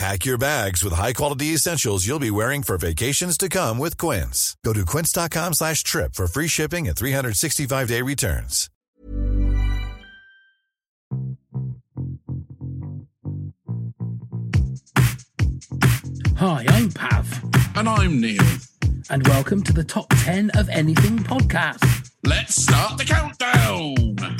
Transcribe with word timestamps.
Pack 0.00 0.24
your 0.24 0.38
bags 0.38 0.82
with 0.82 0.94
high-quality 0.94 1.48
essentials 1.52 2.06
you'll 2.06 2.18
be 2.18 2.30
wearing 2.30 2.62
for 2.62 2.78
vacations 2.78 3.36
to 3.36 3.50
come 3.50 3.76
with 3.76 3.98
Quince. 3.98 4.56
Go 4.64 4.72
to 4.72 4.86
quince.com 4.86 5.52
slash 5.52 5.82
trip 5.82 6.14
for 6.14 6.26
free 6.26 6.48
shipping 6.48 6.88
and 6.88 6.96
365-day 6.96 8.00
returns. 8.00 8.70
Hi, 16.36 16.64
I'm 16.68 16.90
Pav, 16.90 17.76
And 17.76 17.88
I'm 17.88 18.20
Neil. 18.20 18.42
and 19.10 19.26
welcome 19.28 19.62
to 19.62 19.72
the 19.72 19.84
Top 19.84 20.06
10 20.10 20.50
of 20.56 20.68
Anything 20.68 21.18
podcast. 21.18 22.10
Let's 22.24 22.62
start 22.62 22.98
the 22.98 23.04
countdown. 23.04 24.36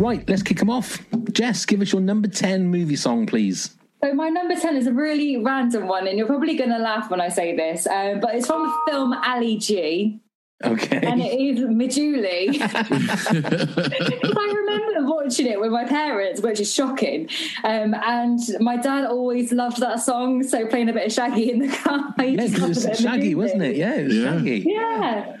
Right, 0.00 0.26
let's 0.30 0.42
kick 0.42 0.58
them 0.58 0.70
off. 0.70 0.98
Jess, 1.32 1.66
give 1.66 1.82
us 1.82 1.92
your 1.92 2.00
number 2.00 2.26
10 2.26 2.66
movie 2.68 2.96
song, 2.96 3.26
please. 3.26 3.76
So 4.02 4.14
my 4.14 4.30
number 4.30 4.56
10 4.56 4.76
is 4.78 4.86
a 4.86 4.92
really 4.94 5.36
random 5.36 5.86
one, 5.88 6.06
and 6.06 6.16
you're 6.16 6.26
probably 6.26 6.56
going 6.56 6.70
to 6.70 6.78
laugh 6.78 7.10
when 7.10 7.20
I 7.20 7.28
say 7.28 7.54
this, 7.54 7.86
um, 7.86 8.18
but 8.18 8.34
it's 8.34 8.46
from 8.46 8.62
the 8.62 8.72
film 8.90 9.12
Ali 9.12 9.58
G, 9.58 10.18
Okay. 10.64 11.00
and 11.02 11.20
it 11.20 11.38
is 11.38 11.60
Me 11.68 11.86
Julie. 11.86 12.48
I 12.62 14.54
remember 14.56 15.06
watching 15.14 15.46
it 15.46 15.60
with 15.60 15.70
my 15.70 15.84
parents, 15.84 16.40
which 16.40 16.60
is 16.60 16.72
shocking. 16.72 17.28
Um, 17.62 17.94
and 17.94 18.38
my 18.58 18.78
dad 18.78 19.04
always 19.04 19.52
loved 19.52 19.80
that 19.80 20.00
song, 20.00 20.42
so 20.42 20.66
playing 20.66 20.88
a 20.88 20.94
bit 20.94 21.08
of 21.08 21.12
Shaggy 21.12 21.50
in 21.50 21.58
the 21.58 21.68
car. 21.76 22.14
yeah, 22.24 22.36
just 22.46 22.54
because 22.54 22.84
loved 22.86 22.86
it 22.86 22.90
was 22.90 23.00
Shaggy, 23.00 23.34
wasn't 23.34 23.62
it? 23.64 23.76
Yeah, 23.76 23.96
it 23.96 24.04
was 24.04 24.16
Yeah. 24.16 24.32
Shaggy. 24.38 24.64
Yeah. 24.66 25.36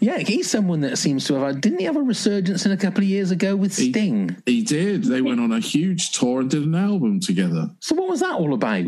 Yeah, 0.00 0.18
he's 0.18 0.50
someone 0.50 0.80
that 0.82 0.98
seems 0.98 1.24
to 1.26 1.34
have. 1.34 1.60
Didn't 1.60 1.78
he 1.78 1.84
have 1.86 1.96
a 1.96 2.02
resurgence 2.02 2.66
in 2.66 2.72
a 2.72 2.76
couple 2.76 3.00
of 3.00 3.08
years 3.08 3.30
ago 3.30 3.56
with 3.56 3.76
He- 3.76 3.90
Sting? 3.90 4.36
He 4.46 4.62
did. 4.62 5.04
They 5.04 5.22
went 5.22 5.40
on 5.40 5.52
a 5.52 5.60
huge 5.60 6.12
tour 6.12 6.40
and 6.40 6.50
did 6.50 6.64
an 6.64 6.74
album 6.74 7.20
together. 7.20 7.70
So, 7.80 7.94
what 7.94 8.08
was 8.08 8.20
that 8.20 8.32
all 8.34 8.52
about? 8.54 8.86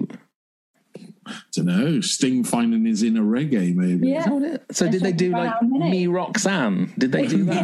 Don't 1.55 1.67
know. 1.67 2.01
Sting 2.01 2.43
finding 2.43 2.87
his 2.87 3.03
inner 3.03 3.21
reggae, 3.23 3.75
maybe. 3.75 4.09
Yeah. 4.09 4.19
Is 4.21 4.25
that 4.25 4.33
what 4.33 4.43
it- 4.43 4.65
So, 4.73 4.89
did 4.91 5.03
they 5.03 5.13
do 5.13 5.31
like 5.31 5.63
Me 5.63 6.07
Roxanne? 6.07 6.93
Did 6.99 7.13
they 7.13 7.27
do 7.27 7.45
that? 7.45 7.63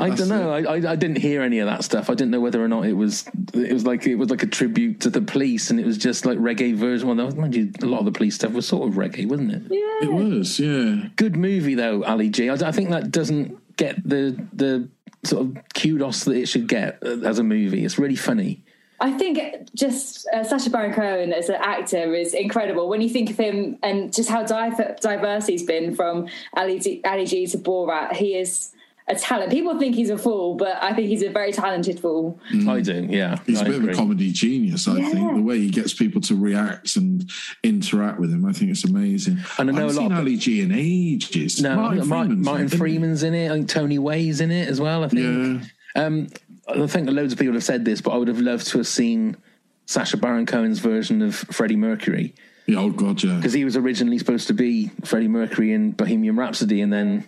I 0.01 0.09
don't 0.15 0.29
know. 0.29 0.51
I, 0.51 0.61
I 0.61 0.91
I 0.91 0.95
didn't 0.95 1.17
hear 1.17 1.41
any 1.41 1.59
of 1.59 1.67
that 1.67 1.83
stuff. 1.83 2.09
I 2.09 2.13
didn't 2.13 2.31
know 2.31 2.39
whether 2.39 2.63
or 2.63 2.67
not 2.67 2.85
it 2.85 2.93
was 2.93 3.25
it 3.53 3.71
was 3.73 3.85
like 3.85 4.05
it 4.07 4.15
was 4.15 4.29
like 4.29 4.43
a 4.43 4.47
tribute 4.47 4.99
to 5.01 5.09
the 5.09 5.21
police, 5.21 5.69
and 5.69 5.79
it 5.79 5.85
was 5.85 5.97
just 5.97 6.25
like 6.25 6.37
reggae 6.39 6.75
version. 6.75 7.07
Well, 7.07 7.27
that- 7.27 7.37
mind 7.37 7.55
you, 7.55 7.71
a 7.81 7.85
lot 7.85 7.99
of 7.99 8.05
the 8.05 8.11
police 8.11 8.35
stuff 8.35 8.51
was 8.53 8.67
sort 8.67 8.87
of 8.87 8.95
reggae, 8.95 9.27
wasn't 9.27 9.51
it? 9.53 9.61
Yeah, 9.69 10.07
It 10.09 10.11
was, 10.13 10.59
yeah. 10.59 11.07
Good 11.15 11.35
movie 11.35 11.75
though, 11.75 12.03
Ali 12.03 12.29
G. 12.29 12.49
I, 12.49 12.53
I 12.55 12.71
think 12.71 12.89
that 12.89 13.11
doesn't 13.11 13.57
get 13.77 13.95
the 14.07 14.35
the 14.53 14.89
sort 15.23 15.45
of 15.45 15.57
kudos 15.75 16.23
that 16.25 16.33
it 16.35 16.47
should 16.47 16.67
get 16.67 17.01
as 17.03 17.37
a 17.39 17.43
movie. 17.43 17.85
It's 17.85 17.99
really 17.99 18.15
funny. 18.15 18.63
I 18.99 19.11
think 19.11 19.39
just 19.73 20.27
uh, 20.31 20.43
Sacha 20.43 20.69
Baron 20.69 20.93
Cohen 20.93 21.33
as 21.33 21.49
an 21.49 21.55
actor 21.59 22.13
is 22.13 22.35
incredible. 22.35 22.87
When 22.87 23.01
you 23.01 23.09
think 23.09 23.31
of 23.31 23.37
him 23.37 23.79
and 23.81 24.13
just 24.13 24.29
how 24.29 24.43
diver- 24.43 24.95
diverse 25.01 25.47
he's 25.47 25.63
been 25.63 25.95
from 25.95 26.27
Ali 26.55 26.77
G, 26.77 27.01
Ali 27.03 27.25
G 27.25 27.47
to 27.47 27.57
Borat, 27.57 28.13
he 28.13 28.35
is 28.35 28.71
a 29.07 29.15
talent. 29.15 29.51
People 29.51 29.77
think 29.77 29.95
he's 29.95 30.09
a 30.09 30.17
fool, 30.17 30.55
but 30.55 30.81
I 30.81 30.93
think 30.93 31.07
he's 31.09 31.23
a 31.23 31.29
very 31.29 31.51
talented 31.51 31.99
fool. 31.99 32.39
I 32.67 32.81
do, 32.81 33.07
yeah. 33.09 33.39
He's 33.45 33.59
I 33.59 33.63
a 33.63 33.65
bit 33.65 33.75
agree. 33.75 33.89
of 33.89 33.95
a 33.95 33.97
comedy 33.97 34.31
genius, 34.31 34.87
I 34.87 35.01
think. 35.01 35.35
The 35.35 35.41
way 35.41 35.59
he 35.59 35.69
gets 35.69 35.93
people 35.93 36.21
to 36.21 36.35
react 36.35 36.95
and 36.95 37.29
interact 37.63 38.19
with 38.19 38.31
him, 38.31 38.45
I 38.45 38.53
think 38.53 38.71
it's 38.71 38.83
amazing. 38.85 39.39
And 39.57 39.69
I 39.69 39.73
know 39.73 39.85
I've 39.87 39.91
a 39.91 39.93
lot 39.93 40.01
seen 40.03 40.11
of- 40.11 40.17
Ali 40.19 40.37
G 40.37 40.61
in 40.61 40.71
ages. 40.71 41.61
No, 41.61 41.75
Martin, 41.75 42.07
Martin, 42.43 42.43
Freeman's 42.43 42.71
in 42.71 42.75
it, 42.75 42.77
Freeman's 42.79 43.23
in 43.23 43.33
it. 43.33 43.49
I 43.51 43.53
think 43.55 43.69
Tony 43.69 43.99
Way's 43.99 44.39
in 44.41 44.51
it 44.51 44.69
as 44.69 44.79
well. 44.79 45.03
I 45.03 45.07
think. 45.07 45.63
Yeah. 45.95 46.03
Um, 46.03 46.27
I 46.67 46.87
think 46.87 47.09
loads 47.09 47.33
of 47.33 47.39
people 47.39 47.55
have 47.55 47.63
said 47.63 47.83
this, 47.83 47.99
but 48.01 48.11
I 48.11 48.17
would 48.17 48.29
have 48.29 48.39
loved 48.39 48.67
to 48.67 48.77
have 48.77 48.87
seen 48.87 49.35
Sacha 49.87 50.15
Baron 50.15 50.45
Cohen's 50.45 50.79
version 50.79 51.21
of 51.21 51.35
Freddie 51.35 51.75
Mercury 51.75 52.33
Yeah, 52.71 52.79
oh, 52.79 52.89
God, 52.89 53.21
yeah. 53.23 53.35
because 53.35 53.53
he 53.53 53.65
was 53.65 53.75
originally 53.75 54.17
supposed 54.17 54.47
to 54.47 54.53
be 54.53 54.89
Freddie 55.03 55.27
Mercury 55.27 55.73
in 55.73 55.91
Bohemian 55.91 56.35
Rhapsody, 56.35 56.81
and 56.81 56.91
then 56.91 57.25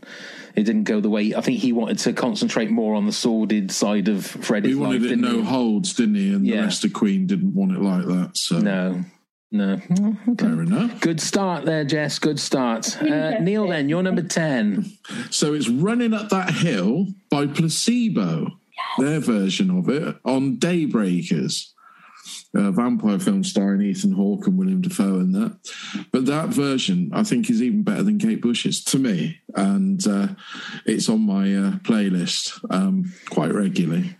it 0.56 0.64
didn't 0.64 0.84
go 0.86 1.00
the 1.02 1.09
way. 1.09 1.34
I 1.36 1.42
think 1.42 1.59
he 1.59 1.74
wanted 1.74 2.00
to 2.00 2.14
concentrate 2.14 2.70
more 2.72 2.96
on 2.96 3.06
the 3.06 3.12
sordid 3.12 3.72
side 3.72 4.08
of 4.08 4.26
Freddie's 4.26 4.74
He 4.74 4.76
wanted 4.76 5.02
life. 5.02 5.12
it 5.12 5.16
didn't 5.16 5.22
no 5.26 5.38
he? 5.40 5.44
holds, 5.44 5.94
didn't 5.94 6.16
he? 6.16 6.34
And 6.34 6.46
Yeah. 6.48 6.58
the 6.58 6.62
rest 6.64 6.86
of 6.86 6.94
Queen 6.94 7.28
didn't 7.28 7.54
want 7.54 7.72
it 7.74 7.81
like 7.81 8.06
that. 8.06 8.31
So, 8.38 8.59
No, 8.59 9.04
no. 9.52 9.78
Mm, 9.78 10.18
okay. 10.30 10.46
fair 10.46 10.62
enough. 10.62 11.02
Good 11.02 11.20
start 11.20 11.66
there, 11.66 11.84
Jess. 11.84 12.20
Good 12.20 12.40
start. 12.40 13.02
Uh, 13.02 13.40
Neil, 13.40 13.68
then 13.68 13.90
you're 13.90 14.04
number 14.04 14.24
ten. 14.24 14.86
So 15.30 15.54
it's 15.54 15.68
Running 15.70 16.14
Up 16.14 16.30
That 16.30 16.52
Hill 16.54 17.08
by 17.30 17.48
Placebo, 17.48 18.52
their 18.98 19.20
version 19.20 19.70
of 19.72 19.90
it 19.90 20.16
on 20.24 20.58
Daybreakers. 20.58 21.72
A 22.56 22.72
vampire 22.72 23.18
film 23.18 23.44
starring 23.44 23.81
Ethan 23.81 24.12
Hawke 24.12 24.46
and 24.46 24.58
William 24.59 24.81
Dafoe 24.81 25.19
in 25.19 25.31
that. 25.31 25.58
But 26.12 26.28
that 26.28 26.50
version, 26.50 27.09
I 27.12 27.24
think, 27.24 27.50
is 27.50 27.64
even 27.64 27.81
better 27.81 28.03
than 28.03 28.19
Kate 28.19 28.41
Bush's 28.41 28.84
to 28.86 29.00
me. 29.00 29.40
And 29.56 30.06
uh, 30.06 30.28
it's 30.86 31.09
on 31.09 31.22
my 31.22 31.56
uh, 31.56 31.72
playlist 31.80 32.63
um, 32.69 33.12
quite 33.31 33.53
regularly. 33.53 34.16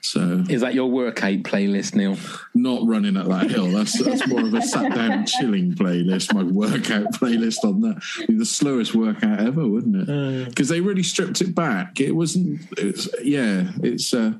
So 0.00 0.44
Is 0.48 0.60
that 0.62 0.74
your 0.74 0.90
workout 0.90 1.38
playlist, 1.42 1.94
Neil? 1.94 2.16
not 2.54 2.86
running 2.86 3.16
at 3.16 3.28
that 3.28 3.50
hill. 3.50 3.70
That's 3.70 4.02
that's 4.02 4.26
more 4.26 4.40
of 4.40 4.54
a 4.54 4.62
sat 4.62 4.94
down 4.94 5.12
and 5.12 5.28
chilling 5.40 5.74
playlist. 5.74 6.32
My 6.32 6.42
workout 6.44 7.12
playlist 7.12 7.64
on 7.64 7.80
that. 7.82 8.02
Be 8.26 8.34
the 8.36 8.44
slowest 8.46 8.94
workout 8.94 9.40
ever, 9.40 9.66
wouldn't 9.66 10.08
it? 10.08 10.48
Because 10.48 10.68
they 10.68 10.80
really 10.80 11.02
stripped 11.02 11.40
it 11.40 11.54
back. 11.54 12.00
It 12.00 12.12
wasn't. 12.12 12.60
It's 12.78 13.08
yeah. 13.22 13.70
It's 13.82 14.14
uh, 14.14 14.32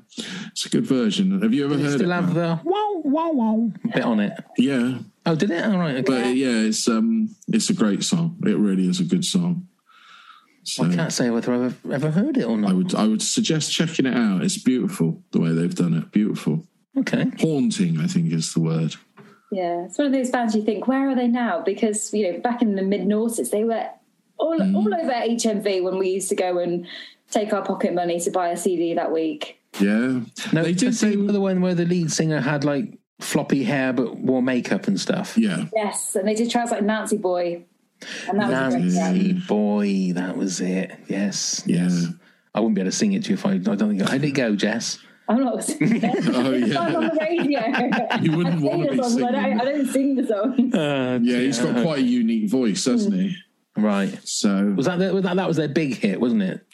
it's 0.51 0.65
a 0.65 0.69
good 0.69 0.85
version. 0.85 1.41
Have 1.41 1.53
you 1.53 1.65
ever 1.65 1.77
heard 1.77 1.93
Still 1.99 2.11
it? 2.11 2.15
have 2.15 2.33
Matt? 2.33 2.63
the 2.63 2.69
wow, 2.69 3.01
wow, 3.03 3.31
wow 3.31 3.71
bit 3.93 4.03
on 4.03 4.19
it. 4.19 4.33
Yeah, 4.57 4.99
Oh, 5.25 5.35
did 5.35 5.51
it? 5.51 5.63
All 5.63 5.77
right. 5.77 5.97
Okay. 5.97 6.01
but 6.03 6.35
yeah, 6.35 6.61
it's 6.67 6.87
um, 6.87 7.35
it's 7.49 7.69
a 7.69 7.73
great 7.73 8.03
song. 8.03 8.37
It 8.45 8.57
really 8.57 8.87
is 8.87 8.99
a 8.99 9.03
good 9.05 9.23
song. 9.25 9.67
So 10.63 10.83
I 10.83 10.95
can't 10.95 11.11
say 11.11 11.29
whether 11.29 11.53
I've 11.53 11.85
ever, 11.85 11.93
ever 11.93 12.11
heard 12.11 12.37
it 12.37 12.43
or 12.43 12.57
not. 12.57 12.71
I 12.71 12.73
would 12.73 12.95
I 12.95 13.07
would 13.07 13.21
suggest 13.21 13.71
checking 13.71 14.05
it 14.05 14.15
out. 14.15 14.43
It's 14.43 14.57
beautiful 14.57 15.21
the 15.31 15.39
way 15.39 15.51
they've 15.51 15.73
done 15.73 15.93
it. 15.93 16.11
Beautiful, 16.11 16.65
Okay. 16.97 17.31
haunting. 17.39 17.99
I 17.99 18.07
think 18.07 18.31
is 18.31 18.53
the 18.53 18.61
word. 18.61 18.95
Yeah, 19.51 19.85
it's 19.85 19.97
one 19.97 20.07
of 20.07 20.13
those 20.13 20.29
bands 20.29 20.55
you 20.55 20.61
think, 20.61 20.87
where 20.87 21.09
are 21.09 21.15
they 21.15 21.27
now? 21.27 21.61
Because 21.61 22.13
you 22.13 22.31
know, 22.31 22.39
back 22.39 22.61
in 22.61 22.75
the 22.75 22.83
mid 22.83 23.01
noughties, 23.01 23.49
they 23.49 23.63
were 23.63 23.87
all 24.37 24.59
mm. 24.59 24.75
all 24.75 24.93
over 24.93 25.11
HMV 25.11 25.83
when 25.83 25.97
we 25.97 26.09
used 26.09 26.29
to 26.29 26.35
go 26.35 26.59
and 26.59 26.85
take 27.31 27.53
our 27.53 27.63
pocket 27.63 27.93
money 27.93 28.19
to 28.19 28.31
buy 28.31 28.49
a 28.49 28.57
CD 28.57 28.93
that 28.93 29.11
week. 29.11 29.59
Yeah, 29.79 30.21
No, 30.51 30.63
they 30.63 30.73
did 30.73 30.95
say 30.95 31.15
the 31.15 31.39
one 31.39 31.61
where 31.61 31.75
the 31.75 31.85
lead 31.85 32.11
singer 32.11 32.41
had 32.41 32.63
like 32.63 32.97
floppy 33.19 33.63
hair 33.63 33.93
but 33.93 34.17
wore 34.17 34.41
makeup 34.41 34.87
and 34.87 34.99
stuff. 34.99 35.37
yeah. 35.37 35.65
Yes, 35.75 36.15
and 36.15 36.27
they 36.27 36.33
did 36.33 36.49
tries 36.49 36.71
like 36.71 36.83
Nancy 36.83 37.17
Boy, 37.17 37.65
and 38.29 38.39
that 38.39 38.65
was 38.65 38.75
a 38.75 38.79
Nancy 38.79 39.33
boy, 39.33 40.11
that 40.13 40.37
was 40.37 40.61
it. 40.61 40.91
Yes, 41.07 41.63
Yeah. 41.65 41.83
yes. 41.83 42.07
I 42.55 42.59
wouldn't 42.61 42.75
be 42.75 42.81
able 42.81 42.91
to 42.91 42.95
sing 42.97 43.13
it 43.13 43.23
to 43.25 43.29
you 43.29 43.33
if 43.35 43.45
I. 43.45 43.51
I 43.51 43.57
don't 43.57 43.77
think. 43.77 44.01
How 44.01 44.11
did 44.11 44.23
it 44.23 44.31
go, 44.31 44.55
Jess? 44.55 44.99
I'm 45.27 45.43
not 45.43 45.63
singing 45.65 46.01
it. 46.03 46.25
Oh 46.35 46.51
It's 46.51 46.75
on 46.75 46.91
the 46.93 47.17
radio. 47.21 47.59
You 48.23 48.35
wouldn't 48.37 48.61
want 48.61 48.83
to 48.83 48.89
be 48.91 48.97
the 48.97 49.03
song, 49.09 49.21
but 49.21 49.35
I 49.35 49.49
don't, 49.49 49.61
I 49.61 49.65
don't 49.65 49.87
sing 49.87 50.15
the 50.15 50.25
song. 50.27 50.73
Uh, 50.75 51.19
Yeah, 51.21 51.37
he's 51.39 51.59
got 51.59 51.81
quite 51.83 51.99
a 51.99 52.01
unique 52.03 52.49
voice, 52.49 52.83
doesn't 52.85 53.11
he? 53.13 53.35
Right. 53.81 54.17
So 54.27 54.73
Was 54.77 54.85
that, 54.85 54.99
the, 54.99 55.13
was 55.13 55.23
that 55.23 55.35
that 55.35 55.47
was 55.47 55.57
their 55.57 55.67
big 55.67 55.95
hit, 55.95 56.19
wasn't 56.19 56.43
it? 56.43 56.65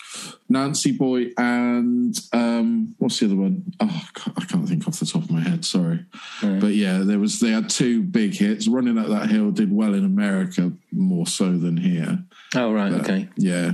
Nancy 0.50 0.92
Boy 0.92 1.28
and 1.38 2.18
um, 2.34 2.96
what's 3.00 3.20
the 3.20 3.26
other 3.26 3.36
one? 3.36 3.64
Oh, 3.80 4.04
I 4.38 4.46
can't- 4.46 4.66
think 4.70 4.88
off 4.88 5.00
the 5.00 5.06
top 5.06 5.22
of 5.24 5.30
my 5.32 5.42
head. 5.42 5.64
Sorry, 5.64 6.04
but 6.42 6.74
yeah, 6.74 7.00
there 7.00 7.20
was 7.20 7.40
they 7.40 7.50
had 7.52 7.70
two 7.70 8.02
big 8.02 8.34
hits. 8.34 8.68
Running 8.68 8.98
up 8.98 9.08
that 9.10 9.30
hill 9.30 9.52
did 9.52 9.72
well 9.72 9.94
in 9.94 10.04
America 10.06 10.72
more 10.92 11.28
so 11.28 11.56
than 11.58 11.78
here. 11.78 12.24
Oh 12.56 12.74
right, 12.74 12.92
okay, 12.94 13.30
Yeah, 13.38 13.74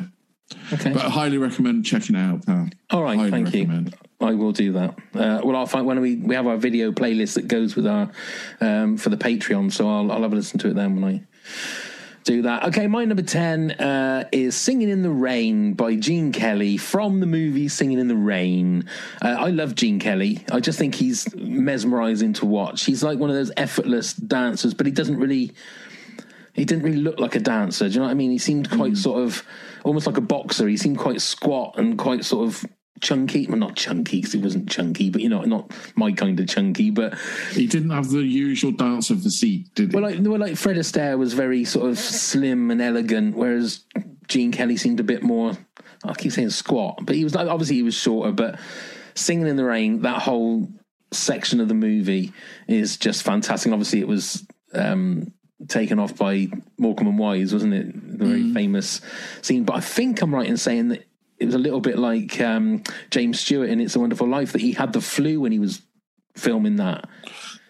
okay. 0.74 0.92
but 0.92 1.06
I 1.06 1.10
highly 1.10 1.38
recommend 1.38 1.86
checking 1.86 2.18
it 2.18 2.20
out, 2.20 2.46
pal. 2.46 2.68
All 2.90 3.04
right, 3.04 3.18
highly 3.18 3.32
thank 3.32 3.46
recommend. 3.54 3.96
you. 4.20 4.28
I 4.28 4.34
will 4.34 4.52
do 4.52 4.74
that. 4.74 4.96
Uh, 5.14 5.40
well, 5.46 5.56
I'll 5.56 5.66
find 5.66 5.86
when 5.86 6.02
we 6.02 6.16
we 6.18 6.36
have 6.36 6.46
our 6.48 6.58
video 6.58 6.92
playlist 6.92 7.36
that 7.36 7.48
goes 7.48 7.76
with 7.78 7.88
our 7.88 8.12
um, 8.60 8.98
for 8.98 9.10
the 9.10 9.18
Patreon, 9.18 9.72
so 9.72 9.88
I'll 9.90 10.12
I'll 10.12 10.24
have 10.24 10.34
a 10.34 10.36
listen 10.36 10.60
to 10.60 10.70
it 10.72 10.74
then 10.76 11.00
when 11.00 11.16
I 11.16 11.22
do 12.24 12.44
that. 12.44 12.66
Okay, 12.66 12.88
my 12.88 13.06
number 13.06 13.24
ten 13.24 13.72
uh, 13.72 14.28
is 14.32 14.56
"Singing 14.56 14.90
in 14.90 15.02
the 15.02 15.10
Rain" 15.10 15.74
by 15.74 15.96
Gene 15.96 16.32
Kelly 16.32 16.78
from 16.78 17.20
the 17.20 17.26
movie 17.26 17.68
"Singing 17.68 18.00
in 18.00 18.08
the 18.08 18.16
Rain." 18.16 18.88
Uh, 19.22 19.36
I 19.40 19.50
love 19.50 19.76
Gene 19.76 20.00
Kelly. 20.00 20.44
I 20.52 20.60
just 20.60 20.78
think 20.80 20.96
he's 20.96 21.34
mesmerizing 21.36 22.34
to 22.34 22.46
watch. 22.46 22.86
He's 22.86 23.04
like 23.04 23.20
one 23.20 23.30
of 23.30 23.36
those 23.36 23.52
effortless 23.58 24.14
dancers, 24.14 24.74
but 24.74 24.86
he 24.86 24.92
doesn't 24.92 25.18
really 25.18 25.54
he 26.54 26.66
didn't 26.66 26.84
really 26.84 26.98
look 26.98 27.20
like 27.20 27.36
a 27.36 27.40
dancer. 27.40 27.88
Do 27.88 27.94
you 27.94 28.00
know 28.00 28.06
what 28.06 28.12
I 28.12 28.16
mean? 28.16 28.32
He 28.32 28.38
seemed 28.38 28.70
quite 28.70 28.98
sort 28.98 29.22
of 29.22 29.44
almost 29.84 30.06
like 30.06 30.18
a 30.18 30.22
boxer. 30.22 30.68
He 30.68 30.78
seemed 30.78 30.98
quite 30.98 31.22
squat 31.22 31.76
and 31.78 31.98
quite 31.98 32.26
sort 32.26 32.48
of 32.48 32.66
chunky. 33.02 33.48
Well, 33.48 33.58
not 33.58 33.76
chunky 33.76 34.18
because 34.18 34.34
he 34.34 34.40
wasn't 34.40 34.70
chunky, 34.70 35.10
but 35.10 35.22
you 35.22 35.30
know, 35.30 35.42
not 35.42 35.72
my 35.96 36.12
kind 36.12 36.40
of 36.40 36.48
chunky. 36.48 36.90
But 36.90 37.18
He 37.52 37.68
didn't 37.68 37.90
have 37.90 38.10
the 38.10 38.20
usual 38.20 38.72
dancer 38.72 39.16
physique, 39.16 39.74
did 39.76 39.92
he? 39.92 39.96
well, 40.00 40.10
like, 40.10 40.20
well, 40.22 40.40
like 40.40 40.56
Fred 40.56 40.78
Astaire 40.78 41.18
was 41.18 41.34
very 41.34 41.66
sort 41.66 41.90
of 41.90 42.00
slim 42.00 42.72
and 42.72 42.82
elegant, 42.82 43.36
whereas 43.36 43.84
Gene 44.28 44.52
Kelly 44.52 44.78
seemed 44.78 45.00
a 45.00 45.04
bit 45.04 45.24
more. 45.24 45.58
I 46.04 46.14
keep 46.14 46.32
saying 46.32 46.50
squat, 46.52 47.00
but 47.04 47.16
he 47.16 47.24
was 47.24 47.36
like 47.36 47.48
obviously 47.48 47.76
he 47.76 47.84
was 47.84 47.96
shorter. 47.96 48.32
But 48.32 48.60
singing 49.16 49.48
in 49.48 49.56
the 49.56 49.66
rain, 49.66 50.02
that 50.02 50.22
whole 50.22 50.68
section 51.12 51.60
of 51.60 51.68
the 51.68 51.74
movie 51.74 52.34
is 52.68 52.98
just 52.98 53.24
fantastic. 53.24 53.72
Obviously, 53.72 54.00
it 54.00 54.08
was 54.08 54.46
um, 54.74 55.32
taken 55.68 56.00
off 56.00 56.16
by 56.16 56.48
Morecambe 56.78 57.08
and 57.08 57.20
Wise, 57.20 57.54
wasn't 57.54 57.74
it? 57.74 58.18
The 58.18 58.26
very 58.26 58.54
famous 58.54 59.02
scene. 59.42 59.64
But 59.64 59.76
I 59.76 59.80
think 59.82 60.22
I'm 60.22 60.34
right 60.34 60.48
in 60.48 60.58
saying 60.58 60.90
that 60.90 61.06
it 61.42 61.46
was 61.46 61.56
a 61.56 61.60
little 61.60 61.82
bit 61.82 61.98
like 61.98 62.40
um, 62.40 62.84
James 63.10 63.40
Stewart 63.40 63.70
in 63.70 63.82
It's 63.82 63.96
a 63.96 64.00
Wonderful 64.00 64.28
Life 64.28 64.52
that 64.54 64.62
he 64.62 64.72
had 64.74 64.94
the 64.94 65.02
flu 65.02 65.42
when 65.42 65.52
he 65.52 65.60
was 65.60 65.82
filming 66.38 66.78
that. 66.78 67.10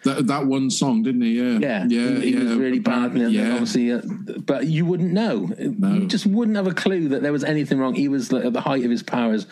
that, 0.04 0.26
that 0.28 0.46
one 0.46 0.70
song, 0.70 1.02
didn't 1.02 1.22
he? 1.22 1.40
Yeah, 1.40 1.58
Yeah, 1.58 1.84
yeah, 1.88 2.20
he, 2.20 2.32
he 2.32 2.38
was 2.38 2.54
really 2.54 2.78
bad. 2.78 3.12
And 3.12 3.32
Yeah, 3.32 3.52
obviously, 3.54 3.92
uh, 3.92 4.02
but 4.44 4.66
you 4.66 4.84
wouldn't 4.86 5.12
know. 5.12 5.50
You 5.58 6.06
just 6.06 6.26
wouldn't 6.26 6.56
have 6.56 6.66
a 6.66 6.74
clue 6.74 7.08
that 7.08 7.22
there 7.22 7.32
was 7.32 7.44
anything 7.44 7.78
wrong. 7.78 7.94
He 7.94 8.08
was 8.08 8.30
like, 8.32 8.44
at 8.44 8.52
the 8.52 8.60
height 8.60 8.84
of 8.84 8.90
his 8.90 9.02
powers. 9.02 9.46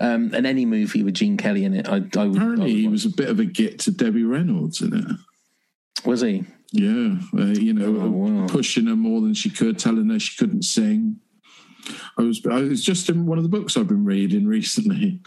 Um, 0.00 0.32
and 0.34 0.46
any 0.46 0.64
movie 0.66 1.02
with 1.02 1.14
Gene 1.14 1.36
Kelly 1.36 1.64
in 1.64 1.74
it, 1.74 1.88
I, 1.88 1.96
I 1.96 1.98
would. 1.98 2.16
I 2.16 2.24
apparently 2.26 2.64
would 2.72 2.80
he 2.80 2.88
was 2.88 3.04
a 3.04 3.10
bit 3.10 3.28
of 3.28 3.40
a 3.40 3.44
git 3.44 3.80
to 3.80 3.90
Debbie 3.90 4.24
Reynolds 4.24 4.80
in 4.80 4.94
it. 4.96 6.06
was 6.06 6.20
he? 6.22 6.44
Yeah, 6.72 7.16
uh, 7.38 7.44
you 7.52 7.72
know, 7.72 7.96
Oh, 8.00 8.10
wow. 8.10 8.46
pushing 8.48 8.86
her 8.86 8.96
more 8.96 9.20
than 9.20 9.34
she 9.34 9.48
could, 9.50 9.78
telling 9.78 10.08
her 10.10 10.18
she 10.18 10.36
couldn't 10.36 10.62
sing. 10.64 11.20
I 12.18 12.22
was, 12.22 12.44
I 12.46 12.60
was 12.62 12.84
just 12.84 13.08
in 13.08 13.26
one 13.26 13.38
of 13.38 13.44
the 13.44 13.50
books 13.50 13.76
I've 13.76 13.88
been 13.88 14.04
reading 14.04 14.46
recently. 14.46 15.20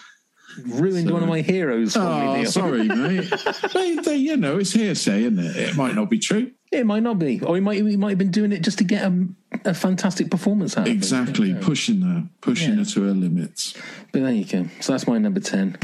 Ruined 0.65 1.11
one 1.11 1.21
of 1.21 1.29
my 1.29 1.41
heroes 1.41 1.93
for 1.93 1.99
me. 1.99 2.05
Oh, 2.05 2.35
Neil. 2.37 2.45
sorry, 2.51 2.83
mate. 2.87 3.31
they, 3.73 3.95
they, 3.95 4.15
you 4.15 4.37
know, 4.37 4.57
it's 4.57 4.71
hearsay, 4.71 5.21
isn't 5.23 5.37
it? 5.37 5.55
It 5.55 5.75
might 5.75 5.93
not 5.93 6.09
be 6.09 6.17
true. 6.17 6.51
It 6.71 6.85
might 6.85 7.03
not 7.03 7.19
be, 7.19 7.39
or 7.41 7.55
he 7.55 7.61
might 7.61 7.77
he 7.85 7.95
might 7.95 8.09
have 8.09 8.17
been 8.17 8.31
doing 8.31 8.51
it 8.51 8.61
just 8.61 8.79
to 8.79 8.83
get 8.83 9.03
a, 9.03 9.27
a 9.65 9.73
fantastic 9.73 10.29
performance 10.31 10.75
out. 10.75 10.81
of 10.87 10.87
it. 10.87 10.95
Exactly, 10.97 11.53
pushing 11.53 12.01
her, 12.01 12.27
pushing 12.41 12.71
Yeah. 12.71 12.79
her 12.79 12.85
to 12.85 13.03
her 13.03 13.13
limits. 13.13 13.73
But 14.11 14.23
there 14.23 14.31
you 14.33 14.43
go. 14.45 14.67
So 14.81 14.91
that's 14.93 15.07
my 15.07 15.17
number 15.19 15.39
ten. 15.39 15.77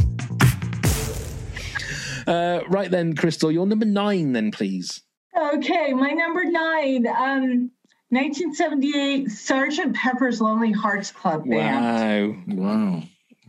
Uh, 2.25 2.61
right 2.67 2.89
then, 2.89 3.15
Crystal, 3.15 3.51
your 3.51 3.65
number 3.67 3.85
nine, 3.85 4.31
then 4.33 4.51
please. 4.51 5.01
Okay, 5.37 5.93
my 5.93 6.11
number 6.11 6.45
nine, 6.45 7.05
um, 7.07 7.71
1978 8.13 9.31
Sergeant 9.31 9.95
Pepper's 9.95 10.41
Lonely 10.41 10.71
Hearts 10.71 11.11
Club 11.11 11.47
Band. 11.49 12.47
Wow. 12.47 13.03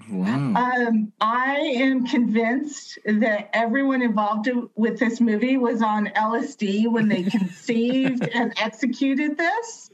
Wow, 0.09 0.53
wow. 0.55 0.87
Um, 0.89 1.13
I 1.21 1.55
am 1.77 2.07
convinced 2.07 2.99
that 3.07 3.51
everyone 3.55 4.03
involved 4.03 4.51
with 4.75 4.99
this 4.99 5.21
movie 5.21 5.57
was 5.57 5.81
on 5.83 6.07
LSD 6.09 6.91
when 6.91 7.09
they 7.09 7.23
conceived 7.23 8.27
and 8.35 8.53
executed 8.59 9.37
this. 9.39 9.91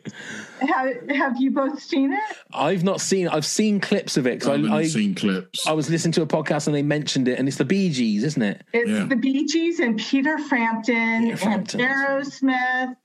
Have, 0.61 1.11
have 1.11 1.37
you 1.40 1.50
both 1.50 1.81
seen 1.82 2.12
it? 2.12 2.37
I've 2.52 2.82
not 2.82 3.00
seen. 3.00 3.28
I've 3.28 3.44
seen 3.46 3.81
clips 3.81 4.17
of 4.17 4.26
it 4.26 4.44
I 4.46 4.52
haven't 4.52 4.72
I, 4.72 4.78
I, 4.78 4.87
seen 4.87 5.14
clips. 5.14 5.67
I 5.67 5.72
was 5.72 5.90
listening 5.90 6.12
to 6.12 6.22
a 6.22 6.26
podcast 6.26 6.67
and 6.67 6.75
they 6.75 6.82
mentioned 6.82 7.28
it, 7.28 7.38
and 7.38 7.46
it's 7.46 7.58
the 7.58 7.64
Bee 7.64 7.90
Gees, 7.90 8.25
isn't 8.25 8.43
it? 8.43 8.62
It's 8.72 8.90
Yeah. 8.90 9.05
the 9.05 9.17
Bee 9.17 9.46
Gees 9.46 9.78
and 9.78 9.99
Peter 9.99 10.38
Frampton 10.38 11.25
Peter 11.25 11.37
Frampton, 11.37 11.81
and 11.81 11.90
Aerosmith, 11.90 12.96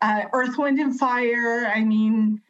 uh, 0.00 0.22
Earth, 0.32 0.58
Wind, 0.58 0.78
and 0.78 0.98
Fire. 0.98 1.70
I 1.74 1.82
mean, 1.82 2.40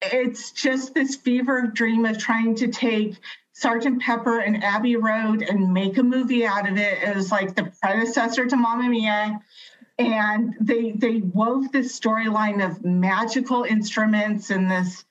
it's 0.00 0.52
just 0.52 0.94
this 0.94 1.16
fever 1.16 1.62
dream 1.62 2.04
of 2.04 2.18
trying 2.18 2.54
to 2.56 2.68
take 2.68 3.16
Sergeant 3.52 4.02
Pepper 4.02 4.40
and 4.40 4.62
Abbey 4.64 4.96
Road 4.96 5.42
and 5.42 5.72
make 5.72 5.98
a 5.98 6.02
movie 6.02 6.46
out 6.46 6.68
of 6.68 6.76
it. 6.78 7.02
It 7.02 7.14
was 7.14 7.30
like 7.30 7.54
the 7.54 7.72
predecessor 7.80 8.46
to 8.46 8.56
Mamma 8.56 8.88
Mia. 8.88 9.40
And 9.98 10.54
they 10.60 10.92
they 10.92 11.18
wove 11.18 11.70
this 11.70 11.98
storyline 11.98 12.64
of 12.64 12.84
magical 12.84 13.64
instruments 13.64 14.50
and 14.50 14.70
this 14.70 15.04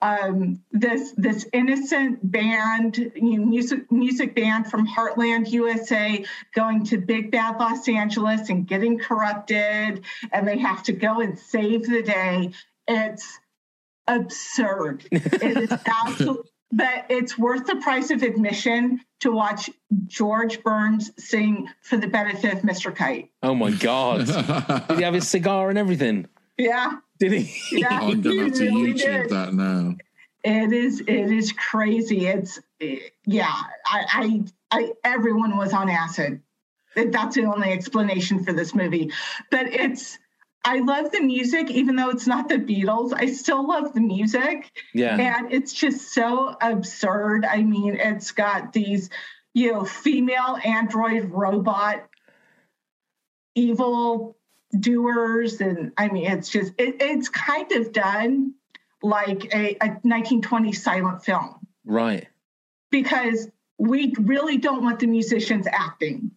um, 0.00 0.62
this 0.72 1.12
this 1.16 1.46
innocent 1.52 2.30
band, 2.30 2.96
you 2.96 3.38
know, 3.38 3.44
music 3.44 3.90
music 3.90 4.34
band 4.34 4.70
from 4.70 4.86
Heartland, 4.86 5.50
USA, 5.50 6.24
going 6.54 6.84
to 6.84 6.98
Big 6.98 7.30
Bad 7.30 7.58
Los 7.58 7.88
Angeles 7.88 8.48
and 8.48 8.66
getting 8.66 8.98
corrupted, 8.98 10.04
and 10.32 10.48
they 10.48 10.58
have 10.58 10.82
to 10.84 10.92
go 10.92 11.20
and 11.20 11.38
save 11.38 11.86
the 11.86 12.02
day. 12.02 12.52
It's 12.88 13.38
absurd. 14.06 15.04
it 15.12 15.56
is 15.56 15.72
absolutely. 15.72 16.50
But 16.72 17.06
it's 17.08 17.38
worth 17.38 17.64
the 17.66 17.76
price 17.76 18.10
of 18.10 18.22
admission 18.22 19.00
to 19.20 19.30
watch 19.30 19.70
George 20.08 20.62
Burns 20.64 21.12
sing 21.16 21.68
for 21.80 21.96
the 21.96 22.08
benefit 22.08 22.54
of 22.54 22.58
Mr. 22.60 22.94
Kite. 22.94 23.30
Oh 23.42 23.54
my 23.54 23.70
god! 23.70 24.26
Did 24.88 24.98
he 24.98 25.04
have 25.04 25.14
his 25.14 25.28
cigar 25.28 25.70
and 25.70 25.78
everything? 25.78 26.26
Yeah, 26.58 26.92
Did 27.18 27.32
he? 27.32 27.78
yeah, 27.80 28.00
I'm 28.00 28.20
gonna 28.20 28.44
have 28.44 28.54
to 28.54 28.64
really 28.64 28.94
YouTube 28.94 29.22
did. 29.22 29.30
that 29.30 29.54
now. 29.54 29.96
It 30.44 30.72
is 30.72 31.00
it 31.00 31.08
is 31.08 31.52
crazy. 31.52 32.26
It's 32.26 32.60
yeah. 33.24 33.52
I, 33.86 34.04
I 34.70 34.78
I 34.78 34.92
everyone 35.04 35.56
was 35.56 35.72
on 35.72 35.88
acid. 35.88 36.40
That's 36.94 37.34
the 37.34 37.44
only 37.44 37.70
explanation 37.72 38.44
for 38.44 38.52
this 38.52 38.74
movie. 38.74 39.10
But 39.50 39.66
it's 39.66 40.18
I 40.64 40.80
love 40.80 41.12
the 41.12 41.20
music, 41.20 41.70
even 41.70 41.94
though 41.94 42.10
it's 42.10 42.26
not 42.26 42.48
the 42.48 42.56
Beatles. 42.56 43.12
I 43.14 43.26
still 43.26 43.66
love 43.66 43.92
the 43.92 44.00
music. 44.00 44.72
Yeah. 44.94 45.16
And 45.16 45.52
it's 45.52 45.72
just 45.72 46.12
so 46.12 46.56
absurd. 46.60 47.44
I 47.44 47.62
mean, 47.62 47.94
it's 47.94 48.32
got 48.32 48.72
these, 48.72 49.08
you 49.54 49.72
know, 49.72 49.84
female 49.84 50.58
android 50.64 51.30
robot 51.30 52.08
evil 53.54 54.36
doers. 54.80 55.60
And 55.60 55.92
I 55.96 56.08
mean, 56.08 56.26
it's 56.30 56.48
just, 56.48 56.72
it, 56.78 56.96
it's 57.00 57.28
kind 57.28 57.70
of 57.72 57.92
done 57.92 58.54
like 59.02 59.44
a, 59.54 59.76
a 59.80 59.88
1920 60.02 60.72
silent 60.72 61.24
film 61.24 61.66
Right. 61.84 62.26
because 62.90 63.48
we 63.78 64.14
really 64.18 64.56
don't 64.56 64.82
want 64.82 65.00
the 65.00 65.06
musicians 65.06 65.66
acting. 65.70 66.30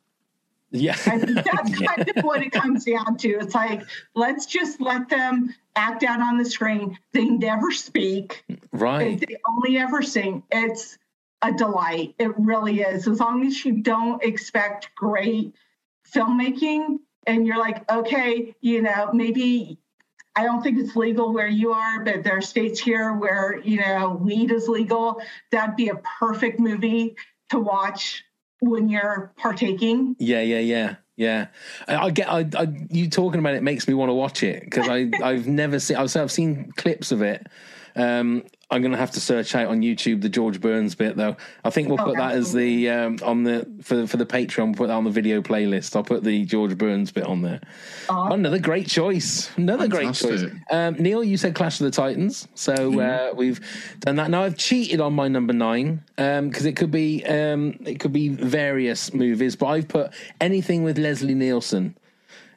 Yeah. 0.71 0.95
I 1.07 1.17
think 1.17 1.35
that's 1.43 1.79
kind 1.87 2.09
of 2.15 2.23
what 2.23 2.43
it 2.43 2.51
comes 2.51 2.85
down 2.85 3.17
to. 3.17 3.29
It's 3.29 3.55
like, 3.55 3.81
let's 4.13 4.45
just 4.45 4.79
let 4.79 5.09
them 5.09 5.55
act 5.75 6.03
out 6.03 6.19
on 6.21 6.37
the 6.37 6.45
screen. 6.45 6.97
They 7.13 7.25
never 7.25 7.71
speak. 7.71 8.43
Right. 8.71 9.19
they 9.19 9.37
only 9.47 9.77
ever 9.77 10.01
sing. 10.03 10.43
It's 10.51 10.97
a 11.41 11.53
delight. 11.53 12.13
It 12.19 12.37
really 12.37 12.81
is. 12.81 13.07
As 13.07 13.19
long 13.19 13.47
as 13.47 13.63
you 13.65 13.81
don't 13.81 14.21
expect 14.23 14.89
great 14.95 15.55
filmmaking 16.13 16.97
and 17.29 17.45
you're 17.45 17.59
like, 17.59 17.89
okay, 17.91 18.55
you 18.59 18.81
know, 18.81 19.11
maybe 19.13 19.77
I 20.35 20.43
don't 20.43 20.63
think 20.63 20.79
it's 20.79 20.95
legal 20.95 21.31
where 21.31 21.47
you 21.47 21.71
are, 21.71 22.03
but 22.03 22.23
there 22.23 22.37
are 22.37 22.41
states 22.41 22.79
here 22.79 23.13
where, 23.13 23.59
you 23.63 23.79
know, 23.79 24.19
weed 24.19 24.51
is 24.51 24.67
legal. 24.67 25.21
That'd 25.51 25.75
be 25.75 25.89
a 25.89 26.01
perfect 26.19 26.59
movie 26.59 27.15
to 27.49 27.59
watch 27.59 28.23
when 28.61 28.89
you're 28.89 29.31
partaking. 29.37 30.15
Yeah. 30.17 30.41
Yeah. 30.41 30.59
Yeah. 30.59 30.95
Yeah. 31.17 31.47
I, 31.87 31.95
I 31.97 32.09
get. 32.09 32.31
I, 32.31 32.49
I. 32.57 32.67
You 32.89 33.09
talking 33.09 33.39
about 33.39 33.53
it 33.53 33.63
makes 33.63 33.87
me 33.87 33.93
want 33.93 34.09
to 34.09 34.13
watch 34.13 34.41
it 34.41 34.63
because 34.63 34.87
I. 34.87 35.11
I've 35.23 35.47
never 35.47 35.79
seen. 35.79 35.97
I've, 35.97 36.15
I've 36.15 36.31
seen 36.31 36.71
clips 36.77 37.11
of 37.11 37.21
it. 37.21 37.47
Um. 37.95 38.43
I'm 38.71 38.81
going 38.81 38.91
to 38.91 38.97
have 38.99 39.11
to 39.11 39.19
search 39.19 39.55
out 39.55 39.67
on 39.67 39.81
YouTube 39.81 40.21
the 40.21 40.29
George 40.29 40.61
Burns 40.61 40.93
bit, 40.93 41.15
though. 41.15 41.35
I 41.63 41.71
think 41.71 41.87
we'll 41.89 41.99
Oh, 41.99 42.05
put 42.05 42.17
that 42.17 42.33
as 42.35 42.53
the 42.53 42.89
um, 42.89 43.17
on 43.23 43.43
the 43.43 43.67
for 43.81 44.05
for 44.05 44.17
the 44.17 44.25
Patreon. 44.27 44.67
We'll 44.67 44.75
put 44.75 44.87
that 44.87 44.93
on 44.93 45.05
the 45.05 45.09
video 45.09 45.41
playlist. 45.41 45.95
I'll 45.95 46.03
put 46.03 46.23
the 46.23 46.45
George 46.45 46.77
Burns 46.77 47.11
bit 47.11 47.23
on 47.25 47.41
there. 47.41 47.61
Aw. 48.09 48.33
Another 48.33 48.59
great 48.59 48.87
choice. 48.87 49.49
Another 49.57 49.87
great 49.87 50.13
choice. 50.13 50.45
Um, 50.69 50.95
Neil, 50.99 51.23
you 51.23 51.35
said 51.35 51.55
Clash 51.55 51.79
of 51.81 51.85
the 51.85 51.91
Titans, 51.91 52.47
so 52.53 52.99
uh, 53.01 53.33
we've 53.35 53.59
done 54.01 54.17
that. 54.17 54.29
Now 54.29 54.43
I've 54.43 54.57
cheated 54.57 55.01
on 55.01 55.13
my 55.13 55.27
number 55.27 55.53
nine 55.53 56.03
because 56.15 56.65
it 56.65 56.75
could 56.75 56.91
be 56.91 57.25
um, 57.25 57.79
it 57.85 57.99
could 57.99 58.13
be 58.13 58.29
various 58.29 59.13
movies, 59.13 59.55
but 59.55 59.65
I've 59.67 59.87
put 59.87 60.11
anything 60.39 60.83
with 60.83 60.99
Leslie 60.99 61.33
Nielsen 61.33 61.97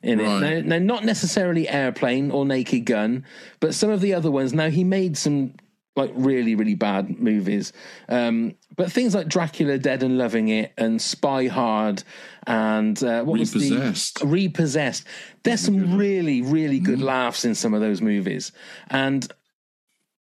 in 0.03 0.21
it. 0.21 0.25
Right. 0.25 0.65
Now, 0.67 0.77
now, 0.77 0.85
not 0.85 1.05
necessarily 1.05 1.69
Airplane 1.69 2.31
or 2.31 2.45
Naked 2.45 2.85
Gun, 2.85 3.25
but 3.61 3.75
some 3.75 3.89
of 3.89 4.01
the 4.01 4.13
other 4.15 4.31
ones. 4.31 4.53
Now 4.53 4.69
he 4.69 4.85
made 4.85 5.17
some 5.17 5.55
like 5.95 6.11
really 6.15 6.55
really 6.55 6.75
bad 6.75 7.19
movies, 7.21 7.73
um, 8.09 8.55
but 8.77 8.91
things 8.91 9.15
like 9.15 9.29
Dracula 9.29 9.79
Dead 9.79 10.03
and 10.03 10.17
Loving 10.17 10.49
It 10.49 10.73
and 10.79 11.01
Spy 11.01 11.49
Hard 11.49 12.03
and 12.47 13.03
uh, 13.03 13.23
what 13.25 13.39
was 13.39 13.55
Repossessed. 13.55 14.21
the 14.21 14.27
Repossessed. 14.27 15.05
There's 15.43 15.61
some 15.61 15.97
really 15.97 16.43
really 16.43 16.79
good 16.81 17.01
laughs 17.01 17.45
in 17.45 17.55
some 17.55 17.75
of 17.75 17.81
those 17.81 18.01
movies, 18.01 18.53
and 18.89 19.31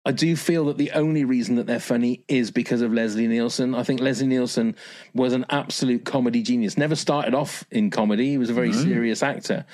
I 0.04 0.12
do 0.12 0.36
feel 0.36 0.66
that 0.66 0.78
the 0.78 0.92
only 0.92 1.26
reason 1.26 1.56
that 1.56 1.68
they're 1.68 1.80
funny 1.80 2.24
is 2.28 2.50
because 2.50 2.82
of 2.82 2.92
Leslie 2.92 3.28
Nielsen. 3.28 3.76
I 3.76 3.84
think 3.84 4.02
Leslie 4.02 4.26
Nielsen 4.26 4.76
was 5.14 5.34
an 5.34 5.46
absolute 5.50 6.06
comedy 6.06 6.42
genius. 6.42 6.76
Never 6.76 6.96
started 6.96 7.36
off 7.36 7.66
in 7.70 7.92
comedy; 7.92 8.30
he 8.30 8.38
was 8.38 8.50
a 8.50 8.54
very 8.54 8.74
serious 8.74 9.22
actor. 9.22 9.66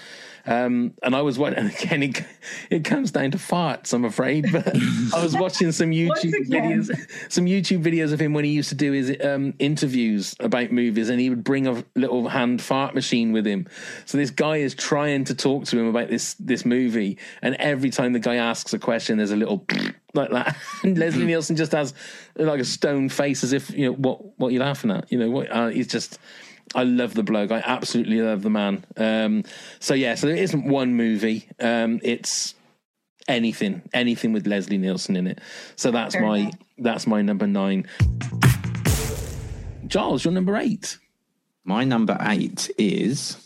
Um, 0.47 0.93
and 1.03 1.15
I 1.15 1.21
was 1.21 1.37
watching, 1.37 1.57
and 1.59 1.71
again, 1.71 2.03
it, 2.03 2.25
it 2.69 2.85
comes 2.85 3.11
down 3.11 3.31
to 3.31 3.37
farts, 3.37 3.93
I'm 3.93 4.05
afraid. 4.05 4.51
But 4.51 4.75
I 5.13 5.21
was 5.21 5.35
watching 5.35 5.71
some 5.71 5.91
YouTube 5.91 6.47
videos, 6.47 7.31
some 7.31 7.45
YouTube 7.45 7.83
videos 7.83 8.13
of 8.13 8.21
him 8.21 8.33
when 8.33 8.45
he 8.45 8.51
used 8.51 8.69
to 8.69 8.75
do 8.75 8.93
his 8.93 9.15
um, 9.23 9.53
interviews 9.59 10.35
about 10.39 10.71
movies, 10.71 11.09
and 11.09 11.19
he 11.19 11.29
would 11.29 11.43
bring 11.43 11.67
a 11.67 11.83
little 11.95 12.29
hand 12.29 12.61
fart 12.61 12.95
machine 12.95 13.33
with 13.33 13.45
him. 13.45 13.67
So 14.05 14.17
this 14.17 14.31
guy 14.31 14.57
is 14.57 14.73
trying 14.73 15.25
to 15.25 15.35
talk 15.35 15.65
to 15.65 15.77
him 15.77 15.87
about 15.87 16.09
this 16.09 16.35
this 16.35 16.65
movie, 16.65 17.17
and 17.41 17.55
every 17.55 17.89
time 17.89 18.13
the 18.13 18.19
guy 18.19 18.35
asks 18.35 18.73
a 18.73 18.79
question, 18.79 19.17
there's 19.17 19.31
a 19.31 19.35
little 19.35 19.65
like 20.13 20.31
that. 20.31 20.55
And 20.83 20.97
Leslie 20.97 21.25
Nielsen 21.25 21.57
just 21.57 21.73
has 21.73 21.93
like 22.35 22.61
a 22.61 22.65
stone 22.65 23.09
face, 23.09 23.43
as 23.43 23.51
if 23.51 23.69
you 23.71 23.87
know 23.87 23.93
what 23.93 24.39
what 24.39 24.53
you're 24.53 24.63
laughing 24.63 24.91
at. 24.91 25.11
You 25.11 25.19
know 25.19 25.29
what? 25.29 25.51
Uh, 25.51 25.67
he's 25.67 25.87
just. 25.87 26.19
I 26.75 26.83
love 26.83 27.13
the 27.13 27.23
bloke. 27.23 27.51
I 27.51 27.63
absolutely 27.65 28.21
love 28.21 28.41
the 28.43 28.49
man. 28.49 28.85
Um, 28.97 29.43
so 29.79 29.93
yeah, 29.93 30.15
so 30.15 30.27
there 30.27 30.35
isn't 30.35 30.65
one 30.67 30.95
movie. 30.95 31.47
Um, 31.59 31.99
it's 32.03 32.53
anything, 33.27 33.81
anything 33.93 34.33
with 34.33 34.45
Leslie 34.47 34.77
Nielsen 34.77 35.15
in 35.15 35.27
it. 35.27 35.39
So 35.75 35.91
that's 35.91 36.15
Fair 36.15 36.23
my 36.23 36.37
enough. 36.37 36.53
that's 36.77 37.07
my 37.07 37.21
number 37.21 37.47
nine. 37.47 37.87
Giles, 39.87 40.25
you're 40.25 40.33
number 40.33 40.57
eight. 40.57 40.97
My 41.63 41.83
number 41.83 42.17
eight 42.21 42.69
is. 42.77 43.43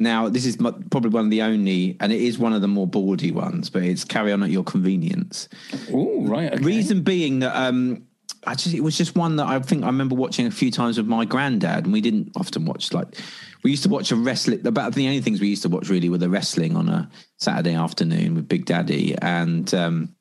Now, 0.00 0.28
this 0.28 0.46
is 0.46 0.60
mu- 0.60 0.70
probably 0.90 1.10
one 1.10 1.24
of 1.24 1.30
the 1.30 1.42
only, 1.42 1.96
and 1.98 2.12
it 2.12 2.20
is 2.20 2.38
one 2.38 2.52
of 2.52 2.60
the 2.60 2.68
more 2.68 2.86
bawdy 2.86 3.32
ones, 3.32 3.68
but 3.68 3.82
it's 3.82 4.04
Carry 4.04 4.32
On 4.32 4.42
at 4.44 4.50
Your 4.50 4.62
Convenience. 4.62 5.48
Oh, 5.92 6.22
right. 6.24 6.52
Okay. 6.52 6.62
Reason 6.62 7.02
being 7.02 7.40
that 7.40 7.56
um, 7.56 8.06
I 8.48 8.54
just 8.54 8.74
it 8.74 8.80
was 8.80 8.96
just 8.96 9.14
one 9.14 9.36
that 9.36 9.46
I 9.46 9.58
think 9.60 9.84
I 9.84 9.86
remember 9.88 10.14
watching 10.14 10.46
a 10.46 10.50
few 10.50 10.70
times 10.70 10.96
with 10.96 11.06
my 11.06 11.26
granddad, 11.26 11.84
and 11.84 11.92
we 11.92 12.00
didn't 12.00 12.32
often 12.34 12.64
watch. 12.64 12.92
Like 12.94 13.16
we 13.62 13.70
used 13.70 13.82
to 13.82 13.90
watch 13.90 14.10
a 14.10 14.16
wrestling. 14.16 14.66
About 14.66 14.94
the 14.94 15.06
only 15.06 15.20
things 15.20 15.40
we 15.40 15.48
used 15.48 15.62
to 15.62 15.68
watch 15.68 15.90
really 15.90 16.08
were 16.08 16.18
the 16.18 16.30
wrestling 16.30 16.74
on 16.74 16.88
a 16.88 17.10
Saturday 17.36 17.74
afternoon 17.74 18.34
with 18.34 18.48
Big 18.48 18.64
Daddy 18.64 19.14
and 19.20 19.72
um, 19.74 20.14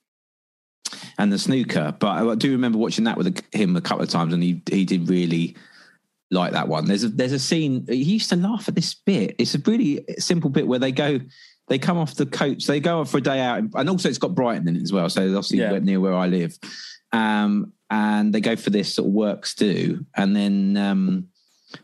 and 1.17 1.31
the 1.31 1.39
snooker. 1.39 1.95
But 1.97 2.27
I 2.27 2.35
do 2.35 2.51
remember 2.51 2.77
watching 2.77 3.05
that 3.05 3.17
with 3.17 3.41
him 3.53 3.77
a 3.77 3.81
couple 3.81 4.03
of 4.03 4.09
times, 4.09 4.33
and 4.33 4.43
he 4.43 4.61
he 4.69 4.83
did 4.83 5.07
really 5.07 5.55
like 6.29 6.51
that 6.51 6.67
one. 6.67 6.83
There's 6.83 7.05
a 7.05 7.09
there's 7.09 7.31
a 7.31 7.39
scene. 7.39 7.85
He 7.87 7.95
used 8.03 8.29
to 8.31 8.35
laugh 8.35 8.67
at 8.67 8.75
this 8.75 8.93
bit. 8.93 9.35
It's 9.39 9.55
a 9.55 9.59
really 9.59 10.03
simple 10.17 10.49
bit 10.49 10.67
where 10.67 10.79
they 10.79 10.91
go. 10.91 11.21
They 11.69 11.79
come 11.79 11.97
off 11.97 12.15
the 12.15 12.25
coach. 12.25 12.65
They 12.65 12.81
go 12.81 12.99
off 12.99 13.09
for 13.11 13.19
a 13.19 13.21
day 13.21 13.39
out, 13.39 13.63
and 13.73 13.89
also 13.89 14.09
it's 14.09 14.17
got 14.17 14.35
Brighton 14.35 14.67
in 14.67 14.75
it 14.75 14.83
as 14.83 14.91
well. 14.91 15.09
So 15.09 15.21
obviously 15.27 15.59
Yeah. 15.59 15.79
near 15.79 16.01
where 16.01 16.13
I 16.13 16.27
live. 16.27 16.57
Um, 17.13 17.71
and 17.89 18.33
they 18.33 18.41
go 18.41 18.55
for 18.55 18.69
this 18.69 18.93
sort 18.93 19.07
of 19.07 19.13
works 19.13 19.55
do, 19.55 20.05
and 20.15 20.35
then 20.35 20.77
um, 20.77 21.27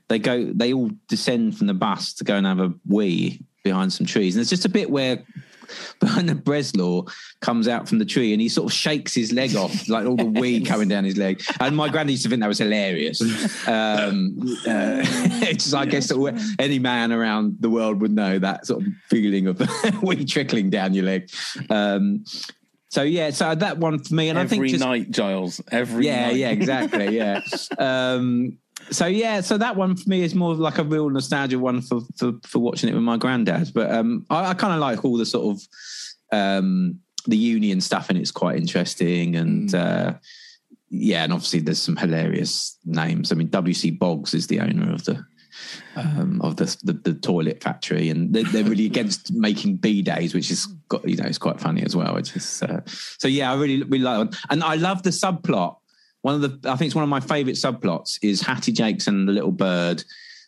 they 0.10 0.20
go. 0.20 0.52
They 0.54 0.74
all 0.74 0.92
descend 1.08 1.58
from 1.58 1.68
the 1.68 1.74
bus 1.74 2.14
to 2.16 2.24
go 2.24 2.36
and 2.36 2.46
have 2.46 2.60
a 2.60 2.74
wee 2.88 3.42
behind 3.64 3.94
some 3.94 4.06
trees. 4.06 4.36
And 4.36 4.40
there's 4.40 4.50
just 4.50 4.66
a 4.66 4.70
bit 4.70 4.90
where 4.90 5.24
Bernard 6.00 6.44
Bresslaw 6.44 7.12
comes 7.42 7.68
out 7.68 7.88
from 7.88 8.00
the 8.00 8.06
tree 8.06 8.34
and 8.34 8.42
he 8.42 8.50
sort 8.50 8.72
of 8.72 8.74
shakes 8.74 9.14
his 9.14 9.32
leg 9.32 9.56
off, 9.56 9.88
like 9.90 10.06
all 10.06 10.16
the 10.16 10.26
wee 10.40 10.62
coming 10.64 10.88
down 10.88 11.04
his 11.04 11.18
leg. 11.18 11.42
And 11.60 11.76
my 11.76 11.90
granddad 11.90 12.12
used 12.12 12.24
to 12.24 12.30
think 12.30 12.42
that 12.42 12.48
was 12.48 12.60
hilarious. 12.60 13.22
Um, 13.68 14.38
uh, 14.68 15.02
it's 15.42 15.66
just, 15.66 15.76
I 15.76 15.86
guess 15.86 16.12
any 16.60 16.80
man 16.80 17.12
around 17.12 17.58
the 17.60 17.70
world 17.70 18.02
would 18.02 18.12
know 18.12 18.40
that 18.40 18.66
sort 18.66 18.84
of 18.84 18.88
feeling 19.10 19.48
of 19.48 19.62
wee 20.02 20.26
trickling 20.26 20.70
down 20.70 20.94
your 20.94 21.06
leg. 21.06 21.30
Um, 21.70 22.26
so 22.94 23.02
yeah, 23.02 23.32
so 23.32 23.56
that 23.56 23.80
one 23.80 23.98
for 23.98 24.14
me, 24.14 24.30
and 24.30 24.38
every 24.38 24.46
I 24.46 24.62
think 24.62 24.70
just, 24.70 24.86
night, 24.86 25.10
Giles. 25.10 25.60
Every 25.72 26.06
yeah, 26.06 26.28
night. 26.28 26.36
yeah, 26.36 26.50
yeah, 26.50 26.54
exactly, 26.54 27.18
yeah. 27.18 27.42
um, 27.80 28.60
so 28.92 29.08
yeah, 29.08 29.42
so 29.42 29.58
that 29.58 29.76
one 29.76 29.96
for 29.96 30.08
me 30.08 30.22
is 30.22 30.36
more 30.36 30.54
like 30.54 30.78
a 30.78 30.84
real 30.84 31.10
nostalgia 31.10 31.58
one 31.58 31.82
for 31.82 32.02
for, 32.16 32.34
for 32.44 32.60
watching 32.60 32.90
it 32.90 32.94
with 32.94 33.02
my 33.02 33.18
granddad. 33.18 33.72
But 33.74 33.92
um, 33.92 34.28
I, 34.30 34.52
I 34.52 34.54
kind 34.54 34.76
of 34.76 34.80
like 34.80 35.04
all 35.04 35.18
the 35.18 35.26
sort 35.26 35.58
of 35.58 35.68
um, 36.32 37.00
the 37.26 37.36
union 37.36 37.82
stuff, 37.82 38.12
and 38.12 38.20
it's 38.20 38.30
quite 38.30 38.58
interesting. 38.58 39.38
And 39.38 39.74
uh, 39.74 40.14
yeah, 40.92 41.24
and 41.24 41.34
obviously 41.34 41.62
there's 41.62 41.82
some 41.82 41.98
hilarious 41.98 42.78
names. 42.86 43.32
I 43.32 43.36
mean, 43.36 43.50
W.C. 43.50 43.90
Boggs 43.90 44.36
is 44.36 44.46
the 44.46 44.60
owner 44.60 44.94
of 44.94 45.04
the 45.06 45.26
um, 45.96 46.42
of 46.42 46.56
the, 46.58 46.76
the 46.84 46.94
the 46.94 47.14
toilet 47.14 47.62
factory, 47.64 48.10
and 48.10 48.34
they're, 48.34 48.44
they're 48.46 48.64
really 48.64 48.86
against 48.86 49.32
making 49.34 49.78
bidets, 49.78 50.34
which 50.34 50.50
is 50.52 50.66
got 50.90 51.08
you 51.08 51.16
know 51.18 51.26
it's 51.26 51.38
quite 51.38 51.60
funny 51.60 51.84
as 51.84 51.96
well. 51.96 52.18
It's 52.18 52.30
just 52.32 52.64
uh, 52.64 52.82
so 52.86 53.28
yeah, 53.28 53.52
I 53.52 53.56
really 53.56 53.84
really 53.84 54.04
like 54.04 54.28
it, 54.30 54.36
and 54.50 54.64
I 54.64 54.76
love 54.76 55.04
the 55.04 55.12
subplot. 55.12 55.78
One 56.22 56.36
of 56.36 56.42
the 56.62 56.70
I 56.72 56.76
think 56.76 56.88
it's 56.88 56.96
one 56.96 57.04
of 57.04 57.10
my 57.10 57.20
favourite 57.20 57.58
subplots 57.58 58.18
is 58.22 58.42
Hattie 58.42 58.72
Jacques 58.72 59.08
and 59.08 59.28
the 59.28 59.34
little 59.34 59.52
bird 59.52 60.04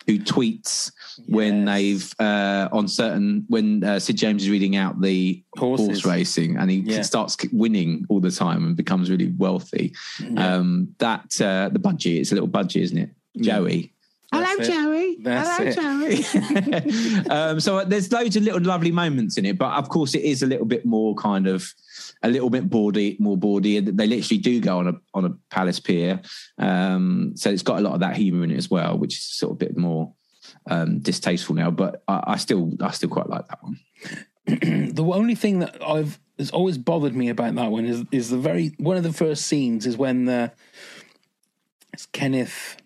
who 0.07 0.19
tweets 0.19 0.91
when 1.27 1.65
they've 1.65 2.13
uh, 2.19 2.69
on 2.71 2.87
certain 2.87 3.43
when 3.49 3.83
uh, 3.83 3.97
Sid 3.99 4.17
James 4.17 4.43
is 4.43 4.51
reading 4.51 4.75
out 4.75 5.01
the 5.01 5.43
Horses. 5.57 5.87
horse 5.87 6.05
racing 6.05 6.57
and 6.57 6.69
he 6.69 6.77
Yeah. 6.77 7.01
starts 7.01 7.35
winning 7.51 8.05
all 8.07 8.19
the 8.19 8.29
time 8.29 8.63
and 8.63 8.77
becomes 8.77 9.09
really 9.09 9.33
wealthy. 9.37 9.95
Um, 10.37 10.89
that 10.99 11.41
uh, 11.41 11.69
the 11.73 11.79
budgie, 11.79 12.19
it's 12.19 12.31
a 12.31 12.35
little 12.35 12.47
budgie, 12.47 12.81
isn't 12.83 12.97
it? 12.99 13.09
Joey. 13.41 13.93
That's 14.31 14.51
Hello, 14.51 14.63
it. 14.63 14.83
Joey. 14.83 15.17
That's 15.21 15.77
Hello, 15.77 16.05
it. 16.07 17.25
Joey. 17.25 17.29
um, 17.29 17.59
so 17.59 17.83
there's 17.85 18.11
loads 18.11 18.35
of 18.35 18.43
little 18.43 18.61
lovely 18.61 18.91
moments 18.91 19.37
in 19.37 19.45
it, 19.45 19.57
but 19.57 19.73
of 19.73 19.89
course 19.89 20.15
it 20.15 20.23
is 20.23 20.43
a 20.43 20.47
little 20.47 20.65
bit 20.65 20.85
more 20.85 21.15
kind 21.15 21.47
of 21.47 21.71
a 22.23 22.29
little 22.29 22.49
bit 22.49 22.69
bawdy, 22.69 23.17
more 23.19 23.37
bawdy. 23.37 23.79
They 23.79 24.07
literally 24.07 24.39
do 24.39 24.59
go 24.59 24.79
on 24.79 24.87
a 24.87 24.93
on 25.13 25.25
a 25.25 25.33
palace 25.49 25.79
pier, 25.79 26.21
um, 26.57 27.33
so 27.35 27.49
it's 27.49 27.63
got 27.63 27.79
a 27.79 27.81
lot 27.81 27.93
of 27.93 27.99
that 28.01 28.17
humour 28.17 28.43
in 28.43 28.51
it 28.51 28.57
as 28.57 28.69
well, 28.69 28.97
which 28.97 29.15
is 29.15 29.23
sort 29.23 29.51
of 29.51 29.55
a 29.55 29.65
bit 29.65 29.77
more 29.77 30.13
um, 30.69 30.99
distasteful 30.99 31.55
now. 31.55 31.71
But 31.71 32.03
I, 32.07 32.23
I 32.27 32.37
still 32.37 32.73
I 32.81 32.91
still 32.91 33.09
quite 33.09 33.29
like 33.29 33.47
that 33.47 33.63
one. 33.63 33.79
the 34.93 35.03
only 35.03 35.35
thing 35.35 35.59
that 35.59 35.81
I've 35.83 36.19
has 36.37 36.51
always 36.51 36.77
bothered 36.77 37.15
me 37.15 37.29
about 37.29 37.55
that 37.55 37.71
one 37.71 37.85
is 37.85 38.03
is 38.11 38.29
the 38.29 38.37
very 38.37 38.73
one 38.77 38.97
of 38.97 39.03
the 39.03 39.13
first 39.13 39.45
scenes 39.45 39.85
is 39.85 39.97
when 39.97 40.25
the 40.25 40.51
it's 41.93 42.05
Kenneth 42.07 42.77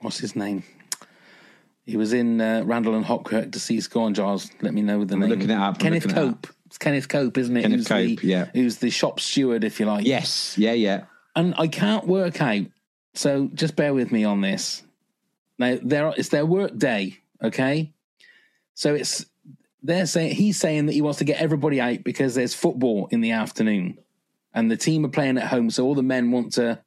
what's 0.00 0.18
his 0.18 0.34
name 0.34 0.64
he 1.88 1.96
was 1.96 2.12
in 2.12 2.40
uh, 2.40 2.62
Randall 2.64 2.94
and 2.94 3.04
Hopkirk 3.04 3.50
deceased 3.50 3.90
go 3.90 4.02
on 4.02 4.14
Giles 4.14 4.50
let 4.60 4.74
me 4.74 4.82
know 4.82 5.04
the 5.04 5.14
I'm 5.14 5.20
name 5.20 5.30
looking 5.30 5.50
it 5.50 5.54
up, 5.54 5.74
I'm 5.74 5.80
Kenneth 5.80 6.06
looking 6.06 6.18
it 6.18 6.20
Cope 6.20 6.46
it's 6.66 6.78
Kenneth 6.78 7.08
Cope 7.08 7.38
isn't 7.38 7.56
it 7.56 7.62
Kenneth 7.62 7.78
who's 7.78 7.88
Cope, 7.88 8.20
the, 8.20 8.26
yeah. 8.26 8.44
who's 8.52 8.76
the 8.76 8.90
shop 8.90 9.20
steward 9.20 9.64
if 9.64 9.80
you 9.80 9.86
like 9.86 10.06
Yes, 10.06 10.56
yeah, 10.58 10.72
yeah. 10.72 11.04
and 11.34 11.54
I 11.56 11.66
can't 11.68 12.06
work 12.06 12.40
out. 12.40 12.66
So 13.14 13.50
just 13.52 13.74
bear 13.74 13.92
with 13.94 14.12
me 14.12 14.24
on 14.24 14.42
this. 14.42 14.82
Now, 15.58 15.76
there 15.82 16.12
it's 16.16 16.28
their 16.28 16.46
work 16.46 16.76
day, 16.76 17.18
okay? 17.42 17.92
So 18.74 18.94
it's 18.94 19.26
they're 19.82 20.06
saying 20.06 20.36
he's 20.36 20.58
saying 20.58 20.86
that 20.86 20.92
he 20.92 21.02
wants 21.02 21.18
to 21.18 21.24
get 21.24 21.40
everybody 21.40 21.80
out 21.80 22.04
because 22.04 22.34
there's 22.34 22.54
football 22.54 23.08
in 23.10 23.20
the 23.20 23.32
afternoon, 23.32 23.98
and 24.54 24.70
the 24.70 24.76
team 24.76 25.04
are 25.04 25.10
playing 25.10 25.38
at 25.38 25.48
home. 25.48 25.70
So 25.70 25.84
all 25.84 25.96
the 25.96 26.02
men 26.02 26.30
want 26.30 26.52
to, 26.54 26.80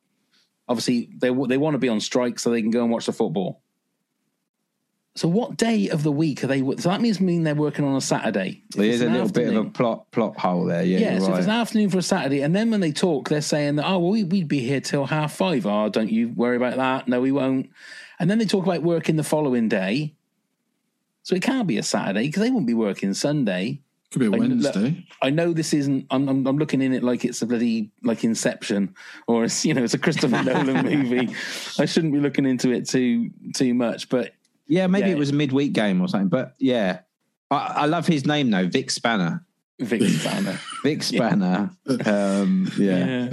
obviously, 0.70 1.10
they 1.18 1.28
they 1.30 1.58
want 1.58 1.74
to 1.74 1.80
be 1.80 1.90
on 1.90 2.00
strike 2.00 2.40
so 2.40 2.50
they 2.50 2.62
can 2.62 2.72
go 2.72 2.84
and 2.84 2.92
watch 2.92 3.08
the 3.08 3.14
football. 3.14 3.62
So 5.16 5.28
what 5.28 5.58
day 5.58 5.90
of 5.90 6.04
the 6.04 6.12
week 6.12 6.44
are 6.44 6.48
they? 6.48 6.60
So 6.60 6.90
that 6.90 7.02
means 7.02 7.20
mean 7.20 7.44
they're 7.44 7.54
working 7.54 7.84
on 7.84 7.98
a 7.98 8.02
Saturday. 8.02 8.64
There's 8.70 9.02
a 9.02 9.08
an 9.08 9.14
little 9.14 9.30
bit 9.30 9.54
of 9.54 9.66
a 9.66 9.70
plot 9.70 10.10
plot 10.12 10.38
hole 10.40 10.66
there. 10.66 10.84
Yeah, 10.84 11.00
yeah, 11.00 11.12
you're 11.12 11.22
so 11.22 11.34
if 11.34 11.40
it's 11.40 11.48
an 11.48 11.52
afternoon 11.52 11.90
for 11.90 11.98
a 11.98 12.02
Saturday, 12.02 12.42
and 12.42 12.56
then 12.56 12.72
when 12.72 12.80
they 12.80 12.94
talk, 12.94 13.28
they're 13.28 13.42
saying 13.42 13.76
that, 13.76 13.86
oh, 13.86 14.00
well, 14.00 14.12
we, 14.12 14.24
we'd 14.24 14.48
be 14.48 14.60
here 14.60 14.80
till 14.80 15.06
half 15.06 15.34
five. 15.34 15.66
Oh, 15.66 15.90
don't 15.90 16.10
you 16.10 16.30
worry 16.30 16.56
about 16.56 16.78
that. 16.78 17.10
No, 17.10 17.20
we 17.20 17.34
won't. 17.34 17.70
And 18.20 18.30
then 18.30 18.38
they 18.38 18.46
talk 18.46 18.66
about 18.66 18.84
working 18.84 19.18
the 19.18 19.24
following 19.24 19.68
day. 19.68 20.16
So 21.24 21.36
it 21.36 21.44
can't 21.44 21.68
be 21.68 21.78
a 21.78 21.84
Saturday 21.84 22.28
because 22.28 22.44
they 22.44 22.50
won't 22.50 22.66
be 22.66 22.74
working 22.74 23.14
Sunday. 23.14 23.82
Could 24.12 24.20
be 24.20 24.26
a 24.26 24.30
I 24.30 24.38
kn- 24.38 24.50
Wednesday. 24.50 25.08
I 25.22 25.30
know 25.30 25.52
this 25.52 25.74
isn't. 25.74 26.08
I'm, 26.10 26.28
I'm, 26.30 26.48
I'm 26.48 26.58
looking 26.58 26.82
in 26.82 26.94
it 26.94 27.04
like 27.04 27.26
it's 27.26 27.42
a 27.42 27.46
bloody 27.46 27.92
like 28.02 28.24
Inception, 28.24 28.96
or 29.28 29.44
it's 29.44 29.66
you 29.66 29.74
know 29.74 29.84
it's 29.84 29.94
a 29.94 30.00
Christopher 30.00 30.42
Nolan 30.42 30.86
movie. 30.86 31.36
I 31.78 31.86
shouldn't 31.86 32.14
be 32.14 32.20
looking 32.20 32.46
into 32.46 32.72
it 32.72 32.88
too 32.88 33.30
too 33.54 33.74
much, 33.74 34.08
but 34.10 34.34
Yeah, 34.72 34.88
maybe 34.88 35.08
Yeah. 35.10 35.16
it 35.16 35.20
was 35.20 35.30
a 35.32 35.34
midweek 35.34 35.74
game 35.74 36.00
or 36.02 36.08
something. 36.08 36.30
But 36.30 36.56
yeah, 36.60 37.00
I, 37.52 37.74
I 37.84 37.86
love 37.88 38.08
his 38.08 38.26
name 38.26 38.50
though, 38.52 38.68
Vic 38.68 38.90
Spanner. 38.90 39.46
Vic 39.80 40.02
Spanner. 40.04 40.60
Vic 40.84 41.04
Spanner. 41.04 41.72
um, 42.06 42.72
yeah. 42.78 43.30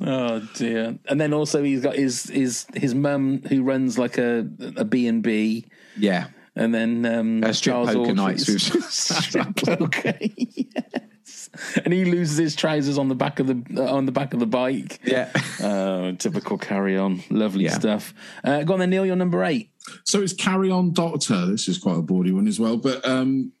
Oh 0.00 0.40
dear. 0.54 0.98
And 1.08 1.20
then 1.20 1.32
also 1.32 1.62
he's 1.62 1.80
got 1.82 1.96
his 1.96 2.24
his 2.24 2.66
his 2.74 2.94
mum 2.94 3.42
who 3.48 3.62
runs 3.62 3.98
like 3.98 4.18
a 4.18 4.46
a 4.76 4.84
B 4.84 5.06
and 5.08 5.22
B, 5.22 5.64
yeah, 5.96 6.26
and 6.54 6.74
then 6.74 7.04
um, 7.06 7.42
Uh, 7.42 7.52
strip 7.52 7.72
Charles 7.72 7.88
poker 7.94 8.10
Audrey's- 8.12 8.16
nights 8.48 8.48
with- 8.74 8.84
strip 8.90 9.56
poker. 9.56 10.14
yes. 10.20 11.48
And 11.84 11.92
he 11.92 12.04
loses 12.04 12.36
his 12.36 12.54
trousers 12.54 12.98
on 12.98 13.08
the 13.08 13.14
back 13.14 13.40
of 13.40 13.46
the 13.46 13.82
uh, 13.82 13.92
on 13.94 14.04
the 14.06 14.12
back 14.12 14.34
of 14.34 14.40
the 14.40 14.46
bike. 14.46 15.00
yeah. 15.04 15.30
Oh, 15.62 16.12
typical 16.12 16.58
carry 16.58 16.96
on. 16.98 17.22
Lovely 17.30 17.64
Yeah. 17.64 17.78
stuff. 17.78 18.12
Uh, 18.44 18.62
go 18.62 18.74
on 18.74 18.80
then, 18.80 18.90
Neil. 18.90 19.06
You're 19.06 19.16
number 19.16 19.42
eight. 19.42 19.70
So 20.04 20.20
it's 20.20 20.32
Carry 20.32 20.70
On 20.70 20.92
Doctor. 20.92 21.46
This 21.46 21.68
is 21.68 21.78
quite 21.78 21.98
a 21.98 22.02
bawdy 22.02 22.32
one 22.32 22.48
as 22.48 22.58
well. 22.60 22.76
But 22.76 23.06
um, 23.06 23.52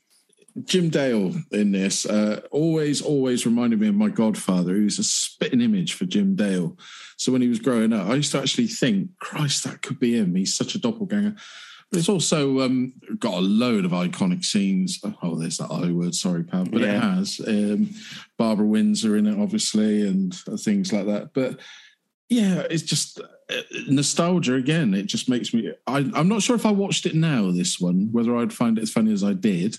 Jim 0.64 0.88
Dale 0.88 1.34
in 1.52 1.72
this 1.72 2.06
uh, 2.06 2.40
always, 2.50 3.02
always 3.02 3.44
reminded 3.46 3.80
me 3.80 3.88
of 3.88 3.94
my 3.94 4.08
godfather. 4.08 4.74
He 4.74 4.82
was 4.84 4.98
a 4.98 5.04
spitting 5.04 5.60
image 5.60 5.94
for 5.94 6.04
Jim 6.06 6.34
Dale. 6.34 6.76
So 7.16 7.32
when 7.32 7.42
he 7.42 7.48
was 7.48 7.58
growing 7.58 7.92
up, 7.92 8.08
I 8.08 8.14
used 8.14 8.32
to 8.32 8.38
actually 8.40 8.66
think, 8.68 9.10
Christ, 9.18 9.64
that 9.64 9.82
could 9.82 9.98
be 9.98 10.16
him. 10.16 10.34
He's 10.34 10.54
such 10.54 10.74
a 10.74 10.78
doppelganger. 10.78 11.34
But 11.90 12.00
it's 12.00 12.08
also 12.08 12.62
um, 12.62 12.94
got 13.18 13.34
a 13.34 13.40
load 13.40 13.84
of 13.84 13.92
iconic 13.92 14.44
scenes. 14.44 15.00
Oh, 15.22 15.36
there's 15.36 15.58
that 15.58 15.70
I 15.70 15.92
word. 15.92 16.14
Sorry, 16.14 16.42
pal. 16.42 16.64
But 16.64 16.80
Yeah. 16.80 16.96
it 16.96 17.00
has. 17.00 17.40
Um, 17.46 17.90
Barbara 18.36 18.66
Windsor 18.66 19.16
in 19.16 19.26
it, 19.26 19.40
obviously, 19.40 20.06
and 20.06 20.34
things 20.34 20.92
like 20.92 21.06
that. 21.06 21.32
But 21.32 21.60
yeah, 22.28 22.66
it's 22.68 22.82
just 22.82 23.20
nostalgia 23.88 24.54
again. 24.54 24.94
It 24.94 25.06
just 25.06 25.28
makes 25.28 25.52
me. 25.54 25.72
I, 25.86 25.98
I'm 26.14 26.28
not 26.28 26.42
sure 26.42 26.56
if 26.56 26.66
I 26.66 26.70
watched 26.70 27.06
it 27.06 27.14
now, 27.14 27.50
this 27.50 27.78
one, 27.80 28.08
whether 28.12 28.36
I'd 28.36 28.52
find 28.52 28.78
it 28.78 28.82
as 28.82 28.90
funny 28.90 29.12
as 29.12 29.24
I 29.24 29.32
did. 29.32 29.76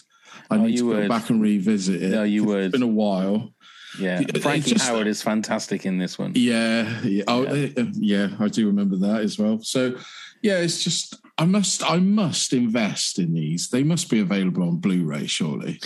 I 0.50 0.56
Oh, 0.58 0.66
need 0.66 0.78
to 0.78 0.84
would. 0.88 1.02
go 1.04 1.08
back 1.10 1.30
and 1.30 1.42
revisit 1.42 2.02
it. 2.02 2.10
No, 2.12 2.24
you 2.24 2.44
It's 2.44 2.48
would. 2.48 2.72
been 2.74 2.84
a 2.84 2.88
while. 2.88 3.54
Yeah, 4.00 4.22
Frankie 4.42 4.72
just- 4.74 4.86
Howard 4.88 5.08
is 5.08 5.22
fantastic 5.22 5.86
in 5.86 5.98
this 5.98 6.20
one. 6.20 6.34
Yeah, 6.36 7.02
yeah. 7.02 7.24
Oh, 7.28 7.46
uh, 7.46 7.68
yeah. 7.94 8.30
I 8.40 8.48
do 8.48 8.68
remember 8.68 8.96
that 8.98 9.22
as 9.22 9.40
well. 9.40 9.60
So, 9.64 9.98
yeah, 10.44 10.60
it's 10.60 10.84
just 10.84 11.16
I 11.40 11.46
must, 11.46 11.84
I 11.90 11.98
must 11.98 12.54
invest 12.54 13.18
in 13.18 13.34
these. 13.34 13.70
They 13.70 13.84
must 13.84 14.10
be 14.10 14.20
available 14.20 14.64
on 14.64 14.78
Blu-ray, 14.78 15.26
surely. 15.28 15.80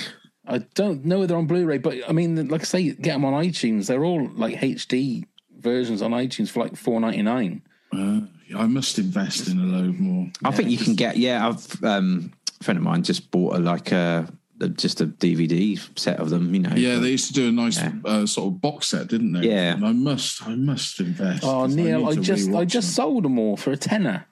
I 0.45 0.59
don't 0.75 1.05
know 1.05 1.19
whether 1.19 1.35
on 1.38 1.45
Blu-ray, 1.47 1.77
but 1.77 1.97
I 2.09 2.11
mean, 2.11 2.47
like 2.50 2.61
I 2.61 2.65
say, 2.65 2.91
get 2.91 3.13
them 3.13 3.23
on 3.25 3.33
iTunes. 3.45 3.88
They're 3.88 4.03
all 4.03 4.27
like 4.33 4.55
HD 4.59 5.23
versions 5.59 6.01
on 6.01 6.11
iTunes 6.11 6.50
for 6.50 6.61
like 6.63 6.75
four 6.75 7.00
ninety 7.00 7.21
nine. 7.21 7.61
Uh, 7.93 8.21
I 8.55 8.67
must 8.67 9.00
invest 9.00 9.48
in 9.48 9.60
a 9.60 9.63
load 9.63 10.00
more. 10.00 10.29
I 10.43 10.51
think 10.51 10.69
you 10.69 10.77
can 10.77 10.95
get. 10.95 11.17
Yeah, 11.17 11.48
I've 11.48 11.83
um, 11.83 12.31
a 12.60 12.63
friend 12.63 12.77
of 12.77 12.83
mine 12.83 13.03
just 13.03 13.31
bought 13.31 13.55
a 13.55 13.60
like 13.60 13.91
a 13.91 14.31
just 14.69 15.01
a 15.01 15.07
DVD 15.07 15.79
set 15.98 16.19
of 16.19 16.29
them. 16.29 16.53
You 16.53 16.62
know. 16.62 16.75
Yeah, 16.75 17.00
they 17.00 17.10
used 17.10 17.27
to 17.27 17.33
do 17.33 17.50
a 17.50 17.51
nice 17.51 17.79
uh, 17.79 18.25
sort 18.25 18.48
of 18.48 18.62
box 18.62 18.88
set, 18.88 19.07
didn't 19.07 19.33
they? 19.33 19.50
Yeah. 19.50 19.74
And 19.74 19.86
I 19.86 19.91
must, 19.91 20.45
I 20.45 20.55
must 20.55 21.00
invest. 21.00 21.43
Oh, 21.43 21.65
Neil, 21.65 22.05
need 22.05 22.19
I 22.19 22.21
just 22.21 22.50
I 22.50 22.65
just 22.65 22.88
them. 22.88 22.93
sold 22.93 23.24
them 23.24 23.39
all 23.39 23.57
for 23.57 23.71
a 23.71 23.77
tenner. 23.77 24.25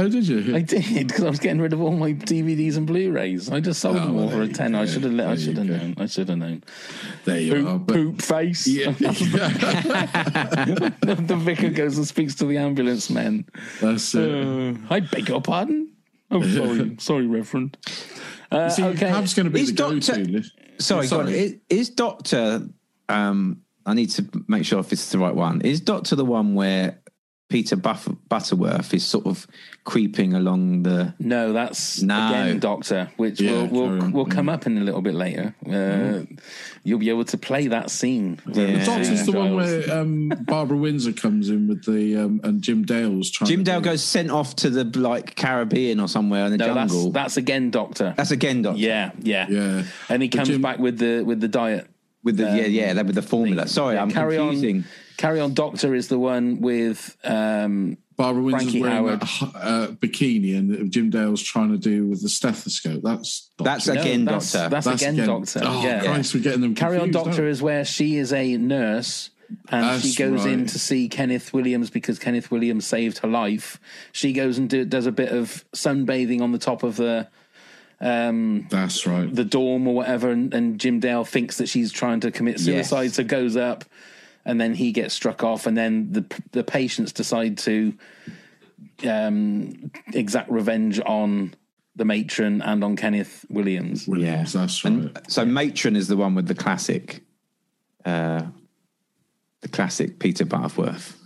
Oh, 0.00 0.08
did 0.08 0.28
you? 0.28 0.54
I 0.54 0.60
did 0.60 1.08
because 1.08 1.24
I 1.24 1.28
was 1.28 1.40
getting 1.40 1.60
rid 1.60 1.72
of 1.72 1.80
all 1.80 1.90
my 1.90 2.12
DVDs 2.12 2.76
and 2.76 2.86
Blu-rays. 2.86 3.50
I 3.50 3.58
just 3.58 3.80
sold 3.80 3.96
Oh, 3.96 4.00
them 4.00 4.10
all 4.16 4.26
well, 4.26 4.30
for 4.30 4.42
a 4.42 4.46
you 4.46 4.52
tenner. 4.52 4.78
I 4.78 4.86
should 4.86 5.02
have. 5.02 5.12
Let 5.12 5.26
I 5.28 5.34
should 5.36 5.56
have 5.56 5.66
known. 5.66 5.94
I 5.98 6.06
should 6.06 6.28
have 6.28 6.38
known. 6.38 6.62
there 7.24 7.40
you 7.40 7.66
are. 7.66 7.78
Poop, 7.80 7.86
But 7.86 7.94
poop 7.94 8.22
face. 8.22 8.68
yeah, 8.68 8.92
the, 8.98 10.94
the 11.26 11.36
vicar 11.36 11.70
goes 11.70 11.96
and 11.96 12.06
speaks 12.06 12.36
to 12.36 12.44
the 12.46 12.58
ambulance 12.58 13.10
men. 13.10 13.44
that's 13.80 14.14
it. 14.14 14.46
Uh, 14.46 14.74
I 14.88 15.00
beg 15.00 15.28
your 15.28 15.42
pardon. 15.42 15.92
Oh, 16.30 16.42
sorry, 16.42 16.96
sorry, 17.00 17.26
Reverend. 17.26 17.76
Uh, 18.52 18.68
See, 18.68 18.84
okay. 18.84 19.08
Pav's 19.08 19.34
going 19.34 19.46
to 19.46 19.50
be 19.50 19.62
Is 19.62 19.70
the 19.70 19.74
Doctor- 19.76 19.94
go-to. 20.16 20.30
list. 20.30 20.52
Sorry, 20.78 21.08
Sorry. 21.08 21.24
God, 21.24 21.32
is, 21.32 21.54
is 21.68 21.90
Doctor? 21.90 22.68
Um, 23.08 23.62
I 23.84 23.94
need 23.94 24.10
to 24.10 24.28
make 24.46 24.64
sure 24.64 24.78
if 24.78 24.92
it's 24.92 25.10
the 25.10 25.18
right 25.18 25.34
one. 25.34 25.60
Is 25.62 25.80
Doctor 25.80 26.14
the 26.14 26.24
one 26.24 26.54
where 26.54 27.00
Peter 27.48 27.76
Buff- 27.76 28.08
Butterworth 28.28 28.92
is 28.92 29.06
sort 29.06 29.24
of 29.26 29.46
creeping 29.84 30.34
along 30.34 30.82
the? 30.82 31.14
No, 31.18 31.54
that's 31.54 32.02
No. 32.02 32.28
again 32.28 32.58
Doctor, 32.58 33.10
which 33.16 33.40
Yeah, 33.40 33.52
will 33.62 33.66
will, 33.68 33.88
carry 33.88 34.00
on, 34.00 34.12
will 34.12 34.26
come 34.26 34.48
up 34.50 34.66
in 34.66 34.76
a 34.76 34.82
little 34.82 35.00
bit 35.00 35.14
later. 35.14 35.54
Uh, 35.66 36.24
You'll 36.84 36.98
be 36.98 37.08
able 37.08 37.24
to 37.24 37.38
play 37.38 37.66
that 37.68 37.90
scene. 37.90 38.38
Yeah. 38.52 38.78
The 38.78 38.84
Doctor's 38.84 39.24
the 39.26 39.32
one 39.32 39.54
where 39.54 39.90
um, 39.98 40.28
Barbara 40.42 40.76
Windsor 40.76 41.12
comes 41.12 41.48
in 41.48 41.68
with 41.68 41.84
the 41.84 42.16
um, 42.16 42.40
and 42.44 42.60
Jim 42.60 42.84
Dale's 42.84 43.30
trying. 43.30 43.48
Jim 43.48 43.60
to 43.60 43.70
Dale 43.70 43.80
do- 43.80 43.84
goes 43.90 44.04
sent 44.04 44.30
off 44.30 44.54
to 44.56 44.68
the 44.70 44.84
like 44.98 45.34
Caribbean 45.34 46.00
or 46.00 46.08
somewhere 46.08 46.44
in 46.46 46.52
the 46.52 46.58
No, 46.58 46.74
that's 46.74 46.92
jungle. 46.92 47.12
that's 47.12 47.36
again 47.38 47.70
Doctor. 47.70 48.12
That's 48.16 48.30
again 48.30 48.60
Doctor. 48.62 48.78
yeah, 48.80 49.12
yeah, 49.22 49.46
Yeah, 49.48 49.82
And 50.10 50.22
he 50.22 50.28
comes 50.28 50.48
Jim- 50.48 50.60
back 50.60 50.78
with 50.78 50.98
the 50.98 51.22
with 51.22 51.40
the 51.40 51.48
diet. 51.48 51.86
with 52.22 52.36
the 52.36 52.44
yeah 52.44 52.66
yeah 52.66 52.92
that 52.92 53.06
with 53.06 53.14
the 53.14 53.22
formula. 53.22 53.66
Sorry, 53.68 53.94
Yeah, 53.94 54.02
I'm 54.02 54.10
carry 54.10 54.36
confusing. 54.36 54.76
on. 54.78 54.84
Carry 55.18 55.40
on. 55.40 55.52
Doctor 55.52 55.94
is 55.94 56.08
the 56.08 56.18
one 56.18 56.62
with 56.62 57.16
um, 57.24 57.98
Barbara 58.16 58.42
Windsor's 58.42 58.70
Frankie 58.70 58.80
wearing 58.80 58.96
Howard. 58.96 59.20
that 59.20 59.52
uh, 59.54 59.86
bikini, 59.88 60.56
and 60.56 60.90
Jim 60.90 61.10
Dale's 61.10 61.42
trying 61.42 61.72
to 61.72 61.78
do 61.78 62.06
with 62.06 62.22
the 62.22 62.30
stethoscope. 62.30 63.02
That's 63.02 63.50
Doctor. 63.58 63.64
That's 63.64 63.86
no, 63.88 64.00
again 64.00 64.24
that's, 64.24 64.52
Doctor. 64.52 64.68
That's, 64.70 65.02
again, 65.02 65.16
Doctor. 65.26 65.60
Oh, 65.62 65.82
yeah. 65.82 66.04
Christ, 66.04 66.34
we're 66.34 66.40
getting 66.40 66.62
them. 66.62 66.74
Carry 66.74 66.96
on, 66.96 67.10
confused, 67.10 67.26
Doctor 67.26 67.42
aren't 67.42 67.52
is 67.52 67.60
where 67.60 67.84
she 67.84 68.16
is 68.16 68.32
a 68.32 68.56
nurse 68.56 69.30
and 69.70 69.84
That's 69.84 70.06
she 70.06 70.14
goes 70.14 70.44
in 70.44 70.60
right. 70.60 70.68
to 70.68 70.78
see 70.78 71.08
Kenneth 71.08 71.52
Williams 71.52 71.90
because 71.90 72.18
Kenneth 72.18 72.50
Williams 72.50 72.86
saved 72.86 73.18
her 73.18 73.28
life. 73.28 73.80
She 74.12 74.32
goes 74.32 74.58
and 74.58 74.68
do, 74.68 74.84
does 74.84 75.06
a 75.06 75.12
bit 75.12 75.30
of 75.30 75.64
sunbathing 75.72 76.40
on 76.40 76.52
the 76.52 76.58
top 76.58 76.82
of 76.82 76.96
the 76.96 77.28
um. 78.00 78.66
That's 78.70 79.06
right. 79.06 79.32
the 79.34 79.44
dorm 79.44 79.88
or 79.88 79.94
whatever, 79.94 80.30
and, 80.30 80.52
and 80.52 80.78
Jim 80.78 81.00
Dale 81.00 81.24
thinks 81.24 81.58
that 81.58 81.68
she's 81.68 81.90
trying 81.92 82.20
to 82.20 82.30
commit 82.30 82.60
suicide, 82.60 83.04
Yes. 83.04 83.14
so 83.14 83.24
goes 83.24 83.56
up, 83.56 83.84
and 84.48 84.58
then 84.58 84.74
he 84.74 84.92
gets 84.92 85.14
struck 85.14 85.44
off, 85.44 85.66
and 85.66 85.76
then 85.76 86.10
the 86.10 86.24
the 86.52 86.64
patients 86.64 87.12
decide 87.12 87.58
to 87.58 87.92
um, 89.06 89.90
exact 90.14 90.50
revenge 90.50 90.98
on 91.04 91.54
the 91.94 92.06
matron 92.06 92.62
and 92.62 92.82
on 92.82 92.96
Kenneth 92.96 93.44
Williams. 93.50 94.08
Williams, 94.08 94.54
that's 94.54 94.82
right. 94.84 94.94
And 94.94 95.20
so 95.28 95.44
matron 95.44 95.96
is 95.96 96.08
the 96.08 96.16
one 96.16 96.34
with 96.34 96.48
the 96.48 96.54
classic, 96.54 97.22
uh, 98.06 98.42
the 99.60 99.68
classic 99.68 100.18
Peter 100.18 100.46
Butterworth. 100.46 101.20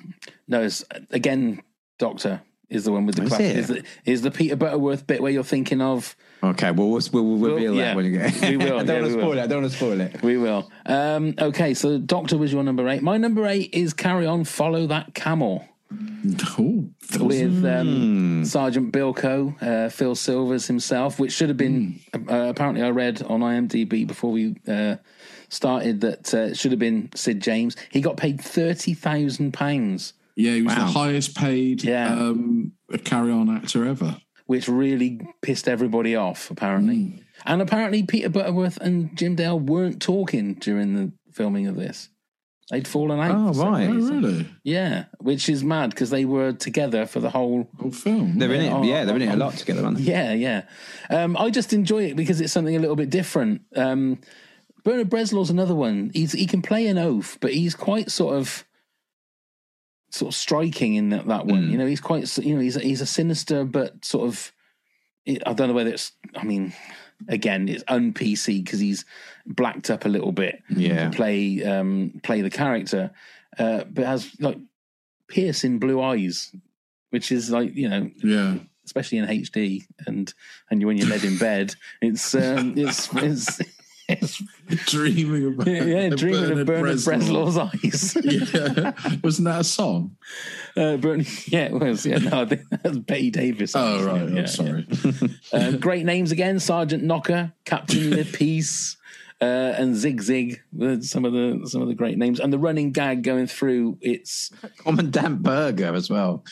No, 0.48 0.62
it's 0.62 0.84
again, 1.10 1.62
Doctor 1.98 2.42
is 2.68 2.84
the 2.84 2.90
one 2.90 3.06
with 3.06 3.14
the 3.14 3.22
Is 3.22 3.28
class. 3.28 3.40
it? 3.40 3.56
Is 3.56 3.68
the, 3.68 3.84
is 4.04 4.22
the 4.22 4.30
Peter 4.32 4.56
Butterworth 4.56 5.06
bit 5.06 5.22
where 5.22 5.30
you're 5.30 5.44
thinking 5.44 5.80
of? 5.80 6.16
Okay, 6.44 6.70
well 6.72 6.88
we'll, 6.90 7.00
we'll, 7.12 7.24
we'll 7.24 7.54
reveal 7.54 7.74
yeah, 7.74 7.84
that 7.86 7.96
when 7.96 8.04
you 8.06 8.12
get. 8.18 8.40
we 8.42 8.56
will, 8.58 8.78
I 8.80 8.82
don't 8.82 8.88
yeah, 8.88 8.94
want 8.94 9.04
we 9.04 9.08
to 9.10 9.16
will. 9.16 9.22
spoil 9.22 9.38
it. 9.38 9.42
I 9.42 9.46
don't 9.46 9.60
want 9.62 9.72
to 9.72 9.76
spoil 9.78 10.00
it. 10.00 10.22
We 10.22 10.36
will. 10.38 10.70
Um, 10.86 11.34
okay, 11.38 11.72
so 11.74 11.98
Doctor 11.98 12.36
was 12.36 12.52
your 12.52 12.64
number 12.64 12.88
eight. 12.88 13.02
My 13.02 13.16
number 13.16 13.46
eight 13.46 13.72
is 13.72 13.94
Carry 13.94 14.26
On, 14.26 14.42
Follow 14.44 14.86
That 14.88 15.14
Camel 15.14 15.64
Oh, 16.58 16.88
with 17.20 17.64
um, 17.66 18.44
Sergeant 18.46 18.92
Bilko, 18.92 19.62
uh, 19.62 19.88
Phil 19.90 20.14
Silvers 20.14 20.66
himself, 20.66 21.18
which 21.20 21.32
should 21.32 21.48
have 21.50 21.58
been. 21.58 22.00
Uh, 22.14 22.46
apparently, 22.48 22.82
I 22.82 22.88
read 22.90 23.22
on 23.22 23.40
IMDb 23.40 24.06
before 24.06 24.32
we 24.32 24.56
uh, 24.66 24.96
started 25.50 26.00
that 26.00 26.32
uh, 26.32 26.38
it 26.38 26.56
should 26.56 26.72
have 26.72 26.78
been 26.78 27.10
Sid 27.14 27.40
James. 27.42 27.76
He 27.90 28.00
got 28.00 28.16
paid 28.16 28.40
thirty 28.40 28.94
thousand 28.94 29.52
pounds, 29.52 30.14
yeah, 30.34 30.52
he 30.54 30.62
was 30.62 30.74
Wow. 30.74 30.86
the 30.86 30.92
highest 30.92 31.36
paid 31.36 31.84
Yeah. 31.84 32.10
um, 32.10 32.72
carry-on 33.04 33.54
actor 33.54 33.84
ever. 33.86 34.16
Which 34.52 34.68
really 34.68 35.18
pissed 35.40 35.66
everybody 35.66 36.14
off. 36.14 36.50
Apparently, 36.50 37.22
and 37.46 37.62
apparently 37.62 38.02
Peter 38.02 38.28
Butterworth 38.28 38.76
and 38.76 39.16
Jim 39.16 39.34
Dale 39.34 39.58
weren't 39.58 40.02
talking 40.02 40.56
during 40.56 40.92
the 40.92 41.10
filming 41.32 41.68
of 41.68 41.76
this. 41.76 42.10
They'd 42.70 42.86
fallen 42.86 43.18
out. 43.18 43.34
Oh, 43.34 43.64
right. 43.64 43.88
Oh, 43.88 43.94
really? 43.94 44.46
Yeah, 44.62 45.06
which 45.20 45.48
is 45.48 45.64
mad 45.64 45.88
because 45.88 46.10
they 46.10 46.26
were 46.26 46.52
together 46.52 47.06
for 47.06 47.18
the 47.18 47.30
whole 47.30 47.66
Whole 47.80 47.90
film. 47.92 48.38
They're 48.38 48.52
in 48.52 48.60
it. 48.60 48.70
Oh, 48.70 48.82
yeah, 48.82 49.06
they're 49.06 49.16
in 49.16 49.22
it 49.22 49.32
a 49.32 49.36
lot 49.36 49.54
together, 49.54 49.82
aren't 49.84 49.96
they? 49.96 50.04
Yeah, 50.04 50.34
yeah. 50.34 50.62
Um, 51.08 51.34
I 51.38 51.48
just 51.48 51.72
enjoy 51.72 52.04
it 52.04 52.16
because 52.16 52.42
it's 52.42 52.52
something 52.52 52.76
a 52.76 52.78
little 52.78 52.96
bit 52.96 53.08
different. 53.08 53.62
Um, 53.74 54.20
Bernard 54.84 55.08
Bresslaw's 55.08 55.48
another 55.48 55.74
one. 55.74 56.10
He's 56.12 56.32
he 56.32 56.46
can 56.46 56.60
play 56.60 56.88
an 56.88 56.98
oaf, 56.98 57.38
but 57.40 57.54
he's 57.54 57.74
quite 57.74 58.10
sort 58.10 58.36
of 58.36 58.66
sort 60.12 60.32
of 60.32 60.36
striking 60.36 60.94
in 60.94 61.08
that, 61.08 61.26
that 61.26 61.46
one. 61.46 61.62
Mm. 61.64 61.70
You 61.70 61.78
know, 61.78 61.86
he's 61.86 62.00
quite 62.00 62.38
you 62.38 62.54
know 62.54 62.60
he's 62.60 62.76
a, 62.76 62.80
he's 62.80 63.00
a 63.00 63.06
sinister 63.06 63.64
but 63.64 64.04
sort 64.04 64.28
of 64.28 64.52
I 65.26 65.52
don't 65.54 65.68
know 65.68 65.74
whether 65.74 65.90
it's 65.90 66.12
I 66.36 66.44
mean 66.44 66.72
again 67.28 67.68
it's 67.68 67.84
un 67.88 68.12
PC 68.12 68.62
because 68.64 68.78
he's 68.80 69.04
blacked 69.46 69.88
up 69.90 70.04
a 70.04 70.08
little 70.08 70.32
bit 70.32 70.62
Yeah. 70.68 71.08
to 71.10 71.16
play 71.16 71.62
um, 71.64 72.20
play 72.22 72.42
the 72.42 72.50
character, 72.50 73.10
uh, 73.58 73.84
but 73.84 74.04
has 74.04 74.30
like 74.40 74.58
piercing 75.28 75.78
blue 75.78 76.00
eyes, 76.02 76.54
which 77.10 77.32
is 77.32 77.50
like 77.50 77.74
you 77.74 77.88
know 77.88 78.10
Yeah. 78.22 78.56
especially 78.84 79.18
in 79.18 79.26
HD 79.26 79.84
and 80.06 80.32
and 80.70 80.80
you 80.80 80.86
when 80.88 80.96
you're 80.98 81.08
led 81.08 81.24
in 81.24 81.38
bed, 81.38 81.74
it's 82.02 82.34
um, 82.34 82.74
it's 82.76 83.08
it's 83.14 83.60
dreaming 84.86 85.54
about 85.54 85.66
yeah, 85.66 86.08
dreaming 86.10 86.58
of 86.60 86.66
Bernard 86.66 86.98
Bresslaw's 86.98 87.58
eyes. 87.58 88.16
yeah, 88.22 88.92
wasn't 89.22 89.46
that 89.46 89.60
a 89.60 89.64
song? 89.64 90.16
Uh, 90.76 90.96
Bernard, 90.96 91.26
yeah, 91.46 91.64
it 91.66 91.72
was. 91.72 92.06
Yeah, 92.06 92.18
no, 92.18 92.42
I 92.42 92.44
think 92.46 92.62
that's 92.82 92.98
Bette 92.98 93.30
Davis. 93.30 93.72
Oh 93.74 94.04
right, 94.04 94.28
Yeah, 94.28 94.40
I'm 94.40 94.46
sorry. 94.46 94.86
Uh, 95.52 95.72
great 95.72 96.04
names 96.04 96.32
again: 96.32 96.58
Sergeant 96.58 97.04
Nocker, 97.04 97.52
Captain 97.64 98.24
Peace, 98.24 98.96
uh, 99.42 99.74
and 99.76 99.96
Zig 99.96 100.22
Zig. 100.22 100.62
Some 101.00 101.24
of 101.24 101.32
the 101.32 101.66
some 101.66 101.82
of 101.82 101.88
the 101.88 101.94
great 101.94 102.16
names, 102.16 102.38
and 102.38 102.52
the 102.52 102.58
running 102.58 102.92
gag 102.92 103.24
going 103.24 103.48
through. 103.48 103.98
It's 104.00 104.50
Commandant 104.78 105.42
Burger 105.42 105.94
as 105.94 106.08
well. 106.08 106.44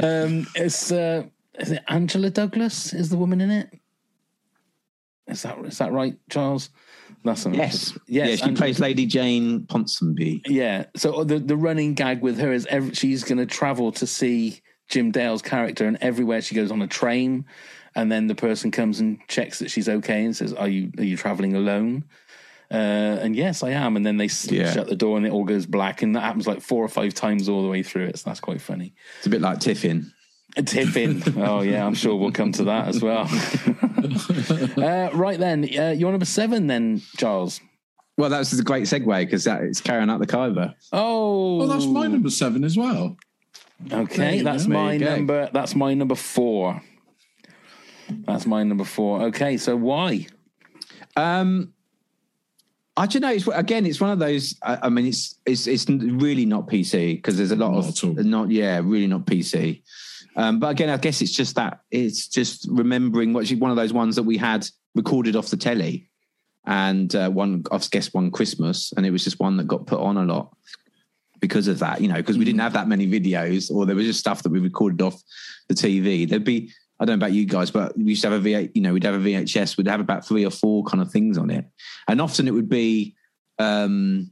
um, 0.00 0.46
it's 0.54 0.92
uh, 0.92 1.24
is 1.58 1.70
it 1.70 1.82
Angela 1.88 2.30
Douglas? 2.30 2.92
Is 2.92 3.08
the 3.10 3.16
woman 3.16 3.40
in 3.40 3.50
it? 3.50 3.70
Is 5.26 5.42
that 5.42 5.58
is 5.64 5.78
that 5.78 5.92
right, 5.92 6.16
Charles? 6.30 6.70
That's 7.24 7.46
Yes. 7.46 7.54
yes. 7.54 7.92
yeah, 8.06 8.24
she 8.36 8.42
Angela- 8.42 8.56
plays 8.56 8.78
Lady 8.80 9.06
Jane 9.06 9.60
Ponsonby. 9.62 10.42
Yeah. 10.46 10.86
So 10.96 11.24
the 11.24 11.38
the 11.38 11.56
running 11.56 11.94
gag 11.94 12.20
with 12.20 12.38
her 12.38 12.52
is 12.52 12.66
every, 12.66 12.94
she's 12.94 13.24
going 13.24 13.38
to 13.38 13.46
travel 13.46 13.92
to 13.92 14.06
see 14.06 14.60
Jim 14.88 15.10
Dale's 15.10 15.40
character, 15.40 15.86
and 15.86 15.96
everywhere 16.02 16.42
she 16.42 16.54
goes 16.54 16.70
on 16.70 16.82
a 16.82 16.86
train, 16.86 17.46
and 17.94 18.12
then 18.12 18.26
the 18.26 18.34
person 18.34 18.70
comes 18.70 19.00
and 19.00 19.18
checks 19.28 19.60
that 19.60 19.70
she's 19.70 19.88
okay 19.88 20.24
and 20.26 20.36
says, 20.36 20.52
"Are 20.52 20.68
you 20.68 20.92
are 20.98 21.04
you 21.04 21.16
traveling 21.16 21.54
alone?" 21.54 22.04
Uh, 22.70 22.74
and 23.22 23.34
yes, 23.36 23.62
I 23.62 23.70
am. 23.70 23.96
And 23.96 24.04
then 24.04 24.18
they 24.18 24.28
Yeah. 24.50 24.72
shut 24.74 24.88
the 24.88 24.96
door, 24.96 25.16
and 25.16 25.24
it 25.26 25.32
all 25.32 25.44
goes 25.44 25.64
black, 25.64 26.02
and 26.02 26.14
that 26.16 26.20
happens 26.22 26.46
like 26.46 26.60
four 26.60 26.84
or 26.84 26.88
five 26.88 27.14
times 27.14 27.48
all 27.48 27.62
the 27.62 27.68
way 27.68 27.82
through 27.82 28.04
it. 28.06 28.18
So 28.18 28.28
that's 28.28 28.40
quite 28.40 28.60
funny. 28.60 28.94
It's 29.18 29.26
a 29.26 29.30
bit 29.30 29.40
like 29.40 29.60
Tiffin. 29.60 30.12
A 30.56 30.62
tip 30.62 30.96
in. 30.96 31.22
oh 31.36 31.62
yeah, 31.62 31.84
I'm 31.84 31.94
sure 31.94 32.14
we'll 32.16 32.30
come 32.32 32.52
to 32.52 32.64
that 32.64 32.88
as 32.88 33.02
well. 33.02 33.22
uh, 34.76 35.10
right 35.12 35.38
then, 35.38 35.64
uh, 35.78 35.90
you're 35.90 36.10
number 36.10 36.26
seven 36.26 36.66
then, 36.68 37.02
Charles. 37.16 37.60
Well, 38.16 38.30
that's 38.30 38.52
a 38.52 38.62
great 38.62 38.84
segue 38.84 39.24
because 39.26 39.46
it's 39.46 39.80
carrying 39.80 40.08
out 40.08 40.20
the 40.20 40.26
Khyber. 40.26 40.74
Oh, 40.92 41.56
Well, 41.58 41.66
that's 41.68 41.86
my 41.86 42.06
number 42.06 42.30
seven 42.30 42.62
as 42.62 42.76
well. 42.76 43.16
Okay, 43.92 44.42
that's 44.42 44.66
go. 44.66 44.72
my 44.72 44.90
There 44.90 44.94
you 44.94 45.04
go. 45.06 45.16
number. 45.16 45.50
That's 45.52 45.74
my 45.74 45.94
number 45.94 46.14
four. 46.14 46.80
That's 48.08 48.46
my 48.46 48.62
number 48.62 48.84
four. 48.84 49.22
Okay, 49.22 49.56
so 49.56 49.74
why? 49.74 50.26
Um, 51.16 51.72
I 52.96 53.06
don't 53.06 53.22
know. 53.22 53.32
It's 53.32 53.48
again, 53.48 53.86
it's 53.86 54.00
one 54.00 54.10
of 54.10 54.20
those. 54.20 54.54
I, 54.62 54.78
I 54.82 54.88
mean, 54.88 55.06
it's 55.06 55.40
it's 55.44 55.66
it's 55.66 55.88
really 55.88 56.46
not 56.46 56.68
PC 56.68 57.16
because 57.16 57.36
there's 57.36 57.50
a 57.50 57.56
lot 57.56 57.72
Not 57.72 58.02
of 58.04 58.24
not 58.24 58.50
yeah, 58.50 58.80
really 58.84 59.08
not 59.08 59.26
PC. 59.26 59.82
Um, 60.36 60.58
but 60.58 60.68
again, 60.68 60.90
I 60.90 60.96
guess 60.96 61.20
it's 61.20 61.32
just 61.32 61.54
that 61.56 61.80
it's 61.90 62.28
just 62.28 62.66
remembering 62.68 63.32
what 63.32 63.48
one 63.50 63.70
of 63.70 63.76
those 63.76 63.92
ones 63.92 64.16
that 64.16 64.24
we 64.24 64.36
had 64.36 64.66
recorded 64.94 65.36
off 65.36 65.48
the 65.48 65.56
telly, 65.56 66.10
and 66.66 67.14
uh, 67.14 67.30
one 67.30 67.64
I 67.70 67.80
guess 67.90 68.12
one 68.12 68.30
Christmas, 68.30 68.92
and 68.96 69.06
it 69.06 69.10
was 69.10 69.24
just 69.24 69.40
one 69.40 69.56
that 69.58 69.68
got 69.68 69.86
put 69.86 70.00
on 70.00 70.16
a 70.16 70.24
lot 70.24 70.56
because 71.40 71.68
of 71.68 71.78
that. 71.80 72.00
You 72.00 72.08
know, 72.08 72.16
because 72.16 72.38
we 72.38 72.44
didn't 72.44 72.60
have 72.60 72.72
that 72.72 72.88
many 72.88 73.06
videos, 73.06 73.70
or 73.70 73.86
there 73.86 73.96
was 73.96 74.06
just 74.06 74.20
stuff 74.20 74.42
that 74.42 74.50
we 74.50 74.58
recorded 74.60 75.02
off 75.02 75.22
the 75.68 75.74
TV. 75.74 76.28
There'd 76.28 76.44
be 76.44 76.72
I 76.98 77.04
don't 77.04 77.18
know 77.18 77.26
about 77.26 77.34
you 77.34 77.44
guys, 77.44 77.70
but 77.70 77.96
we 77.96 78.04
used 78.04 78.22
to 78.22 78.30
have 78.30 78.44
a 78.44 78.48
V8, 78.48 78.70
you 78.74 78.82
know, 78.82 78.92
we'd 78.92 79.04
have 79.04 79.14
a 79.14 79.18
VHS, 79.18 79.76
we'd 79.76 79.88
have 79.88 80.00
about 80.00 80.26
three 80.26 80.46
or 80.46 80.50
four 80.50 80.84
kind 80.84 81.02
of 81.02 81.10
things 81.10 81.36
on 81.36 81.50
it. 81.50 81.66
And 82.06 82.20
often 82.20 82.46
it 82.46 82.52
would 82.52 82.68
be 82.68 83.16
um, 83.58 84.30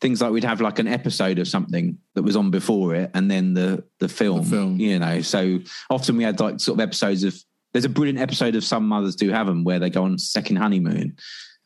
things 0.00 0.20
like 0.20 0.30
we'd 0.30 0.44
have 0.44 0.60
like 0.60 0.78
an 0.78 0.86
episode 0.88 1.38
of 1.38 1.48
something 1.48 1.96
that 2.14 2.22
was 2.22 2.36
on 2.36 2.50
before 2.50 2.94
it 2.94 3.10
and 3.14 3.30
then 3.30 3.54
the 3.54 3.82
the 3.98 4.08
film, 4.08 4.42
The 4.42 4.50
film. 4.50 4.78
you 4.80 4.98
know. 4.98 5.20
So 5.22 5.58
often 5.90 6.16
we 6.16 6.24
had 6.24 6.38
like 6.40 6.60
sort 6.60 6.78
of 6.78 6.82
episodes 6.82 7.24
of 7.24 7.34
there's 7.72 7.84
a 7.84 7.90
brilliant 7.90 8.18
episode 8.18 8.54
of 8.54 8.64
Some 8.64 8.86
Mothers 8.88 9.16
Do 9.16 9.30
Have 9.30 9.46
Them 9.46 9.64
where 9.64 9.78
they 9.78 9.90
go 9.90 10.04
on 10.04 10.18
second 10.18 10.56
honeymoon. 10.56 11.16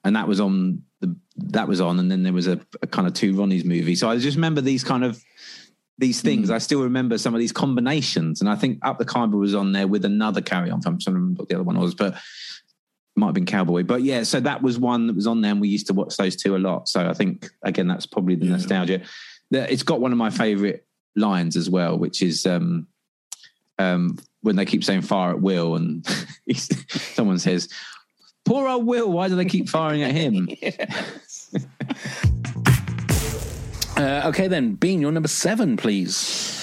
And 0.03 0.17
that 0.17 0.27
was 0.27 0.41
on 0.41 0.83
the 1.01 1.15
that 1.37 1.69
was 1.69 1.81
on, 1.81 1.99
and 1.99 2.11
then 2.11 2.23
there 2.23 2.33
was 2.33 2.47
a, 2.47 2.59
a 2.83 2.87
kind 2.87 3.07
of 3.07 3.13
two 3.13 3.35
Ronnies 3.35 3.65
movie. 3.67 3.95
So 3.95 4.09
I 4.09 4.17
just 4.17 4.37
remember 4.37 4.63
these 4.63 4.83
kind 4.83 5.05
of 5.05 5.23
these 5.99 6.23
things. 6.23 6.49
Hmm. 6.49 6.55
I 6.55 6.59
still 6.59 6.83
remember 6.83 7.19
some 7.19 7.35
of 7.35 7.39
these 7.41 7.53
combinations, 7.53 8.41
and 8.41 8.49
I 8.49 8.55
think 8.57 8.79
Up 8.83 8.99
the 8.99 9.05
Khyber 9.05 9.37
was 9.37 9.55
on 9.55 9.73
there 9.73 9.87
with 9.87 10.07
another 10.07 10.41
carry 10.41 10.71
on. 10.71 10.77
I'm 10.87 10.99
trying 10.99 10.99
to 11.01 11.11
remember 11.13 11.41
what 11.41 11.49
the 11.51 11.55
other 11.57 11.65
one 11.65 11.79
was, 11.79 11.95
but 11.95 12.15
might 13.21 13.27
have 13.29 13.35
been 13.35 13.47
Cowboy. 13.47 13.85
But 13.85 14.03
yeah, 14.03 14.25
so 14.25 14.41
that 14.41 14.63
was 14.63 14.79
one 14.79 15.07
that 15.07 15.15
was 15.15 15.27
on 15.27 15.41
there, 15.41 15.53
and 15.53 15.61
we 15.61 15.69
used 15.69 15.87
to 15.87 15.95
watch 15.95 16.17
those 16.17 16.35
two 16.37 16.57
a 16.57 16.59
lot. 16.59 16.89
So 16.89 17.09
I 17.09 17.15
think 17.15 17.49
again, 17.63 17.87
that's 17.87 18.07
probably 18.07 18.35
the 18.35 18.47
Yeah. 18.47 18.53
nostalgia. 18.53 19.03
It's 19.53 19.83
got 19.83 20.01
one 20.01 20.13
of 20.13 20.19
my 20.19 20.31
favourite 20.31 20.81
lines 21.17 21.57
as 21.57 21.69
well, 21.71 21.99
which 21.99 22.23
is 22.23 22.47
um, 22.47 22.87
um, 23.79 24.19
when 24.43 24.57
they 24.57 24.65
keep 24.65 24.83
saying 24.83 25.03
"fire 25.03 25.31
at 25.31 25.41
will," 25.41 25.77
and 25.77 26.05
someone 27.15 27.39
says. 27.39 27.69
Poor 28.47 28.67
old 28.67 28.87
Will, 28.87 29.13
why 29.13 29.29
do 29.29 29.37
they 29.37 29.45
keep 29.45 29.69
firing 29.69 30.03
at 30.03 30.13
him? 30.13 30.49
Uh, 33.97 34.23
okay, 34.25 34.49
then, 34.49 34.75
Bean, 34.77 34.99
you're 35.03 35.13
number 35.13 35.29
seven, 35.29 35.77
please. 35.77 36.60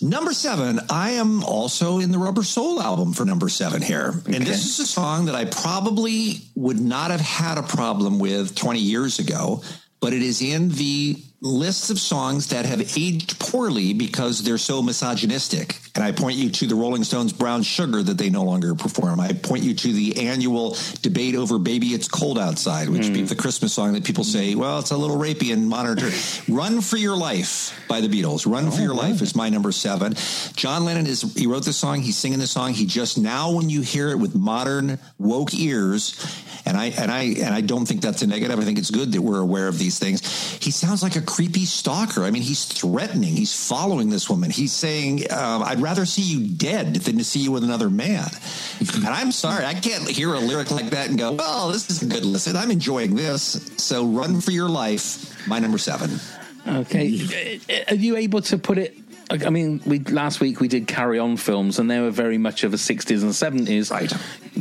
Number 0.00 0.32
seven, 0.32 0.78
I 0.88 1.10
am 1.12 1.42
also 1.42 1.98
in 1.98 2.12
the 2.12 2.18
Rubber 2.18 2.44
Soul 2.44 2.80
album 2.80 3.12
for 3.12 3.24
number 3.24 3.48
seven 3.48 3.82
here. 3.82 4.14
And 4.26 4.46
this 4.46 4.64
is 4.66 4.78
a 4.78 4.86
song 4.86 5.24
that 5.24 5.34
I 5.34 5.44
probably 5.44 6.42
would 6.54 6.78
not 6.78 7.10
have 7.10 7.20
had 7.20 7.58
a 7.58 7.64
problem 7.64 8.20
with 8.20 8.54
20 8.54 8.78
years 8.78 9.18
ago, 9.18 9.62
but 10.00 10.12
it 10.12 10.22
is 10.22 10.40
in 10.40 10.68
the 10.68 11.20
lists 11.40 11.90
of 11.90 12.00
songs 12.00 12.48
that 12.48 12.66
have 12.66 12.96
aged 12.96 13.38
poorly 13.38 13.92
because 13.92 14.42
they're 14.42 14.58
so 14.58 14.82
misogynistic. 14.82 15.78
And 15.94 16.04
I 16.04 16.12
point 16.12 16.36
you 16.36 16.50
to 16.50 16.66
the 16.66 16.74
Rolling 16.74 17.04
Stones' 17.04 17.32
Brown 17.32 17.62
Sugar 17.62 18.02
that 18.02 18.18
they 18.18 18.30
no 18.30 18.42
longer 18.44 18.74
perform. 18.74 19.20
I 19.20 19.32
point 19.32 19.62
you 19.62 19.74
to 19.74 19.92
the 19.92 20.28
annual 20.28 20.76
debate 21.02 21.34
over 21.34 21.58
Baby 21.58 21.88
It's 21.88 22.08
Cold 22.08 22.38
Outside, 22.38 22.88
which 22.88 23.06
hmm. 23.06 23.12
be 23.12 23.22
the 23.22 23.36
Christmas 23.36 23.72
song 23.72 23.92
that 23.92 24.04
people 24.04 24.24
say, 24.24 24.54
well, 24.54 24.78
it's 24.80 24.90
a 24.90 24.96
little 24.96 25.16
rapey 25.16 25.52
and 25.52 25.68
modern 25.68 25.96
terms. 25.96 26.42
Run 26.48 26.80
for 26.80 26.96
Your 26.96 27.16
Life 27.16 27.84
by 27.88 28.00
the 28.00 28.08
Beatles. 28.08 28.50
Run 28.50 28.70
for 28.70 28.80
Your 28.80 28.94
oh, 28.94 28.96
Life 28.96 29.22
is 29.22 29.34
my 29.34 29.48
number 29.48 29.72
seven. 29.72 30.14
John 30.54 30.84
Lennon 30.84 31.06
is, 31.06 31.22
he 31.34 31.46
wrote 31.46 31.64
this 31.64 31.76
song, 31.76 32.00
he's 32.00 32.16
singing 32.16 32.38
this 32.38 32.50
song. 32.50 32.74
He 32.74 32.86
just 32.86 33.18
now, 33.18 33.52
when 33.52 33.70
you 33.70 33.80
hear 33.80 34.08
it 34.10 34.18
with 34.18 34.34
modern 34.34 34.98
woke 35.18 35.54
ears, 35.54 36.44
and 36.68 36.76
I 36.76 36.86
and 36.86 37.10
I 37.10 37.22
and 37.22 37.54
I 37.54 37.62
don't 37.62 37.86
think 37.86 38.02
that's 38.02 38.20
a 38.20 38.26
negative. 38.26 38.58
I 38.58 38.62
think 38.62 38.78
it's 38.78 38.90
good 38.90 39.12
that 39.12 39.22
we're 39.22 39.40
aware 39.40 39.68
of 39.68 39.78
these 39.78 39.98
things. 39.98 40.20
He 40.62 40.70
sounds 40.70 41.02
like 41.02 41.16
a 41.16 41.22
creepy 41.28 41.66
stalker. 41.66 42.24
I 42.24 42.30
mean, 42.30 42.40
he's 42.40 42.64
threatening. 42.64 43.36
He's 43.36 43.52
following 43.54 44.08
this 44.08 44.30
woman. 44.30 44.50
He's 44.50 44.72
saying, 44.72 45.30
um, 45.30 45.62
"I'd 45.62 45.80
rather 45.80 46.06
see 46.06 46.22
you 46.22 46.48
dead 46.48 46.94
than 46.94 47.18
to 47.18 47.24
see 47.24 47.40
you 47.40 47.52
with 47.52 47.64
another 47.64 47.90
man." 47.90 48.30
and 48.94 49.06
I'm 49.06 49.30
sorry, 49.30 49.66
I 49.66 49.74
can't 49.74 50.08
hear 50.08 50.32
a 50.32 50.40
lyric 50.40 50.70
like 50.70 50.88
that 50.90 51.10
and 51.10 51.18
go, 51.18 51.32
"Well, 51.32 51.68
this 51.68 51.90
is 51.90 52.02
a 52.02 52.06
good 52.06 52.24
listen. 52.24 52.56
I'm 52.56 52.70
enjoying 52.70 53.14
this." 53.14 53.70
So, 53.76 54.06
run 54.06 54.40
for 54.40 54.52
your 54.52 54.70
life. 54.70 55.46
My 55.46 55.58
number 55.58 55.76
seven. 55.76 56.18
Okay, 56.66 57.60
are 57.88 57.94
you 57.94 58.16
able 58.16 58.40
to 58.42 58.56
put 58.56 58.78
it? 58.78 58.96
I 59.30 59.50
mean, 59.50 59.82
we 59.84 59.98
last 59.98 60.40
week 60.40 60.60
we 60.60 60.68
did 60.68 60.86
carry 60.86 61.18
on 61.18 61.36
films, 61.36 61.78
and 61.78 61.90
they 61.90 62.00
were 62.00 62.10
very 62.10 62.38
much 62.38 62.64
of 62.64 62.72
a 62.72 62.78
'60s 62.78 63.22
and 63.22 63.32
'70s. 63.32 63.90
Right. 63.90 64.10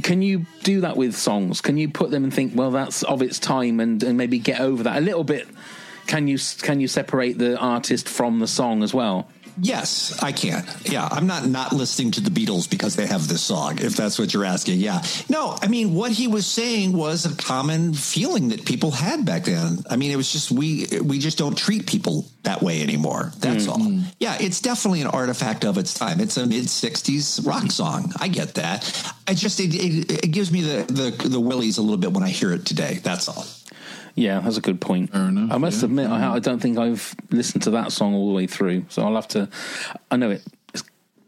Can 0.03 0.21
you 0.21 0.45
do 0.63 0.81
that 0.81 0.97
with 0.97 1.15
songs? 1.15 1.61
Can 1.61 1.77
you 1.77 1.87
put 1.87 2.11
them 2.11 2.25
and 2.25 2.33
think, 2.33 2.51
well, 2.53 2.71
that's 2.71 3.03
of 3.03 3.21
its 3.21 3.39
time, 3.39 3.79
and, 3.79 4.03
and 4.03 4.17
maybe 4.17 4.37
get 4.37 4.59
over 4.59 4.83
that 4.83 4.97
a 4.97 5.01
little 5.01 5.23
bit? 5.23 5.47
Can 6.07 6.27
you 6.27 6.37
can 6.61 6.79
you 6.79 6.87
separate 6.87 7.37
the 7.37 7.57
artist 7.57 8.09
from 8.09 8.39
the 8.39 8.47
song 8.47 8.83
as 8.83 8.93
well? 8.93 9.27
Yes, 9.59 10.17
I 10.21 10.31
can. 10.31 10.65
Yeah, 10.85 11.07
I'm 11.09 11.25
not 11.25 11.47
not 11.47 11.73
listening 11.73 12.11
to 12.11 12.21
the 12.21 12.29
Beatles 12.29 12.69
because 12.69 12.95
they 12.95 13.07
have 13.07 13.27
this 13.27 13.41
song. 13.41 13.79
If 13.79 13.95
that's 13.95 14.19
what 14.19 14.33
you're 14.33 14.45
asking, 14.45 14.79
yeah. 14.79 15.01
No, 15.29 15.57
I 15.61 15.67
mean 15.67 15.95
what 15.95 16.11
he 16.11 16.27
was 16.27 16.45
saying 16.45 16.93
was 16.93 17.25
a 17.25 17.35
common 17.35 17.93
feeling 17.93 18.49
that 18.49 18.65
people 18.65 18.91
had 18.91 19.25
back 19.25 19.45
then. 19.45 19.79
I 19.89 19.95
mean, 19.95 20.11
it 20.11 20.15
was 20.15 20.31
just 20.31 20.51
we 20.51 20.87
we 21.03 21.17
just 21.17 21.37
don't 21.37 21.57
treat 21.57 21.87
people 21.87 22.25
that 22.43 22.61
way 22.61 22.83
anymore. 22.83 23.31
That's 23.39 23.65
mm-hmm. 23.65 23.99
all. 23.99 24.03
Yeah, 24.19 24.37
it's 24.39 24.61
definitely 24.61 25.01
an 25.01 25.07
artifact 25.07 25.65
of 25.65 25.77
its 25.77 25.93
time. 25.93 26.19
It's 26.19 26.37
a 26.37 26.45
mid 26.45 26.65
'60s 26.65 27.45
rock 27.45 27.71
song. 27.71 28.13
I 28.19 28.27
get 28.27 28.55
that. 28.55 29.13
I 29.27 29.33
just 29.33 29.59
it, 29.59 29.73
it, 29.73 30.23
it 30.25 30.31
gives 30.31 30.51
me 30.51 30.61
the 30.61 30.83
the 30.83 31.29
the 31.29 31.39
willies 31.39 31.79
a 31.79 31.81
little 31.81 31.97
bit 31.97 32.13
when 32.13 32.23
I 32.23 32.29
hear 32.29 32.53
it 32.53 32.65
today. 32.65 32.99
That's 33.01 33.27
all. 33.27 33.45
Yeah, 34.17 34.39
that's 34.39 34.57
a 34.57 34.61
good 34.61 34.81
point. 34.81 35.11
Fair 35.11 35.29
enough, 35.29 35.51
I 35.51 35.57
must 35.57 35.79
yeah. 35.81 35.85
admit, 35.85 36.09
I, 36.09 36.33
I 36.33 36.39
don't 36.39 36.59
think 36.59 36.77
I've 36.79 37.15
listened 37.29 37.61
to 37.63 37.69
that 37.71 37.91
song 37.91 38.15
all 38.15 38.27
the 38.29 38.33
way 38.33 38.47
through, 38.47 38.85
so 38.89 39.03
I'll 39.03 39.13
have 39.15 39.27
to. 39.29 39.47
I 40.11 40.17
know 40.17 40.31
it- 40.31 40.43
it's 40.73 40.83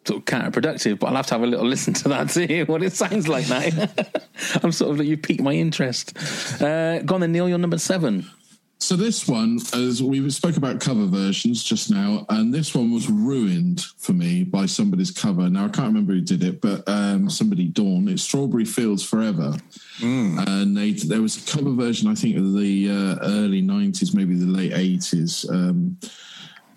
sort 0.05 0.19
of 0.19 0.25
counterproductive, 0.25 0.97
but 0.99 1.07
I'll 1.07 1.15
have 1.15 1.27
to 1.27 1.35
have 1.35 1.43
a 1.43 1.47
little 1.47 1.65
listen 1.75 1.93
to 1.93 2.09
that 2.09 2.29
to 2.29 2.47
hear 2.47 2.65
what 2.65 2.81
it 2.81 2.93
sounds 2.93 3.27
like 3.27 3.47
now. 3.47 3.61
I'm 4.63 4.71
sort 4.71 4.91
of 4.91 4.97
like 4.97 5.07
you 5.07 5.17
piqued 5.17 5.41
my 5.41 5.53
interest. 5.53 6.17
Uh, 6.61 6.99
go 7.03 7.15
on 7.15 7.21
then, 7.21 7.31
Neil. 7.31 7.47
You're 7.47 7.59
number 7.59 7.77
seven. 7.77 8.25
So 8.81 8.95
this 8.95 9.27
one, 9.27 9.59
as 9.73 10.01
we 10.01 10.27
spoke 10.29 10.55
about 10.55 10.79
cover 10.79 11.05
versions 11.05 11.63
just 11.63 11.91
now, 11.91 12.25
and 12.29 12.53
this 12.53 12.73
one 12.73 12.93
was 12.93 13.09
ruined 13.09 13.81
for 13.97 14.13
me 14.13 14.45
by 14.45 14.67
somebody's 14.67 15.11
cover. 15.11 15.49
Now 15.49 15.65
I 15.65 15.69
can't 15.69 15.87
remember 15.87 16.13
who 16.13 16.21
did 16.21 16.43
it, 16.43 16.61
but 16.61 16.87
um, 16.87 17.29
somebody 17.29 17.65
Dawn. 17.65 18.07
It's 18.07 18.23
Strawberry 18.23 18.63
Fields 18.63 19.03
Forever, 19.03 19.57
and 20.47 20.77
they 20.77 20.93
there 20.93 21.21
was 21.21 21.35
a 21.37 21.51
cover 21.51 21.71
version 21.71 22.09
I 22.09 22.15
think 22.15 22.37
of 22.37 22.53
the 22.53 22.89
uh, 22.89 23.17
early 23.21 23.61
'90s, 23.61 24.15
maybe 24.15 24.35
the 24.35 24.45
late 24.45 24.71
'80s. 24.71 25.49
Um, 25.51 25.97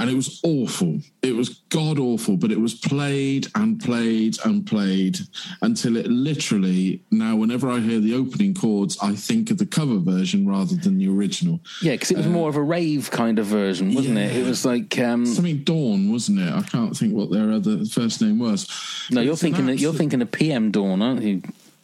and 0.03 0.11
it 0.11 0.15
was 0.15 0.41
awful. 0.43 1.01
It 1.23 1.37
was 1.37 1.61
god 1.69 1.97
awful, 2.01 2.37
but 2.37 2.51
it 2.51 2.61
was 2.61 2.75
played 2.75 3.47
and 3.55 3.81
played 3.81 4.37
and 4.45 4.67
played 4.67 5.19
until 5.62 5.97
it 5.97 6.09
literally 6.09 7.01
now, 7.12 7.37
whenever 7.37 7.71
I 7.71 7.79
hear 7.79 8.01
the 8.01 8.15
opening 8.15 8.53
chords, 8.53 8.99
I 9.01 9.15
think 9.15 9.53
of 9.53 9.59
the 9.59 9.67
cover 9.67 9.99
version 9.99 10.49
rather 10.49 10.75
than 10.75 10.99
the 10.99 11.09
original. 11.09 11.61
Yeah, 11.81 11.93
because 11.93 12.11
it 12.11 12.17
was 12.17 12.27
more 12.27 12.49
of 12.49 12.57
a 12.57 12.62
rave 12.62 13.12
kind 13.12 13.38
of 13.38 13.47
version, 13.47 13.95
wasn't 13.95 14.19
it? 14.19 14.37
It 14.37 14.45
was 14.45 14.65
like 14.65 14.99
um, 14.99 15.25
Something 15.25 15.59
Dawn, 15.59 16.11
wasn't 16.11 16.41
it? 16.41 16.53
I 16.53 16.62
can't 16.62 16.97
think 16.97 17.15
what 17.15 17.31
their 17.31 17.53
other 17.53 17.85
first 17.85 18.21
name 18.21 18.41
was. 18.41 18.69
no, 19.09 19.21
you're 19.21 19.37
thinking 19.37 19.67
that 19.67 19.79
you're 19.79 19.95
thinking 19.95 20.21
of 20.21 20.33
PM 20.33 20.73
Dawn, 20.73 21.01
aren't 21.01 21.23
you? 21.23 21.43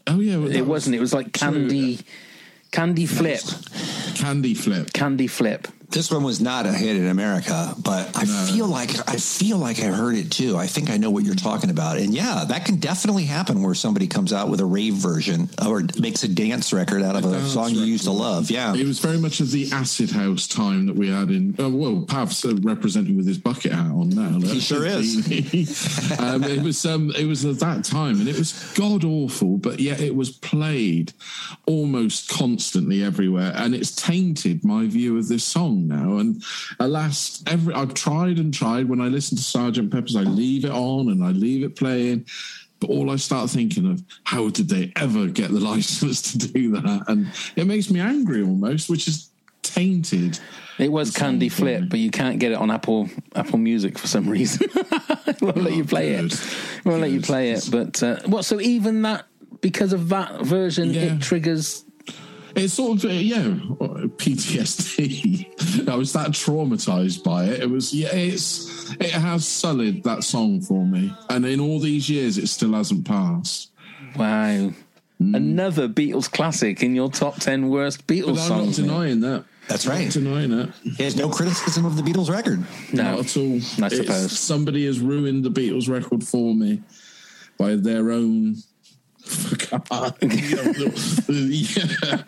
Oh 0.09 0.19
yeah, 0.19 0.39
well, 0.39 0.51
It 0.51 0.67
wasn't. 0.67 0.97
It 0.97 1.01
was 1.01 1.15
like 1.15 1.33
true. 1.33 1.53
Candy, 1.53 2.01
Candy 2.73 3.07
Flip, 3.07 3.43
Candy 4.17 4.55
Flip. 4.55 4.93
Candy 4.93 5.29
Flip. 5.29 5.69
This 5.90 6.11
one 6.11 6.22
was 6.22 6.38
not 6.38 6.66
a 6.66 6.72
hit 6.72 6.96
in 6.96 7.07
America, 7.07 7.74
but 7.83 8.14
I 8.14 8.27
feel 8.27 8.66
like 8.66 8.90
I 9.09 9.16
feel 9.16 9.57
like 9.57 9.81
I 9.81 9.87
heard 9.87 10.16
it 10.16 10.31
too. 10.31 10.55
I 10.55 10.66
think 10.66 10.90
I 10.90 10.98
know 10.98 11.11
what 11.11 11.24
you're 11.24 11.35
talking 11.35 11.70
about, 11.70 11.96
and 11.96 12.12
yeah, 12.14 12.44
that 12.46 12.66
can 12.66 12.77
definitely 12.77 13.24
happen 13.24 13.62
where 13.62 13.74
somebody 13.74 14.07
comes 14.07 14.35
out 14.35 14.51
with 14.51 14.61
a 14.61 14.66
rave 14.66 14.94
version 14.94 15.48
or 15.66 15.83
makes 15.98 16.24
a 16.24 16.29
dance 16.29 16.74
record 16.74 17.03
out 17.03 17.16
of 17.16 17.24
a 17.24 17.31
dance 17.31 17.55
song 17.55 17.70
you 17.70 17.81
used 17.81 18.05
to 18.05 18.11
love. 18.11 18.51
Yeah, 18.51 18.74
It 18.74 18.87
was 18.87 18.98
very 18.98 19.16
much 19.16 19.40
of 19.40 19.51
the 19.51 19.72
acid 19.72 20.11
house 20.11 20.46
time 20.46 20.87
that 20.87 20.94
we 20.94 21.09
had 21.09 21.31
in. 21.31 21.55
Oh, 21.59 21.70
well, 21.70 22.05
Pav's 22.07 22.44
uh, 22.44 22.57
representing 22.61 23.16
with 23.16 23.27
his 23.27 23.38
bucket 23.38 23.72
hat 23.72 23.90
on 23.90 24.11
now. 24.11 24.40
He 24.40 24.61
sure 24.61 24.85
is. 24.85 25.16
um, 26.20 26.44
it 26.44 26.62
was. 26.62 26.85
Um, 26.85 27.12
it 27.16 27.24
was 27.24 27.46
at 27.46 27.61
that 27.61 27.85
time, 27.85 28.20
and 28.20 28.29
it 28.29 28.37
was 28.37 28.53
god 28.77 29.05
awful, 29.05 29.57
but 29.57 29.81
yet 29.81 30.01
it 30.01 30.14
was 30.14 30.31
played 30.31 31.14
almost 31.64 32.29
constantly 32.29 33.03
everywhere, 33.03 33.53
and 33.57 33.74
it's 33.74 33.94
tainted 33.94 34.64
my 34.64 34.85
view 34.87 35.16
of 35.16 35.29
this 35.29 35.44
song 35.44 35.78
now. 35.87 36.17
And 36.19 36.43
alas, 36.81 37.43
every 37.47 37.75
I've 37.75 37.95
tried 37.95 38.38
and 38.38 38.53
tried. 38.53 38.88
When 38.88 39.01
I 39.01 39.09
listen 39.09 39.37
to 39.37 39.43
Sergeant 39.43 39.93
Pepper's, 39.93 40.17
I 40.17 40.23
leave 40.23 40.64
it 40.64 40.71
on 40.71 41.09
and 41.11 41.23
I 41.23 41.31
leave 41.31 41.62
it 41.62 41.77
playing. 41.77 42.27
But 42.81 42.91
all 42.91 43.11
I 43.11 43.17
start 43.17 43.51
thinking 43.51 43.91
of, 43.91 44.03
how 44.25 44.51
did 44.51 44.69
they 44.69 44.93
ever 44.97 45.27
get 45.27 45.51
the 45.51 45.61
license 45.73 46.23
to 46.33 46.38
do 46.38 46.73
that? 46.73 47.05
And 47.09 47.27
it 47.57 47.67
makes 47.67 47.91
me 47.91 48.01
angry 48.01 48.43
almost, 48.43 48.88
which 48.88 49.09
is 49.09 49.31
tainted. 49.62 50.38
It 50.79 50.93
was 50.93 51.11
Candy 51.11 51.49
Flip, 51.49 51.85
but 51.88 51.99
you 51.99 52.11
can't 52.12 52.38
get 52.38 52.53
it 52.53 52.55
on 52.59 52.71
Apple 52.71 53.09
Apple 53.35 53.59
Music 53.59 53.99
for 53.99 54.07
some 54.07 54.29
reason. 54.29 54.69
it 54.75 55.43
won't 55.43 55.57
let 55.57 55.73
you 55.73 55.85
play 55.85 56.14
good. 56.14 56.33
it. 56.33 56.35
It 56.79 56.85
won't 56.85 57.01
let 57.01 57.11
you 57.11 57.21
play 57.21 57.51
it. 57.51 57.69
But 57.71 58.01
uh, 58.01 58.21
what? 58.27 58.45
So 58.45 58.61
even 58.61 59.03
that, 59.03 59.27
because 59.61 59.93
of 59.93 60.09
that 60.11 60.43
version, 60.43 60.95
Yeah. 60.95 61.14
it 61.17 61.21
triggers. 61.21 61.85
It's 62.57 62.75
sort 62.75 63.05
of 63.05 63.11
uh, 63.11 63.15
yeah, 63.15 63.43
PTSD. 64.19 65.89
I 65.89 65.95
was 65.97 66.13
that 66.13 66.29
traumatized 66.31 67.23
by 67.25 67.45
it. 67.45 67.61
It 67.63 67.71
was 67.71 67.93
yeah, 67.95 68.09
it's 68.13 68.91
it 68.93 69.11
has 69.13 69.47
sullied 69.47 70.05
that 70.05 70.25
song 70.25 70.61
for 70.61 70.85
me, 70.87 71.13
and 71.31 71.45
in 71.47 71.61
all 71.61 71.79
these 71.79 72.09
years, 72.09 72.39
it 72.39 72.49
still 72.49 72.73
hasn't 72.73 73.07
passed. 73.07 73.71
Wow. 74.17 74.73
Another 75.21 75.89
Beatles 75.89 76.31
classic 76.31 76.83
in 76.83 76.95
your 76.95 77.11
top 77.11 77.41
ten 77.41 77.69
worst 77.71 78.07
But 78.07 78.17
Beatles 78.17 78.29
I'm 78.29 78.35
not 78.35 78.47
songs. 78.47 78.79
Nick. 78.79 78.89
denying 78.89 79.21
that. 79.21 79.45
That's 79.69 79.85
right. 79.87 80.05
Not 80.05 80.13
denying 80.15 80.53
it. 80.53 80.71
There's 80.97 81.17
no 81.17 81.29
criticism 81.29 81.85
of 81.85 81.97
the 81.97 82.03
Beatles 82.03 82.31
record. 82.31 82.61
No, 82.93 83.03
Not 83.03 83.19
at 83.21 83.37
all. 83.37 83.57
I 83.83 83.87
It's- 83.87 83.97
suppose. 83.97 84.39
somebody 84.39 84.87
has 84.87 85.01
ruined 85.01 85.45
the 85.45 85.51
Beatles 85.51 85.89
record 85.89 86.23
for 86.25 86.55
me 86.55 86.83
by 87.59 87.75
their 87.75 88.13
own. 88.13 88.57
yeah. 91.29 92.23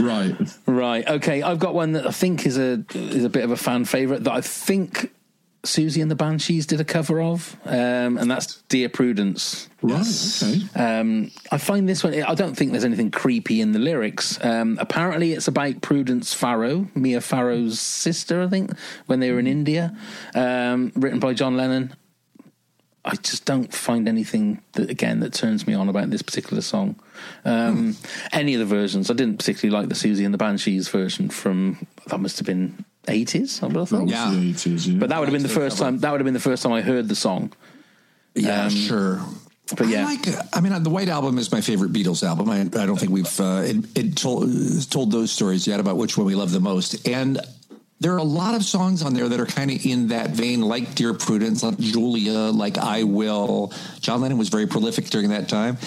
Right. 0.00 0.36
Right. 0.66 1.08
Okay. 1.08 1.42
I've 1.42 1.58
got 1.58 1.74
one 1.74 1.92
that 1.92 2.06
I 2.06 2.10
think 2.10 2.46
is 2.46 2.58
a 2.58 2.84
is 2.94 3.24
a 3.24 3.30
bit 3.30 3.44
of 3.44 3.50
a 3.50 3.56
fan 3.56 3.84
favorite 3.84 4.24
that 4.24 4.32
I 4.32 4.40
think 4.40 5.12
Siouxsie 5.64 6.02
and 6.02 6.10
the 6.10 6.16
Banshees 6.16 6.66
did 6.66 6.80
a 6.80 6.84
cover 6.84 7.22
of, 7.22 7.56
um, 7.64 8.18
and 8.18 8.28
that's 8.28 8.62
"Dear 8.68 8.88
Prudence." 8.88 9.68
Right. 9.80 10.04
Okay. 10.42 10.62
Um, 10.74 11.30
I 11.52 11.58
find 11.58 11.88
this 11.88 12.02
one. 12.02 12.20
I 12.20 12.34
don't 12.34 12.56
think 12.56 12.72
there's 12.72 12.84
anything 12.84 13.12
creepy 13.12 13.60
in 13.60 13.70
the 13.70 13.78
lyrics. 13.78 14.44
Um, 14.44 14.76
apparently, 14.80 15.32
it's 15.32 15.46
about 15.46 15.80
Prudence 15.80 16.34
Farrow, 16.34 16.88
Mia 16.96 17.20
Farrow's 17.20 17.80
sister. 17.80 18.42
I 18.42 18.48
think 18.48 18.76
when 19.06 19.20
they 19.20 19.30
were 19.30 19.38
in 19.38 19.46
India, 19.46 19.96
um, 20.34 20.90
written 20.96 21.20
by 21.20 21.32
John 21.32 21.56
Lennon. 21.56 21.94
I 23.04 23.16
just 23.16 23.44
don't 23.44 23.72
find 23.74 24.06
anything 24.08 24.62
that 24.74 24.88
again 24.88 25.20
that 25.20 25.32
turns 25.32 25.66
me 25.66 25.74
on 25.74 25.88
about 25.88 26.10
this 26.10 26.22
particular 26.22 26.62
song. 26.62 26.94
Um, 27.44 27.96
Any 28.32 28.54
of 28.54 28.60
the 28.60 28.66
versions, 28.66 29.10
I 29.10 29.14
didn't 29.14 29.38
particularly 29.38 29.76
like 29.76 29.88
the 29.88 29.94
Siouxsie 29.96 30.24
and 30.24 30.32
the 30.32 30.38
Banshees 30.38 30.88
version 30.88 31.28
from 31.28 31.86
that 32.06 32.18
must 32.20 32.38
have 32.38 32.46
been 32.46 32.84
eighties. 33.08 33.60
I 33.62 33.66
would 33.66 33.76
have 33.76 33.88
thought. 33.88 34.06
Yeah. 34.08 34.30
80s, 34.30 34.86
yeah. 34.86 34.98
But 34.98 35.08
that 35.08 35.18
would 35.18 35.28
have 35.28 35.32
been 35.32 35.42
the 35.42 35.48
first 35.48 35.78
time. 35.78 35.98
That 35.98 36.12
would 36.12 36.20
have 36.20 36.24
been 36.24 36.34
the 36.34 36.40
first 36.40 36.62
time 36.62 36.72
I 36.72 36.80
heard 36.82 37.08
the 37.08 37.16
song. 37.16 37.52
Yeah, 38.34 38.64
Um, 38.64 38.70
sure. 38.70 39.20
but 39.76 39.88
yeah. 39.88 40.02
I 40.02 40.04
like. 40.14 40.26
I 40.56 40.60
mean, 40.60 40.82
the 40.84 40.88
White 40.90 41.08
Album 41.08 41.38
is 41.38 41.50
my 41.50 41.60
favorite 41.60 41.92
Beatles 41.92 42.22
album. 42.26 42.48
I, 42.50 42.60
I 42.60 42.86
don't 42.86 42.98
think 42.98 43.10
we've 43.12 43.40
uh, 43.40 43.62
it, 43.64 43.76
it 43.98 44.16
told 44.16 44.48
told 44.90 45.10
those 45.10 45.32
stories 45.32 45.66
yet 45.66 45.80
about 45.80 45.96
which 45.96 46.16
one 46.16 46.26
we 46.26 46.34
love 46.36 46.52
the 46.52 46.60
most. 46.60 47.06
And 47.08 47.40
there 48.02 48.12
are 48.14 48.18
a 48.18 48.24
lot 48.24 48.56
of 48.56 48.64
songs 48.64 49.00
on 49.02 49.14
there 49.14 49.28
that 49.28 49.38
are 49.38 49.46
kind 49.46 49.70
of 49.70 49.86
in 49.86 50.08
that 50.08 50.30
vein, 50.30 50.60
like 50.60 50.96
Dear 50.96 51.14
Prudence, 51.14 51.62
like 51.62 51.78
Julia, 51.78 52.50
like 52.50 52.76
I 52.76 53.04
Will. 53.04 53.72
John 54.00 54.20
Lennon 54.22 54.38
was 54.38 54.48
very 54.48 54.66
prolific 54.66 55.04
during 55.06 55.28
that 55.30 55.48
time, 55.48 55.78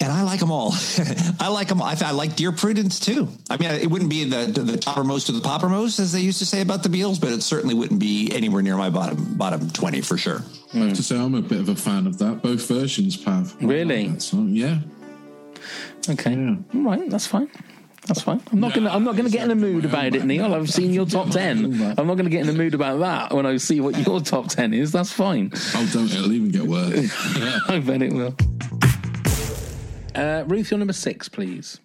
and 0.00 0.12
I 0.12 0.22
like 0.22 0.38
them 0.38 0.52
all. 0.52 0.72
I 1.40 1.48
like 1.48 1.66
them. 1.66 1.82
I, 1.82 1.96
I 2.00 2.12
like 2.12 2.36
Dear 2.36 2.52
Prudence 2.52 3.00
too. 3.00 3.28
I 3.50 3.56
mean, 3.56 3.70
it 3.72 3.90
wouldn't 3.90 4.08
be 4.10 4.22
the 4.22 4.46
the 4.46 4.78
toppermost 4.78 5.28
of 5.28 5.34
the 5.34 5.40
poppermost, 5.40 5.98
as 5.98 6.12
they 6.12 6.20
used 6.20 6.38
to 6.38 6.46
say 6.46 6.60
about 6.60 6.84
the 6.84 6.88
Beatles, 6.88 7.20
but 7.20 7.30
it 7.32 7.42
certainly 7.42 7.74
wouldn't 7.74 7.98
be 7.98 8.30
anywhere 8.32 8.62
near 8.62 8.76
my 8.76 8.90
bottom 8.90 9.34
bottom 9.34 9.68
twenty 9.70 10.00
for 10.00 10.16
sure. 10.16 10.42
I 10.72 10.78
have 10.78 10.94
to 10.94 11.02
say, 11.02 11.18
I'm 11.18 11.34
a 11.34 11.42
bit 11.42 11.60
of 11.60 11.68
a 11.68 11.76
fan 11.76 12.06
of 12.06 12.18
that. 12.18 12.42
Both 12.42 12.68
versions, 12.68 13.16
Pav. 13.16 13.56
Really? 13.60 14.08
like. 14.08 14.20
Yeah. 14.32 14.78
Okay, 16.08 16.34
Yeah. 16.34 16.56
all 16.74 16.82
right, 16.82 17.08
that's 17.10 17.26
fine. 17.26 17.48
That's 18.06 18.20
fine. 18.20 18.42
I'm 18.52 18.60
not 18.60 18.74
gonna. 18.74 18.90
I'm 18.90 19.02
not 19.02 19.16
gonna 19.16 19.30
get 19.30 19.44
in 19.44 19.50
a 19.50 19.54
mood 19.54 19.84
about 19.86 20.14
it, 20.14 20.24
Neil. 20.24 20.54
I've 20.54 20.70
seen 20.70 20.92
your 20.92 21.06
top 21.06 21.30
ten. 21.30 21.94
I'm 21.98 22.06
not 22.06 22.16
gonna 22.16 22.28
get 22.28 22.42
in 22.42 22.48
a 22.50 22.52
mood 22.52 22.74
about 22.74 23.00
that 23.00 23.34
when 23.34 23.46
I 23.46 23.56
see 23.56 23.80
what 23.80 23.96
your 24.06 24.20
top 24.20 24.48
ten 24.48 24.74
is. 24.74 24.92
That's 24.92 25.10
fine. 25.10 25.50
Oh, 25.74 25.90
don't. 25.92 26.12
It'll 26.12 26.32
even 26.32 26.50
get 26.50 26.64
worse. 26.64 27.10
I 27.68 27.78
bet 27.78 28.02
it 28.02 28.12
will. 28.12 28.36
Uh, 30.14 30.44
Ruth, 30.46 30.70
your 30.70 30.78
number 30.78 30.92
six, 30.92 31.28
please. 31.28 31.80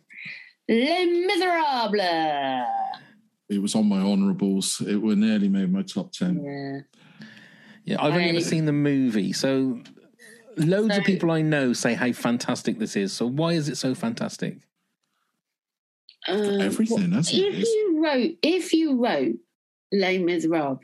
Les 0.67 1.05
Miserables. 1.05 2.67
it 3.49 3.60
was 3.62 3.73
on 3.73 3.88
my 3.88 3.99
honourables. 3.99 4.82
It 4.86 4.97
would 4.97 5.17
nearly 5.17 5.49
made 5.49 5.71
my 5.71 5.82
top 5.82 6.12
10. 6.12 6.43
Yeah. 6.43 6.79
Yeah, 7.86 8.03
I've 8.03 8.13
only 8.13 8.29
ever 8.29 8.41
seen 8.41 8.65
the 8.65 8.71
movie, 8.71 9.34
so 9.34 9.82
loads 10.58 10.95
of 10.95 11.03
people 11.05 11.32
I 11.32 11.41
know 11.41 11.73
say 11.73 11.95
how 11.95 12.12
fantastic 12.12 12.77
this 12.77 12.95
is. 12.95 13.13
So 13.13 13.25
why 13.25 13.53
is 13.53 13.67
it 13.67 13.77
so 13.77 13.95
fantastic? 13.95 14.60
Um, 16.32 16.62
everything, 16.62 17.12
hasn't 17.12 17.38
it? 17.38 17.56
If 17.56 17.65
you 17.68 18.04
wrote, 18.04 18.32
if 18.44 18.74
you 18.74 19.04
wrote 19.04 19.36
Les 19.92 20.18
Miserables, 20.20 20.80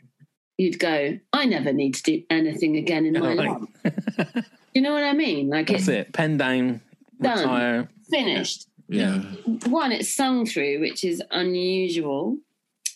you'd 0.57 0.79
go, 0.79 1.17
I 1.33 1.45
never 1.45 1.71
need 1.73 1.95
to 1.95 2.03
do 2.03 2.23
anything 2.29 2.77
again 2.77 3.05
in 3.05 3.13
my 3.19 3.33
life. 3.33 3.61
You 4.73 4.81
know 4.81 4.91
what 4.91 5.03
I 5.05 5.13
mean? 5.13 5.47
Like 5.49 5.67
That's 5.67 5.83
it's 5.83 5.87
it. 5.87 6.11
Pen 6.13 6.35
down, 6.35 6.81
Done. 7.21 7.37
retire. 7.39 7.89
finished. 8.11 8.67
Yeah. 8.89 9.19
One, 9.67 9.93
it's 9.93 10.13
sung 10.13 10.45
through, 10.45 10.81
which 10.81 11.05
is 11.05 11.23
unusual. 11.31 12.37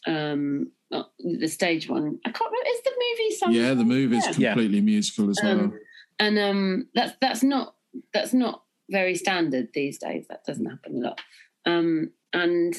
Um, 0.05 0.71
uh, 0.91 1.03
the 1.19 1.47
stage 1.47 1.87
one, 1.87 2.19
I 2.25 2.31
can't 2.31 2.51
remember. 2.51 2.69
Is 2.69 2.81
the 2.83 2.91
movie 2.91 3.35
sung? 3.35 3.51
Yeah, 3.53 3.69
the 3.69 3.75
through? 3.75 3.85
movie's 3.85 4.37
Yeah. 4.37 4.53
completely 4.55 4.81
musical 4.81 5.29
as 5.29 5.39
well. 5.41 5.57
Um, 5.59 5.79
and 6.19 6.37
um, 6.37 6.87
that's 6.93 7.13
that's 7.21 7.43
not 7.43 7.75
that's 8.13 8.33
not 8.33 8.63
very 8.89 9.15
standard 9.15 9.69
these 9.73 9.97
days. 9.99 10.25
That 10.29 10.43
doesn't 10.43 10.65
happen 10.65 10.97
a 10.97 11.07
lot. 11.07 11.21
Um, 11.65 12.11
and 12.33 12.75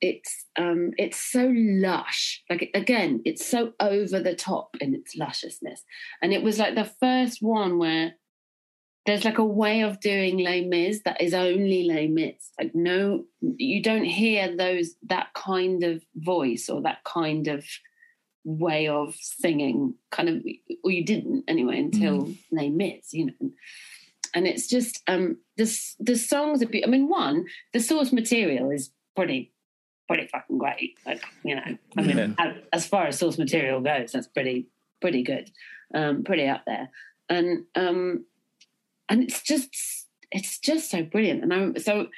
it's 0.00 0.44
um, 0.56 0.92
it's 0.98 1.18
so 1.18 1.52
lush. 1.54 2.42
Like 2.50 2.70
again, 2.74 3.22
it's 3.24 3.46
so 3.46 3.72
over 3.80 4.20
the 4.20 4.34
top 4.34 4.76
in 4.80 4.94
its 4.94 5.16
lusciousness. 5.16 5.84
And 6.22 6.32
it 6.32 6.42
was 6.42 6.58
like 6.58 6.74
the 6.74 6.90
first 7.00 7.38
one 7.40 7.78
where 7.78 8.14
there's 9.06 9.24
like 9.24 9.38
a 9.38 9.44
way 9.44 9.82
of 9.82 10.00
doing 10.00 10.38
Les 10.38 10.64
Mis 10.64 11.00
that 11.04 11.20
is 11.20 11.32
only 11.32 11.84
Les 11.84 12.08
Mis. 12.08 12.50
Like 12.58 12.74
no, 12.74 13.24
you 13.40 13.82
don't 13.82 14.04
hear 14.04 14.54
those 14.54 14.94
that 15.08 15.28
kind 15.34 15.82
of 15.84 16.02
voice 16.14 16.68
or 16.68 16.82
that 16.82 17.04
kind 17.04 17.48
of 17.48 17.64
way 18.44 18.88
of 18.88 19.14
singing. 19.14 19.94
Kind 20.10 20.28
of, 20.28 20.42
or 20.84 20.90
you 20.90 21.04
didn't 21.04 21.44
anyway 21.48 21.78
until 21.78 22.32
Les 22.52 22.68
Mis. 22.68 23.14
You 23.14 23.26
know, 23.26 23.50
and 24.36 24.46
it's 24.46 24.66
just 24.68 25.02
um 25.08 25.38
this 25.56 25.96
the 25.98 26.14
songs 26.16 26.62
are. 26.62 26.66
be- 26.68 26.84
I 26.84 26.88
mean, 26.88 27.08
one 27.08 27.46
the 27.72 27.80
source 27.80 28.12
material 28.12 28.70
is 28.70 28.90
pretty 29.16 29.52
pretty 30.06 30.28
fucking 30.28 30.58
great. 30.58 30.96
Like 31.04 31.22
you 31.42 31.56
know, 31.56 31.62
I 31.96 32.00
mean, 32.02 32.18
Yeah. 32.18 32.32
as- 32.38 32.62
as 32.72 32.86
far 32.86 33.06
as 33.08 33.18
source 33.18 33.38
material 33.38 33.80
goes, 33.80 34.12
that's 34.12 34.28
pretty 34.28 34.66
pretty 35.00 35.22
good, 35.22 35.50
um, 35.94 36.22
pretty 36.22 36.46
up 36.46 36.62
there, 36.66 36.90
and 37.28 37.64
um, 37.74 38.24
and 39.08 39.22
it's 39.24 39.42
just 39.42 39.70
it's 40.30 40.58
just 40.58 40.90
so 40.90 41.02
brilliant. 41.02 41.42
And 41.42 41.52
I 41.54 41.80
so 41.80 42.08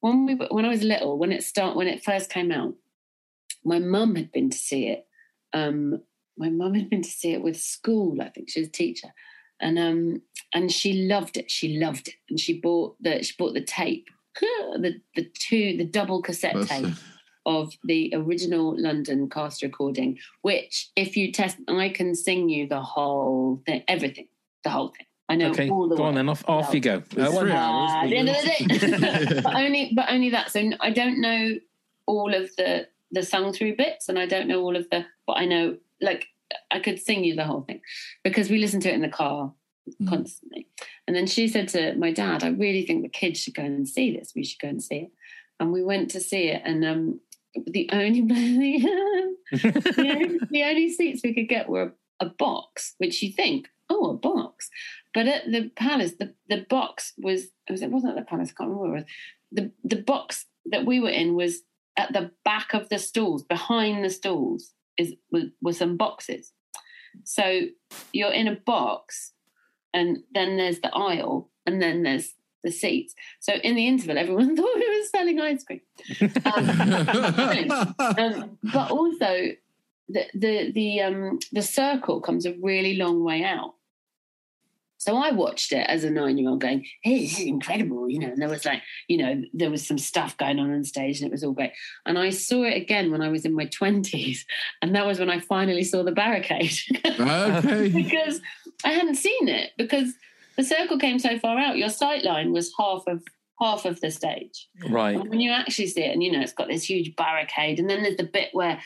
when 0.00 0.26
we 0.26 0.34
when 0.34 0.64
I 0.66 0.68
was 0.68 0.82
little, 0.82 1.16
when 1.18 1.32
it 1.32 1.42
start 1.42 1.76
when 1.76 1.88
it 1.88 2.04
first 2.04 2.28
came 2.30 2.50
out, 2.52 2.74
my 3.64 3.78
mum 3.78 4.16
had 4.16 4.30
been 4.32 4.50
to 4.50 4.58
see 4.58 4.88
it 4.88 5.06
um, 5.54 6.02
my 6.36 6.50
mum 6.50 6.74
had 6.74 6.88
been 6.90 7.02
to 7.02 7.08
see 7.10 7.32
it 7.32 7.42
with 7.42 7.56
school. 7.58 8.20
I 8.20 8.28
think 8.28 8.50
she 8.50 8.60
was 8.60 8.68
a 8.68 8.72
teacher, 8.72 9.08
and 9.60 9.78
um, 9.78 10.22
and 10.54 10.70
she 10.72 11.06
loved 11.06 11.36
it. 11.36 11.50
She 11.50 11.78
loved 11.78 12.08
it, 12.08 12.14
and 12.30 12.38
she 12.38 12.60
bought 12.60 12.96
the 13.02 13.22
she 13.22 13.34
bought 13.38 13.54
the 13.54 13.60
tape, 13.62 14.08
the 14.40 15.00
the 15.16 15.24
two 15.34 15.76
the 15.76 15.84
double 15.84 16.22
cassette 16.22 16.54
That's 16.54 16.68
tape 16.68 16.86
it. 16.86 16.94
of 17.46 17.72
the 17.84 18.12
original 18.14 18.74
London 18.80 19.28
cast 19.28 19.62
recording. 19.62 20.18
Which, 20.42 20.90
if 20.96 21.16
you 21.16 21.32
test, 21.32 21.56
I 21.68 21.88
can 21.90 22.14
sing 22.14 22.48
you 22.48 22.68
the 22.68 22.82
whole 22.82 23.62
thing, 23.66 23.82
everything, 23.88 24.28
the 24.64 24.70
whole 24.70 24.88
thing. 24.88 25.06
I 25.30 25.34
know 25.36 25.50
Okay, 25.50 25.68
all 25.68 25.88
the 25.88 25.96
go 25.96 26.04
on 26.04 26.14
words. 26.14 26.16
then. 26.16 26.28
Off, 26.30 26.44
off 26.48 26.74
you 26.74 26.80
go. 26.80 27.02
Uh, 27.16 27.30
one- 27.30 27.44
three 27.46 27.52
hours. 27.52 27.90
Ah, 27.92 28.06
the 28.06 28.16
end 28.16 28.28
of 28.30 28.36
the 28.36 29.24
day. 29.34 29.40
but 29.44 29.54
only 29.56 29.92
but 29.94 30.06
only 30.10 30.30
that. 30.30 30.50
So 30.50 30.70
I 30.80 30.90
don't 30.90 31.20
know 31.20 31.58
all 32.06 32.32
of 32.34 32.48
the 32.56 32.88
the 33.10 33.22
sung 33.22 33.52
through 33.52 33.76
bits, 33.76 34.08
and 34.08 34.18
I 34.18 34.24
don't 34.26 34.48
know 34.48 34.60
all 34.62 34.74
of 34.76 34.88
the. 34.90 35.04
But 35.26 35.34
I 35.34 35.44
know 35.44 35.76
like 36.00 36.26
I 36.70 36.80
could 36.80 36.98
sing 36.98 37.24
you 37.24 37.34
the 37.34 37.44
whole 37.44 37.62
thing 37.62 37.80
because 38.24 38.50
we 38.50 38.58
listened 38.58 38.82
to 38.82 38.90
it 38.90 38.94
in 38.94 39.02
the 39.02 39.08
car 39.08 39.52
Mm. 40.02 40.08
constantly. 40.08 40.66
And 41.06 41.16
then 41.16 41.26
she 41.26 41.48
said 41.48 41.68
to 41.68 41.94
my 41.94 42.12
dad, 42.12 42.44
"I 42.44 42.48
really 42.48 42.84
think 42.84 43.02
the 43.02 43.08
kids 43.08 43.40
should 43.40 43.54
go 43.54 43.62
and 43.62 43.88
see 43.88 44.14
this. 44.14 44.32
We 44.34 44.44
should 44.44 44.60
go 44.60 44.68
and 44.68 44.82
see 44.82 44.96
it." 44.96 45.12
And 45.58 45.72
we 45.72 45.82
went 45.82 46.10
to 46.10 46.20
see 46.20 46.48
it, 46.48 46.60
and 46.64 46.84
um, 46.84 47.20
the 47.66 47.88
only 47.90 48.20
the 49.50 49.94
only, 49.98 50.38
the 50.50 50.64
only 50.64 50.90
seats 50.90 51.22
we 51.24 51.34
could 51.34 51.48
get 51.48 51.68
were 51.68 51.94
a 52.20 52.26
box, 52.26 52.94
which 52.98 53.22
you 53.22 53.32
think, 53.32 53.68
oh, 53.88 54.10
a 54.10 54.14
box. 54.14 54.70
But 55.14 55.26
at 55.26 55.50
the 55.50 55.70
palace, 55.74 56.12
the, 56.18 56.34
the 56.48 56.66
box 56.68 57.14
was, 57.16 57.44
it 57.66 57.72
was 57.72 57.82
it 57.82 57.90
wasn't 57.90 58.18
at 58.18 58.24
the 58.24 58.28
palace, 58.28 58.50
I 58.50 58.54
can't 58.58 58.70
remember 58.70 58.90
where 58.90 58.98
it 58.98 59.00
was. 59.00 59.10
The, 59.50 59.72
the 59.84 60.02
box 60.02 60.46
that 60.66 60.84
we 60.84 61.00
were 61.00 61.08
in 61.08 61.34
was 61.34 61.62
at 61.96 62.12
the 62.12 62.30
back 62.44 62.74
of 62.74 62.88
the 62.88 62.98
stalls, 62.98 63.42
behind 63.42 64.04
the 64.04 64.10
stalls, 64.10 64.74
is 64.98 65.14
were, 65.32 65.44
were 65.62 65.72
some 65.72 65.96
boxes. 65.96 66.52
So 67.24 67.62
you're 68.12 68.32
in 68.32 68.48
a 68.48 68.56
box, 68.56 69.32
and 69.94 70.18
then 70.34 70.56
there's 70.56 70.80
the 70.80 70.94
aisle, 70.94 71.50
and 71.66 71.80
then 71.80 72.02
there's 72.02 72.34
the 72.64 72.70
seats. 72.70 73.14
So 73.40 73.54
in 73.54 73.76
the 73.76 73.86
interval, 73.86 74.18
everyone 74.18 74.56
thought 74.56 74.76
we 74.76 74.98
were 74.98 75.04
selling 75.06 75.40
ice 75.40 75.64
cream. 75.64 75.80
Um, 78.18 78.58
but 78.62 78.90
also, 78.90 79.52
the 80.08 80.24
the 80.34 80.72
the 80.72 81.02
um 81.02 81.38
the 81.52 81.62
circle 81.62 82.20
comes 82.20 82.46
a 82.46 82.54
really 82.62 82.96
long 82.96 83.22
way 83.24 83.44
out. 83.44 83.74
So 84.98 85.16
I 85.16 85.30
watched 85.30 85.72
it 85.72 85.86
as 85.88 86.04
a 86.04 86.10
nine-year-old, 86.10 86.60
going, 86.60 86.84
"Hey, 87.02 87.20
this 87.20 87.38
is 87.38 87.46
incredible!" 87.46 88.10
You 88.10 88.18
know, 88.18 88.28
and 88.28 88.42
there 88.42 88.48
was 88.48 88.64
like, 88.64 88.82
you 89.06 89.18
know, 89.18 89.42
there 89.54 89.70
was 89.70 89.86
some 89.86 89.98
stuff 89.98 90.36
going 90.36 90.58
on 90.58 90.72
on 90.72 90.84
stage, 90.84 91.20
and 91.20 91.28
it 91.28 91.32
was 91.32 91.44
all 91.44 91.52
great. 91.52 91.72
And 92.04 92.18
I 92.18 92.30
saw 92.30 92.64
it 92.64 92.76
again 92.76 93.10
when 93.10 93.22
I 93.22 93.28
was 93.28 93.44
in 93.44 93.54
my 93.54 93.66
twenties, 93.66 94.44
and 94.82 94.94
that 94.94 95.06
was 95.06 95.18
when 95.18 95.30
I 95.30 95.40
finally 95.40 95.84
saw 95.84 96.02
the 96.02 96.12
barricade 96.12 96.72
okay. 97.06 97.88
because 97.94 98.40
I 98.84 98.90
hadn't 98.90 99.16
seen 99.16 99.48
it 99.48 99.70
because 99.78 100.14
the 100.56 100.64
circle 100.64 100.98
came 100.98 101.18
so 101.18 101.38
far 101.38 101.58
out. 101.58 101.78
Your 101.78 101.88
sight 101.88 102.24
line 102.24 102.52
was 102.52 102.72
half 102.76 103.04
of 103.06 103.22
half 103.60 103.84
of 103.84 104.00
the 104.00 104.10
stage. 104.10 104.68
Right. 104.88 105.16
And 105.16 105.28
when 105.28 105.40
you 105.40 105.50
actually 105.50 105.88
see 105.88 106.02
it, 106.02 106.12
and 106.12 106.22
you 106.22 106.32
know, 106.32 106.40
it's 106.40 106.52
got 106.52 106.68
this 106.68 106.88
huge 106.88 107.14
barricade, 107.16 107.78
and 107.78 107.88
then 107.88 108.02
there's 108.02 108.16
the 108.16 108.24
bit 108.24 108.50
where 108.52 108.80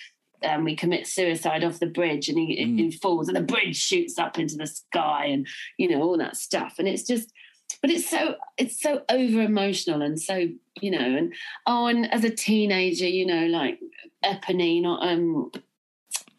um, 0.45 0.65
we 0.65 0.77
commit 0.77 1.07
suicide 1.07 1.65
off 1.65 1.81
the 1.81 1.87
bridge, 1.87 2.29
and 2.29 2.39
he, 2.39 2.65
Mm. 2.65 2.79
he 2.79 2.91
falls, 2.91 3.29
and 3.29 3.37
the 3.37 3.43
bridge 3.43 3.77
shoots 3.77 4.19
up 4.19 4.39
into 4.39 4.57
the 4.57 4.67
sky, 4.67 5.27
and 5.27 5.47
you 5.79 5.89
know 5.89 6.03
all 6.03 6.19
that 6.19 6.37
stuff. 6.37 6.77
And 6.79 6.89
it's 6.89 7.03
just, 7.05 7.33
but 7.81 7.91
it's 7.91 8.09
so 8.09 8.37
it's 8.57 8.81
so 8.81 9.03
over 9.09 9.41
emotional, 9.41 10.03
and 10.03 10.21
so 10.21 10.49
you 10.81 10.91
know, 10.91 10.99
and 10.99 11.33
oh, 11.67 11.87
and 11.87 12.13
as 12.13 12.25
a 12.25 12.31
teenager, 12.31 13.07
you 13.09 13.27
know, 13.27 13.47
like 13.47 13.79
Eponine, 14.25 14.87
um, 14.87 15.51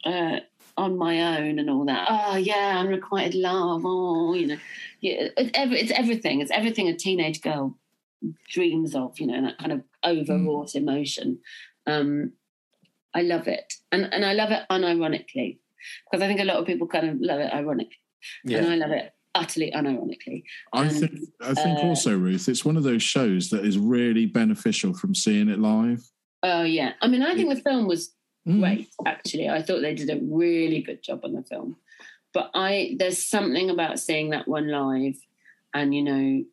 uh, 0.05 0.39
on 0.77 0.97
my 0.97 1.37
own, 1.37 1.59
and 1.59 1.69
all 1.69 1.85
that. 1.85 2.07
Oh 2.09 2.37
yeah, 2.37 2.79
unrequited 2.79 3.35
love. 3.35 3.83
Oh, 3.85 4.33
you 4.33 4.47
know, 4.47 4.57
yeah, 5.01 5.29
it's, 5.37 5.51
every, 5.53 5.79
it's 5.79 5.91
everything. 5.91 6.41
It's 6.41 6.51
everything 6.51 6.87
a 6.87 6.95
teenage 6.95 7.41
girl 7.41 7.77
dreams 8.49 8.95
of, 8.95 9.19
you 9.19 9.27
know, 9.27 9.41
that 9.41 9.57
kind 9.57 9.71
of 9.71 9.83
overwrought 10.05 10.75
emotion. 10.75 11.39
Um, 11.85 12.31
I 13.13 13.21
love 13.21 13.47
it. 13.47 13.73
And 13.91 14.05
and 14.13 14.25
I 14.25 14.33
love 14.33 14.51
it 14.51 14.63
unironically. 14.69 15.59
Because 16.09 16.23
I 16.23 16.27
think 16.27 16.39
a 16.39 16.45
lot 16.45 16.57
of 16.57 16.65
people 16.65 16.87
kind 16.87 17.09
of 17.09 17.17
love 17.19 17.39
it 17.39 17.53
ironically. 17.53 17.97
And 18.45 18.67
I 18.67 18.75
love 18.75 18.91
it 18.91 19.11
utterly 19.35 19.71
unironically. 19.75 20.43
I 20.73 20.85
And, 20.85 20.91
think 20.97 21.19
I 21.41 21.53
think 21.53 21.79
uh, 21.79 21.87
also, 21.87 22.17
Ruth, 22.17 22.47
it's 22.47 22.63
one 22.63 22.77
of 22.77 22.83
those 22.83 23.03
shows 23.03 23.49
that 23.49 23.65
is 23.65 23.77
really 23.77 24.25
beneficial 24.25 24.93
from 24.93 25.13
seeing 25.13 25.49
it 25.49 25.59
live. 25.59 26.01
Oh 26.41 26.63
yeah. 26.63 26.93
I 27.01 27.07
mean 27.07 27.21
I 27.23 27.35
think 27.35 27.49
the 27.49 27.61
film 27.61 27.87
was 27.87 28.13
Mm. 28.45 28.59
great, 28.59 28.89
actually. 29.05 29.47
I 29.47 29.61
thought 29.61 29.79
they 29.79 29.95
did 29.95 30.09
a 30.09 30.19
really 30.21 30.81
good 30.81 31.01
job 31.01 31.21
on 31.23 31.31
the 31.31 31.43
film. 31.43 31.77
But 32.33 32.51
I 32.53 32.97
there's 32.99 33.25
something 33.25 33.69
about 33.69 33.99
seeing 33.99 34.31
that 34.31 34.49
one 34.49 34.67
live 34.67 35.15
and 35.73 35.95
you 35.95 36.03
know, 36.03 36.43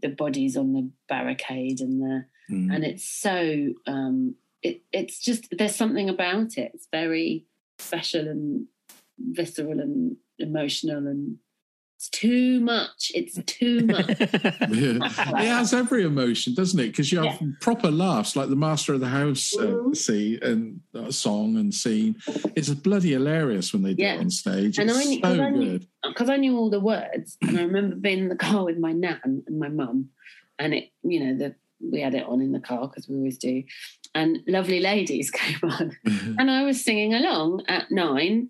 the 0.00 0.08
bodies 0.08 0.56
on 0.56 0.72
the 0.72 0.88
barricade 1.08 1.80
and 1.80 2.00
the 2.00 2.24
Mm. 2.48 2.72
and 2.72 2.84
it's 2.84 3.02
so 3.02 3.74
um 3.88 4.36
it, 4.62 4.82
it's 4.92 5.20
just 5.20 5.46
there's 5.56 5.74
something 5.74 6.08
about 6.08 6.56
it 6.58 6.70
it's 6.74 6.88
very 6.92 7.44
special 7.78 8.26
and 8.28 8.66
visceral 9.18 9.80
and 9.80 10.16
emotional 10.38 11.06
and 11.06 11.36
it's 11.96 12.08
too 12.10 12.60
much 12.60 13.10
it's 13.14 13.38
too 13.46 13.80
much 13.86 14.06
Yeah. 14.08 14.98
it 14.98 15.48
has 15.48 15.72
every 15.72 16.02
emotion, 16.04 16.52
doesn't 16.54 16.78
it? 16.78 16.88
Because 16.88 17.10
you 17.10 17.22
have 17.22 17.40
proper 17.62 17.90
laughs, 17.90 18.36
like 18.36 18.50
the 18.50 18.56
Master 18.56 18.92
of 18.92 19.00
the 19.00 19.08
House 19.08 19.56
uh, 19.56 19.62
Mhm. 19.62 19.96
scene 19.96 20.38
and 20.42 20.80
uh, 20.94 21.10
song 21.10 21.56
and 21.56 21.72
scene. 21.74 22.16
It's 22.54 22.68
bloody 22.68 23.12
hilarious 23.12 23.72
when 23.72 23.82
they 23.82 23.94
do 23.94 24.02
Yeah. 24.02 24.16
it 24.16 24.20
on 24.20 24.30
stage. 24.30 24.78
And 24.78 24.90
It's 24.90 24.98
I 24.98 25.04
knew- 25.04 25.14
so 25.16 25.20
'cause 25.22 25.38
I 25.38 25.50
knew- 25.50 25.64
good. 25.78 25.86
because 26.06 26.28
I 26.28 26.36
knew 26.36 26.56
all 26.58 26.68
the 26.68 26.80
words, 26.80 27.38
and 27.40 27.58
I 27.58 27.62
remember 27.62 27.96
being 27.96 28.18
in 28.18 28.28
the 28.28 28.36
car 28.36 28.64
with 28.66 28.76
my 28.78 28.92
nan 28.92 29.42
and 29.46 29.58
my 29.58 29.68
mum, 29.70 30.10
and 30.58 30.74
it, 30.74 30.90
you 31.02 31.20
know, 31.24 31.34
the 31.38 31.54
we 31.80 32.00
had 32.00 32.14
it 32.14 32.24
on 32.26 32.40
in 32.40 32.52
the 32.52 32.60
car 32.60 32.88
because 32.88 33.06
we 33.08 33.16
always 33.16 33.36
do, 33.38 33.62
and 34.16 34.40
lovely 34.46 34.80
ladies 34.80 35.30
came 35.42 35.60
on, 35.62 35.96
and 36.38 36.50
I 36.50 36.64
was 36.64 36.84
singing 36.84 37.14
along 37.14 37.64
at 37.68 37.90
nine 37.90 38.48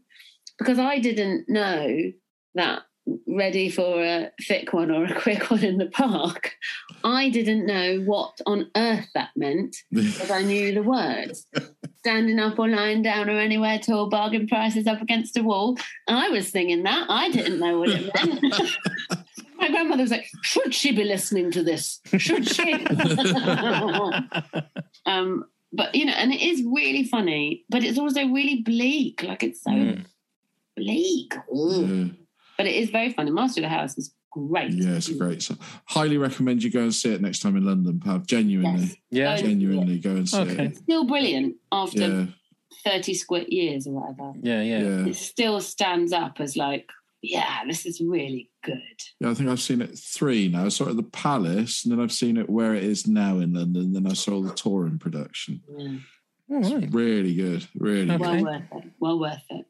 because 0.58 0.78
I 0.78 0.98
didn't 0.98 1.48
know 1.48 2.12
that 2.54 2.82
ready 3.26 3.70
for 3.70 4.02
a 4.02 4.30
thick 4.42 4.72
one 4.72 4.90
or 4.90 5.04
a 5.04 5.20
quick 5.20 5.50
one 5.50 5.64
in 5.64 5.78
the 5.78 5.86
park. 5.86 6.52
I 7.04 7.28
didn't 7.28 7.66
know 7.66 8.00
what 8.00 8.40
on 8.46 8.70
earth 8.76 9.08
that 9.14 9.30
meant 9.36 9.76
because 9.92 10.30
I 10.30 10.42
knew 10.42 10.74
the 10.74 10.82
words. 10.82 11.46
Standing 11.98 12.38
up 12.38 12.58
or 12.58 12.68
lying 12.68 13.02
down 13.02 13.28
or 13.28 13.38
anywhere 13.38 13.78
tall, 13.78 14.08
bargain 14.08 14.46
prices 14.46 14.86
up 14.86 15.02
against 15.02 15.36
a 15.36 15.42
wall. 15.42 15.76
I 16.08 16.28
was 16.28 16.48
singing 16.48 16.84
that. 16.84 17.06
I 17.08 17.30
didn't 17.30 17.58
know 17.58 17.78
what 17.80 17.90
it 17.90 18.10
meant. 18.14 18.54
My 19.56 19.68
grandmother 19.70 20.02
was 20.02 20.10
like, 20.10 20.28
"Should 20.42 20.74
she 20.74 20.92
be 20.92 21.02
listening 21.02 21.50
to 21.52 21.62
this? 21.62 22.00
Should 22.18 22.46
she?" 22.48 22.74
um, 25.06 25.44
but 25.76 25.94
you 25.94 26.04
know, 26.06 26.12
and 26.12 26.32
it 26.32 26.40
is 26.40 26.62
really 26.64 27.04
funny, 27.04 27.64
but 27.68 27.84
it's 27.84 27.98
also 27.98 28.26
really 28.28 28.62
bleak. 28.62 29.22
Like 29.22 29.42
it's 29.42 29.62
so 29.62 29.70
Mm. 29.70 30.04
bleak. 30.76 31.34
Yeah. 31.52 32.04
But 32.56 32.66
it 32.66 32.74
is 32.74 32.90
very 32.90 33.12
funny. 33.12 33.30
Master 33.30 33.60
of 33.60 33.64
the 33.64 33.68
House 33.68 33.96
is 33.98 34.14
great. 34.30 34.72
Yeah, 34.72 34.96
it's 34.96 35.08
a 35.08 35.14
great 35.14 35.42
song. 35.42 35.58
Highly 35.86 36.16
recommend 36.16 36.62
you 36.62 36.70
go 36.70 36.80
and 36.80 36.94
see 36.94 37.12
it 37.12 37.20
next 37.20 37.40
time 37.40 37.56
in 37.56 37.64
London, 37.64 38.00
Pav. 38.00 38.26
Genuinely. 38.26 38.98
Yes. 39.10 39.40
Yeah. 39.42 39.48
Genuinely 39.48 39.98
go 39.98 40.10
and 40.10 40.28
see 40.28 40.38
Okay. 40.38 40.66
it. 40.66 40.76
Still 40.78 41.04
brilliant 41.04 41.56
after 41.72 41.98
Yeah, 42.00 42.26
30 42.84 43.14
square 43.14 43.44
years 43.48 43.86
or 43.86 43.92
whatever. 44.00 44.32
Yeah, 44.42 44.62
yeah. 44.62 44.78
yeah. 44.80 45.06
It 45.06 45.16
still 45.16 45.60
stands 45.60 46.12
up 46.12 46.40
as 46.40 46.56
like, 46.56 46.88
yeah, 47.22 47.64
this 47.66 47.84
is 47.86 48.00
really 48.00 48.50
good. 48.66 49.02
Yeah, 49.20 49.30
I 49.30 49.34
think 49.34 49.48
I've 49.48 49.60
seen 49.60 49.80
it 49.80 49.98
three 49.98 50.48
now. 50.48 50.66
I 50.66 50.68
saw 50.68 50.86
it 50.86 50.90
at 50.90 50.96
the 50.96 51.02
Palace, 51.02 51.84
and 51.84 51.92
then 51.92 52.00
I've 52.00 52.12
seen 52.12 52.36
it 52.36 52.50
where 52.50 52.74
it 52.74 52.84
is 52.84 53.06
now 53.06 53.38
in 53.38 53.54
London. 53.54 53.92
Then 53.92 54.06
I 54.06 54.14
saw 54.14 54.42
the 54.42 54.52
tour 54.52 54.86
in 54.86 54.98
production. 54.98 55.62
Yeah. 55.68 55.96
All 56.50 56.60
right. 56.60 56.88
Really 56.92 57.34
good. 57.34 57.66
Really 57.74 58.10
Okay. 58.14 58.42
Well 58.42 58.44
worth 58.44 58.62
it. 58.72 58.92
Well 59.00 59.18
worth 59.18 59.42
it. 59.50 59.66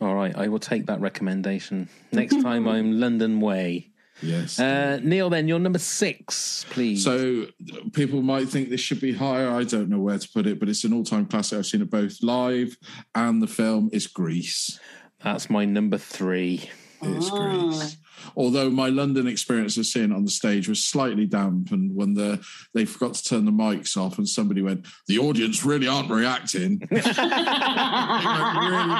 All 0.00 0.14
right. 0.14 0.36
I 0.36 0.48
will 0.48 0.58
take 0.58 0.86
that 0.86 1.00
recommendation 1.00 1.88
next 2.12 2.40
time 2.42 2.66
I'm 2.74 3.00
London 3.00 3.40
way. 3.40 3.90
Yes. 4.22 4.58
Uh, 4.58 4.98
Neil, 5.02 5.28
then 5.28 5.46
you're 5.46 5.58
number 5.58 5.78
six, 5.78 6.64
please. 6.70 7.04
So 7.04 7.46
people 7.92 8.22
might 8.22 8.48
think 8.48 8.70
this 8.70 8.80
should 8.80 9.00
be 9.00 9.12
higher. 9.12 9.50
I 9.50 9.64
don't 9.64 9.90
know 9.90 9.98
where 9.98 10.18
to 10.18 10.28
put 10.28 10.46
it, 10.46 10.58
but 10.58 10.68
it's 10.68 10.84
an 10.84 10.94
all-time 10.94 11.26
classic. 11.26 11.58
I've 11.58 11.66
seen 11.66 11.82
it 11.82 11.90
both 11.90 12.22
live 12.22 12.76
and 13.14 13.42
the 13.42 13.46
film. 13.46 13.90
Is 13.92 14.06
Grease. 14.06 14.80
that's 15.22 15.50
my 15.50 15.64
number 15.64 15.98
three. 15.98 16.70
It's. 17.02 17.30
Grease. 17.30 17.98
Although 18.36 18.70
my 18.70 18.88
London 18.88 19.26
experience 19.26 19.76
of 19.76 19.86
seeing 19.86 20.10
it 20.10 20.14
on 20.14 20.24
the 20.24 20.30
stage 20.30 20.68
was 20.68 20.82
slightly 20.84 21.26
dampened 21.26 21.94
when 21.94 22.14
the 22.14 22.44
they 22.74 22.84
forgot 22.84 23.14
to 23.14 23.24
turn 23.24 23.44
the 23.44 23.52
mics 23.52 23.96
off 23.96 24.18
and 24.18 24.28
somebody 24.28 24.62
went, 24.62 24.86
"The 25.08 25.18
audience 25.18 25.64
really 25.64 25.88
aren't 25.88 26.10
reacting." 26.10 26.80
really 26.90 27.04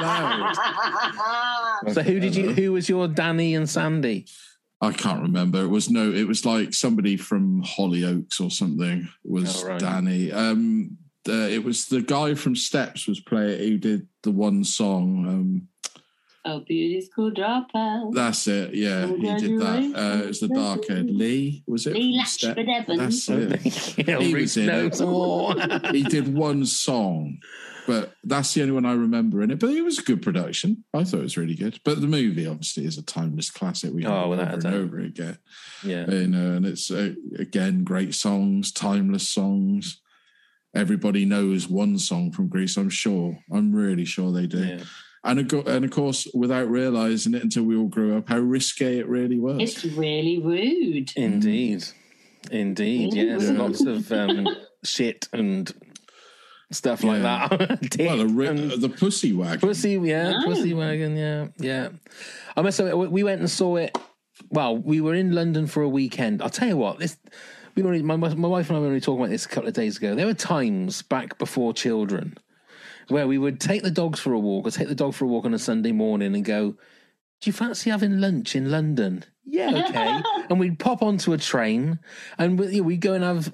loud. 0.01 0.55
So 1.93 2.03
who 2.03 2.21
did 2.21 2.35
you? 2.37 2.53
Who 2.53 2.73
was 2.73 2.89
your 2.89 3.09
Danny 3.09 3.55
and 3.55 3.69
Sandy? 3.69 4.27
I 4.81 4.93
can't 4.93 5.23
remember. 5.23 5.63
It 5.63 5.69
was 5.69 5.89
no. 5.91 6.13
It 6.13 6.29
was 6.29 6.45
like 6.45 6.75
somebody 6.75 7.17
from 7.17 7.63
Hollyoaks 7.63 8.41
or 8.41 8.51
something. 8.51 9.09
Was 9.25 9.65
Oh, 9.65 9.69
right. 9.69 9.81
Danny? 9.81 10.33
Um, 10.33 10.99
uh, 11.29 11.33
it 11.49 11.65
was 11.65 11.87
the 11.87 12.03
guy 12.03 12.35
from 12.35 12.55
Steps 12.55 13.09
was 13.09 13.21
playing. 13.21 13.59
Who 13.59 13.79
did 13.79 14.07
the 14.23 14.31
one 14.31 14.63
song? 14.65 15.27
Um, 15.27 15.69
Oh, 16.49 16.61
beauty 16.61 17.01
school 17.01 17.33
dropout. 17.33 18.15
That's 18.15 18.47
it. 18.47 18.73
Yeah, 18.73 19.07
he 19.09 19.35
did 19.35 19.61
that. 19.61 19.93
Uh, 19.97 20.23
it 20.23 20.29
was 20.29 20.41
the 20.41 20.49
dark 20.49 20.87
haired 20.89 21.11
Lee. 21.11 21.65
Was 21.67 21.87
it? 21.89 21.95
Lee 21.95 22.23
from 22.25 22.55
Latchford 22.55 22.69
Evans. 22.69 23.27
That's 23.27 23.99
it. 23.99 24.07
Yeah, 24.07 24.19
he 24.21 24.33
Ruth 24.33 24.43
was 24.43 24.57
in 24.57 24.69
it. 24.71 25.01
more. 25.01 25.55
he 25.93 26.03
did 26.05 26.33
one 26.33 26.65
song, 26.65 27.39
but 27.89 28.15
that's 28.23 28.55
the 28.55 28.63
only 28.63 28.75
one 28.75 28.87
I 28.87 28.93
remember 28.93 29.43
in 29.43 29.51
it. 29.51 29.59
But 29.59 29.71
it 29.71 29.83
was 29.83 29.99
a 29.99 30.03
good 30.03 30.23
production. 30.23 30.85
I 30.95 31.03
thought 31.03 31.19
it 31.19 31.23
was 31.25 31.37
really 31.37 31.57
good. 31.57 31.81
But 31.85 32.01
the 32.01 32.07
movie 32.07 32.47
obviously 32.47 32.85
is 32.85 32.97
a 32.97 33.03
timeless 33.03 33.51
classic. 33.51 33.93
We 33.93 34.07
Oh, 34.07 34.11
have 34.11 34.27
it 34.27 34.29
without 34.31 34.53
a 34.53 34.57
over 34.57 34.69
and 34.69 34.75
over 34.77 34.99
again. 35.01 35.39
yeah. 35.83 36.09
You 36.09 36.29
know, 36.29 36.53
and 36.53 36.65
it's 36.65 36.91
uh, 36.93 37.15
again 37.41 37.83
great 37.83 38.15
songs, 38.15 38.71
timeless 38.71 39.29
songs. 39.29 40.01
Everybody 40.75 41.25
knows 41.25 41.69
one 41.69 41.99
song 41.99 42.31
from 42.33 42.49
Grease. 42.49 42.77
I'm 42.77 42.91
sure. 42.91 43.39
I'm 43.53 43.75
really 43.75 44.05
sure 44.05 44.31
they 44.31 44.47
do. 44.47 44.59
Yeah. 44.65 44.85
And 45.27 45.53
of, 45.53 45.67
and 45.67 45.85
of 45.85 45.91
course, 45.91 46.27
without 46.35 46.69
realizing 46.71 47.35
it 47.35 47.43
until 47.43 47.65
we 47.65 47.77
all 47.77 47.89
grew 47.89 48.17
up, 48.17 48.29
how 48.29 48.39
risque 48.39 48.99
it 48.99 49.09
really 49.09 49.39
was. 49.39 49.59
It's 49.61 49.85
really 49.85 50.39
rude. 50.39 51.13
Indeed. 51.17 51.85
Indeed. 52.51 53.15
Yes. 53.15 53.43
Yeah. 53.43 53.51
Lots 53.51 53.85
of 53.85 54.13
um, 54.13 54.47
shit 54.85 55.29
and 55.33 55.73
stuff 56.71 57.03
like 57.05 57.23
that. 57.23 57.51
Well, 57.99 58.19
the, 58.19 58.27
ri- 58.27 58.77
the 58.77 58.89
pussy 58.89 59.33
wagon. 59.33 59.61
pussy, 59.61 59.93
yeah, 60.03 60.33
Oh. 60.37 60.45
pussy 60.47 60.75
wagon, 60.75 61.17
yeah, 61.17 61.49
yeah. 61.59 61.89
I 62.57 62.63
must 62.63 62.77
say, 62.77 62.93
we 62.93 63.23
went 63.23 63.41
and 63.41 63.51
saw 63.51 63.77
it. 63.77 63.97
Well, 64.51 64.77
we 64.77 65.01
were 65.01 65.15
in 65.15 65.33
London 65.33 65.67
for 65.67 65.83
a 65.83 65.89
weekend. 65.89 66.43
I'll 66.43 66.51
tell 66.51 66.69
you 66.69 66.77
what, 66.77 66.99
this. 66.99 67.17
We 67.75 67.83
were, 67.83 67.97
my, 67.99 68.17
my 68.17 68.49
wife 68.49 68.69
and 68.69 68.77
I 68.77 68.81
were 68.81 68.87
only 68.87 69.01
talking 69.01 69.21
about 69.21 69.31
this 69.31 69.45
a 69.45 69.49
couple 69.49 69.69
of 69.69 69.75
days 69.75 69.97
ago. 69.99 70.15
There 70.15 70.27
were 70.27 70.35
times 70.35 71.03
back 71.03 71.39
before 71.39 71.73
children 71.75 72.37
where 73.09 73.27
we 73.27 73.39
would 73.39 73.61
take 73.61 73.83
the 73.83 73.91
dogs 73.91 74.19
for 74.21 74.33
a 74.33 74.39
walk 74.39 74.67
or 74.67 74.71
take 74.71 74.89
the 74.89 74.95
dog 74.95 75.15
for 75.15 75.25
a 75.25 75.29
walk 75.29 75.45
on 75.45 75.55
a 75.55 75.59
Sunday 75.59 75.93
morning 75.93 76.35
and 76.35 76.45
go, 76.45 76.73
Do 77.41 77.49
you 77.49 77.53
fancy 77.53 77.91
having 77.91 78.21
lunch 78.21 78.57
in 78.57 78.71
London? 78.71 79.25
Yeah, 79.45 79.85
okay. 79.89 80.21
and 80.51 80.59
we'd 80.59 80.79
pop 80.79 81.03
onto 81.03 81.33
a 81.33 81.39
train 81.39 81.99
and 82.39 82.59
we- 82.59 82.81
we'd 82.81 83.01
go 83.01 83.13
and 83.15 83.23
have 83.25 83.53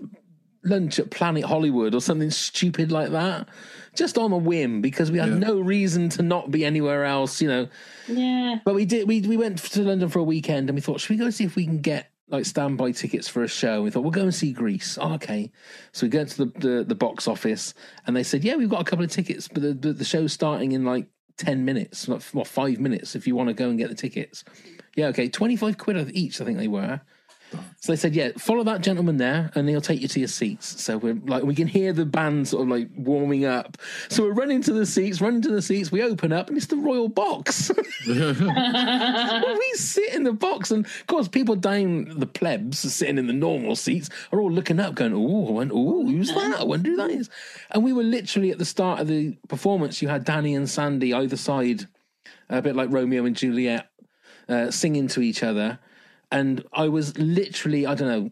lunch 0.65 0.99
at 1.01 1.11
Planet 1.11 1.45
Hollywood 1.45 1.93
or 1.95 2.01
something 2.01 2.31
stupid 2.31 2.93
like 2.93 3.11
that, 3.11 3.49
just 3.97 4.17
on 4.17 4.31
a 4.33 4.37
whim 4.39 4.81
because 4.81 5.11
we 5.11 5.19
had 5.19 5.29
Yeah. 5.31 5.39
no 5.39 5.61
reason 5.61 6.09
to 6.11 6.23
not 6.23 6.51
be 6.53 6.65
anywhere 6.65 7.05
else, 7.05 7.43
you 7.43 7.49
know. 7.49 7.69
Yeah. 8.07 8.61
But 8.65 8.75
we 8.77 8.85
did. 8.85 9.09
We 9.09 9.23
we 9.23 9.37
went 9.37 9.59
to 9.59 9.83
London 9.83 10.09
for 10.09 10.21
a 10.21 10.25
weekend, 10.25 10.69
and 10.71 10.77
we 10.77 10.81
thought, 10.81 11.01
should 11.01 11.11
we 11.11 11.17
go 11.17 11.31
see 11.31 11.43
if 11.45 11.57
we 11.57 11.65
can 11.67 11.81
get 11.81 12.12
like 12.33 12.47
standby 12.47 12.93
tickets 12.93 13.29
for 13.29 13.45
a 13.45 13.49
show? 13.49 13.83
We 13.83 13.91
thought 13.91 14.03
we'll 14.03 14.11
go 14.11 14.23
and 14.23 14.35
see 14.35 14.53
Grease. 14.53 14.99
Oh, 15.01 15.15
okay, 15.15 15.53
so 15.93 16.07
we 16.07 16.11
go 16.11 16.25
to 16.25 16.45
the, 16.45 16.59
the 16.59 16.85
the 16.85 16.95
box 16.95 17.29
office, 17.29 17.75
and 18.07 18.17
they 18.17 18.25
said, 18.25 18.43
yeah, 18.43 18.57
we've 18.57 18.71
got 18.71 18.81
a 18.81 18.85
couple 18.85 19.05
of 19.05 19.11
tickets, 19.11 19.47
but 19.47 19.63
the 19.63 19.75
the, 19.75 19.93
the 19.93 20.05
show's 20.05 20.33
starting 20.33 20.73
in 20.73 20.85
like 20.85 21.07
ten 21.37 21.65
minutes, 21.65 22.09
not 22.09 22.23
what 22.33 22.47
five 22.49 22.81
minutes, 22.81 23.15
if 23.15 23.27
you 23.27 23.37
want 23.37 23.49
to 23.49 23.55
go 23.55 23.69
and 23.69 23.79
get 23.79 23.89
the 23.89 23.95
tickets. 23.95 24.43
Yeah, 24.97 25.07
okay, 25.09 25.29
twenty 25.29 25.57
five 25.57 25.79
quid 25.79 26.11
each, 26.15 26.41
I 26.41 26.45
think 26.45 26.59
they 26.59 26.69
were. 26.69 27.01
So 27.81 27.93
they 27.93 27.97
said, 27.97 28.15
yeah, 28.15 28.31
follow 28.39 28.63
that 28.65 28.81
gentleman 28.81 29.17
there 29.17 29.51
and 29.55 29.69
he'll 29.69 29.81
take 29.81 30.01
you 30.01 30.09
to 30.09 30.21
your 30.21 30.29
seats. 30.29 30.81
So 30.81 30.99
we're 30.99 31.19
like, 31.27 31.43
we 31.43 31.55
can 31.55 31.67
hear 31.67 31.93
the 31.93 32.05
band 32.05 32.47
sort 32.49 32.63
of 32.63 32.69
like 32.69 32.89
warming 32.97 33.45
up. 33.45 33.77
So 34.09 34.23
we're 34.23 34.35
running 34.35 34.63
to 34.63 34.73
the 34.73 34.87
seats, 34.87 35.21
running 35.21 35.43
to 35.43 35.51
the 35.51 35.61
seats. 35.63 35.91
We 35.91 36.03
open 36.03 36.33
up 36.33 36.49
and 36.49 36.57
it's 36.57 36.67
the 36.67 36.77
Royal 36.77 37.09
Box. 37.09 37.73
we 38.07 38.15
sit 39.75 40.15
in 40.15 40.23
the 40.23 40.33
box. 40.33 40.71
And 40.71 40.87
of 40.87 41.07
course, 41.09 41.29
people 41.29 41.57
down 41.57 42.21
the 42.21 42.27
plebs 42.27 42.79
sitting 42.79 43.19
in 43.19 43.27
the 43.27 43.33
normal 43.33 43.75
seats 43.75 44.09
are 44.31 44.41
all 44.41 44.51
looking 44.51 44.79
up 44.79 44.95
going, 44.95 45.13
oh, 45.13 45.53
went, 45.53 45.73
oh, 45.75 46.07
who's 46.07 46.33
that? 46.33 46.61
I 46.61 46.65
wonder 46.65 46.91
who 46.91 46.97
that 46.97 47.11
is. 47.11 47.31
And 47.73 47.83
we 47.83 47.93
were 47.93 48.05
literally 48.05 48.51
at 48.53 48.59
the 48.59 48.65
start 48.65 49.01
of 49.01 49.09
the 49.09 49.37
performance, 49.49 50.01
you 50.01 50.09
had 50.09 50.25
Danny 50.25 50.55
and 50.55 50.71
Sandy 50.71 51.13
either 51.13 51.37
side, 51.37 51.89
a 52.49 52.63
bit 52.63 52.77
like 52.77 52.93
Romeo 52.93 53.25
and 53.25 53.35
Juliet, 53.35 53.91
uh, 54.49 54.71
singing 54.71 55.09
to 55.09 55.21
each 55.21 55.43
other 55.43 55.81
and 56.33 56.65
I 56.73 56.89
was 56.89 57.17
literally, 57.19 57.87
I 57.87 57.95
don't 57.95 58.09
know, 58.09 58.31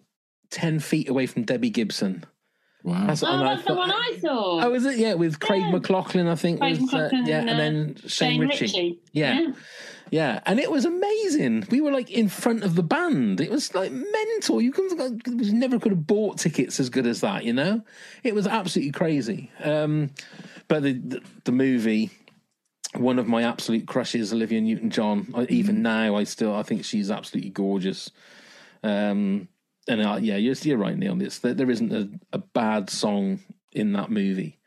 10 0.50 0.80
feet 0.80 1.08
away 1.08 1.26
from 1.26 1.44
Debbie 1.44 1.70
Gibson. 1.70 2.24
wow. 2.82 3.06
That's, 3.06 3.22
Oh, 3.22 3.28
and 3.28 3.42
I 3.44 3.54
that's 3.54 3.62
the 3.62 3.68
thought- 3.68 3.76
one 3.78 3.90
I 3.92 4.18
saw. 4.20 4.60
Oh, 4.64 4.74
is 4.74 4.84
it? 4.84 4.96
Yeah, 4.98 5.14
with 5.14 5.38
Craig 5.38 5.60
Yeah. 5.62 5.70
McLachlan, 5.72 6.26
I 6.28 6.34
think. 6.34 6.58
Craig 6.60 6.80
was, 6.80 6.92
uh, 6.94 7.08
yeah, 7.12 7.38
and, 7.40 7.50
and 7.50 7.50
uh, 7.50 7.56
then 7.56 7.96
Shane, 8.08 8.40
Ritchie. 8.40 8.98
Yeah. 9.12 9.40
yeah. 9.40 9.52
Yeah, 10.12 10.40
and 10.44 10.58
it 10.58 10.72
was 10.72 10.84
amazing. 10.86 11.68
We 11.70 11.80
were 11.80 11.92
like 11.92 12.10
in 12.10 12.28
front 12.28 12.64
of 12.64 12.74
the 12.74 12.82
band. 12.82 13.40
It 13.40 13.48
was 13.48 13.72
like 13.76 13.92
mental. 13.92 14.60
You 14.60 14.72
could 14.72 14.90
you 15.24 15.52
never 15.52 15.78
could 15.78 15.92
have 15.92 16.04
bought 16.04 16.38
tickets 16.38 16.80
as 16.80 16.90
good 16.90 17.06
as 17.06 17.20
that. 17.20 17.44
You 17.44 17.52
know, 17.52 17.82
it 18.24 18.34
was 18.34 18.48
absolutely 18.48 18.90
crazy. 18.90 19.52
Um, 19.62 20.10
but 20.66 20.82
the, 20.82 20.94
the 20.94 21.20
the 21.44 21.52
movie, 21.52 22.10
one 22.96 23.18
of 23.18 23.28
my 23.28 23.42
absolute 23.42 23.86
crushes, 23.86 24.32
Olivia 24.32 24.60
Newton 24.60 24.90
John. 24.90 25.46
Even 25.48 25.82
now, 25.82 26.16
I 26.16 26.24
still 26.24 26.54
I 26.54 26.62
think 26.62 26.84
she's 26.84 27.10
absolutely 27.10 27.50
gorgeous. 27.50 28.10
Um, 28.82 29.48
and 29.88 30.02
uh, 30.02 30.18
yeah, 30.20 30.36
you're, 30.36 30.54
you're 30.62 30.78
right, 30.78 30.96
Neil. 30.96 31.20
It's, 31.22 31.38
there, 31.38 31.54
there 31.54 31.70
isn't 31.70 31.92
a, 31.92 32.08
a 32.32 32.38
bad 32.38 32.90
song 32.90 33.40
in 33.72 33.92
that 33.92 34.10
movie, 34.10 34.58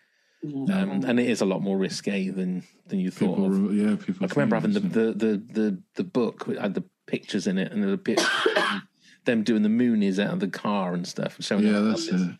um, 0.44 1.04
and 1.06 1.20
it 1.20 1.30
is 1.30 1.42
a 1.42 1.46
lot 1.46 1.62
more 1.62 1.78
risque 1.78 2.30
than 2.30 2.64
than 2.88 3.00
you 3.00 3.12
thought. 3.12 3.38
People, 3.38 3.66
of. 3.66 3.74
yeah, 3.74 3.96
people. 3.96 4.26
I 4.26 4.28
can 4.28 4.36
remember 4.36 4.56
having 4.56 4.74
the, 4.74 4.80
the, 4.80 5.14
the, 5.14 5.44
the, 5.52 5.82
the 5.96 6.04
book 6.04 6.48
had 6.60 6.74
the 6.74 6.84
pictures 7.08 7.48
in 7.48 7.58
it 7.58 7.72
and 7.72 7.84
the 7.84 7.98
bit 7.98 8.22
them 9.26 9.44
doing 9.44 9.64
the 9.64 9.70
moonies 9.70 10.20
out 10.20 10.34
of 10.34 10.40
the 10.40 10.48
car 10.48 10.94
and 10.94 11.08
stuff. 11.08 11.38
so. 11.40 11.42
Showing 11.42 11.68
Yeah, 11.68 11.80
that's 11.80 12.08
it. 12.08 12.38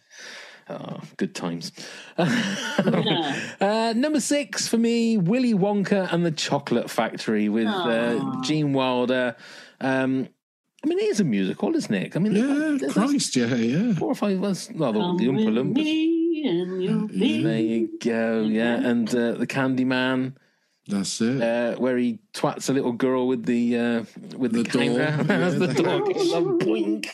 Oh, 0.74 1.00
good 1.18 1.36
times. 1.36 1.72
uh, 2.18 3.94
number 3.96 4.20
six 4.20 4.68
for 4.68 4.78
me, 4.78 5.18
Willy 5.18 5.54
Wonka 5.54 6.12
and 6.12 6.26
the 6.26 6.32
Chocolate 6.32 6.90
Factory 6.90 7.50
with 7.50 7.68
uh, 7.68 8.42
Gene 8.42 8.74
Wilder. 8.74 9.36
Um, 9.82 10.28
I 10.84 10.88
mean, 10.88 11.00
it 11.00 11.06
is 11.06 11.20
a 11.20 11.24
musical, 11.24 11.76
isn't 11.76 11.94
it? 11.94 12.16
I 12.16 12.20
mean, 12.20 12.34
Yeah, 12.36 12.46
there's- 12.46 12.82
there's 12.82 12.94
Christ, 12.94 13.36
yeah, 13.36 13.56
yeah. 13.56 13.94
four 13.94 14.10
or 14.12 14.16
five. 14.16 14.40
Well, 14.40 14.56
well 14.76 15.16
the, 15.18 15.24
the 15.24 15.30
Oompa 15.32 15.50
Loompas. 15.50 16.50
and 16.50 17.10
There 17.10 17.60
you 17.60 17.90
go. 18.02 18.42
Yeah, 18.42 18.76
and 18.76 19.08
uh, 19.16 19.34
the 19.34 19.48
Candyman 19.48 20.34
That's 20.88 21.22
it. 21.22 21.42
uh, 21.42 21.76
where 21.80 21.98
he 21.98 22.20
twats 22.34 22.70
a 22.70 22.74
little 22.74 22.92
girl 22.92 23.26
with 23.28 23.46
the 23.46 23.78
uh, 23.78 24.04
with 24.38 24.52
the, 24.52 24.64
The 24.64 24.70
camera. 24.70 25.16
Yeah, 25.18 25.24
That's 25.24 25.56
the 25.60 25.74
door. 25.82 26.02
Boink. 26.60 27.08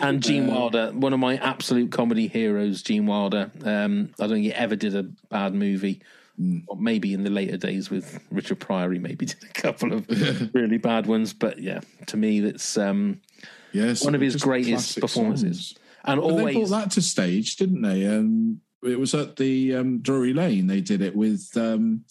And 0.00 0.20
Gene 0.22 0.48
Wilder, 0.48 0.90
one 0.92 1.12
of 1.12 1.20
my 1.20 1.36
absolute 1.36 1.92
comedy 1.92 2.26
heroes. 2.26 2.82
Gene 2.82 3.06
Wilder. 3.06 3.50
Um, 3.64 4.10
I 4.18 4.26
don't 4.26 4.34
think 4.34 4.44
he 4.44 4.52
ever 4.52 4.74
did 4.76 4.96
a 4.96 5.04
bad 5.30 5.54
movie. 5.54 6.02
Hmm. 6.36 6.58
Or 6.66 6.76
maybe 6.76 7.14
in 7.14 7.22
the 7.24 7.30
later 7.30 7.56
days 7.56 7.88
with 7.90 8.20
Richard 8.32 8.58
Pryor, 8.60 8.90
he 8.92 8.98
maybe 8.98 9.26
did 9.32 9.42
a 9.44 9.60
couple 9.60 9.92
of 9.92 10.06
really 10.54 10.78
bad 10.78 11.06
ones. 11.06 11.32
But 11.32 11.60
yeah, 11.60 11.80
to 12.08 12.16
me, 12.16 12.40
that's 12.40 12.76
um, 12.76 13.20
yes, 13.72 14.04
one 14.04 14.14
of 14.16 14.20
his 14.20 14.36
greatest 14.36 15.00
performances. 15.00 15.68
songs. 15.68 15.78
and 16.04 16.20
But 16.20 16.26
they 16.28 16.32
always 16.34 16.68
brought 16.68 16.80
that 16.82 16.90
to 16.92 17.02
stage, 17.02 17.56
didn't 17.56 17.82
they? 17.82 18.06
Um, 18.06 18.60
it 18.82 18.98
was 18.98 19.14
at 19.14 19.36
the 19.36 19.74
um, 19.76 19.98
Drury 20.00 20.32
Lane. 20.32 20.66
They 20.66 20.80
did 20.80 21.00
it 21.00 21.14
with. 21.14 21.48
Um, 21.56 22.04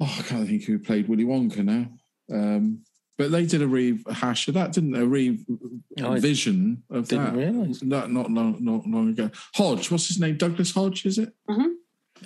oh, 0.00 0.16
I 0.18 0.22
can't 0.22 0.46
think 0.48 0.64
who 0.64 0.78
played 0.78 1.08
Willy 1.08 1.24
Wonka 1.24 1.64
now. 1.64 1.88
Um, 2.32 2.82
but 3.18 3.30
they 3.30 3.44
did 3.44 3.60
a 3.60 3.68
rehash 3.68 4.48
of 4.48 4.54
that, 4.54 4.72
didn't 4.72 4.92
they? 4.92 5.00
A 5.00 6.06
I 6.08 6.14
revision 6.14 6.82
of 6.90 7.08
didn't 7.08 7.24
that. 7.26 7.36
realise. 7.36 7.82
Not 7.82 8.10
not 8.10 8.30
long, 8.30 8.56
not 8.64 8.86
long 8.86 9.10
ago. 9.10 9.30
Hodge, 9.54 9.90
what's 9.90 10.08
his 10.08 10.18
name? 10.18 10.36
Douglas 10.38 10.72
Hodge, 10.72 11.04
is 11.04 11.18
it? 11.18 11.34
Mhm. 11.48 11.74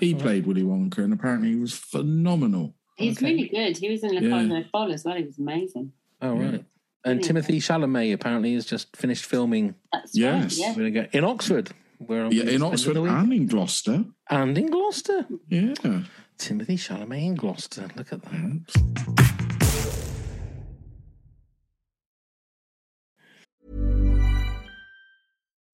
He 0.00 0.14
played 0.14 0.46
Willy 0.46 0.62
Wonka, 0.62 0.98
and 0.98 1.12
apparently 1.12 1.50
he 1.50 1.56
was 1.56 1.74
phenomenal. 1.74 2.74
He's 2.96 3.16
Okay. 3.18 3.34
really 3.34 3.48
good. 3.48 3.76
He 3.76 3.90
was 3.90 4.04
in 4.04 4.14
Le 4.14 4.20
Yeah. 4.20 4.30
Cardinal 4.30 4.64
Fall 4.70 4.92
as 4.92 5.04
well. 5.04 5.16
He 5.16 5.24
was 5.24 5.38
amazing. 5.38 5.92
Oh 6.22 6.34
right. 6.36 6.64
And 7.04 7.20
Yeah. 7.24 7.32
Timothée 7.32 7.56
Chalamet 7.56 8.12
apparently 8.14 8.54
has 8.54 8.64
just 8.64 8.96
finished 8.96 9.24
filming 9.26 9.74
That's 9.92 10.16
Yes. 10.16 10.58
right. 10.60 10.76
Yeah. 10.78 10.90
Go 10.90 11.06
in 11.12 11.24
Oxford, 11.24 11.70
where 11.98 12.32
Yeah, 12.32 12.44
in 12.44 12.62
Oxford 12.62 12.96
and 12.96 13.32
in 13.32 13.46
Gloucester. 13.46 14.04
and 14.30 14.56
in 14.56 14.66
Gloucester. 14.68 15.26
Yeah. 15.48 15.74
Timothée 16.38 16.78
Chalamet 16.78 17.26
in 17.26 17.34
Gloucester. 17.34 17.88
Look 17.96 18.12
at 18.12 18.22
that. 18.22 18.32
Mm-hmm. 18.32 19.34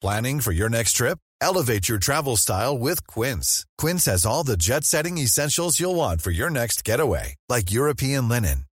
Planning 0.01 0.41
for 0.41 0.53
your 0.53 0.71
next 0.71 0.93
trip? 0.93 1.19
Elevate 1.43 1.87
your 1.87 1.99
travel 1.99 2.39
style 2.39 2.79
with 2.79 3.07
Quince. 3.07 3.67
Quince 3.77 4.07
has 4.07 4.25
all 4.25 4.45
the 4.45 4.57
jet 4.57 4.85
setting 4.85 5.19
essentials 5.19 5.79
you'll 5.79 5.95
want 5.95 6.23
for 6.23 6.31
your 6.31 6.49
next 6.49 6.85
getaway, 6.85 7.35
like 7.51 7.71
European 7.71 8.27
linen, 8.27 8.65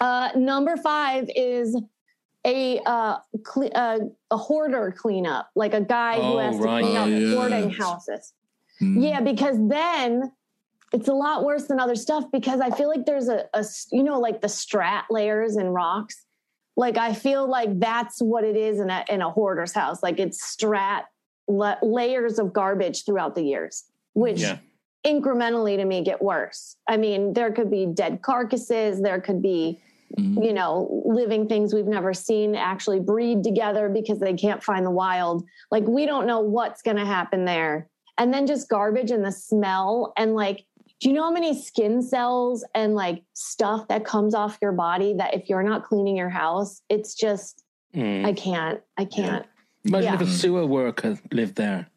Uh, 0.00 0.30
number 0.36 0.76
five 0.76 1.28
is 1.34 1.76
a 2.46 2.78
uh, 2.86 3.16
cle- 3.44 3.70
uh, 3.74 3.98
a 4.30 4.36
hoarder 4.36 4.94
cleanup, 4.96 5.50
like 5.54 5.74
a 5.74 5.80
guy 5.80 6.16
who 6.16 6.22
Oh, 6.22 6.38
has 6.38 6.56
to 6.56 6.62
right. 6.62 6.82
clean 6.82 6.96
up 6.96 7.08
yes. 7.08 7.34
hoarding 7.34 7.70
houses. 7.70 8.32
Hmm. 8.78 8.98
Yeah, 9.00 9.20
because 9.20 9.56
then 9.68 10.32
it's 10.92 11.08
a 11.08 11.12
lot 11.12 11.44
worse 11.44 11.66
than 11.66 11.80
other 11.80 11.96
stuff 11.96 12.24
because 12.32 12.60
I 12.60 12.70
feel 12.70 12.88
like 12.88 13.04
there's 13.06 13.28
a, 13.28 13.44
a 13.54 13.64
you 13.92 14.02
know 14.02 14.20
like 14.20 14.40
the 14.40 14.46
strat 14.48 15.02
layers 15.10 15.56
in 15.56 15.66
rocks. 15.68 16.24
Like 16.76 16.96
I 16.96 17.12
feel 17.12 17.48
like 17.48 17.80
that's 17.80 18.20
what 18.22 18.44
it 18.44 18.56
is 18.56 18.78
in 18.78 18.88
a 18.88 19.04
in 19.08 19.20
a 19.20 19.30
hoarder's 19.30 19.72
house. 19.72 20.02
Like 20.02 20.20
it's 20.20 20.40
strat 20.56 21.02
la- 21.48 21.76
layers 21.82 22.38
of 22.38 22.52
garbage 22.52 23.04
throughout 23.04 23.34
the 23.34 23.42
years, 23.42 23.84
which 24.14 24.40
Yeah. 24.40 24.58
incrementally 25.04 25.76
to 25.76 25.84
me 25.84 26.02
get 26.04 26.22
worse. 26.22 26.76
I 26.88 26.96
mean, 26.96 27.32
there 27.32 27.50
could 27.50 27.70
be 27.70 27.84
dead 27.86 28.22
carcasses, 28.22 29.02
there 29.02 29.20
could 29.20 29.42
be 29.42 29.80
you 30.16 30.52
know, 30.52 31.02
living 31.04 31.48
things 31.48 31.74
we've 31.74 31.86
never 31.86 32.14
seen 32.14 32.54
actually 32.54 33.00
breed 33.00 33.44
together 33.44 33.88
because 33.88 34.18
they 34.18 34.34
can't 34.34 34.62
find 34.62 34.86
the 34.86 34.90
wild. 34.90 35.44
Like 35.70 35.86
we 35.86 36.06
don't 36.06 36.26
know 36.26 36.40
what's 36.40 36.82
going 36.82 36.96
to 36.96 37.04
happen 37.04 37.44
there. 37.44 37.88
And 38.16 38.32
then 38.32 38.46
just 38.46 38.68
garbage 38.68 39.10
and 39.10 39.24
the 39.24 39.32
smell 39.32 40.12
and 40.16 40.34
like 40.34 40.64
do 41.00 41.08
you 41.08 41.14
know 41.14 41.22
how 41.22 41.30
many 41.30 41.60
skin 41.60 42.02
cells 42.02 42.64
and 42.74 42.96
like 42.96 43.22
stuff 43.34 43.86
that 43.86 44.04
comes 44.04 44.34
off 44.34 44.58
your 44.60 44.72
body 44.72 45.14
that 45.14 45.32
if 45.34 45.48
you're 45.48 45.62
not 45.62 45.84
cleaning 45.84 46.16
your 46.16 46.30
house, 46.30 46.82
it's 46.88 47.14
just 47.14 47.64
Mm. 47.94 48.26
I 48.26 48.32
can't. 48.32 48.80
I 48.96 49.04
can't. 49.04 49.46
Imagine 49.84 50.04
Yeah. 50.04 50.14
if 50.14 50.20
a 50.20 50.26
sewer 50.26 50.66
worker 50.66 51.18
lived 51.32 51.56
there. 51.56 51.88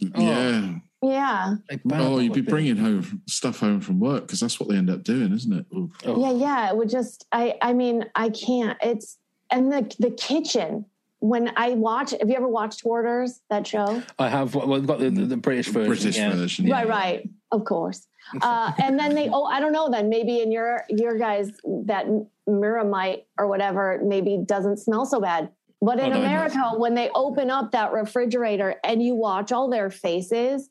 Yeah. 0.00 0.74
Yeah. 1.10 1.56
Oh, 1.92 2.18
you'd 2.18 2.32
be 2.32 2.40
bringing 2.40 2.76
home 2.76 3.22
stuff 3.26 3.58
home 3.58 3.80
from 3.80 4.00
work 4.00 4.22
because 4.22 4.40
that's 4.40 4.58
what 4.58 4.68
they 4.68 4.76
end 4.76 4.90
up 4.90 5.02
doing, 5.02 5.32
isn't 5.32 5.52
it? 5.52 5.66
Oof. 5.76 5.90
Yeah, 6.04 6.32
yeah. 6.32 6.70
It 6.70 6.76
would 6.76 6.88
just 6.88 7.26
I 7.32 7.56
I 7.60 7.72
mean, 7.72 8.06
I 8.14 8.30
can't. 8.30 8.78
It's 8.82 9.18
and 9.50 9.72
the 9.72 9.94
the 9.98 10.10
kitchen. 10.10 10.86
When 11.20 11.52
I 11.56 11.70
watch 11.70 12.10
have 12.10 12.28
you 12.28 12.36
ever 12.36 12.48
watched 12.48 12.82
Hoarders, 12.82 13.40
that 13.48 13.66
show? 13.66 14.02
I 14.18 14.28
have. 14.28 14.54
Well, 14.54 14.68
we've 14.68 14.86
got 14.86 14.98
the, 14.98 15.08
the, 15.08 15.24
the 15.24 15.36
British 15.38 15.68
version. 15.68 15.88
British 15.88 16.18
yeah. 16.18 16.34
version. 16.34 16.68
Right, 16.68 16.86
right. 16.86 17.30
Of 17.50 17.64
course. 17.64 18.06
Uh, 18.42 18.72
and 18.82 18.98
then 18.98 19.14
they, 19.14 19.30
oh, 19.30 19.44
I 19.44 19.58
don't 19.58 19.72
know. 19.72 19.90
Then 19.90 20.10
maybe 20.10 20.40
in 20.40 20.52
your 20.52 20.84
your 20.90 21.16
guys 21.16 21.50
that 21.86 22.06
Miramite 22.46 23.24
or 23.38 23.46
whatever 23.46 24.00
maybe 24.04 24.38
doesn't 24.44 24.78
smell 24.78 25.06
so 25.06 25.18
bad. 25.18 25.50
But 25.80 25.98
in 25.98 26.06
Oh, 26.06 26.08
no, 26.08 26.16
it 26.16 26.24
America, 26.24 26.72
when 26.76 26.94
they 26.94 27.10
open 27.14 27.50
up 27.50 27.72
that 27.72 27.92
refrigerator 27.92 28.76
and 28.84 29.02
you 29.02 29.14
watch 29.14 29.52
all 29.52 29.68
their 29.68 29.90
faces, 29.90 30.70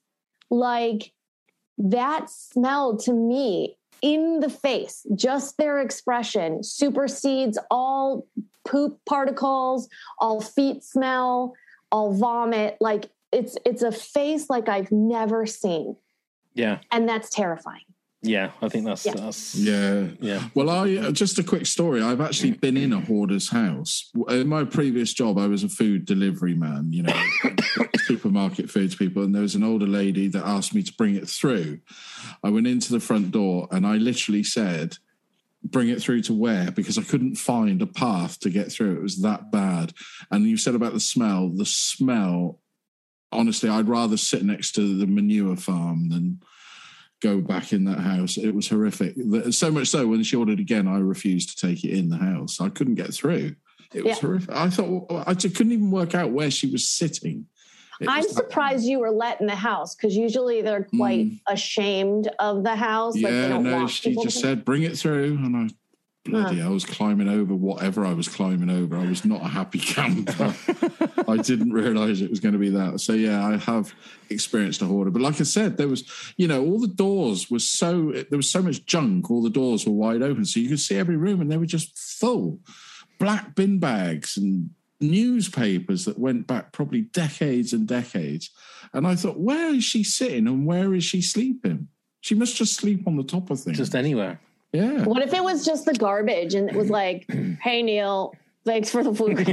like 0.53 1.11
that 1.77 2.29
smell 2.29 2.95
to 2.97 3.13
me 3.13 3.75
in 4.01 4.39
the 4.41 4.49
face, 4.49 5.05
just 5.15 5.57
their 5.57 5.79
expression 5.79 6.63
supersedes 6.63 7.57
all 7.71 8.27
poop 8.65 8.99
particles, 9.05 9.89
all 10.19 10.41
feet 10.41 10.83
smell, 10.83 11.53
all 11.91 12.13
vomit. 12.13 12.77
Like 12.79 13.09
it's 13.31 13.57
it's 13.65 13.81
a 13.81 13.91
face 13.91 14.49
like 14.49 14.69
I've 14.69 14.91
never 14.91 15.45
seen, 15.45 15.95
Yeah, 16.53 16.79
and 16.91 17.07
that's 17.09 17.29
terrifying. 17.29 17.85
Yeah. 18.23 18.51
I 18.61 18.69
think 18.69 18.85
that's 18.85 19.05
Yeah. 19.05 19.13
that's 19.15 19.55
Yeah. 19.55 20.07
yeah. 20.19 20.49
Well, 20.55 20.69
I 20.69 20.95
uh, 20.95 21.11
just 21.11 21.37
a 21.39 21.43
quick 21.43 21.65
story. 21.65 22.01
I've 22.01 22.21
actually 22.21 22.51
been 22.51 22.77
in 22.77 22.93
a 22.93 23.01
hoarder's 23.01 23.49
house. 23.49 24.09
In 24.29 24.47
my 24.47 24.63
previous 24.63 25.13
job, 25.13 25.37
I 25.37 25.47
was 25.47 25.63
a 25.63 25.69
food 25.69 26.05
delivery 26.05 26.55
man. 26.55 26.91
You 26.91 27.03
know, 27.03 27.23
supermarket 28.05 28.71
food 28.71 28.91
to 28.91 28.97
people, 28.97 29.23
and 29.23 29.35
there 29.35 29.41
was 29.41 29.55
an 29.55 29.63
older 29.63 29.85
lady 29.85 30.29
that 30.29 30.45
asked 30.45 30.73
me 30.73 30.81
to 30.83 30.93
bring 30.93 31.15
it 31.15 31.29
through. 31.29 31.79
I 32.43 32.49
went 32.49 32.67
into 32.67 32.93
the 32.93 33.01
front 33.01 33.31
door, 33.31 33.67
and 33.71 33.85
I 33.85 33.97
literally 33.97 34.43
said, 34.43 34.97
"Bring 35.63 35.89
it 35.89 36.01
through 36.01 36.21
to 36.23 36.33
where?" 36.33 36.71
Because 36.71 36.97
I 36.97 37.03
couldn't 37.03 37.35
find 37.35 37.81
a 37.81 37.87
path 37.87 38.39
to 38.39 38.49
get 38.49 38.71
through. 38.71 38.95
It 38.95 39.03
was 39.03 39.21
that 39.21 39.51
bad. 39.51 39.93
And 40.31 40.45
you 40.45 40.55
said 40.55 40.75
about 40.75 40.93
the 40.93 41.01
smell. 41.01 41.49
The 41.49 41.65
smell. 41.65 42.59
Honestly, 43.33 43.67
I'd 43.67 43.89
rather 43.89 44.15
sit 44.15 44.43
next 44.45 44.73
to 44.73 44.97
the 44.97 45.07
manure 45.07 45.55
farm 45.57 46.09
than 46.09 46.39
go 47.23 47.39
back 47.39 47.71
in 47.71 47.85
that 47.85 47.99
house. 47.99 48.37
It 48.37 48.53
was 48.53 48.67
horrific. 48.67 49.15
So 49.51 49.71
much 49.71 49.87
so, 49.87 50.05
when 50.07 50.23
she 50.23 50.35
ordered 50.35 50.59
again, 50.59 50.87
I 50.87 50.99
refused 50.99 51.57
to 51.57 51.67
take 51.67 51.83
it 51.83 51.91
in 51.97 52.09
the 52.09 52.17
house. 52.17 52.59
I 52.59 52.69
couldn't 52.69 52.95
get 52.95 53.13
through. 53.13 53.55
It 53.93 54.03
was 54.03 54.17
Yeah. 54.17 54.21
horrific. 54.21 54.51
I 54.51 54.69
thought 54.69 55.23
I 55.25 55.33
just 55.33 55.55
couldn't 55.55 55.71
even 55.71 55.89
work 55.89 56.13
out 56.13 56.31
where 56.31 56.51
she 56.51 56.67
was 56.67 56.87
sitting. 56.87 57.45
It 58.01 58.09
I'm 58.09 58.23
surprised 58.23 58.85
you 58.85 58.99
were 58.99 59.11
let 59.11 59.39
in 59.39 59.47
the 59.47 59.55
house 59.55 59.95
because 59.95 60.15
usually 60.15 60.61
they're 60.61 60.89
quite 60.95 61.27
mm. 61.27 61.39
ashamed 61.47 62.27
of 62.39 62.63
the 62.63 62.75
house. 62.75 63.15
like 63.15 63.31
they 63.31 63.41
yeah, 63.41 63.47
don't 63.49 63.63
no, 63.63 63.77
want 63.77 63.89
she 63.91 64.15
just 64.15 64.41
said, 64.41 64.65
"Bring 64.65 64.83
it 64.83 64.97
through," 64.97 65.37
and 65.43 65.55
I. 65.55 65.69
Bloody, 66.25 66.61
I 66.61 66.69
was 66.69 66.85
climbing 66.85 67.27
over 67.27 67.53
whatever 67.53 68.05
I 68.05 68.13
was 68.13 68.29
climbing 68.29 68.69
over. 68.69 68.95
I 68.95 69.05
was 69.05 69.25
not 69.25 69.41
a 69.41 69.47
happy 69.47 69.79
camper. 69.79 70.55
I 71.27 71.37
didn't 71.37 71.73
realize 71.73 72.21
it 72.21 72.29
was 72.29 72.39
going 72.39 72.53
to 72.53 72.59
be 72.59 72.69
that. 72.69 73.01
So 73.01 73.11
yeah, 73.11 73.45
I 73.45 73.57
have 73.57 73.93
experienced 74.29 74.81
a 74.81 74.85
hoarder. 74.85 75.11
But 75.11 75.21
like 75.21 75.41
I 75.41 75.43
said, 75.43 75.75
there 75.75 75.89
was, 75.89 76.05
you 76.37 76.47
know, 76.47 76.63
all 76.63 76.79
the 76.79 76.87
doors 76.87 77.51
were 77.51 77.59
so 77.59 78.13
there 78.13 78.37
was 78.37 78.49
so 78.49 78.61
much 78.61 78.85
junk. 78.85 79.29
All 79.29 79.41
the 79.41 79.49
doors 79.49 79.85
were 79.85 79.91
wide 79.91 80.21
open, 80.21 80.45
so 80.45 80.61
you 80.61 80.69
could 80.69 80.79
see 80.79 80.95
every 80.95 81.17
room, 81.17 81.41
and 81.41 81.51
they 81.51 81.57
were 81.57 81.65
just 81.65 81.97
full. 81.97 82.59
Black 83.19 83.53
bin 83.55 83.79
bags 83.79 84.37
and 84.37 84.69
newspapers 85.01 86.05
that 86.05 86.17
went 86.17 86.47
back 86.47 86.71
probably 86.71 87.01
decades 87.01 87.73
and 87.73 87.85
decades. 87.85 88.49
And 88.93 89.05
I 89.05 89.15
thought, 89.15 89.39
where 89.39 89.73
is 89.73 89.83
she 89.83 90.03
sitting 90.03 90.47
and 90.47 90.65
where 90.65 90.93
is 90.93 91.03
she 91.03 91.21
sleeping? 91.21 91.89
She 92.21 92.35
must 92.35 92.55
just 92.55 92.75
sleep 92.75 93.05
on 93.07 93.17
the 93.17 93.23
top 93.23 93.49
of 93.49 93.59
things. 93.59 93.77
Just 93.77 93.95
anywhere. 93.95 94.39
Yeah. 94.73 95.03
What 95.05 95.21
if 95.21 95.33
it 95.33 95.43
was 95.43 95.63
just 95.63 95.85
the 95.85 95.93
garbage 95.93 96.55
and 96.55 96.67
it 96.69 96.75
was 96.75 96.89
like, 96.89 97.25
"Hey 97.61 97.83
Neil, 97.83 98.35
thanks 98.65 98.89
for 98.89 99.03
the 99.03 99.13
food," 99.13 99.37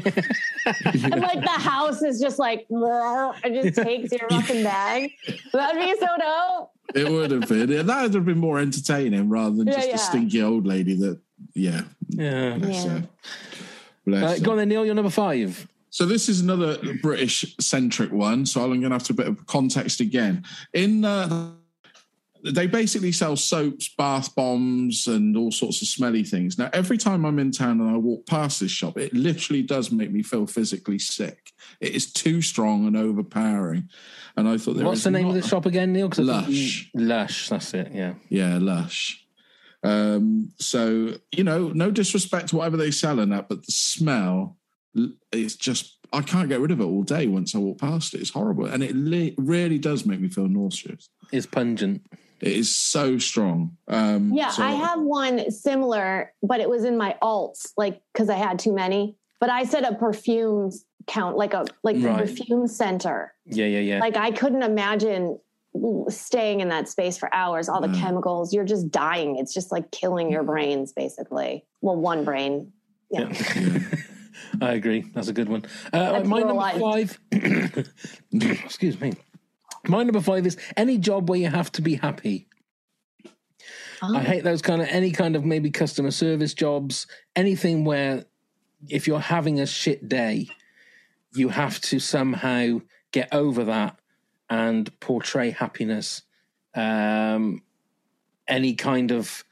and 0.65 1.21
like 1.23 1.41
the 1.43 1.59
house 1.59 2.03
is 2.03 2.19
just 2.21 2.39
like, 2.39 2.67
it 2.71 3.63
just 3.63 3.77
takes 3.87 4.13
your 4.13 4.29
fucking 4.31 4.65
bag. 4.65 5.13
That'd 5.53 5.81
be 5.81 5.95
so 6.01 6.07
dope. 6.19 6.71
It 6.95 7.09
would 7.11 7.31
have 7.31 7.49
been. 7.49 7.69
Yeah, 7.71 7.83
That 7.83 8.03
would 8.03 8.15
have 8.15 8.25
been 8.25 8.39
more 8.39 8.59
entertaining 8.59 9.29
rather 9.29 9.55
than 9.57 9.67
Yeah, 9.69 9.75
just 9.75 9.89
yeah. 9.89 9.95
a 9.95 9.99
stinky 9.99 10.43
old 10.43 10.67
lady 10.67 10.95
that, 10.97 11.21
yeah. 11.55 11.83
Yeah. 12.09 12.57
Bless 12.59 12.85
Yeah. 12.85 12.91
her. 12.91 13.09
Bless 14.07 14.25
Uh, 14.25 14.35
her. 14.35 14.41
go 14.41 14.51
on 14.53 14.57
then, 14.57 14.69
Neil. 14.71 14.85
You're 14.85 14.95
number 14.97 15.11
five. 15.11 15.69
So 15.91 16.05
this 16.07 16.29
is 16.29 16.41
another 16.41 16.79
British 17.03 17.55
centric 17.61 18.11
one. 18.11 18.47
So 18.47 18.63
I'm 18.63 18.69
going 18.71 18.83
to 18.83 18.89
have 18.91 19.05
to 19.05 19.13
a 19.13 19.17
bit 19.17 19.27
of 19.29 19.47
context 19.47 20.01
again. 20.01 20.45
In 20.73 21.05
uh, 21.05 21.51
they 22.45 22.67
basically 22.67 23.13
sell 23.13 23.37
soaps, 23.37 23.89
bath 23.97 24.35
bombs, 24.35 25.07
and 25.07 25.37
all 25.37 25.51
sorts 25.53 25.83
of 25.83 25.89
smelly 25.89 26.25
things. 26.25 26.59
Now, 26.59 26.71
every 26.73 26.97
time 26.99 27.25
I'm 27.25 27.39
in 27.39 27.51
town 27.53 27.81
and 27.81 27.91
I 27.91 27.97
walk 27.97 28.27
past 28.27 28.61
this 28.61 28.71
shop, 28.71 28.97
it 28.99 29.13
literally 29.13 29.63
does 29.63 29.91
make 29.93 30.11
me 30.11 30.23
feel 30.23 30.47
physically 30.47 30.99
sick. 30.99 31.53
It 31.81 31.95
is 31.95 32.13
too 32.13 32.41
strong 32.43 32.87
and 32.87 32.97
overpowering. 32.97 33.89
And 34.37 34.49
I 34.49 34.57
thought, 34.59 34.77
What's 34.77 35.05
the 35.05 35.11
name 35.11 35.27
of 35.29 35.35
the 35.35 35.43
shop 35.47 35.67
again, 35.67 35.93
Neil? 35.93 36.11
Lush. 36.17 36.49
you- 36.95 37.01
Lush, 37.07 37.49
that's 37.49 37.75
it. 37.75 37.91
Yeah. 37.93 38.15
Yeah, 38.29 38.59
Lush. 38.61 39.25
Um, 39.83 40.53
so 40.59 41.15
you 41.33 41.43
know, 41.45 41.69
no 41.69 41.91
disrespect 41.91 42.49
to 42.49 42.57
whatever 42.57 42.77
they 42.77 42.91
sell 42.91 43.19
in 43.19 43.31
that, 43.31 43.49
but 43.49 43.65
the 43.65 43.73
smell 43.73 44.59
is 45.33 45.57
just 45.57 45.97
I 46.13 46.21
can't 46.23 46.49
get 46.49 46.61
rid 46.61 46.71
of 46.71 46.81
it 46.81 46.85
all 46.85 47.03
day 47.03 47.29
once 47.29 47.55
I 47.55 47.59
walk 47.59 47.79
past 47.79 48.15
it. 48.15 48.21
It's 48.21 48.31
horrible, 48.31 48.67
and 48.67 48.83
it 48.83 48.95
li- 48.95 49.35
really 49.39 49.79
does 49.79 50.05
make 50.05 50.21
me 50.21 50.29
feel 50.29 50.49
nauseous. 50.49 51.09
It's 51.33 51.47
pungent. 51.47 52.03
It 52.41 52.53
is 52.53 52.75
so 52.75 53.19
strong. 53.19 53.77
Um, 53.89 54.33
Yeah, 54.33 54.51
so- 54.51 54.63
I 54.63 54.73
have 54.73 55.01
one 55.01 55.51
similar, 55.51 56.33
but 56.43 56.61
it 56.61 56.69
was 56.69 56.85
in 56.85 56.97
my 56.97 57.17
alts, 57.23 57.73
like 57.77 58.01
because 58.13 58.29
I 58.31 58.37
had 58.37 58.59
too 58.59 58.73
many. 58.73 59.17
But 59.41 59.51
I 59.51 59.65
set 59.65 59.91
a 59.91 59.95
perfume 59.95 60.71
count, 61.07 61.37
like 61.37 61.55
a 61.55 61.65
like 61.83 61.97
a 61.97 62.01
Right. 62.01 62.19
perfume 62.19 62.67
center. 62.67 63.35
Yeah, 63.47 63.67
yeah, 63.67 63.81
yeah. 63.81 64.01
Like 64.01 64.17
I 64.17 64.31
couldn't 64.33 64.63
imagine 64.63 65.39
staying 66.09 66.61
in 66.61 66.69
that 66.71 66.89
space 66.89 67.17
for 67.17 67.33
hours. 67.35 67.69
All 67.69 67.81
the 67.81 67.89
chemicals, 67.97 68.53
you're 68.53 68.65
just 68.65 68.91
dying. 68.91 69.37
It's 69.39 69.55
just 69.55 69.71
like 69.71 69.91
killing 69.93 70.31
your 70.31 70.43
brains, 70.43 70.93
basically. 70.93 71.65
Well, 71.81 71.97
one 71.97 72.25
brain. 72.25 72.73
Yeah. 73.11 73.33
I 74.61 74.73
agree. 74.73 75.03
That's 75.15 75.29
a 75.29 75.33
good 75.33 75.49
one. 75.49 75.65
Uh, 75.93 76.13
That's 76.13 76.29
my 76.29 76.41
number 76.41 76.55
life. 76.55 76.81
five. 76.81 77.19
excuse 78.33 79.01
me. 79.01 79.13
My 79.87 80.03
number 80.03 80.21
five 80.21 80.47
is 80.47 80.57
any 80.77 80.99
job 80.99 81.29
where 81.29 81.39
you 81.39 81.49
have 81.49 81.73
to 81.73 81.83
be 81.83 81.95
happy. 81.95 82.49
Oh. 84.03 84.17
I 84.17 84.21
hate 84.21 84.45
those 84.45 84.63
kind 84.63 84.81
of 84.81 84.89
any 84.89 85.11
kind 85.11 85.37
of 85.37 85.45
maybe 85.45 85.71
customer 85.71 86.11
service 86.11 86.55
jobs, 86.55 87.07
anything 87.37 87.85
where 87.85 88.25
if 88.89 89.07
you're 89.07 89.21
having 89.21 89.61
a 89.61 89.67
shit 89.67 90.09
day, 90.09 90.49
you 91.35 91.49
have 91.49 91.81
to 91.83 91.99
somehow 91.99 92.81
get 93.13 93.29
over 93.33 93.65
that 93.65 93.99
and 94.49 94.99
portray 95.01 95.51
happiness. 95.51 96.23
Um, 96.75 97.63
any 98.49 98.75
kind 98.75 99.13
of 99.13 99.45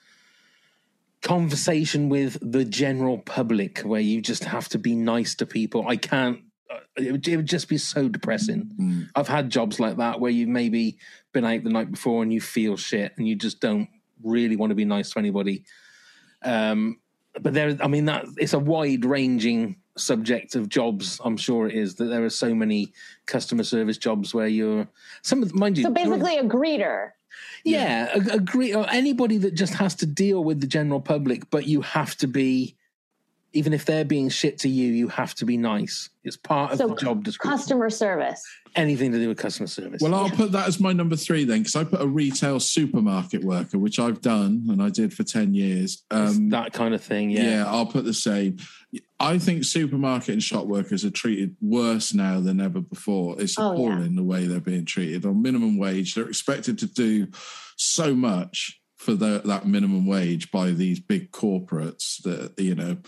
conversation 1.23 2.09
with 2.09 2.39
the 2.41 2.65
general 2.65 3.19
public 3.19 3.81
where 3.81 4.01
you 4.01 4.21
just 4.21 4.45
have 4.45 4.69
to 4.71 4.79
be 4.79 4.95
nice 4.95 5.35
to 5.37 5.47
people. 5.47 5.87
I 5.87 5.97
can't. 5.97 6.41
Uh, 6.71 6.79
It 6.97 7.13
would, 7.13 7.29
it 7.29 7.37
would 7.37 7.47
just 7.47 7.69
be 7.69 7.79
so 7.79 8.09
depressing. 8.09 9.09
I've 9.15 9.29
had 9.29 9.51
jobs 9.51 9.79
like 9.81 9.97
that 9.99 10.21
where 10.21 10.31
you've 10.31 10.49
maybe 10.49 10.99
been 11.33 11.45
out 11.45 11.65
the 11.65 11.71
night 11.71 11.91
before 11.91 12.23
and 12.23 12.33
you 12.33 12.41
feel 12.41 12.77
shit 12.77 13.13
and 13.17 13.27
you 13.29 13.35
just 13.37 13.61
don't 13.61 13.89
really 14.23 14.57
want 14.57 14.71
to 14.71 14.75
be 14.75 14.85
nice 14.85 15.11
to 15.11 15.19
anybody. 15.19 15.65
Um, 16.43 16.99
but 17.41 17.55
there, 17.55 17.77
I 17.81 17.89
mean, 17.89 18.07
that 18.07 18.27
it's 18.37 18.53
a 18.53 18.59
wide 18.59 19.05
ranging 19.05 19.77
subject 19.97 20.55
of 20.55 20.69
jobs. 20.69 21.21
I'm 21.25 21.37
sure 21.37 21.69
it 21.69 21.75
is 21.75 21.97
that 21.97 22.05
there 22.07 22.25
are 22.25 22.31
so 22.31 22.55
many 22.55 22.93
customer 23.27 23.65
service 23.65 23.99
jobs 23.99 24.35
where 24.35 24.47
you're 24.49 24.89
some 25.23 25.43
of 25.43 25.55
mind 25.55 25.77
you. 25.79 25.85
So 25.85 25.91
basically, 25.91 26.37
a 26.39 26.45
greeter. 26.45 27.11
yeah, 27.65 28.09
a- 28.15 28.35
agree. 28.37 28.75
Or 28.75 28.89
anybody 28.91 29.39
that 29.39 29.55
just 29.55 29.75
has 29.75 29.95
to 29.97 30.07
deal 30.07 30.43
with 30.43 30.61
the 30.61 30.67
general 30.67 31.01
public, 31.01 31.51
but 31.51 31.67
you 31.67 31.81
have 31.83 32.17
to 32.19 32.27
be, 32.27 32.77
even 33.59 33.73
if 33.73 33.85
they're 33.85 34.05
being 34.05 34.29
shit 34.29 34.57
to 34.59 34.69
you, 34.69 34.93
you 34.93 35.09
have 35.09 35.35
to 35.35 35.45
be 35.45 35.57
nice. 35.57 36.11
It's 36.23 36.37
part 36.37 36.71
of 36.71 36.79
So 36.79 36.87
the 36.89 36.95
job 36.95 37.25
description. 37.25 37.59
Customer 37.59 37.91
service. 37.91 38.41
Anything 38.77 39.11
to 39.11 39.19
do 39.19 39.27
with 39.29 39.39
customer 39.39 39.67
service. 39.67 40.01
Well, 40.01 40.15
I'll 40.15 40.31
put 40.31 40.53
that 40.53 40.69
as 40.69 40.79
my 40.79 40.93
number 40.93 41.17
three 41.17 41.45
then, 41.45 41.61
because 41.61 41.75
I 41.75 41.83
put 41.83 42.01
a 42.01 42.07
retail 42.07 42.61
supermarket 42.61 43.43
worker, 43.43 43.77
which 43.79 43.99
I've 43.99 44.21
done 44.21 44.67
and 44.69 44.81
I 44.81 44.91
did 44.91 45.13
for 45.13 45.25
10 45.25 45.55
years. 45.55 46.05
Um, 46.13 46.51
that 46.51 46.73
kind 46.73 46.95
of 46.95 47.03
thing, 47.03 47.31
yeah. 47.31 47.43
Yeah, 47.43 47.65
I'll 47.67 47.87
put 47.87 48.05
the 48.05 48.15
same. 48.15 48.59
I 49.19 49.39
think 49.39 49.65
supermarket 49.65 50.29
and 50.35 50.43
shop 50.43 50.67
workers 50.67 51.05
are 51.05 51.11
treated 51.11 51.57
worse 51.61 52.15
now 52.15 52.39
than 52.39 52.61
ever 52.61 52.81
before. 52.81 53.41
It's 53.41 53.59
Oh, 53.59 53.73
yeah. 53.73 53.73
appalling 53.73 54.15
the 54.15 54.23
way 54.23 54.47
they're 54.47 54.61
being 54.61 54.85
treated 54.85 55.27
on 55.27 55.43
minimum 55.43 55.79
wage. 55.79 56.15
They're 56.15 56.29
expected 56.29 56.79
to 56.79 56.87
do 56.87 57.27
so 57.77 58.15
much 58.15 58.81
for 59.09 59.15
the, 59.15 59.41
that 59.47 59.67
minimum 59.67 60.05
wage 60.05 60.51
by 60.51 60.71
these 60.71 61.01
big 61.01 61.33
corporates 61.33 62.23
that, 62.25 62.53
you 62.59 62.75
know, 62.75 62.99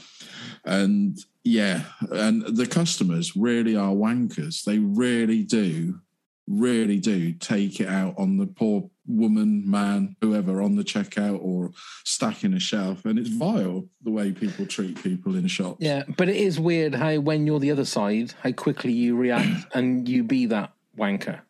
and 0.64 1.18
yeah, 1.44 1.82
and 2.11 2.57
the 2.57 2.66
customers 2.66 3.36
really 3.36 3.76
are 3.76 3.92
wankers. 3.92 4.64
They 4.64 4.78
really 4.78 5.42
do, 5.42 6.01
really 6.48 6.98
do 7.01 7.34
take 7.34 7.80
it 7.80 7.88
out 7.88 8.14
on 8.16 8.38
the 8.38 8.46
poor 8.46 8.88
woman, 9.07 9.70
man, 9.70 10.16
whoever 10.22 10.62
on 10.62 10.76
the 10.76 10.84
checkout 10.84 11.38
or 11.42 11.72
stacking 12.05 12.55
a 12.55 12.61
shelf. 12.61 13.05
And 13.05 13.18
it's 13.18 13.28
vile 13.28 13.86
the 14.03 14.11
way 14.11 14.32
people 14.32 14.64
treat 14.64 15.03
people 15.03 15.36
in 15.36 15.48
shops. 15.48 15.80
Yeah, 15.80 16.05
but 16.16 16.30
it 16.30 16.36
is 16.36 16.59
weird 16.59 16.94
how 16.94 17.18
when 17.18 17.46
you're 17.46 17.61
the 17.61 17.72
other 17.72 17.84
side, 17.84 18.32
how 18.42 18.53
quickly 18.53 18.92
you 18.92 19.16
react 19.16 19.66
and 19.74 20.09
you 20.09 20.24
be 20.24 20.46
that 20.46 20.72
wanker. 20.96 21.42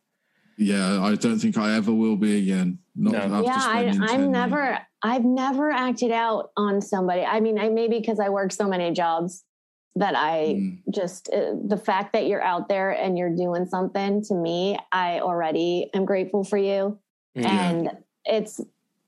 Yeah, 0.61 1.03
I 1.03 1.15
don't 1.15 1.39
think 1.39 1.57
I 1.57 1.75
ever 1.75 1.93
will 1.93 2.17
be 2.17 2.39
again. 2.43 2.79
Not 2.95 3.15
after 3.15 3.43
yeah, 3.45 3.55
I, 3.57 3.81
spending 3.83 4.01
10 4.01 4.03
I'm 4.11 4.21
years. 4.21 4.29
never. 4.31 4.79
I've 5.03 5.25
never 5.25 5.71
acted 5.71 6.13
out 6.13 6.51
on 6.57 6.83
somebody. 6.83 7.23
I 7.23 7.41
mean, 7.41 7.59
I 7.59 7.71
maybe 7.71 7.99
because 7.99 8.21
I 8.21 8.29
work 8.29 8.53
so 8.53 8.69
many 8.69 8.93
jobs 8.93 9.43
that 9.97 10.15
I 10.15 10.55
Mm. 10.59 10.83
just 10.95 11.31
uh, 11.33 11.55
the 11.67 11.79
fact 11.79 12.13
that 12.13 12.27
you're 12.27 12.43
out 12.43 12.69
there 12.69 12.91
and 12.91 13.17
you're 13.17 13.35
doing 13.35 13.65
something 13.67 14.23
to 14.25 14.35
me, 14.35 14.79
I 14.93 15.21
already 15.21 15.89
am 15.95 16.05
grateful 16.05 16.45
for 16.45 16.59
you. 16.59 16.99
Yeah. 17.35 17.71
And 17.71 17.91
it's 18.27 18.61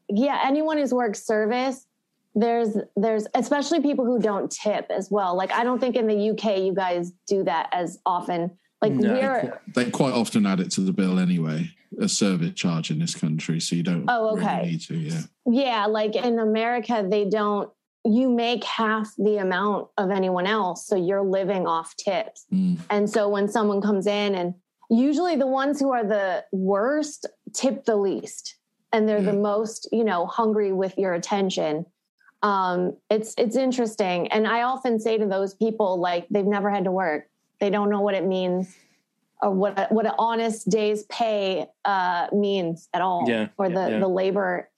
yeah, 0.09 0.41
anyone 0.45 0.79
who's 0.79 0.95
worked 0.95 1.17
service, 1.19 1.87
there's 2.35 2.79
there's 2.97 3.27
especially 3.35 3.81
people 3.83 4.07
who 4.07 4.19
don't 4.19 4.51
tip 4.51 4.87
as 4.91 5.11
well. 5.11 5.37
Like 5.37 5.53
I 5.53 5.65
don't 5.65 5.79
think 5.81 5.97
in 5.97 6.07
the 6.07 6.31
UK 6.31 6.61
you 6.61 6.75
guys 6.75 7.13
do 7.27 7.45
that 7.45 7.69
as 7.73 7.99
often. 8.07 8.53
Like 8.83 8.93
we're 8.93 9.61
They 9.75 9.91
quite 9.91 10.13
often 10.13 10.45
add 10.45 10.61
it 10.61 10.71
to 10.73 10.81
the 10.81 10.93
bill 10.93 11.19
anyway, 11.19 11.71
a 12.01 12.09
service 12.09 12.55
charge 12.55 12.91
in 12.91 12.99
this 12.99 13.15
country, 13.15 13.61
so 13.61 13.77
you 13.77 13.83
don't 13.83 14.05
Oh, 14.09 14.37
okay. 14.37 14.59
really 14.59 14.71
need 14.73 14.81
to. 14.83 14.97
Yeah. 14.97 15.21
Yeah, 15.47 15.87
like 15.87 16.17
in 16.17 16.39
America, 16.39 17.07
they 17.09 17.25
don't, 17.25 17.71
you 18.05 18.29
make 18.29 18.65
half 18.65 19.13
the 19.17 19.37
amount 19.37 19.89
of 19.97 20.11
anyone 20.11 20.47
else. 20.47 20.87
So 20.87 20.97
you're 20.97 21.23
living 21.23 21.67
off 21.67 21.95
tips. 21.97 22.47
Mm. 22.53 22.79
And 22.91 23.09
so 23.09 23.29
when 23.29 23.49
someone 23.49 23.81
comes 23.81 24.09
in, 24.09 24.35
and 24.35 24.55
usually 24.91 25.37
the 25.37 25.47
ones 25.47 25.79
who 25.79 25.93
are 25.93 26.05
the 26.05 26.45
worst 26.51 27.27
tip 27.55 27.85
the 27.85 27.97
least, 27.97 28.57
and 28.93 29.09
they're 29.09 29.23
the 29.23 29.33
most, 29.33 29.89
you 29.93 30.05
know, 30.05 30.27
hungry 30.27 30.73
with 30.73 30.99
your 30.99 31.15
attention. 31.15 31.87
Um, 32.43 32.97
it's 33.09 33.35
it's 33.39 33.57
interesting, 33.57 34.27
and 34.33 34.49
I 34.49 34.63
often 34.63 34.99
say 34.99 35.17
to 35.17 35.27
those 35.27 35.55
people, 35.55 36.01
like 36.01 36.27
they've 36.29 36.45
never 36.45 36.71
had 36.71 36.85
to 36.85 36.91
work, 36.91 37.29
they 37.63 37.71
don't 37.71 37.91
know 37.91 38.01
what 38.01 38.15
it 38.15 38.27
means, 38.27 38.75
or 39.41 39.53
what 39.53 39.91
what 39.93 40.05
an 40.05 40.13
honest 40.19 40.69
day's 40.69 41.05
pay 41.05 41.65
uh, 41.85 42.27
means 42.33 42.89
at 42.93 43.01
all, 43.01 43.25
Yeah, 43.29 43.49
or 43.57 43.69
the 43.69 43.87
yeah. 43.89 43.99
the 44.01 44.09
labor 44.09 44.69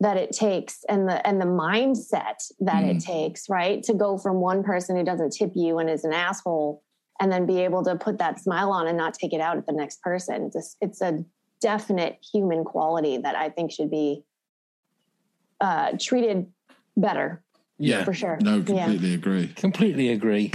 that 0.00 0.16
it 0.16 0.32
takes 0.32 0.84
and 0.88 1.08
the 1.08 1.24
and 1.24 1.40
the 1.40 1.46
mindset 1.46 2.38
that 2.58 2.82
it 2.82 2.98
takes 3.00 3.48
right 3.48 3.84
to 3.84 3.94
go 3.94 4.18
from 4.18 4.40
one 4.40 4.64
person 4.64 4.96
who 4.96 5.04
doesn't 5.04 5.30
tip 5.30 5.52
you 5.54 5.78
and 5.78 5.88
is 5.88 6.04
an 6.04 6.12
asshole 6.12 6.82
and 7.20 7.30
then 7.30 7.46
be 7.46 7.60
able 7.60 7.84
to 7.84 7.94
put 7.94 8.18
that 8.18 8.40
smile 8.40 8.72
on 8.72 8.88
and 8.88 8.98
not 8.98 9.14
take 9.14 9.32
it 9.32 9.40
out 9.40 9.56
at 9.56 9.66
the 9.66 9.72
next 9.72 10.02
person 10.02 10.50
it's 10.52 10.56
a, 10.56 10.84
it's 10.84 11.00
a 11.00 11.24
definite 11.60 12.18
human 12.32 12.64
quality 12.64 13.16
that 13.18 13.36
i 13.36 13.48
think 13.48 13.70
should 13.70 13.88
be 13.90 14.24
uh, 15.60 15.92
treated 16.00 16.46
better 16.96 17.42
Yeah. 17.78 18.02
for 18.04 18.12
sure 18.12 18.36
No, 18.42 18.56
Yeah. 18.56 18.86
completely 18.86 19.14
agree. 19.14 19.46
Completely 19.54 20.08
agree. 20.10 20.50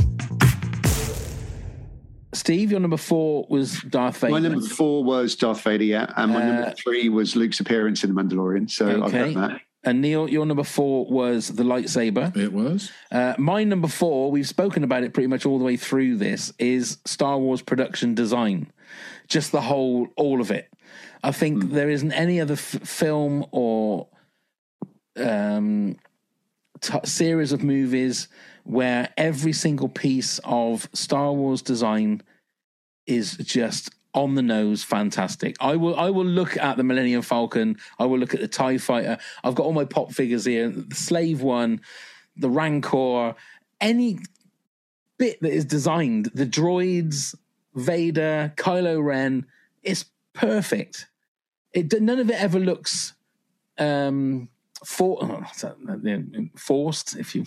Steve, 2.39 2.71
your 2.71 2.79
number 2.79 2.95
four 2.97 3.45
was 3.49 3.81
Darth 3.81 4.19
Vader. 4.19 4.31
My 4.31 4.39
number 4.39 4.61
four 4.65 5.03
was 5.03 5.35
Darth 5.35 5.61
Vader, 5.61 5.83
yeah, 5.83 6.13
and 6.15 6.31
my 6.31 6.41
Uh, 6.41 6.45
number 6.45 6.71
three 6.71 7.09
was 7.09 7.35
Luke's 7.35 7.59
appearance 7.59 8.03
in 8.05 8.15
The 8.15 8.21
Mandalorian. 8.23 8.71
So 8.71 8.87
I've 9.03 9.13
Okay. 9.13 9.33
done 9.33 9.49
that. 9.49 9.61
And 9.83 10.01
Neil, 10.01 10.29
your 10.29 10.45
number 10.45 10.63
four 10.63 11.05
was 11.05 11.49
the 11.49 11.63
lightsaber. 11.63 12.35
It 12.37 12.53
was. 12.53 12.91
Uh, 13.11 13.33
my 13.37 13.63
number 13.65 13.87
four, 13.89 14.31
we've 14.31 14.47
spoken 14.47 14.83
about 14.85 15.03
it 15.03 15.13
pretty 15.13 15.27
much 15.27 15.45
all 15.45 15.57
the 15.59 15.65
way 15.65 15.75
through 15.77 16.15
this, 16.17 16.53
is 16.59 16.97
Star 17.05 17.37
Wars 17.37 17.61
production 17.61 18.15
design. 18.15 18.71
Just 19.27 19.51
the 19.51 19.61
whole, 19.61 20.07
all 20.15 20.39
of 20.39 20.49
it. 20.49 20.69
I 21.23 21.31
think 21.31 21.71
there 21.71 21.89
isn't 21.89 22.11
any 22.13 22.39
other 22.39 22.53
f- 22.53 22.79
film 22.83 23.45
or 23.51 24.07
um, 25.17 25.97
t- 26.79 26.99
series 27.03 27.51
of 27.51 27.63
movies 27.63 28.29
where 28.63 29.09
every 29.17 29.51
single 29.53 29.89
piece 29.89 30.39
of 30.45 30.87
Star 30.93 31.33
Wars 31.33 31.61
design 31.61 32.21
is 33.09 33.35
just 33.37 33.91
on 34.13 34.35
the 34.35 34.41
nose 34.41 34.83
fantastic. 34.83 35.55
I 35.59 35.75
will 35.75 35.95
I 35.95 36.09
will 36.09 36.25
look 36.25 36.57
at 36.57 36.77
the 36.77 36.83
Millennium 36.83 37.21
Falcon, 37.21 37.77
I 37.97 38.05
will 38.05 38.19
look 38.19 38.33
at 38.33 38.39
the 38.39 38.47
TIE 38.47 38.77
fighter. 38.77 39.17
I've 39.43 39.55
got 39.55 39.65
all 39.65 39.73
my 39.73 39.85
pop 39.85 40.11
figures 40.11 40.45
here, 40.45 40.69
the 40.69 40.95
Slave 40.95 41.41
One, 41.41 41.81
the 42.35 42.49
Rancor, 42.49 43.35
any 43.81 44.19
bit 45.17 45.41
that 45.41 45.51
is 45.51 45.65
designed, 45.65 46.31
the 46.33 46.45
droids, 46.45 47.35
Vader, 47.75 48.53
Kylo 48.55 49.03
Ren, 49.03 49.45
it's 49.83 50.05
perfect. 50.33 51.07
It 51.73 52.01
none 52.01 52.19
of 52.19 52.29
it 52.29 52.41
ever 52.41 52.59
looks 52.59 53.13
um, 53.77 54.49
for, 54.85 55.17
oh, 55.21 55.43
uh, 55.63 56.41
forced, 56.55 57.15
if 57.17 57.35
you 57.35 57.45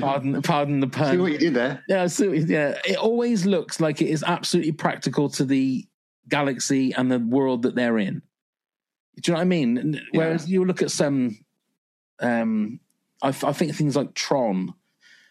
pardon, 0.00 0.42
pardon 0.42 0.80
the 0.80 0.88
pun. 0.88 1.12
See 1.12 1.18
what 1.18 1.32
you 1.32 1.38
did 1.38 1.54
there? 1.54 1.82
Yeah, 1.88 2.06
so 2.06 2.32
yeah, 2.32 2.78
it 2.84 2.96
always 2.96 3.46
looks 3.46 3.80
like 3.80 4.02
it 4.02 4.08
is 4.08 4.22
absolutely 4.22 4.72
practical 4.72 5.28
to 5.30 5.44
the 5.44 5.86
galaxy 6.28 6.92
and 6.92 7.10
the 7.10 7.18
world 7.18 7.62
that 7.62 7.74
they're 7.74 7.98
in. 7.98 8.22
Do 9.20 9.30
you 9.30 9.32
know 9.32 9.38
what 9.38 9.42
I 9.42 9.46
mean? 9.46 9.78
And 9.78 10.02
Whereas 10.12 10.50
you 10.50 10.64
look 10.64 10.82
at 10.82 10.90
some, 10.90 11.38
um, 12.20 12.80
I, 13.22 13.28
I 13.28 13.52
think 13.52 13.74
things 13.74 13.96
like 13.96 14.14
Tron, 14.14 14.74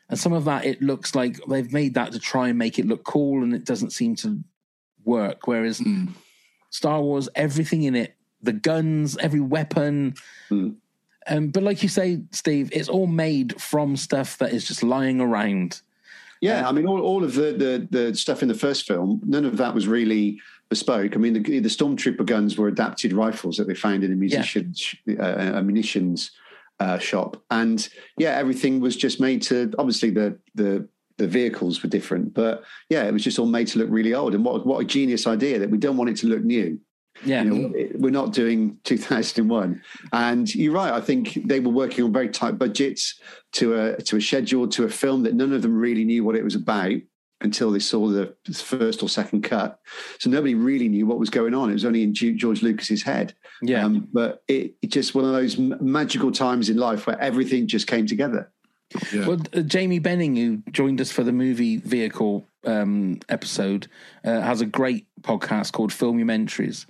and 0.10 0.20
some 0.20 0.34
of 0.34 0.46
that 0.46 0.66
it 0.66 0.82
looks 0.82 1.14
like 1.14 1.40
they've 1.48 1.72
made 1.72 1.94
that 1.96 2.12
to 2.14 2.20
try 2.20 2.50
and 2.50 2.58
make 2.58 2.80
it 2.80 2.88
look 2.88 3.04
cool, 3.04 3.44
and 3.44 3.54
it 3.54 3.64
doesn't 3.64 3.92
seem 3.92 4.16
to 4.18 4.40
work. 5.04 5.46
Whereas 5.46 5.84
Star 6.72 7.02
Wars, 7.02 7.30
everything 7.36 7.84
in 7.84 7.96
it, 7.96 8.16
the 8.42 8.54
guns, 8.54 9.18
every 9.18 9.40
weapon. 9.40 10.16
Um, 11.28 11.48
but 11.48 11.64
like 11.64 11.82
you 11.82 11.90
say, 11.90 12.22
Steve, 12.32 12.70
it's 12.72 12.90
all 12.90 13.08
made 13.08 13.60
from 13.60 13.96
stuff 13.96 14.38
that 14.38 14.54
is 14.54 14.68
just 14.68 14.84
lying 14.84 15.20
around. 15.20 15.82
Yeah, 16.42 16.68
I 16.68 16.72
mean, 16.72 16.86
all, 16.86 17.02
all 17.02 17.24
of 17.24 17.34
the, 17.34 17.54
the 17.54 17.88
the 17.90 18.16
stuff 18.16 18.42
in 18.42 18.48
the 18.48 18.54
first 18.54 18.86
film, 18.86 19.22
none 19.26 19.46
of 19.46 19.58
that 19.58 19.74
was 19.74 19.88
really 19.88 20.40
bespoke. 20.70 21.16
I 21.16 21.18
mean, 21.18 21.34
the, 21.34 21.60
the 21.60 21.70
stormtrooper 21.70 22.26
guns 22.26 22.58
were 22.58 22.68
adapted 22.68 23.14
rifles 23.14 23.58
that 23.58 23.68
they 23.68 23.74
found 23.74 24.04
in 24.04 24.12
a 24.12 24.16
musician's 24.16 24.94
uh, 25.10 25.54
a 25.56 25.64
munitions 25.64 26.32
uh, 26.80 27.00
shop, 27.00 27.42
and 27.50 27.88
yeah, 28.18 28.32
everything 28.32 28.80
was 28.80 28.96
just 28.96 29.20
made 29.20 29.42
to. 29.44 29.74
Obviously, 29.80 30.10
the 30.10 30.38
the 30.54 30.88
the 31.18 31.28
vehicles 31.28 31.82
were 31.82 31.90
different, 31.90 32.34
but 32.34 32.64
yeah, 32.90 33.04
it 33.04 33.14
was 33.14 33.24
just 33.24 33.40
all 33.40 33.46
made 33.46 33.68
to 33.68 33.80
look 33.80 33.90
really 33.90 34.14
old. 34.14 34.36
And 34.36 34.44
what 34.44 34.66
what 34.66 34.82
a 34.82 34.86
genius 34.86 35.26
idea 35.28 35.60
that 35.60 35.70
we 35.70 35.78
don't 35.78 35.98
want 35.98 36.10
it 36.10 36.18
to 36.18 36.28
look 36.28 36.44
new. 36.44 36.80
Yeah, 37.24 37.44
You 37.44 37.50
know, 37.50 37.74
we're 37.96 38.12
not 38.12 38.34
doing 38.34 38.78
2001. 38.84 39.82
And 40.12 40.54
you're 40.54 40.74
right. 40.74 40.92
I 40.92 41.02
think 41.02 41.40
they 41.46 41.60
were 41.60 41.72
working 41.72 42.04
on 42.04 42.12
very 42.12 42.30
tight 42.30 42.58
budgets 42.58 43.20
to 43.54 43.76
a 43.76 44.02
to 44.04 44.18
a 44.18 44.22
schedule 44.22 44.68
to 44.70 44.84
a 44.84 44.90
film 44.90 45.24
that 45.24 45.34
none 45.34 45.54
of 45.54 45.62
them 45.62 45.76
really 45.76 46.04
knew 46.04 46.24
what 46.24 46.36
it 46.36 46.44
was 46.44 46.56
about 46.56 47.00
until 47.42 47.72
they 47.72 47.80
saw 47.80 48.08
the 48.08 48.34
first 48.54 49.04
or 49.04 49.10
second 49.10 49.44
cut. 49.44 49.80
So 50.20 50.30
nobody 50.30 50.56
really 50.56 50.88
knew 50.88 51.06
what 51.06 51.20
was 51.20 51.30
going 51.30 51.54
on. 51.54 51.70
It 51.70 51.74
was 51.74 51.86
only 51.86 52.04
in 52.04 52.14
George 52.14 52.62
Lucas's 52.62 53.04
head. 53.04 53.34
Yeah. 53.62 53.86
Um, 53.86 54.08
but 54.12 54.44
it, 54.48 54.76
it 54.82 54.88
just 54.88 55.16
one 55.16 55.26
of 55.26 55.32
those 55.32 55.58
magical 55.58 56.32
times 56.32 56.70
in 56.70 56.78
life 56.78 57.08
where 57.08 57.20
everything 57.20 57.68
just 57.68 57.88
came 57.88 58.08
together. 58.08 58.52
Well, 59.14 59.42
uh, 59.54 59.62
Jamie 59.62 60.00
Benning, 60.00 60.36
who 60.36 60.58
joined 60.72 61.02
us 61.02 61.12
for 61.12 61.24
the 61.24 61.32
movie 61.32 61.78
vehicle 61.78 62.48
um, 62.66 63.20
episode, 63.30 63.88
uh, 64.24 64.42
has 64.42 64.62
a 64.62 64.66
great 64.66 65.08
podcast 65.26 65.72
called 65.74 65.92
Filmumentaries. 65.92 66.86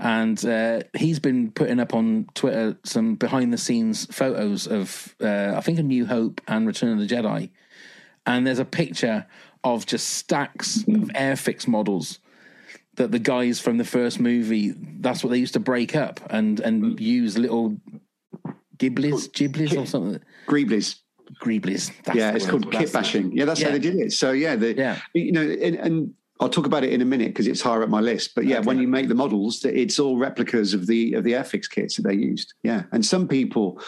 And 0.00 0.44
uh, 0.44 0.82
he's 0.96 1.18
been 1.18 1.50
putting 1.50 1.80
up 1.80 1.92
on 1.94 2.26
Twitter 2.34 2.78
some 2.84 3.16
behind 3.16 3.52
the 3.52 3.58
scenes 3.58 4.06
photos 4.06 4.66
of, 4.66 5.14
uh, 5.20 5.54
I 5.56 5.60
think, 5.60 5.78
A 5.78 5.82
New 5.82 6.06
Hope 6.06 6.40
and 6.46 6.66
Return 6.66 6.92
of 7.00 7.08
the 7.08 7.12
Jedi. 7.14 7.50
And 8.24 8.46
there's 8.46 8.60
a 8.60 8.64
picture 8.64 9.26
of 9.64 9.86
just 9.86 10.08
stacks 10.10 10.78
of 10.82 11.10
Airfix 11.16 11.66
models 11.66 12.20
that 12.94 13.10
the 13.10 13.18
guys 13.18 13.58
from 13.58 13.78
the 13.78 13.84
first 13.84 14.20
movie, 14.20 14.72
that's 15.00 15.24
what 15.24 15.30
they 15.30 15.38
used 15.38 15.54
to 15.54 15.60
break 15.60 15.96
up 15.96 16.20
and, 16.30 16.60
and 16.60 17.00
use 17.00 17.36
little 17.38 17.76
giblies, 18.76 19.28
giblies 19.30 19.76
or 19.76 19.86
something. 19.86 20.20
Greeblies. 20.46 21.00
Greeblies. 21.42 21.90
Yeah, 22.14 22.32
it's 22.32 22.44
word. 22.44 22.50
called 22.50 22.72
kit 22.72 22.80
That's 22.80 22.92
bashing. 22.92 23.32
Yeah, 23.32 23.44
that's 23.46 23.62
how 23.62 23.70
they 23.70 23.78
did 23.78 23.96
it. 23.96 24.12
So 24.12 24.32
yeah, 24.32 24.56
the, 24.56 24.74
Yeah. 24.74 24.98
you 25.12 25.32
know, 25.32 25.42
and, 25.42 25.74
and 25.76 26.14
I'll 26.40 26.48
talk 26.48 26.66
about 26.66 26.84
it 26.84 26.92
in 26.92 27.00
a 27.00 27.04
minute 27.04 27.28
because 27.28 27.46
it's 27.46 27.60
higher 27.60 27.82
up 27.82 27.88
my 27.88 28.00
list. 28.00 28.34
But 28.34 28.44
yeah, 28.44 28.60
when 28.60 28.78
you 28.78 28.86
make 28.86 29.08
the 29.08 29.14
models, 29.14 29.64
it's 29.64 29.98
all 29.98 30.16
replicas 30.16 30.74
of 30.74 30.86
the 30.86 31.14
of 31.14 31.24
the 31.24 31.32
Airfix 31.32 31.68
kits 31.68 31.96
that 31.96 32.02
they 32.02 32.14
used. 32.14 32.54
Yeah, 32.62 32.84
and 32.92 33.04
some 33.04 33.26
people, 33.26 33.80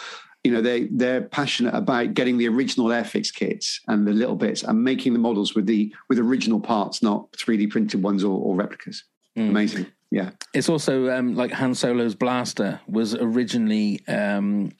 you 0.43 0.51
know, 0.51 0.61
they 0.61 0.87
they're 0.91 1.21
passionate 1.21 1.73
about 1.73 2.13
getting 2.13 2.37
the 2.37 2.47
original 2.47 2.87
Airfix 2.87 3.33
kits 3.33 3.79
and 3.87 4.05
the 4.05 4.11
little 4.11 4.35
bits 4.35 4.63
and 4.63 4.83
making 4.83 5.13
the 5.13 5.19
models 5.19 5.55
with 5.55 5.65
the 5.65 5.93
with 6.09 6.19
original 6.19 6.59
parts, 6.59 7.01
not 7.01 7.27
three 7.37 7.57
D 7.57 7.67
printed 7.67 8.03
ones 8.03 8.23
or, 8.23 8.37
or 8.37 8.55
replicas. 8.55 9.03
Amazing. 9.37 9.85
Yeah. 10.11 10.31
It's 10.53 10.67
also 10.67 11.09
um, 11.09 11.35
like 11.35 11.51
Han 11.51 11.73
Solo's 11.73 12.15
blaster 12.15 12.81
was 12.85 13.15
originally 13.15 14.01
um, 14.09 14.73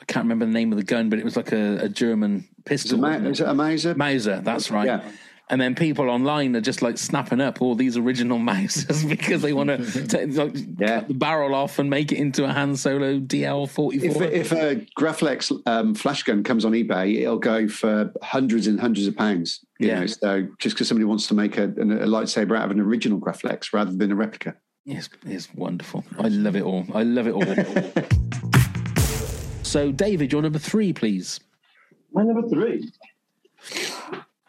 I 0.00 0.04
can't 0.06 0.24
remember 0.24 0.46
the 0.46 0.52
name 0.52 0.72
of 0.72 0.78
the 0.78 0.84
gun, 0.84 1.08
but 1.08 1.18
it 1.18 1.24
was 1.24 1.36
like 1.36 1.52
a, 1.52 1.78
a 1.82 1.88
German 1.88 2.48
pistol. 2.64 2.98
Ma- 2.98 3.08
wasn't 3.08 3.26
it? 3.26 3.30
is 3.30 3.40
it 3.40 3.48
a 3.48 3.54
Mauser? 3.54 3.94
Mauser, 3.94 4.40
that's 4.40 4.70
right. 4.70 4.86
Yeah. 4.86 5.10
And 5.54 5.60
then 5.60 5.76
people 5.76 6.10
online 6.10 6.56
are 6.56 6.60
just 6.60 6.82
like 6.82 6.98
snapping 6.98 7.40
up 7.40 7.62
all 7.62 7.76
these 7.76 7.96
original 7.96 8.38
Mausers 8.40 9.08
because 9.08 9.40
they 9.40 9.52
want 9.52 9.68
to 9.70 10.26
like, 10.26 10.78
cut 10.80 11.06
the 11.06 11.14
barrel 11.14 11.54
off 11.54 11.78
and 11.78 11.88
make 11.88 12.10
it 12.10 12.18
into 12.18 12.44
a 12.44 12.52
Han 12.52 12.74
Solo 12.74 13.20
DL 13.20 13.70
forty 13.70 14.04
If, 14.04 14.20
if 14.20 14.50
a 14.50 14.84
Graflex 14.98 15.52
um, 15.66 15.94
flash 15.94 16.24
gun 16.24 16.42
comes 16.42 16.64
on 16.64 16.72
eBay, 16.72 17.20
it'll 17.22 17.38
go 17.38 17.68
for 17.68 18.12
hundreds 18.20 18.66
and 18.66 18.80
hundreds 18.80 19.06
of 19.06 19.14
pounds. 19.14 19.64
You 19.78 19.86
Yeah. 19.90 20.00
know, 20.00 20.06
so 20.06 20.48
just 20.58 20.74
because 20.74 20.88
somebody 20.88 21.04
wants 21.04 21.28
to 21.28 21.34
make 21.34 21.56
a, 21.56 21.66
an- 21.66 22.02
a 22.02 22.06
lightsaber 22.08 22.58
out 22.58 22.64
of 22.64 22.70
an 22.72 22.80
original 22.80 23.20
Graflex 23.20 23.72
rather 23.72 23.92
than 23.92 24.10
a 24.10 24.16
replica. 24.16 24.56
Yes, 24.84 25.08
it's 25.24 25.54
wonderful. 25.54 26.04
I 26.18 26.26
love 26.30 26.56
it 26.56 26.64
all. 26.64 26.84
I 26.92 27.04
love 27.04 27.28
it 27.28 27.32
all. 27.32 27.44
so, 29.62 29.92
David, 29.92 30.32
your 30.32 30.42
number 30.42 30.58
three, 30.58 30.92
please. 30.92 31.38
My 32.12 32.24
number 32.24 32.42
three. 32.48 32.90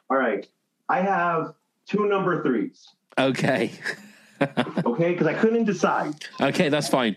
All 0.09 0.17
right. 0.17 0.47
I 0.89 1.01
have 1.01 1.53
two 1.87 2.07
number 2.07 2.43
threes. 2.43 2.87
Okay. 3.17 3.71
Okay, 4.85 5.13
because 5.13 5.27
I 5.27 5.33
couldn't 5.33 5.63
decide. 5.63 6.13
Okay, 6.41 6.67
that's 6.67 6.89
fine. 6.89 7.15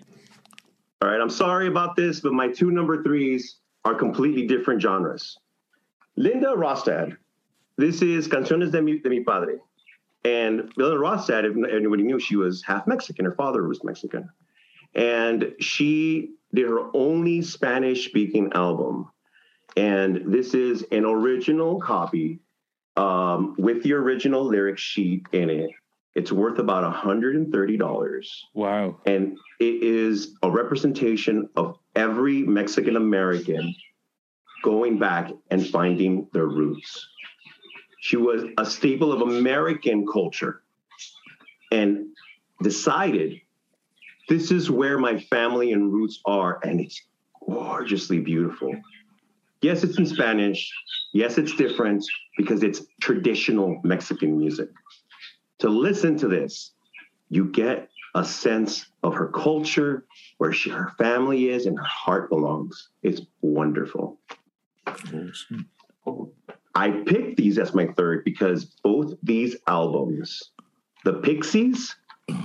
All 1.02 1.08
right. 1.08 1.20
I'm 1.20 1.28
sorry 1.30 1.66
about 1.66 1.96
this, 1.96 2.20
but 2.20 2.32
my 2.32 2.48
two 2.48 2.70
number 2.70 3.02
threes 3.02 3.56
are 3.84 3.94
completely 3.94 4.46
different 4.46 4.80
genres. 4.80 5.36
Linda 6.16 6.48
Ronstadt. 6.48 7.16
This 7.76 8.02
is 8.02 8.26
Canciones 8.28 8.70
de 8.70 8.82
mi, 8.82 8.98
de 8.98 9.08
mi 9.08 9.24
Padre. 9.24 9.54
And 10.24 10.72
Linda 10.76 10.96
Ronstadt, 10.96 11.44
if 11.44 11.56
anybody 11.72 12.02
knew, 12.02 12.18
she 12.18 12.36
was 12.36 12.62
half 12.62 12.86
Mexican. 12.86 13.24
Her 13.24 13.34
father 13.34 13.66
was 13.66 13.82
Mexican. 13.84 14.28
And 14.94 15.54
she 15.60 16.34
did 16.54 16.66
her 16.66 16.88
only 16.94 17.42
Spanish 17.42 18.06
speaking 18.06 18.52
album. 18.54 19.10
And 19.76 20.32
this 20.32 20.54
is 20.54 20.84
an 20.90 21.04
original 21.04 21.80
copy 21.80 22.40
um, 22.98 23.54
with 23.56 23.82
the 23.84 23.92
original 23.92 24.44
lyric 24.44 24.76
sheet 24.76 25.24
in 25.32 25.48
it. 25.48 25.70
It's 26.14 26.32
worth 26.32 26.58
about 26.58 26.82
$130. 26.92 28.28
Wow. 28.54 28.96
And 29.06 29.38
it 29.60 29.82
is 29.82 30.34
a 30.42 30.50
representation 30.50 31.48
of 31.54 31.78
every 31.94 32.42
Mexican 32.42 32.96
American 32.96 33.72
going 34.64 34.98
back 34.98 35.30
and 35.52 35.64
finding 35.64 36.26
their 36.32 36.46
roots. 36.46 37.08
She 38.00 38.16
was 38.16 38.44
a 38.58 38.66
staple 38.66 39.12
of 39.12 39.20
American 39.20 40.04
culture 40.04 40.62
and 41.70 42.06
decided 42.62 43.40
this 44.28 44.50
is 44.50 44.70
where 44.70 44.98
my 44.98 45.20
family 45.20 45.72
and 45.72 45.92
roots 45.92 46.20
are. 46.24 46.58
And 46.64 46.80
it's 46.80 47.00
gorgeously 47.46 48.18
beautiful. 48.18 48.74
Yes, 49.60 49.82
it's 49.82 49.98
in 49.98 50.06
Spanish. 50.06 50.72
Yes, 51.12 51.38
it's 51.38 51.54
different 51.56 52.04
because 52.36 52.62
it's 52.62 52.82
traditional 53.00 53.80
Mexican 53.82 54.38
music. 54.38 54.68
To 55.60 55.68
listen 55.68 56.16
to 56.18 56.28
this, 56.28 56.72
you 57.28 57.50
get 57.50 57.88
a 58.14 58.24
sense 58.24 58.86
of 59.02 59.14
her 59.14 59.28
culture, 59.28 60.06
where 60.38 60.52
she, 60.52 60.70
her 60.70 60.92
family 60.98 61.48
is, 61.48 61.66
and 61.66 61.78
her 61.78 61.84
heart 61.84 62.30
belongs. 62.30 62.90
It's 63.02 63.22
wonderful. 63.42 64.18
I 66.74 66.90
picked 66.90 67.36
these 67.36 67.58
as 67.58 67.74
my 67.74 67.88
third 67.96 68.24
because 68.24 68.64
both 68.84 69.14
these 69.22 69.56
albums, 69.66 70.52
the 71.04 71.14
Pixies 71.14 71.94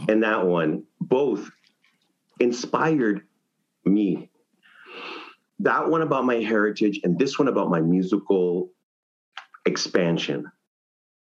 and 0.09 0.23
that 0.23 0.45
one, 0.45 0.83
both 0.99 1.49
inspired 2.39 3.21
me. 3.85 4.29
That 5.63 5.89
one 5.89 6.01
about 6.01 6.25
my 6.25 6.35
heritage, 6.35 6.99
and 7.03 7.17
this 7.17 7.39
one 7.39 7.47
about 7.47 7.69
my 7.69 7.81
musical 7.81 8.71
expansion. 9.65 10.51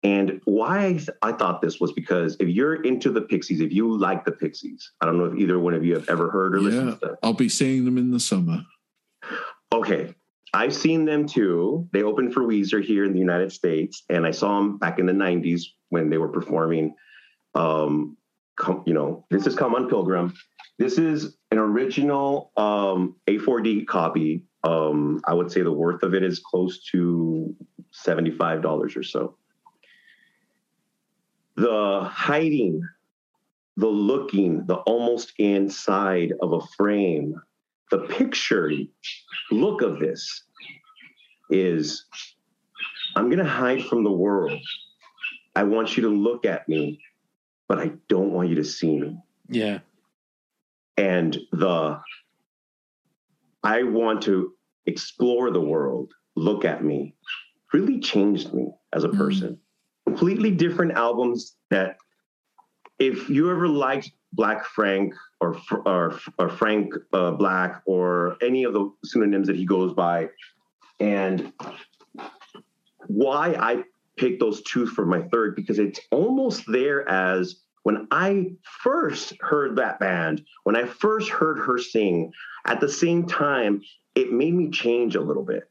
And 0.03 0.39
why 0.45 0.85
I, 0.85 0.91
th- 0.93 1.09
I 1.23 1.31
thought 1.31 1.61
this 1.61 1.79
was 1.79 1.91
because 1.91 2.37
if 2.39 2.47
you're 2.47 2.83
into 2.83 3.11
the 3.11 3.21
Pixies, 3.21 3.59
if 3.59 3.71
you 3.71 3.97
like 3.97 4.23
the 4.23 4.31
Pixies, 4.31 4.91
I 5.01 5.05
don't 5.05 5.17
know 5.17 5.25
if 5.25 5.35
either 5.39 5.57
one 5.57 5.73
of 5.73 5.83
you 5.83 5.95
have 5.95 6.07
ever 6.09 6.29
heard 6.29 6.55
or 6.55 6.59
listened 6.59 6.99
to 6.99 7.07
them. 7.07 7.15
I'll 7.23 7.33
be 7.33 7.49
seeing 7.49 7.85
them 7.85 7.97
in 7.97 8.11
the 8.11 8.19
summer. 8.19 8.61
Okay. 9.73 10.13
I've 10.53 10.75
seen 10.75 11.05
them 11.05 11.27
too. 11.27 11.89
They 11.91 12.03
opened 12.03 12.33
for 12.33 12.41
Weezer 12.41 12.83
here 12.83 13.03
in 13.03 13.13
the 13.13 13.19
United 13.19 13.51
States, 13.51 14.03
and 14.09 14.27
I 14.27 14.31
saw 14.31 14.59
them 14.59 14.77
back 14.77 14.99
in 14.99 15.07
the 15.07 15.13
90s 15.13 15.63
when 15.89 16.09
they 16.09 16.17
were 16.17 16.29
performing. 16.29 16.93
Um, 17.55 18.15
come, 18.57 18.83
you 18.85 18.93
know, 18.93 19.25
this 19.31 19.47
is 19.47 19.55
Come 19.55 19.73
on 19.73 19.89
Pilgrim. 19.89 20.33
This 20.77 20.97
is 20.97 21.35
an 21.55 21.61
original 21.61 22.51
um, 22.57 23.15
A4D 23.27 23.87
copy. 23.87 24.43
Um, 24.63 25.21
I 25.25 25.33
would 25.33 25.51
say 25.51 25.61
the 25.61 25.71
worth 25.71 26.03
of 26.03 26.13
it 26.13 26.23
is 26.23 26.39
close 26.39 26.83
to 26.91 27.55
$75 28.05 28.97
or 28.97 29.03
so. 29.03 29.37
The 31.55 32.01
hiding, 32.03 32.81
the 33.77 33.87
looking, 33.87 34.65
the 34.65 34.75
almost 34.75 35.33
inside 35.37 36.33
of 36.41 36.53
a 36.53 36.61
frame 36.75 37.35
the 37.91 37.99
picture 37.99 38.71
look 39.51 39.81
of 39.81 39.99
this 39.99 40.43
is 41.49 42.05
I'm 43.15 43.29
going 43.29 43.43
to 43.43 43.49
hide 43.49 43.83
from 43.85 44.03
the 44.03 44.11
world. 44.11 44.59
I 45.55 45.63
want 45.63 45.95
you 45.95 46.03
to 46.03 46.09
look 46.09 46.45
at 46.45 46.67
me, 46.67 46.99
but 47.67 47.79
I 47.79 47.91
don't 48.09 48.31
want 48.31 48.49
you 48.49 48.55
to 48.55 48.63
see 48.63 48.97
me. 48.97 49.17
Yeah. 49.47 49.79
And 50.97 51.37
the 51.51 51.99
I 53.63 53.83
want 53.83 54.21
to 54.23 54.53
explore 54.85 55.51
the 55.51 55.61
world, 55.61 56.13
look 56.35 56.65
at 56.65 56.83
me, 56.83 57.15
really 57.73 57.99
changed 57.99 58.53
me 58.53 58.67
as 58.93 59.03
a 59.03 59.09
person. 59.09 59.59
Completely 60.05 60.51
different 60.51 60.93
albums 60.93 61.55
that 61.71 61.97
if 62.99 63.29
you 63.29 63.49
ever 63.49 63.67
liked 63.67 64.11
Black 64.33 64.65
Frank 64.65 65.13
or 65.41 65.57
or, 65.85 66.19
or 66.37 66.49
Frank 66.49 66.93
uh, 67.13 67.31
Black 67.31 67.81
or 67.85 68.37
any 68.41 68.63
of 68.63 68.73
the 68.73 68.91
pseudonyms 69.03 69.47
that 69.47 69.55
he 69.55 69.65
goes 69.65 69.93
by, 69.93 70.29
and 70.99 71.51
why 73.07 73.55
I 73.59 73.83
picked 74.17 74.39
those 74.39 74.61
two 74.63 74.85
for 74.85 75.05
my 75.05 75.23
third 75.23 75.55
because 75.55 75.79
it's 75.79 75.99
almost 76.11 76.63
there 76.67 77.07
as 77.09 77.61
when 77.85 78.07
I 78.09 78.47
first 78.63 79.33
heard 79.41 79.75
that 79.75 79.99
band, 79.99 80.43
when 80.63 80.75
I 80.75 80.85
first 80.85 81.29
heard 81.29 81.59
her 81.59 81.77
sing, 81.77 82.33
at 82.65 82.79
the 82.81 82.89
same 82.89 83.27
time, 83.27 83.83
it 84.15 84.31
made 84.33 84.55
me 84.55 84.71
change 84.71 85.15
a 85.15 85.21
little 85.21 85.43
bit. 85.43 85.69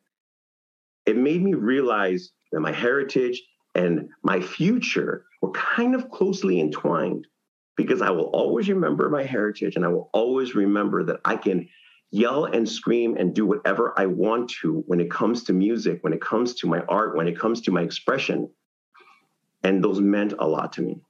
It 1.07 1.17
made 1.17 1.43
me 1.43 1.55
realize 1.55 2.31
that 2.53 2.61
my 2.61 2.71
heritage 2.71 3.43
and 3.75 4.11
my 4.23 4.41
future 4.41 5.25
were 5.43 5.51
kind 5.51 5.97
of 5.97 6.09
closely 6.09 6.61
entwined 6.61 7.27
because 7.77 8.01
I 8.01 8.11
will 8.11 8.27
always 8.27 8.69
remember 8.69 9.11
my 9.11 9.25
heritage 9.25 9.75
and 9.75 9.85
I 9.85 9.89
will 9.89 10.09
always 10.13 10.55
remember 10.55 11.03
that 11.03 11.19
I 11.25 11.35
can 11.35 11.69
yell 12.13 12.45
and 12.45 12.69
scream 12.69 13.17
and 13.17 13.35
do 13.35 13.45
whatever 13.45 13.93
I 13.99 14.07
want 14.07 14.51
to 14.63 14.85
when 14.87 15.01
it 15.01 15.11
comes 15.11 15.43
to 15.45 15.53
music, 15.53 15.99
when 16.05 16.13
it 16.13 16.21
comes 16.21 16.55
to 16.61 16.69
my 16.69 16.83
art, 16.83 17.17
when 17.17 17.27
it 17.27 17.37
comes 17.37 17.61
to 17.63 17.73
my 17.73 17.83
expression. 17.83 18.49
And 19.65 19.83
those 19.83 20.01
meant 20.01 20.35
a 20.39 20.47
lot 20.47 20.75
to 20.75 20.83
me. 20.83 21.01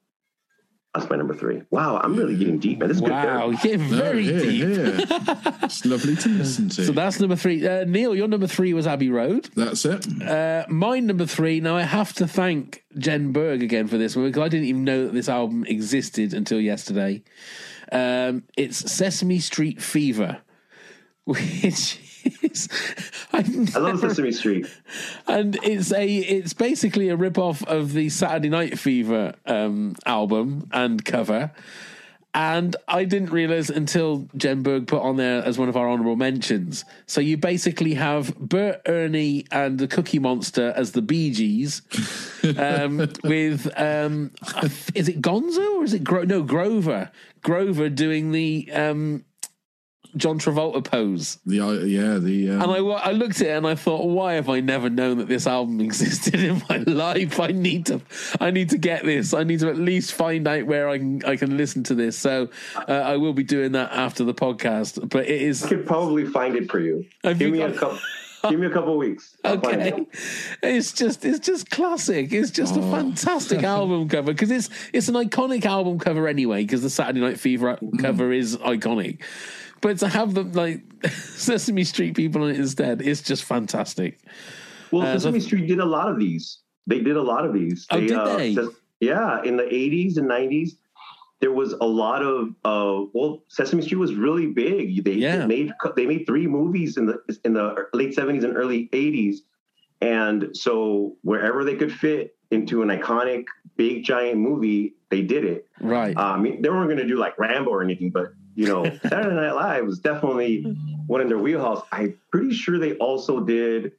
That's 0.95 1.11
my 1.11 1.17
number 1.17 1.35
three. 1.35 1.63
Wow, 1.71 2.01
I'm 2.03 2.15
really 2.15 2.37
getting 2.37 2.59
deep, 2.59 2.79
man. 2.79 2.89
This 2.89 2.99
is 2.99 3.03
Wow, 3.03 3.51
good. 3.51 3.65
you're 3.65 3.79
very 3.79 4.27
No, 4.27 4.39
here, 4.45 4.97
deep. 4.97 5.09
It's 5.65 5.85
lovely 5.85 6.15
to 6.15 6.29
listen 6.29 6.69
to. 6.69 6.85
So 6.85 6.93
that's 6.93 7.19
number 7.19 7.35
three. 7.35 7.67
Uh, 7.67 7.85
Neil, 7.85 8.15
your 8.15 8.29
number 8.29 8.47
three 8.47 8.73
was 8.75 8.87
Abbey 8.87 9.11
Road. 9.11 9.51
That's 9.57 9.85
it. 9.85 10.07
Uh, 10.23 10.65
my 10.69 11.01
number 11.01 11.27
three. 11.27 11.59
Now 11.59 11.77
I 11.77 11.83
have 11.83 12.13
to 12.15 12.29
thank 12.29 12.85
Jen 12.97 13.33
Berg 13.33 13.63
again 13.65 13.89
for 13.89 13.99
this 13.99 14.15
one 14.15 14.27
because 14.27 14.43
I 14.43 14.49
didn't 14.49 14.67
even 14.67 14.85
know 14.85 15.07
that 15.07 15.15
this 15.15 15.29
album 15.29 15.65
existed 15.67 16.33
until 16.33 16.61
yesterday. 16.61 17.25
Um, 17.91 18.45
it's 18.57 18.91
Sesame 18.93 19.41
Street 19.41 19.83
Fever, 19.83 20.39
which 21.25 21.99
is 22.43 22.69
I 23.33 23.39
I 23.75 23.79
love 23.79 24.01
Sesame 24.01 24.33
Street. 24.33 24.67
and 25.27 25.57
it's 25.63 25.93
a 25.93 26.07
it's 26.07 26.53
basically 26.53 27.09
a 27.09 27.17
rip 27.17 27.39
off 27.39 27.63
of 27.65 27.93
the 27.93 28.09
Saturday 28.09 28.49
Night 28.49 28.79
Fever 28.79 29.35
um, 29.47 29.95
album 30.07 30.69
and 30.73 31.05
cover. 31.05 31.53
And 32.37 32.75
I 32.89 33.05
didn't 33.05 33.31
realize 33.31 33.71
until 33.71 34.29
Jen 34.37 34.65
Berg 34.65 34.89
put 34.89 35.01
on 35.01 35.15
there 35.17 35.45
as 35.45 35.57
one 35.57 35.69
of 35.69 35.77
our 35.77 35.89
honorable 35.89 36.17
mentions. 36.17 36.85
So 37.07 37.21
you 37.21 37.37
basically 37.37 37.95
have 37.95 38.37
Bert, 38.37 38.83
Ernie, 38.87 39.47
and 39.53 39.79
the 39.79 39.87
Cookie 39.87 40.19
Monster 40.19 40.73
as 40.75 40.91
the 40.91 41.01
Bee 41.01 41.31
Gees, 41.31 41.83
um, 42.59 42.97
with 43.23 43.71
um, 43.77 44.33
is 44.97 45.09
it 45.09 45.23
Gonzo 45.23 45.77
or 45.77 45.85
is 45.85 45.95
it 45.95 46.03
Gro- 46.03 46.25
no 46.25 46.43
Grover? 46.43 47.13
Grover 47.45 47.89
doing 47.89 48.33
the 48.33 48.69
um, 48.73 49.25
John 50.17 50.39
Travolta 50.39 50.85
pose. 50.85 51.39
The 51.47 51.61
uh, 51.61 51.71
yeah 51.73 52.19
the 52.19 52.51
um, 52.51 52.63
And 52.63 52.71
I, 52.73 52.77
I 52.77 53.13
looked 53.13 53.41
at 53.41 53.47
it 53.49 53.51
and 53.51 53.67
I 53.67 53.75
thought, 53.75 54.05
why 54.07 54.35
have 54.35 54.49
I 54.49 54.61
never 54.61 54.89
known 54.89 55.19
that 55.19 55.29
this 55.29 55.47
album 55.47 55.81
existed 55.89 56.37
in 56.43 56.63
my 56.69 56.79
life? 56.79 57.41
I 57.41 57.49
need 57.49 57.87
to, 57.87 58.01
I 58.41 58.51
need 58.51 58.71
to 58.71 58.79
get 58.79 59.05
this. 59.05 59.35
I 59.35 59.45
need 59.45 59.61
to 59.61 59.69
at 59.69 59.77
least 59.79 60.13
find 60.13 60.47
out 60.47 60.67
where 60.67 60.89
I 60.89 60.99
can, 60.99 61.25
I 61.25 61.37
can 61.37 61.57
listen 61.57 61.83
to 61.85 61.95
this. 61.95 62.19
So 62.19 62.49
uh, 62.89 62.93
I 62.93 63.17
will 63.17 63.33
be 63.35 63.45
doing 63.45 63.73
that 63.73 63.93
after 63.93 64.25
the 64.25 64.35
podcast. 64.35 65.09
But 65.09 65.27
it 65.27 65.43
is. 65.43 65.65
I 65.65 65.69
could 65.69 65.87
probably 65.87 66.27
find 66.27 66.55
it 66.57 66.71
for 66.71 66.81
you. 66.81 67.05
Have 67.25 67.39
Give 67.39 67.49
you 67.49 67.55
me 67.55 67.61
a 67.63 67.73
couple. 67.73 67.99
Give 68.51 68.61
me 68.61 68.67
a 68.67 68.71
couple 68.71 68.99
weeks. 68.99 69.39
I'll 69.43 69.55
Okay, 69.57 70.05
it's 70.63 70.93
just 70.93 71.25
it's 71.25 71.39
just 71.39 71.71
classic. 71.71 72.31
It's 72.31 72.51
just 72.51 72.77
a 72.77 72.81
Oh. 72.81 72.91
fantastic 72.91 73.63
album 73.77 74.07
cover 74.07 74.35
because 74.35 74.51
it's 74.51 74.69
it's 74.93 75.09
an 75.09 75.15
iconic 75.15 75.65
album 75.65 75.99
cover 75.99 76.29
anyway. 76.29 76.63
Because 76.63 76.83
the 76.83 76.91
Saturday 76.91 77.21
Night 77.21 77.41
Fever 77.41 77.79
Mm. 77.81 77.99
cover 78.03 78.33
is 78.35 78.59
iconic, 78.59 79.21
but 79.85 79.99
to 79.99 80.09
have 80.09 80.33
them 80.35 80.53
like 80.53 80.81
Sesame 81.11 81.85
Street 81.85 82.17
people 82.17 82.43
on 82.43 82.51
it 82.51 82.57
instead, 82.57 83.03
it's 83.03 83.21
just 83.23 83.45
fantastic. 83.45 84.19
Well, 84.91 85.03
Uh, 85.03 85.13
so- 85.13 85.19
Sesame 85.19 85.41
Street 85.41 85.67
did 85.69 85.79
a 85.79 85.85
lot 85.85 86.09
of 86.11 86.19
these. 86.19 86.59
They 86.87 87.01
did 87.01 87.17
a 87.17 87.23
lot 87.23 87.45
of 87.45 87.53
these. 87.53 87.87
Oh, 87.91 88.01
did 88.01 88.11
they? 88.39 88.55
Ses- 88.55 88.75
yeah, 89.01 89.43
in 89.45 89.57
the 89.59 89.65
80s 89.65 90.17
and 90.17 90.29
90s, 90.29 90.71
there 91.41 91.53
was 91.53 91.73
a 91.75 91.85
lot 91.87 92.23
of. 92.23 92.49
Uh, 92.65 93.07
well, 93.13 93.43
Sesame 93.49 93.83
Street 93.83 93.99
was 93.99 94.15
really 94.15 94.47
big. 94.47 95.05
They, 95.05 95.13
Yeah. 95.13 95.39
they 95.39 95.47
made 95.47 95.73
they 95.97 96.07
made 96.07 96.25
three 96.27 96.47
movies 96.47 96.97
in 96.97 97.05
the 97.07 97.19
in 97.45 97.53
the 97.53 97.67
late 97.93 98.17
70s 98.17 98.45
and 98.45 98.57
early 98.57 98.89
80s, 98.93 99.37
and 100.01 100.57
so 100.57 101.17
wherever 101.23 101.63
they 101.65 101.77
could 101.77 101.93
fit 101.93 102.37
into 102.51 102.83
an 102.83 102.89
iconic 102.89 103.45
big 103.77 104.05
giant 104.05 104.39
movie, 104.39 104.95
they 105.11 105.23
did 105.23 105.45
it. 105.45 105.69
Right. 105.81 106.17
Um, 106.17 106.43
they 106.45 106.69
weren't 106.71 106.89
going 106.89 106.99
to 106.99 107.07
do 107.07 107.17
like 107.19 107.39
Rambo 107.39 107.71
or 107.71 107.83
anything, 107.83 108.11
but 108.11 108.29
you 108.55 108.67
know, 108.67 108.85
Saturday 109.09 109.35
Night 109.35 109.53
Live 109.53 109.87
was 109.87 109.99
definitely 109.99 110.65
mm-hmm. 110.65 110.93
one 111.07 111.21
in 111.21 111.29
their 111.29 111.39
wheelhouse. 111.39 111.83
I'm 111.93 112.19
pretty 112.31 112.55
sure 112.55 112.79
they 112.79 112.95
also 112.97 113.41
did. 113.41 113.93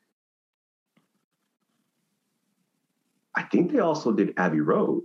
I 3.35 3.43
think 3.43 3.71
they 3.71 3.79
also 3.79 4.11
did 4.11 4.33
Abbey 4.37 4.61
Road. 4.61 5.03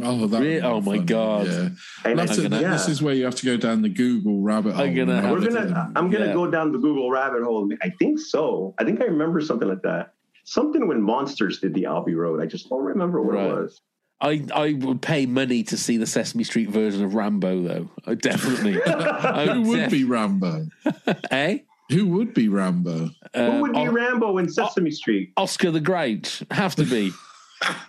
Oh, 0.00 0.26
that 0.28 0.40
Really? 0.40 0.60
Oh 0.60 0.80
my 0.80 0.98
god! 0.98 1.46
Yeah. 1.48 1.68
And 2.04 2.18
That's 2.18 2.38
I- 2.38 2.42
it. 2.44 2.52
yeah. 2.52 2.70
This 2.70 2.88
is 2.88 3.02
where 3.02 3.14
you 3.14 3.24
have 3.24 3.34
to 3.36 3.46
go 3.46 3.56
down 3.56 3.82
the 3.82 3.88
Google 3.88 4.40
rabbit 4.42 4.74
hole. 4.74 4.84
I'm 4.84 4.94
gonna 4.94 5.20
have 5.20 5.30
We're 5.32 5.38
a 5.38 5.40
look 5.40 5.50
at 5.50 5.54
gonna. 5.54 5.66
them. 5.70 5.92
I'm 5.96 6.10
gonna 6.10 6.26
Yeah. 6.26 6.32
go 6.34 6.48
down 6.48 6.70
the 6.70 6.78
Google 6.78 7.10
rabbit 7.10 7.42
hole. 7.42 7.68
I 7.82 7.90
think 7.98 8.20
so. 8.20 8.74
I 8.78 8.84
think 8.84 9.00
I 9.00 9.06
remember 9.06 9.40
something 9.40 9.66
like 9.66 9.82
that. 9.82 10.14
Something 10.44 10.86
when 10.86 11.02
Monsters 11.02 11.58
did 11.58 11.74
the 11.74 11.86
Abbey 11.86 12.14
Road. 12.14 12.40
I 12.40 12.46
just 12.46 12.68
don't 12.68 12.84
remember 12.84 13.20
what 13.22 13.34
Right. 13.34 13.50
it 13.50 13.52
was. 13.54 13.80
I 14.20 14.44
I 14.54 14.72
would 14.72 15.00
pay 15.00 15.26
money 15.26 15.62
to 15.64 15.76
see 15.76 15.96
the 15.96 16.06
Sesame 16.06 16.42
Street 16.44 16.70
version 16.70 17.04
of 17.04 17.14
Rambo, 17.14 17.62
though. 17.62 17.90
I 18.06 18.14
definitely. 18.14 18.80
I 18.86 19.46
Who 19.46 19.62
would 19.62 19.76
def- 19.76 19.90
be 19.90 20.04
Rambo? 20.04 20.66
Eh? 21.30 21.58
Who 21.90 22.06
would 22.08 22.34
be 22.34 22.48
Rambo? 22.48 23.10
Who 23.34 23.40
Um, 23.40 23.60
would 23.60 23.72
be 23.72 23.78
O- 23.78 23.90
Rambo 23.92 24.38
in 24.38 24.48
Sesame 24.50 24.90
Street? 24.90 25.32
Oscar 25.36 25.70
the 25.70 25.80
Grouch. 25.80 26.42
Have 26.50 26.74
to 26.76 26.84
be. 26.84 27.12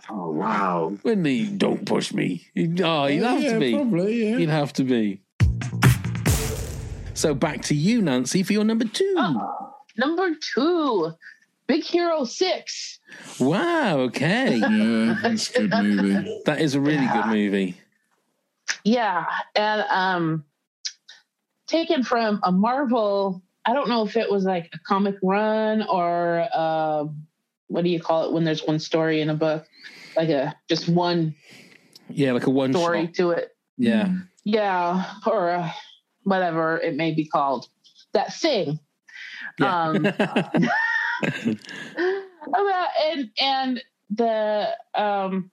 Oh 0.09 0.31
wow! 0.31 0.97
When 1.03 1.23
he 1.23 1.45
don't 1.45 1.85
push 1.85 2.11
me. 2.11 2.43
He'd- 2.55 2.81
Oh, 2.83 3.05
he'd 3.05 3.21
have 3.21 3.43
yeah, 3.43 3.53
to 3.53 3.59
be. 3.59 3.73
probably. 3.75 4.25
Yeah. 4.31 4.37
He'd 4.39 4.49
have 4.49 4.73
to 4.73 4.83
be. 4.83 5.21
So 7.13 7.33
back 7.35 7.61
to 7.63 7.75
you, 7.75 8.01
Nancy, 8.01 8.41
for 8.43 8.53
your 8.53 8.63
number 8.63 8.85
two. 8.85 9.15
Number 9.97 10.29
two, 10.55 11.11
Big 11.69 11.83
Hero 11.83 12.23
Six. 12.23 12.99
Wow. 13.39 13.99
Okay. 13.99 14.55
Yeah, 14.55 15.19
that's 15.21 15.55
a 15.55 15.67
good 15.67 15.83
movie. 15.83 16.41
That 16.45 16.61
is 16.61 16.73
a 16.73 16.81
really 16.81 17.05
good 17.13 17.27
movie. 17.27 17.77
Yeah, 18.83 19.25
and 19.55 19.85
um, 19.91 20.45
taken 21.67 22.03
from 22.03 22.39
a 22.41 22.51
Marvel. 22.51 23.43
I 23.65 23.73
don't 23.73 23.87
know 23.87 24.03
if 24.03 24.17
it 24.17 24.31
was 24.31 24.45
like 24.45 24.71
a 24.73 24.79
comic 24.79 25.15
run 25.21 25.83
or 25.87 26.47
uh, 26.51 27.05
what 27.67 27.83
do 27.83 27.91
you 27.91 28.01
call 28.01 28.25
it 28.25 28.33
when 28.33 28.43
there's 28.45 28.65
one 28.65 28.79
story 28.79 29.21
in 29.21 29.29
a 29.29 29.35
book, 29.35 29.67
like 30.17 30.29
a 30.29 30.55
just 30.67 30.89
one 30.89 31.35
Yeah, 32.09 32.31
like 32.31 32.47
a 32.47 32.49
one 32.49 32.73
story 32.73 33.05
shot. 33.05 33.13
to 33.15 33.29
it. 33.31 33.55
Yeah. 33.77 34.09
Yeah, 34.43 35.05
or 35.27 35.51
uh, 35.51 35.69
whatever 36.23 36.79
it 36.79 36.95
may 36.95 37.13
be 37.13 37.25
called. 37.25 37.67
That 38.13 38.33
thing. 38.33 38.79
Um, 39.61 40.07
about 41.21 42.87
and 43.11 43.29
and 43.41 43.83
the 44.09 44.69
um 44.95 45.51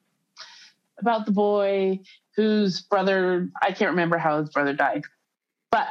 about 0.99 1.25
the 1.25 1.31
boy 1.31 1.99
whose 2.35 2.81
brother 2.81 3.49
I 3.61 3.71
can't 3.71 3.91
remember 3.91 4.17
how 4.17 4.39
his 4.39 4.49
brother 4.49 4.73
died, 4.73 5.03
but 5.71 5.87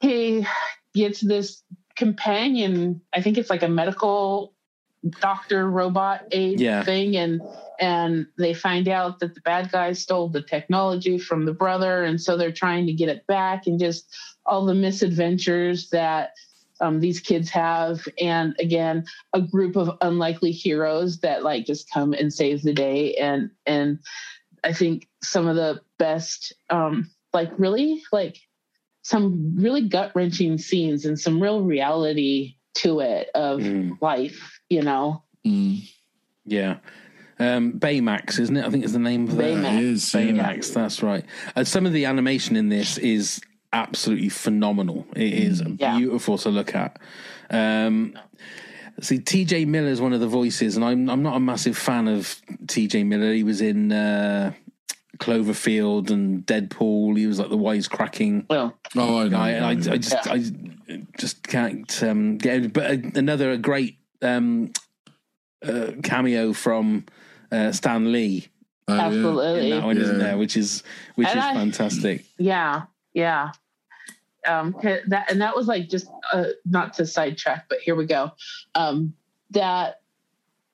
he 0.00 0.46
gets 0.94 1.20
this 1.20 1.62
companion. 1.96 3.00
I 3.12 3.22
think 3.22 3.38
it's 3.38 3.50
like 3.50 3.62
a 3.62 3.68
medical 3.68 4.54
doctor 5.20 5.68
robot 5.68 6.22
aid 6.30 6.60
Yeah. 6.60 6.84
thing, 6.84 7.16
and 7.16 7.40
and 7.80 8.26
they 8.38 8.54
find 8.54 8.88
out 8.88 9.18
that 9.20 9.34
the 9.34 9.40
bad 9.40 9.70
guys 9.72 10.00
stole 10.00 10.28
the 10.28 10.42
technology 10.42 11.18
from 11.18 11.44
the 11.44 11.52
brother, 11.54 12.04
and 12.04 12.20
so 12.20 12.36
they're 12.36 12.52
trying 12.52 12.86
to 12.86 12.92
get 12.92 13.08
it 13.08 13.26
back, 13.26 13.66
and 13.66 13.78
just 13.80 14.06
all 14.46 14.64
the 14.64 14.74
misadventures 14.74 15.90
that 15.90 16.32
um, 16.82 17.00
these 17.00 17.20
kids 17.20 17.48
have, 17.50 18.06
and 18.20 18.54
again, 18.58 19.04
a 19.32 19.40
group 19.40 19.76
of 19.76 19.96
unlikely 20.02 20.50
heroes 20.52 21.20
that 21.20 21.42
like 21.44 21.64
just 21.64 21.90
come 21.90 22.12
and 22.12 22.32
save 22.32 22.62
the 22.62 22.74
day, 22.74 23.14
and 23.14 23.50
and 23.64 23.98
I 24.64 24.72
think 24.72 25.08
some 25.22 25.46
of 25.46 25.56
the 25.56 25.80
best, 25.98 26.52
um, 26.70 27.10
like 27.32 27.50
really 27.58 28.02
like 28.12 28.36
some 29.02 29.54
really 29.56 29.88
gut 29.88 30.12
wrenching 30.14 30.58
scenes 30.58 31.04
and 31.06 31.18
some 31.18 31.42
real 31.42 31.62
reality 31.62 32.56
to 32.74 33.00
it 33.00 33.28
of 33.34 33.60
Mm. 33.60 34.00
life. 34.00 34.60
You 34.68 34.82
know, 34.82 35.22
Yeah. 36.44 36.78
Um, 37.38 37.72
Baymax, 37.78 38.38
isn't 38.38 38.56
it? 38.56 38.64
I 38.64 38.70
think 38.70 38.84
is 38.84 38.92
the 38.92 38.98
name 39.00 39.24
of 39.28 39.36
the 39.36 39.42
Baymax. 39.42 39.78
It 39.78 39.84
is, 39.84 40.14
yeah. 40.14 40.20
Baymax. 40.20 40.72
That's 40.74 41.02
right. 41.02 41.24
And 41.56 41.66
some 41.66 41.86
of 41.86 41.92
the 41.92 42.04
animation 42.04 42.54
in 42.56 42.68
this 42.68 42.98
is 42.98 43.40
absolutely 43.72 44.28
phenomenal. 44.28 45.06
It 45.16 45.32
is 45.32 45.62
Yeah. 45.78 45.96
beautiful 45.98 46.38
to 46.38 46.48
look 46.50 46.74
at. 46.74 46.98
Um, 47.50 48.18
see, 49.00 49.18
T.J. 49.18 49.64
Miller 49.66 49.88
is 49.88 50.00
one 50.00 50.12
of 50.12 50.20
the 50.20 50.26
voices, 50.28 50.76
and 50.76 50.84
I'm 50.84 51.08
I'm 51.10 51.22
not 51.22 51.36
a 51.36 51.40
massive 51.40 51.76
fan 51.76 52.08
of 52.08 52.40
T.J. 52.68 53.04
Miller. 53.04 53.32
He 53.32 53.42
was 53.44 53.60
in 53.60 53.92
uh, 53.92 54.52
Cloverfield 55.18 56.10
and 56.10 56.44
Deadpool. 56.46 57.16
He 57.16 57.26
was 57.26 57.38
like 57.38 57.50
the 57.50 57.56
wisecracking 57.58 58.46
well, 58.48 58.76
Oh, 58.96 59.18
I 59.18 59.24
know. 59.24 59.30
guy. 59.30 59.50
And 59.50 59.64
I, 59.64 59.70
I 59.92 59.96
just 59.96 60.26
I 60.28 60.38
just 61.18 61.42
can't 61.46 62.02
um, 62.02 62.38
get. 62.38 62.64
it. 62.66 62.72
But 62.72 63.16
another 63.16 63.56
great 63.56 63.98
um, 64.22 64.72
uh, 65.64 65.92
cameo 66.02 66.52
from 66.52 67.04
uh, 67.50 67.72
Stan 67.72 68.12
Lee 68.12 68.48
Oh, 68.88 68.94
yeah. 68.96 69.02
absolutely. 69.06 69.70
in 69.70 69.78
that 69.78 69.84
one, 69.86 69.96
isn't 69.98 70.18
there? 70.18 70.36
Which 70.36 70.56
is 70.56 70.82
which 71.14 71.28
And 71.28 71.38
is 71.38 71.44
I- 71.44 71.54
fantastic. 71.54 72.24
Yeah, 72.38 72.82
yeah. 73.14 73.52
Um, 74.46 74.72
'cause 74.72 75.00
that 75.08 75.30
and 75.30 75.40
that 75.40 75.54
was 75.56 75.66
like 75.68 75.88
just 75.88 76.08
uh, 76.32 76.46
not 76.64 76.94
to 76.94 77.06
sidetrack, 77.06 77.66
but 77.68 77.78
here 77.80 77.94
we 77.94 78.06
go. 78.06 78.32
Um, 78.74 79.14
that 79.50 80.00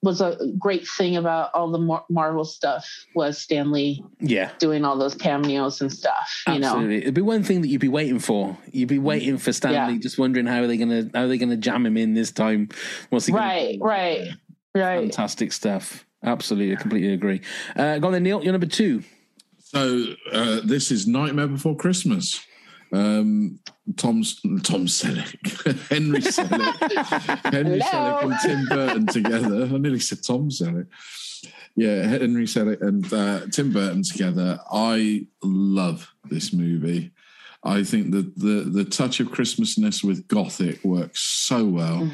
was 0.01 0.21
a 0.21 0.37
great 0.57 0.87
thing 0.87 1.17
about 1.17 1.53
all 1.53 1.69
the 1.69 1.77
Mar- 1.77 2.05
Marvel 2.09 2.45
stuff 2.45 2.87
was 3.15 3.37
Stan 3.37 3.69
Lee 3.69 4.01
Yeah. 4.21 4.49
doing 4.57 4.85
all 4.85 4.97
those 4.97 5.13
cameos 5.13 5.81
and 5.81 5.91
stuff. 5.91 6.41
You 6.47 6.53
Absolutely, 6.53 6.95
know, 6.95 7.01
it'd 7.01 7.13
be 7.13 7.21
one 7.21 7.43
thing 7.43 7.59
that 7.61 7.67
you'd 7.67 7.81
be 7.81 7.89
waiting 7.89 8.19
for. 8.19 8.57
You'd 8.71 8.87
be 8.87 8.97
waiting 8.97 9.37
for 9.37 9.51
Stan 9.51 9.87
Lee, 9.89 9.93
Yeah. 9.95 9.99
just 9.99 10.17
wondering 10.17 10.45
how 10.45 10.61
are 10.61 10.67
they 10.67 10.77
gonna 10.77 11.09
how 11.13 11.23
are 11.23 11.27
they 11.27 11.37
gonna 11.37 11.57
jam 11.57 11.85
him 11.85 11.97
in 11.97 12.13
this 12.13 12.31
time? 12.31 12.69
What's 13.09 13.25
he 13.25 13.33
gonna 13.33 13.43
right, 13.45 13.77
right, 13.81 14.27
right. 14.73 14.99
Fantastic 15.01 15.51
stuff. 15.51 16.05
Absolutely, 16.23 16.73
I 16.75 16.79
completely 16.79 17.13
agree. 17.13 17.41
Uh, 17.75 17.97
go 17.99 18.07
on 18.07 18.13
then, 18.13 18.23
Neil. 18.23 18.41
You're 18.43 18.53
number 18.53 18.67
two. 18.67 19.03
So 19.59 20.05
uh, 20.31 20.61
this 20.63 20.91
is 20.91 21.07
Nightmare 21.07 21.47
Before 21.47 21.75
Christmas. 21.75 22.39
Um, 22.91 23.59
Tom's 23.97 24.39
Tom 24.63 24.85
Selleck, 24.87 25.89
Henry 25.89 26.21
Selick, 26.21 27.53
Henry 27.53 27.79
Hello. 27.79 28.19
Selick 28.19 28.23
and 28.23 28.39
Tim 28.39 28.65
Burton 28.65 29.05
together. 29.07 29.63
I 29.63 29.77
nearly 29.77 29.99
said 29.99 30.19
Tom 30.23 30.49
Selleck. 30.49 30.87
Yeah, 31.75 32.03
Henry 32.07 32.45
Selick 32.45 32.81
and 32.81 33.11
uh, 33.13 33.41
Tim 33.51 33.71
Burton 33.71 34.03
together. 34.03 34.59
I 34.71 35.27
love 35.43 36.13
this 36.25 36.51
movie. 36.51 37.11
I 37.63 37.83
think 37.83 38.11
that 38.11 38.37
the 38.37 38.69
the 38.69 38.85
touch 38.85 39.19
of 39.19 39.27
Christmasness 39.29 40.03
with 40.03 40.27
Gothic 40.27 40.83
works 40.83 41.21
so 41.21 41.65
well. 41.65 42.11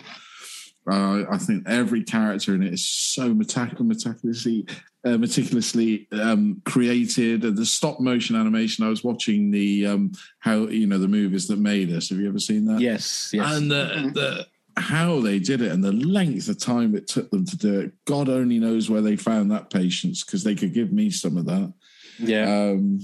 Uh, 0.90 1.24
I 1.30 1.38
think 1.38 1.68
every 1.68 2.04
character 2.04 2.54
in 2.54 2.62
it 2.62 2.74
is 2.74 2.88
so 2.88 3.34
meticulous, 3.34 4.06
meticulously, 4.06 4.68
uh, 5.04 5.18
meticulously 5.18 6.08
um, 6.12 6.62
created. 6.66 7.42
The 7.42 7.66
stop 7.66 8.00
motion 8.00 8.36
animation. 8.36 8.86
I 8.86 8.90
was 8.90 9.04
watching 9.04 9.52
the 9.52 9.88
um, 9.88 10.12
how 10.40 10.68
you 10.68 10.86
know 10.86 11.00
the 11.00 11.08
movies 11.08 11.48
that 11.48 11.58
made 11.60 11.92
us. 11.92 12.10
Have 12.10 12.20
you 12.20 12.28
ever 12.30 12.40
seen 12.40 12.66
that? 12.66 12.80
Yes, 12.80 13.32
yes. 13.34 13.56
And 13.56 13.72
the, 13.72 14.12
the 14.14 14.48
how 14.78 15.22
they 15.22 15.40
did 15.40 15.62
it 15.62 15.72
and 15.72 15.84
the 15.84 15.92
length 15.94 16.50
of 16.50 16.60
time 16.60 16.96
it 16.96 17.08
took 17.08 17.32
them 17.32 17.46
to 17.46 17.58
do 17.58 17.80
it. 17.80 17.94
God 18.06 18.30
only 18.30 18.60
knows 18.60 18.90
where 18.90 19.02
they 19.02 19.16
found 19.16 19.50
that 19.52 19.70
patience 19.70 20.24
because 20.24 20.44
they 20.44 20.56
could 20.56 20.74
give 20.74 20.92
me 20.92 21.10
some 21.10 21.38
of 21.38 21.46
that. 21.46 21.74
yeah. 22.20 22.44
Um, 22.44 23.00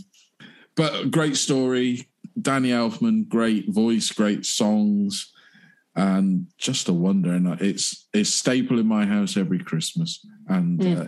but 0.75 1.11
great 1.11 1.37
story. 1.37 2.07
Danny 2.41 2.69
Elfman, 2.69 3.27
great 3.27 3.69
voice, 3.69 4.09
great 4.09 4.45
songs, 4.45 5.33
and 5.95 6.47
just 6.57 6.89
a 6.89 6.93
wonder. 6.93 7.31
And 7.31 7.59
it's 7.61 8.07
it's 8.13 8.29
staple 8.29 8.79
in 8.79 8.87
my 8.87 9.05
house 9.05 9.37
every 9.37 9.59
Christmas, 9.59 10.25
and 10.47 10.81
uh, 10.81 11.05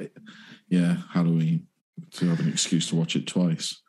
yeah, 0.69 0.97
Halloween 1.11 1.67
to 2.11 2.29
have 2.29 2.39
an 2.39 2.49
excuse 2.49 2.87
to 2.89 2.95
watch 2.95 3.15
it 3.15 3.27
twice. 3.27 3.81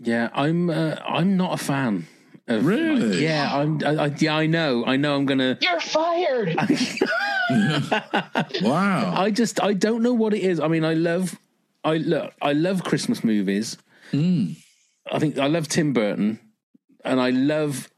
yeah, 0.00 0.28
I'm 0.34 0.70
uh, 0.70 0.96
I'm 1.06 1.36
not 1.36 1.60
a 1.60 1.64
fan. 1.64 2.06
Of, 2.46 2.66
Really? 2.66 3.24
yeah, 3.24 3.50
I'm. 3.56 3.80
I, 3.84 4.04
I, 4.04 4.14
yeah, 4.18 4.36
I 4.36 4.46
know. 4.46 4.84
I 4.84 4.96
know. 4.96 5.16
I'm 5.16 5.24
gonna. 5.24 5.56
You're 5.60 5.80
fired. 5.80 6.56
Wow. 8.62 9.14
I 9.16 9.30
just 9.30 9.62
I 9.62 9.74
don't 9.74 10.02
know 10.02 10.14
what 10.14 10.34
it 10.34 10.42
is. 10.42 10.60
I 10.60 10.68
mean, 10.68 10.84
I 10.84 10.94
love 10.94 11.38
I 11.84 11.98
look 11.98 12.32
I 12.40 12.52
love 12.52 12.84
Christmas 12.84 13.22
movies. 13.22 13.76
Mm. 14.12 14.56
I 15.10 15.18
think 15.18 15.38
I 15.38 15.46
love 15.46 15.68
Tim 15.68 15.92
Burton 15.92 16.38
and 17.04 17.20
I 17.20 17.30
love 17.30 17.90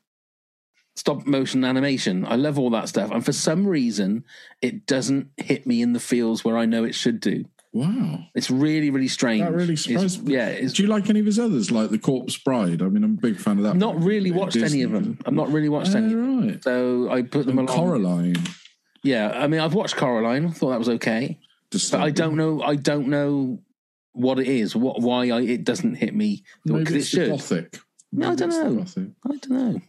stop 0.97 1.27
motion 1.27 1.65
animation. 1.65 2.25
I 2.27 2.37
love 2.37 2.59
all 2.59 2.71
that 2.71 2.89
stuff. 2.89 3.11
And 3.11 3.25
for 3.25 3.33
some 3.33 3.67
reason, 3.67 4.25
it 4.61 4.87
doesn't 4.87 5.29
hit 5.37 5.67
me 5.67 5.83
in 5.83 5.93
the 5.93 6.01
feels 6.01 6.45
where 6.45 6.57
I 6.59 6.65
know 6.67 6.85
it 6.85 6.95
should 6.95 7.21
do. 7.21 7.45
Wow. 7.73 8.21
It's 8.35 8.51
really, 8.51 8.89
really 8.91 9.09
strange. 9.09 9.43
That 9.43 9.53
really 9.53 9.77
surprised 9.77 10.27
me. 10.27 10.33
Yeah, 10.35 10.49
it's 10.49 10.73
Do 10.73 10.83
you 10.83 10.89
like 10.89 11.11
any 11.11 11.21
of 11.21 11.27
his 11.27 11.39
others, 11.39 11.71
like 11.71 11.91
The 11.91 11.99
Corpse 11.99 12.37
Bride? 12.39 12.81
I 12.81 12.87
mean, 12.89 13.05
I'm 13.05 13.13
a 13.19 13.21
big 13.21 13.39
fan 13.39 13.59
of 13.59 13.65
that. 13.65 13.77
not 13.77 14.03
really 14.03 14.31
watched 14.31 14.57
any 14.57 14.81
of 14.83 14.93
them. 14.93 15.19
I've 15.27 15.35
not 15.35 15.51
really 15.53 15.69
watched 15.69 15.95
Oh, 15.95 15.99
any. 15.99 16.07
of 16.07 16.13
them. 16.13 16.49
right. 16.49 16.65
So 16.65 17.11
I 17.11 17.21
put 17.23 17.45
them 17.45 17.59
And 17.59 17.69
along. 17.69 17.79
Coraline. 17.79 18.37
Yeah, 19.03 19.31
I 19.31 19.47
mean, 19.47 19.61
I've 19.61 19.75
watched 19.75 19.97
Coraline. 19.97 20.51
Thought 20.53 20.71
that 20.71 20.79
was 20.79 20.89
okay, 20.89 21.39
but 21.71 22.01
I 22.01 22.11
don't 22.11 22.37
know. 22.37 22.63
I 22.63 22.77
don't 22.77 23.09
know 23.09 23.61
what 24.13 24.39
it 24.41 24.49
is. 24.49 24.75
What 24.75 25.03
why 25.03 25.29
I, 25.29 25.43
it 25.43 25.63
doesn't 25.63 25.97
hit 25.97 26.15
me 26.15 26.45
because 26.65 26.93
it 26.95 27.03
should. 27.05 27.29
Gothic. 27.31 27.79
No, 28.11 28.31
I 28.33 28.35
don't 28.35 28.49
know. 28.49 28.85
I 29.27 29.37
don't 29.37 29.51
know. 29.51 29.81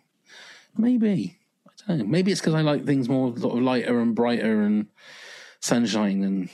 Maybe. 0.78 1.38
I 1.68 1.72
don't 1.88 1.98
know. 2.00 2.06
Maybe 2.06 2.32
it's 2.32 2.42
because 2.42 2.54
I 2.56 2.62
like 2.62 2.86
things 2.86 3.08
more 3.10 3.36
sort 3.38 3.58
of 3.58 3.64
lighter 3.64 4.00
and 4.00 4.16
brighter 4.16 4.62
and 4.62 4.88
sunshine 5.62 6.24
and 6.24 6.50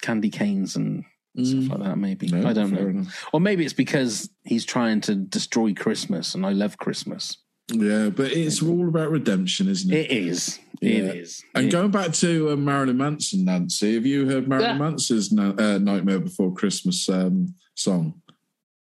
candy 0.00 0.30
canes 0.30 0.76
and 0.76 1.04
stuff 1.42 1.68
like 1.78 1.88
that. 1.88 1.98
Maybe 1.98 2.28
Mm. 2.28 2.42
No, 2.42 2.48
I 2.48 2.52
don't 2.52 2.72
know. 2.72 2.86
enough. 2.86 3.26
Or 3.32 3.40
maybe 3.40 3.64
it's 3.64 3.72
because 3.74 4.30
he's 4.44 4.64
trying 4.64 5.00
to 5.02 5.14
destroy 5.14 5.74
Christmas, 5.74 6.34
and 6.34 6.44
I 6.44 6.50
love 6.52 6.78
Christmas. 6.78 7.36
Yeah, 7.70 8.08
but 8.08 8.32
it's 8.32 8.62
all 8.62 8.88
about 8.88 9.10
redemption, 9.10 9.68
isn't 9.68 9.92
it? 9.92 10.10
It 10.10 10.10
is. 10.10 10.58
Yeah. 10.80 10.90
It 10.90 11.16
is. 11.16 11.44
And 11.54 11.66
It- 11.66 11.70
going 11.72 11.90
back 11.90 12.12
to 12.14 12.50
uh, 12.52 12.56
Marilyn 12.56 12.96
Manson, 12.96 13.44
Nancy, 13.44 13.94
have 13.94 14.06
you 14.06 14.26
heard 14.26 14.48
Marilyn 14.48 14.70
Yeah. 14.70 14.78
Manson's 14.78 15.30
Na- 15.32 15.54
uh, 15.58 15.78
"Nightmare 15.78 16.20
Before 16.20 16.52
Christmas" 16.54 17.08
um, 17.08 17.54
song? 17.74 18.22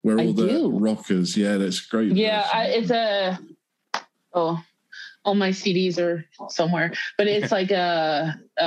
Where 0.02 0.20
I 0.20 0.26
all 0.26 0.32
the 0.34 0.46
do. 0.46 0.78
rockers, 0.78 1.36
yeah, 1.36 1.56
that's 1.56 1.80
great. 1.80 2.12
Yeah. 2.12 2.46
I, 2.52 2.66
it's 2.66 2.90
a 2.90 3.38
oh, 4.36 4.62
all 5.24 5.34
my 5.34 5.50
CDs 5.50 5.98
are 5.98 6.24
somewhere, 6.48 6.92
but 7.18 7.26
it's 7.26 7.50
like 7.50 7.70
a 7.72 8.38
a, 8.58 8.62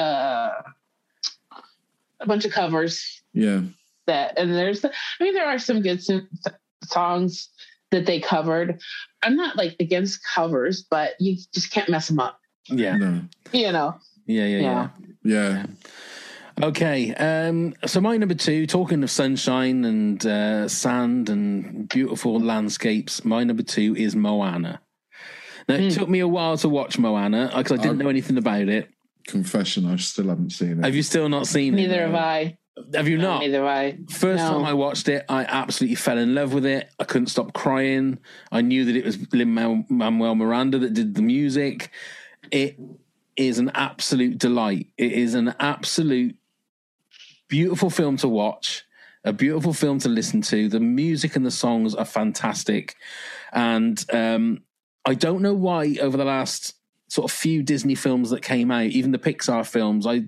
a 2.19 2.25
bunch 2.25 2.43
of 2.45 2.51
covers 2.51 3.21
yeah, 3.33 3.61
that, 4.07 4.37
and 4.37 4.53
there's 4.53 4.83
I 4.83 4.91
mean 5.21 5.33
there 5.33 5.47
are 5.47 5.59
some 5.59 5.81
good 5.81 5.99
s- 5.99 6.51
songs 6.83 7.49
that 7.91 8.05
they 8.05 8.19
covered. 8.19 8.81
I'm 9.23 9.35
not 9.35 9.55
like 9.55 9.75
against 9.79 10.19
covers, 10.23 10.83
but 10.83 11.11
you 11.19 11.37
just 11.53 11.71
can't 11.71 11.89
mess 11.89 12.07
them 12.07 12.19
up. 12.19 12.39
yeah. 12.67 12.97
no, 12.97 13.21
You 13.53 13.71
know. 13.71 13.95
Yeah. 14.25 14.45
Yeah. 14.45 14.59
Yeah. 14.59 14.89
Yeah. 15.23 15.49
yeah, 15.57 15.65
Okay, 16.61 17.13
um, 17.15 17.73
so 17.85 18.01
my 18.01 18.17
number 18.17 18.35
two, 18.35 18.67
talking 18.67 19.01
of 19.01 19.09
sunshine 19.09 19.85
and 19.85 20.25
uh, 20.25 20.67
sand 20.67 21.29
and 21.29 21.87
beautiful 21.87 22.37
landscapes, 22.37 23.23
my 23.23 23.45
number 23.45 23.63
two 23.63 23.95
is 23.95 24.13
Moana. 24.13 24.81
Now, 25.69 25.75
it 25.75 25.91
took 25.91 26.09
me 26.09 26.19
a 26.19 26.27
while 26.27 26.57
to 26.57 26.67
watch 26.67 26.97
Moana 26.97 27.51
because 27.55 27.71
I 27.79 27.81
didn't 27.81 28.01
Oh. 28.01 28.03
know 28.03 28.09
anything 28.09 28.37
about 28.37 28.67
it. 28.67 28.89
Confession, 29.27 29.85
I 29.85 29.97
still 29.97 30.27
haven't 30.29 30.49
seen 30.51 30.79
it. 30.79 30.83
Have 30.83 30.95
you 30.95 31.03
still 31.03 31.29
not 31.29 31.45
seen 31.47 31.73
it? 31.73 31.77
Neither 31.77 32.01
have 32.07 32.15
I. 32.15 32.57
Have 32.95 33.07
you 33.07 33.17
No, 33.17 33.23
not? 33.35 33.39
Neither 33.41 33.57
have 33.57 33.65
I. 33.67 33.97
First 34.09 34.43
No. 34.43 34.53
time 34.53 34.63
I 34.65 34.73
watched 34.73 35.07
it, 35.09 35.25
I 35.29 35.43
absolutely 35.45 35.95
fell 35.95 36.17
in 36.17 36.33
love 36.33 36.53
with 36.53 36.65
it. 36.65 36.89
I 36.99 37.03
couldn't 37.03 37.27
stop 37.27 37.53
crying. 37.53 38.17
I 38.51 38.61
knew 38.61 38.85
that 38.85 38.95
it 38.95 39.05
was 39.05 39.17
Lin 39.33 39.53
Manuel 39.89 40.33
Miranda 40.35 40.79
that 40.79 40.93
did 40.93 41.13
the 41.13 41.21
music. 41.21 41.91
It 42.51 42.79
is 43.37 43.59
an 43.59 43.69
absolute 43.75 44.37
delight. 44.39 44.87
It 44.97 45.11
is 45.11 45.35
an 45.35 45.53
absolute 45.59 46.35
beautiful 47.47 47.89
film 47.89 48.17
to 48.17 48.27
watch, 48.27 48.83
a 49.23 49.33
beautiful 49.33 49.73
film 49.73 49.99
to 49.99 50.09
listen 50.09 50.41
to. 50.43 50.67
The 50.69 50.79
music 50.79 51.35
and 51.35 51.45
the 51.45 51.51
songs 51.51 51.93
are 51.95 52.05
fantastic. 52.05 52.95
And 53.51 54.03
um, 54.13 54.61
I 55.05 55.13
don't 55.13 55.41
know 55.41 55.53
why 55.53 55.97
over 56.01 56.17
the 56.17 56.25
last 56.25 56.75
sort 57.07 57.31
of 57.31 57.35
few 57.35 57.63
Disney 57.63 57.95
films 57.95 58.29
that 58.29 58.41
came 58.41 58.71
out, 58.71 58.85
even 58.85 59.11
the 59.11 59.17
Pixar 59.17 59.65
films, 59.65 60.05
I 60.05 60.25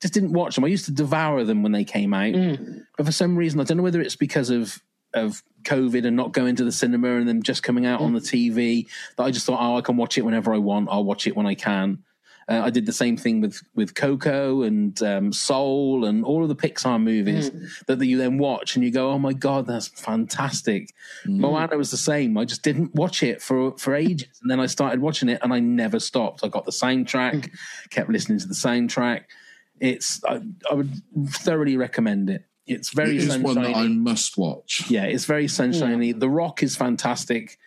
just 0.00 0.14
didn't 0.14 0.32
watch 0.32 0.54
them. 0.54 0.64
I 0.64 0.68
used 0.68 0.86
to 0.86 0.92
devour 0.92 1.44
them 1.44 1.62
when 1.62 1.72
they 1.72 1.84
came 1.84 2.12
out. 2.12 2.34
Mm. 2.34 2.84
But 2.96 3.06
for 3.06 3.12
some 3.12 3.36
reason, 3.36 3.60
I 3.60 3.64
don't 3.64 3.76
know 3.76 3.82
whether 3.82 4.00
it's 4.00 4.16
because 4.16 4.50
of 4.50 4.82
of 5.14 5.44
COVID 5.62 6.04
and 6.04 6.16
not 6.16 6.32
going 6.32 6.56
to 6.56 6.64
the 6.64 6.72
cinema 6.72 7.16
and 7.16 7.28
them 7.28 7.42
just 7.42 7.62
coming 7.62 7.86
out 7.86 8.00
mm. 8.00 8.04
on 8.04 8.12
the 8.14 8.20
TV 8.20 8.88
that 9.16 9.22
I 9.22 9.30
just 9.30 9.46
thought, 9.46 9.60
oh, 9.60 9.76
I 9.76 9.80
can 9.80 9.96
watch 9.96 10.18
it 10.18 10.22
whenever 10.22 10.52
I 10.52 10.58
want. 10.58 10.88
I'll 10.90 11.04
watch 11.04 11.26
it 11.26 11.36
when 11.36 11.46
I 11.46 11.54
can. 11.54 12.02
Uh, 12.48 12.60
I 12.64 12.70
did 12.70 12.86
the 12.86 12.92
same 12.92 13.16
thing 13.16 13.40
with 13.40 13.62
with 13.74 13.94
Coco 13.94 14.62
and 14.62 15.00
um, 15.02 15.32
Soul 15.32 16.04
and 16.04 16.24
all 16.24 16.42
of 16.42 16.48
the 16.48 16.56
Pixar 16.56 17.02
movies 17.02 17.50
that, 17.86 17.98
that 17.98 18.06
you 18.06 18.18
then 18.18 18.38
watch 18.38 18.76
and 18.76 18.84
you 18.84 18.90
go, 18.90 19.10
"Oh 19.10 19.18
my 19.18 19.32
god, 19.32 19.66
that's 19.66 19.88
fantastic." 19.88 20.92
Moana 21.26 21.76
was 21.76 21.90
the 21.90 21.96
same. 21.96 22.36
I 22.36 22.44
just 22.44 22.62
didn't 22.62 22.94
watch 22.94 23.22
it 23.22 23.40
for 23.40 23.76
for 23.78 23.94
ages, 23.94 24.40
and 24.42 24.50
then 24.50 24.60
I 24.60 24.66
started 24.66 25.00
watching 25.00 25.28
it, 25.28 25.40
and 25.42 25.52
I 25.52 25.60
never 25.60 25.98
stopped. 25.98 26.44
I 26.44 26.48
got 26.48 26.64
the 26.64 26.72
soundtrack, 26.72 27.50
kept 27.90 28.10
listening 28.10 28.38
to 28.40 28.46
the 28.46 28.54
soundtrack. 28.54 29.24
It's 29.80 30.22
I, 30.24 30.40
I 30.70 30.74
would 30.74 30.90
thoroughly 31.28 31.76
recommend 31.76 32.30
it. 32.30 32.44
It's 32.66 32.90
very 32.94 33.16
it 33.16 33.24
is 33.24 33.38
one 33.38 33.56
that 33.56 33.76
I 33.76 33.88
must 33.88 34.38
watch. 34.38 34.84
Yeah, 34.88 35.04
it's 35.04 35.26
very 35.26 35.48
sunshiny. 35.48 36.12
The 36.12 36.30
Rock 36.30 36.62
is 36.62 36.76
fantastic 36.76 37.58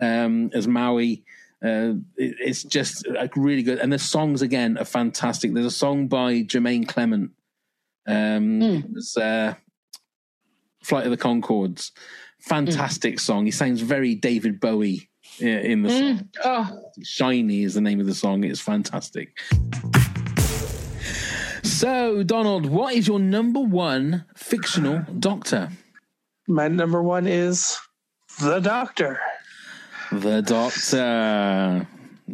um, 0.00 0.50
as 0.54 0.68
Maui. 0.68 1.24
Uh, 1.64 1.94
it- 2.16 2.36
it's 2.40 2.62
just 2.62 3.08
like 3.08 3.34
really 3.36 3.62
good, 3.62 3.78
and 3.78 3.90
the 3.92 3.98
songs 3.98 4.42
again 4.42 4.76
are 4.76 4.84
fantastic. 4.84 5.54
There's 5.54 5.64
a 5.66 5.70
song 5.70 6.08
by 6.08 6.42
Jemaine 6.42 6.84
Clement. 6.86 7.30
Um, 8.06 8.60
it 8.62 8.90
was, 8.92 9.16
uh, 9.16 9.54
"Flight 10.82 11.06
of 11.06 11.10
the 11.10 11.16
Conchords." 11.16 11.90
Fantastic 12.40 13.18
song. 13.18 13.46
He 13.46 13.50
sounds 13.50 13.80
very 13.80 14.14
David 14.14 14.60
Bowie 14.60 15.08
in 15.40 15.82
the 15.82 15.88
song. 16.18 16.28
Oh, 16.44 16.90
"Shiny" 17.02 17.62
is 17.62 17.72
the 17.74 17.80
name 17.80 17.98
of 18.00 18.06
the 18.06 18.14
song. 18.14 18.44
It's 18.44 18.60
fantastic. 18.60 19.38
So, 21.62 22.22
Donald, 22.22 22.66
what 22.66 22.94
is 22.94 23.08
your 23.08 23.18
number 23.18 23.60
one 23.60 24.24
fictional 24.36 25.04
doctor? 25.18 25.70
My 26.46 26.68
number 26.68 27.02
one 27.02 27.26
is 27.26 27.78
the 28.40 28.60
Doctor. 28.60 29.18
The 30.20 30.42
Doctor. 30.42 31.86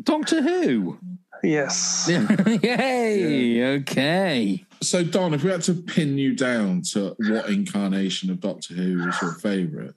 Doctor 0.03 0.43
Who? 0.43 0.99
Yes. 1.43 2.09
Yay! 2.63 3.65
Okay. 3.77 4.65
So, 4.83 5.03
Don, 5.05 5.35
if 5.35 5.43
we 5.43 5.51
had 5.51 5.63
to 5.63 5.75
pin 5.75 6.19
you 6.19 6.35
down 6.35 6.83
to 6.93 7.15
what 7.19 7.49
incarnation 7.49 8.31
of 8.31 8.41
Doctor 8.41 8.75
Who 8.75 9.05
was 9.07 9.21
your 9.23 9.33
favourite, 9.35 9.95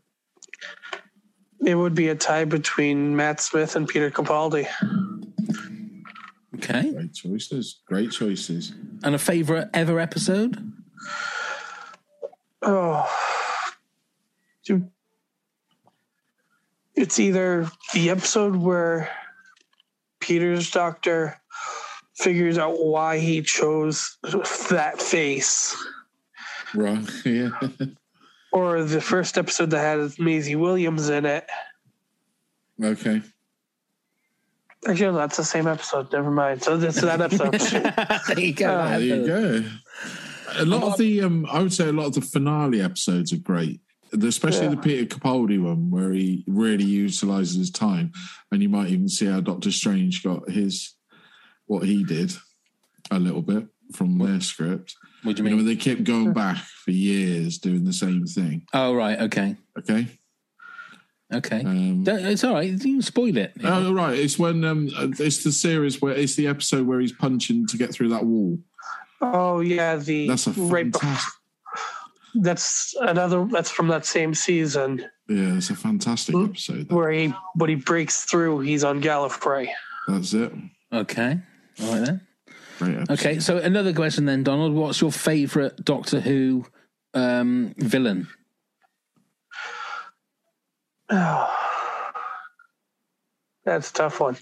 It 1.65 1.75
would 1.75 1.95
be 1.95 2.09
a 2.09 2.15
tie 2.15 2.45
between 2.45 3.15
Matt 3.15 3.41
Smith 3.41 3.75
and 3.75 3.87
Peter 3.87 4.09
Capaldi. 4.09 4.67
Okay. 6.55 6.93
Great 6.93 7.13
choices. 7.13 7.81
Great 7.87 8.11
choices. 8.11 8.73
And 9.03 9.15
a 9.15 9.19
favorite 9.19 9.69
ever 9.73 9.99
episode? 9.99 10.71
Oh, 12.61 13.05
Do- 14.65 14.89
it's 16.95 17.19
either 17.19 17.69
the 17.93 18.09
episode 18.09 18.55
where 18.55 19.09
Peter's 20.19 20.71
doctor 20.71 21.39
figures 22.15 22.57
out 22.57 22.79
why 22.83 23.17
he 23.19 23.41
chose 23.41 24.17
that 24.69 25.01
face, 25.01 25.75
Wrong. 26.75 27.07
Yeah. 27.25 27.51
or 28.51 28.83
the 28.83 29.01
first 29.01 29.37
episode 29.37 29.71
that 29.71 29.79
had 29.79 30.19
Maisie 30.19 30.55
Williams 30.55 31.09
in 31.09 31.25
it. 31.25 31.45
Okay. 32.83 33.21
Actually, 34.87 35.05
no, 35.11 35.13
that's 35.17 35.37
the 35.37 35.43
same 35.43 35.67
episode. 35.67 36.11
Never 36.11 36.29
mind. 36.31 36.61
So 36.63 36.75
this 36.77 36.99
that 37.01 37.21
episode. 37.21 37.53
there 38.27 38.39
you 38.39 38.53
go. 38.53 38.69
Uh, 38.73 38.89
There 38.89 39.01
you 39.01 39.25
go. 39.25 39.63
A 40.55 40.65
lot 40.65 40.83
of 40.83 40.97
the, 40.97 41.21
um, 41.21 41.45
I 41.49 41.61
would 41.61 41.73
say, 41.73 41.87
a 41.87 41.93
lot 41.93 42.07
of 42.07 42.13
the 42.13 42.21
finale 42.21 42.81
episodes 42.81 43.31
are 43.33 43.37
great, 43.37 43.79
especially 44.21 44.65
Yeah. 44.65 44.71
the 44.75 44.77
Peter 44.77 45.15
Capaldi 45.15 45.61
one, 45.61 45.89
where 45.91 46.11
he 46.11 46.43
really 46.47 46.83
utilizes 46.83 47.55
his 47.57 47.71
time, 47.71 48.11
and 48.51 48.61
you 48.61 48.69
might 48.69 48.89
even 48.91 49.09
see 49.09 49.25
how 49.25 49.39
Doctor 49.41 49.71
Strange 49.71 50.23
got 50.23 50.49
his 50.49 50.93
what 51.65 51.83
he 51.85 52.03
did 52.03 52.33
a 53.11 53.19
little 53.19 53.41
bit 53.41 53.65
from 53.93 54.17
their 54.17 54.41
script. 54.41 54.95
What 55.23 55.37
do 55.37 55.43
you 55.43 55.49
know, 55.49 55.55
mean? 55.57 55.65
they 55.65 55.75
kept 55.75 56.03
going 56.03 56.33
back 56.33 56.57
for 56.57 56.91
years 56.91 57.57
doing 57.57 57.85
the 57.85 57.93
same 57.93 58.25
thing. 58.25 58.65
Oh, 58.73 58.93
right. 58.93 59.19
Okay. 59.21 59.55
Okay. 59.79 60.07
Okay. 61.33 61.63
Um, 61.63 62.03
it's 62.05 62.43
all 62.43 62.53
right. 62.53 62.69
You 62.69 62.77
can 62.77 63.01
spoil 63.01 63.35
it. 63.37 63.53
Oh, 63.63 63.93
right. 63.93 64.17
It's 64.17 64.37
when 64.37 64.63
um, 64.65 64.89
it's 65.19 65.43
the 65.43 65.51
series 65.51 66.01
where 66.01 66.13
it's 66.13 66.35
the 66.35 66.47
episode 66.47 66.85
where 66.85 66.99
he's 66.99 67.13
punching 67.13 67.67
to 67.67 67.77
get 67.77 67.91
through 67.91 68.09
that 68.09 68.25
wall. 68.25 68.59
oh 69.21 69.61
yeah, 69.61 69.95
the 69.95 70.27
That's 70.27 70.47
a 70.47 70.51
right. 70.51 70.91
Bef- 72.35 72.41
fantastic. 72.41 72.43
That's 72.43 72.95
another. 73.01 73.45
That's 73.45 73.69
from 73.69 73.87
that 73.89 74.05
same 74.05 74.33
season 74.33 75.05
Yeah, 75.27 75.57
it's 75.57 75.69
a 75.69 75.75
fantastic 75.75 76.35
episode. 76.35 76.91
where 76.91 77.11
he, 77.11 77.33
when 77.55 77.69
he 77.69 77.75
breaks 77.75 78.25
through, 78.25 78.59
he's 78.61 78.83
on 78.83 79.01
Gallifrey. 79.01 79.69
That's 80.07 80.33
it. 80.33 80.51
Okay. 80.91 81.39
All 81.81 81.91
right 81.93 82.05
then. 82.05 82.21
Okay. 83.09 83.39
So 83.39 83.57
another 83.57 83.93
question 83.93 84.25
then, 84.25 84.43
Donald. 84.43 84.73
What's 84.73 84.99
your 85.01 85.11
favorite 85.11 85.83
Doctor 85.85 86.19
Who 86.19 86.65
um, 87.13 87.73
villain? 87.77 88.27
That's 93.65 93.89
a 93.89 93.93
tough 93.93 94.19
one. 94.19 94.37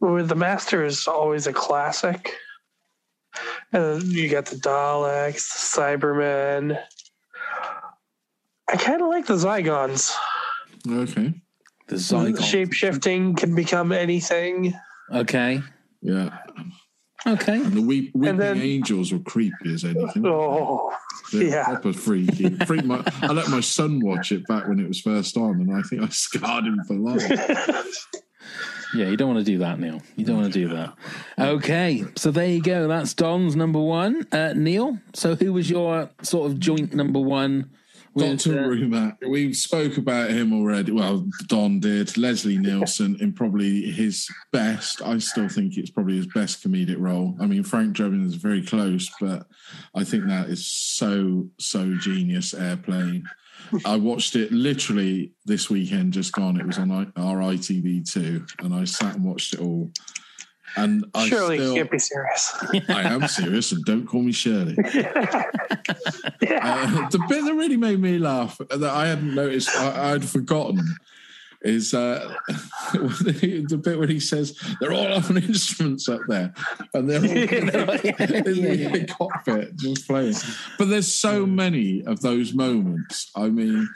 The 0.00 0.34
Master 0.34 0.84
is 0.84 1.06
always 1.06 1.46
a 1.46 1.52
classic. 1.52 2.36
And 3.74 4.04
you 4.04 4.28
got 4.30 4.46
the 4.46 4.56
Daleks, 4.56 5.34
the 5.52 5.80
Cybermen. 5.80 6.80
I 8.68 8.76
kind 8.76 9.02
of 9.02 9.08
like 9.08 9.26
the 9.26 9.34
Zygons. 9.34 10.14
Okay. 10.88 11.34
The 11.88 11.96
Zygons. 11.96 12.44
Shape 12.44 12.72
shifting 12.72 13.34
can 13.34 13.54
become 13.54 13.90
anything. 13.90 14.74
Okay. 15.12 15.60
Yeah. 16.02 16.38
Okay. 17.26 17.56
And 17.60 17.72
the 17.72 17.82
weep, 17.82 18.12
weeping 18.14 18.36
then- 18.36 18.60
angels 18.60 19.12
were 19.12 19.18
creepy 19.18 19.74
as 19.74 19.84
anything. 19.84 20.24
Oh, 20.24 20.94
They're 21.32 21.42
yeah. 21.42 21.64
proper 21.64 21.92
freaky. 21.92 22.50
Freak 22.66 22.84
my, 22.84 23.02
I 23.22 23.32
let 23.32 23.48
my 23.48 23.60
son 23.60 23.98
watch 24.00 24.30
it 24.30 24.46
back 24.46 24.68
when 24.68 24.78
it 24.78 24.86
was 24.86 25.00
first 25.00 25.36
on, 25.36 25.60
and 25.60 25.74
I 25.74 25.82
think 25.82 26.02
I 26.02 26.08
scarred 26.10 26.64
him 26.64 26.78
for 26.86 26.94
life. 26.94 27.28
Yeah, 28.94 29.08
you 29.08 29.16
don't 29.16 29.32
want 29.34 29.44
to 29.44 29.50
do 29.50 29.58
that, 29.58 29.80
Neil. 29.80 30.00
You 30.16 30.24
don't 30.24 30.36
want 30.36 30.52
to 30.52 30.58
do 30.58 30.68
that. 30.74 30.94
Okay, 31.38 32.04
so 32.16 32.30
there 32.30 32.46
you 32.46 32.62
go. 32.62 32.88
That's 32.88 33.14
Don's 33.14 33.56
number 33.56 33.80
one. 33.80 34.26
Uh, 34.30 34.52
Neil, 34.54 34.98
so 35.12 35.34
who 35.34 35.52
was 35.52 35.68
your 35.68 36.10
sort 36.22 36.50
of 36.50 36.58
joint 36.58 36.94
number 36.94 37.20
one? 37.20 37.70
with, 38.14 38.44
Doctor 38.44 38.64
uh, 38.64 38.68
Rumack, 38.68 39.28
we 39.28 39.52
spoke 39.52 39.96
about 39.96 40.30
him 40.30 40.52
already. 40.52 40.92
Well, 40.92 41.26
Don 41.46 41.80
did. 41.80 42.16
Leslie 42.16 42.58
Nielsen 42.58 43.16
in 43.20 43.32
probably 43.32 43.90
his 43.90 44.28
best. 44.52 45.02
I 45.02 45.18
still 45.18 45.48
think 45.48 45.76
it's 45.76 45.90
probably 45.90 46.16
his 46.16 46.28
best 46.28 46.62
comedic 46.62 46.98
role. 46.98 47.36
I 47.40 47.46
mean, 47.46 47.64
Frank 47.64 47.96
Drebin 47.96 48.24
is 48.24 48.36
very 48.36 48.64
close, 48.64 49.10
but 49.20 49.46
I 49.94 50.04
think 50.04 50.26
that 50.26 50.48
is 50.48 50.66
so 50.66 51.48
so 51.58 51.94
genius. 51.96 52.54
Airplane. 52.54 53.24
I 53.84 53.96
watched 53.96 54.36
it 54.36 54.52
literally 54.52 55.32
this 55.44 55.68
weekend, 55.70 56.12
just 56.12 56.32
gone. 56.32 56.60
It 56.60 56.66
was 56.66 56.78
on 56.78 56.90
I- 56.90 57.20
our 57.20 57.38
ITV 57.38 58.10
two, 58.10 58.44
and 58.60 58.74
I 58.74 58.84
sat 58.84 59.16
and 59.16 59.24
watched 59.24 59.54
it 59.54 59.60
all. 59.60 59.90
And 60.76 61.04
I 61.14 61.28
Surely 61.28 61.58
still, 61.58 61.70
you 61.70 61.76
can't 61.80 61.90
be 61.90 61.98
serious. 62.00 62.52
I 62.88 63.02
am 63.02 63.28
serious, 63.28 63.70
and 63.72 63.84
don't 63.84 64.06
call 64.06 64.22
me 64.22 64.32
Shirley. 64.32 64.76
Uh, 66.64 67.08
the 67.10 67.18
bit 67.28 67.44
that 67.44 67.54
really 67.54 67.76
made 67.76 68.00
me 68.00 68.18
laugh 68.18 68.58
that 68.70 68.82
I 68.84 69.06
hadn't 69.06 69.34
noticed, 69.34 69.68
I, 69.76 70.12
I'd 70.12 70.24
forgotten, 70.24 70.80
is 71.64 71.94
uh, 71.94 72.34
the 72.92 73.80
bit 73.82 73.98
where 73.98 74.06
he 74.06 74.20
says 74.20 74.56
they're 74.80 74.92
all 74.92 75.12
on 75.12 75.36
instruments 75.38 76.08
up 76.08 76.20
there, 76.28 76.52
and 76.92 77.08
they're 77.08 77.18
all 77.18 77.24
in 77.30 77.66
the 77.66 79.14
cockpit 79.18 79.74
just 79.76 80.06
playing. 80.06 80.34
But 80.78 80.88
there's 80.90 81.12
so 81.12 81.46
many 81.46 82.04
of 82.04 82.20
those 82.20 82.54
moments. 82.54 83.30
I 83.34 83.48
mean, 83.48 83.88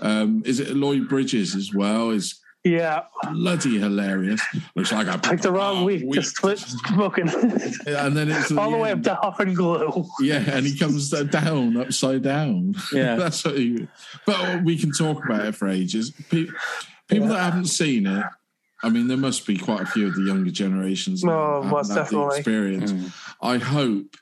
um, 0.00 0.42
is 0.46 0.60
it 0.60 0.70
Lloyd 0.76 1.08
Bridges 1.08 1.54
as 1.54 1.74
well? 1.74 2.10
Is 2.10 2.40
Yeah. 2.64 3.02
bloody 3.32 3.78
hilarious. 3.78 4.40
Looks 4.74 4.92
like 4.92 5.08
I 5.08 5.16
picked 5.16 5.42
the 5.44 5.52
wrong 5.52 5.84
week, 5.84 6.10
just 6.12 6.36
split 6.36 6.58
smoking. 6.58 7.28
and 7.28 8.16
then 8.16 8.30
it's 8.30 8.50
all 8.52 8.70
the 8.70 8.76
way 8.78 8.92
up 8.92 9.02
to 9.04 9.14
Huff 9.14 9.40
and 9.40 9.54
Glue. 9.56 10.06
Yeah, 10.20 10.42
and 10.46 10.66
he 10.66 10.76
comes 10.78 11.10
down 11.10 11.76
upside 11.76 12.22
down. 12.22 12.74
Yeah. 12.92 13.16
that's 13.16 13.44
what 13.44 13.56
he. 13.58 13.88
But 14.26 14.62
we 14.64 14.76
can 14.78 14.90
talk 14.92 15.24
about 15.24 15.44
it 15.46 15.54
for 15.54 15.68
ages. 15.68 16.12
People, 16.30 16.54
people 17.10 17.28
that 17.28 17.40
haven't 17.42 17.66
seen 17.66 18.06
it, 18.06 18.24
I 18.82 18.88
mean, 18.88 19.08
there 19.08 19.16
must 19.16 19.46
be 19.46 19.58
quite 19.58 19.82
a 19.82 19.86
few 19.86 20.06
of 20.08 20.14
the 20.14 20.22
younger 20.22 20.50
generations. 20.50 21.20
that 21.22 21.30
Oh, 21.30 21.56
haven't 21.56 21.70
most 21.70 21.88
had 21.88 21.96
the 21.96 22.00
definitely. 22.02 22.38
experience. 22.38 23.14
I 23.42 23.58
hope 23.58 24.16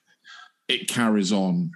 it 0.69 0.89
carries 0.89 1.33
on 1.33 1.71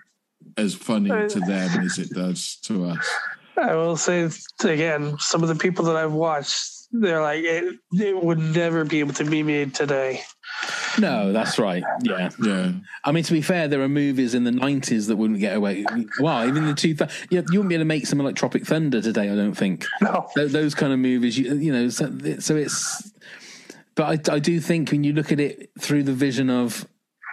as 0.56 0.74
funny 0.74 1.10
Uh, 1.10 1.28
to 1.28 1.40
them 1.40 1.80
as 1.80 1.98
it 1.98 2.10
does 2.10 2.56
to 2.62 2.86
us. 2.86 3.09
I 3.56 3.74
will 3.74 3.97
say 3.97 4.28
again, 4.64 5.16
some 5.18 5.43
of 5.43 5.48
the 5.48 5.55
people 5.55 5.84
that 5.84 5.97
I've 5.97 6.12
watched, 6.12 6.81
they're 6.93 7.23
like, 7.23 7.43
it, 7.43 7.78
it 7.93 8.23
would 8.23 8.39
never 8.39 8.85
be 8.85 9.01
able 9.01 9.14
to 9.14 9.24
be 9.24 9.43
made 9.43 9.74
today. 9.74 10.23
No, 10.98 11.32
that's 11.32 11.59
right. 11.59 11.82
Yeah. 12.02 12.28
Yeah. 12.43 12.73
I 13.05 13.12
mean, 13.12 13.24
to 13.24 13.32
be 13.32 13.40
fair, 13.43 13.66
there 13.66 13.81
are 13.82 13.89
movies 13.89 14.35
in 14.35 14.44
the 14.44 14.51
90s 14.51 15.09
that 15.09 15.16
wouldn't 15.16 15.40
get 15.40 15.56
away. 15.56 15.85
Well, 16.20 16.47
even 16.47 16.66
the 16.66 16.73
2000s. 16.74 17.10
You, 17.31 17.39
you 17.51 17.59
wouldn't 17.59 17.69
be 17.70 17.74
able 17.77 17.81
to 17.82 17.86
make 17.86 18.06
something 18.06 18.24
like 18.27 18.36
Tropic 18.36 18.66
Thunder 18.66 19.01
today, 19.01 19.31
I 19.31 19.35
don't 19.35 19.55
think. 19.55 19.86
No. 20.02 20.28
Th- 20.36 20.51
Those 20.52 20.74
kind 20.74 20.93
of 20.93 20.98
movies, 20.98 21.39
you, 21.39 21.55
you 21.56 21.73
know, 21.73 21.89
so, 21.89 22.12
so 22.39 22.56
it's. 22.56 23.10
but 23.94 24.28
I, 24.28 24.35
I 24.35 24.39
do 24.39 24.60
think 24.60 24.90
when 24.90 25.02
you 25.02 25.12
look 25.14 25.32
at 25.32 25.40
it 25.40 25.70
through 25.81 26.02
the 26.02 26.12
vision 26.12 26.51
of 26.51 26.86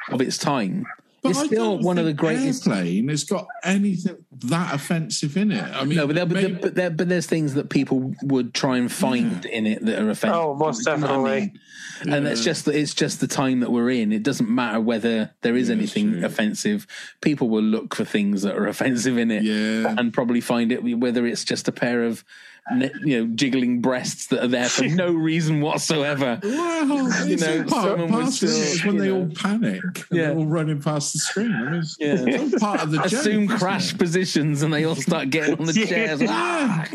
of 0.10 0.22
its 0.22 0.38
time, 0.38 0.86
But 1.22 1.30
it's 1.32 1.40
I 1.40 1.46
still 1.48 1.76
don't 1.76 1.84
one 1.84 1.98
of 1.98 2.06
the 2.06 2.12
think 2.12 2.20
greatest. 2.20 2.68
Airplane 2.68 3.10
has 3.10 3.24
got 3.24 3.48
anything 3.64 4.18
that 4.46 4.74
offensive 4.74 5.36
in 5.38 5.52
it. 5.52 5.64
I 5.64 5.84
mean, 5.84 5.98
no, 5.98 6.08
but, 6.08 6.16
there, 6.16 6.26
maybe- 6.26 6.54
but, 6.54 6.76
there, 6.76 6.90
but 6.90 7.10
there's 7.10 7.26
things 7.26 7.56
that 7.56 7.70
people 7.70 8.14
would 8.24 8.54
try 8.54 8.78
and 8.78 8.92
find 8.92 9.46
in 9.46 9.68
it 9.68 9.86
that 9.86 10.00
are 10.02 10.10
offensive. 10.10 10.36
Oh, 10.40 10.56
most 10.56 10.86
Do 10.86 10.92
you 10.92 10.98
know 10.98 11.22
what 11.22 11.32
I 11.32 11.40
definitely. 11.40 11.60
mean? 12.06 12.14
And 12.14 12.28
it's 12.28 12.44
just 12.44 12.66
that 12.66 12.76
it's 12.76 12.94
just 12.94 13.20
the 13.20 13.28
time 13.28 13.60
that 13.60 13.72
we're 13.72 13.90
in. 13.90 14.14
It 14.14 14.24
doesn't 14.24 14.50
matter 14.50 14.80
whether 14.80 15.32
there 15.42 15.58
is 15.58 15.70
anything 15.70 16.24
offensive. 16.24 16.88
People 17.22 17.50
will 17.50 17.64
look 17.64 17.94
for 17.96 18.06
things 18.06 18.44
that 18.44 18.56
are 18.56 18.68
offensive 18.76 19.18
in 19.18 19.32
it, 19.32 19.44
yeah. 19.44 19.96
and 19.98 20.14
probably 20.14 20.40
find 20.42 20.72
it 20.72 20.82
whether 20.98 21.26
it's 21.26 21.44
just 21.44 21.68
a 21.68 21.74
pair 21.74 22.04
of 22.06 22.24
ne- 22.24 22.59
you 23.04 23.26
know 23.26 23.32
jiggling 23.36 23.82
breasts 23.82 24.28
that 24.28 24.44
are 24.44 24.48
there 24.48 24.70
for 24.70 24.84
no 24.88 25.12
reason 25.12 25.62
whatsoever. 25.62 26.40
Well, 26.44 27.28
You 27.28 27.34
it's 27.34 27.42
know, 27.42 27.66
someone 27.68 28.14
of 28.24 28.34
still, 28.34 28.88
when 28.88 28.98
they 28.98 29.08
know. 29.08 29.20
all 29.22 29.30
panic 29.36 29.82
and 29.84 30.20
they're 30.20 30.36
all 30.36 30.46
running 30.46 30.82
past 30.82 31.14
the 31.14 31.20
screen. 31.20 31.52
I 31.54 31.72
mean, 31.72 31.84
Yeah. 32.00 32.16
it's 32.28 32.54
all 32.54 32.60
part 32.60 32.82
of 32.82 32.92
the 32.92 33.02
Assume 33.04 33.48
joke, 33.48 33.60
crash 33.60 33.98
positions 33.98 34.62
and 34.62 34.74
they 34.74 34.86
all 34.86 34.96
start 34.96 35.30
getting 35.30 35.60
on 35.60 35.66
the 35.66 35.74
Yeah. 35.80 35.86
chairs. 35.86 36.22
Ah! 36.28 36.88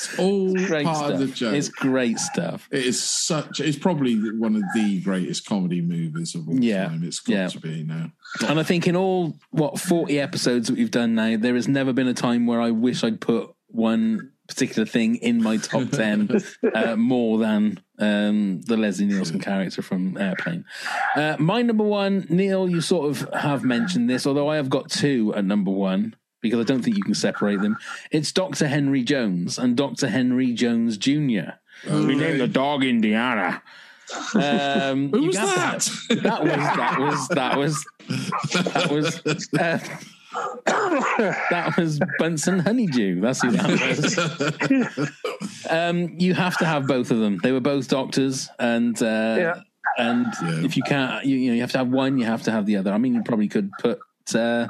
It's 0.00 0.16
all 0.16 0.54
Great 0.54 0.84
part 0.84 0.96
stuff. 0.98 1.10
of 1.14 1.18
the 1.18 1.26
joke. 1.26 1.54
It's 1.54 1.68
great 1.68 2.20
stuff. 2.20 2.68
It 2.70 2.86
is 2.86 3.02
such. 3.02 3.58
It's 3.58 3.76
probably 3.76 4.14
one 4.38 4.54
of 4.54 4.62
the 4.72 5.00
greatest 5.00 5.44
comedy 5.44 5.80
movies 5.80 6.36
of 6.36 6.48
all 6.48 6.54
Yeah. 6.62 6.86
time. 6.86 7.02
It's 7.02 7.18
got 7.18 7.32
Yeah. 7.32 7.48
to 7.48 7.58
be 7.60 7.82
now. 7.82 8.12
And 8.48 8.60
I 8.60 8.62
think 8.62 8.86
in 8.86 8.94
all 8.94 9.36
what 9.50 9.80
forty 9.80 10.20
episodes 10.20 10.68
that 10.68 10.76
we've 10.76 10.92
done 10.92 11.16
now, 11.16 11.36
there 11.36 11.56
has 11.56 11.66
never 11.66 11.92
been 11.92 12.06
a 12.06 12.14
time 12.14 12.46
where 12.46 12.60
I 12.60 12.70
wish 12.70 13.02
I'd 13.02 13.20
put 13.20 13.50
one 13.70 14.30
particular 14.48 14.86
thing 14.86 15.16
in 15.16 15.42
my 15.42 15.58
top 15.58 15.88
ten 15.92 16.28
uh, 16.74 16.96
more 16.96 17.38
than 17.38 17.80
um, 17.98 18.60
the 18.62 18.76
Leslie 18.76 19.06
Nielsen 19.06 19.40
character 19.40 19.82
from 19.82 20.16
Airplane. 20.16 20.64
Uh, 21.14 21.36
my 21.38 21.62
number 21.62 21.84
one, 21.84 22.26
Neil, 22.28 22.68
you 22.68 22.80
sort 22.80 23.10
of 23.10 23.28
have 23.34 23.62
mentioned 23.62 24.08
this, 24.10 24.26
although 24.26 24.48
I 24.48 24.56
have 24.56 24.70
got 24.70 24.90
two 24.90 25.34
at 25.34 25.44
number 25.44 25.70
one 25.70 26.16
because 26.40 26.60
I 26.60 26.64
don't 26.64 26.82
think 26.82 26.96
you 26.96 27.02
can 27.02 27.14
separate 27.14 27.60
them. 27.60 27.76
It's 28.10 28.32
Doctor 28.32 28.68
Henry 28.68 29.02
Jones 29.02 29.58
and 29.58 29.76
Doctor 29.76 30.08
Henry 30.08 30.52
Jones 30.52 30.96
Jr. 30.96 31.52
We 31.88 32.14
named 32.14 32.40
the 32.40 32.48
dog 32.48 32.84
Indiana. 32.84 33.62
Um, 34.34 35.10
Who 35.12 35.26
was 35.26 35.36
have 35.36 35.82
to 35.82 36.14
that? 36.16 36.22
that 36.22 36.44
was 36.98 37.28
that 37.28 37.56
was 37.58 37.84
that 38.08 38.90
was 38.90 39.22
that 39.22 39.24
was. 39.24 39.48
Uh, 39.58 39.78
that 40.32 41.74
was 41.78 42.00
Bunsen 42.18 42.58
Honeydew. 42.60 43.20
That's 43.20 43.42
who 43.42 43.50
that 43.52 44.90
was. 44.98 45.10
um, 45.70 46.14
you 46.18 46.34
have 46.34 46.56
to 46.58 46.64
have 46.64 46.86
both 46.86 47.10
of 47.10 47.18
them. 47.18 47.38
They 47.42 47.52
were 47.52 47.60
both 47.60 47.88
doctors, 47.88 48.48
and 48.58 49.00
uh, 49.02 49.60
and 49.96 50.26
if 50.64 50.76
you 50.76 50.82
can't, 50.82 51.24
you, 51.24 51.36
you 51.36 51.48
know, 51.50 51.54
you 51.54 51.60
have 51.62 51.72
to 51.72 51.78
have 51.78 51.88
one. 51.88 52.18
You 52.18 52.26
have 52.26 52.42
to 52.44 52.50
have 52.50 52.66
the 52.66 52.76
other. 52.76 52.92
I 52.92 52.98
mean, 52.98 53.14
you 53.14 53.22
probably 53.22 53.48
could 53.48 53.70
put. 53.80 54.00
Uh, 54.34 54.68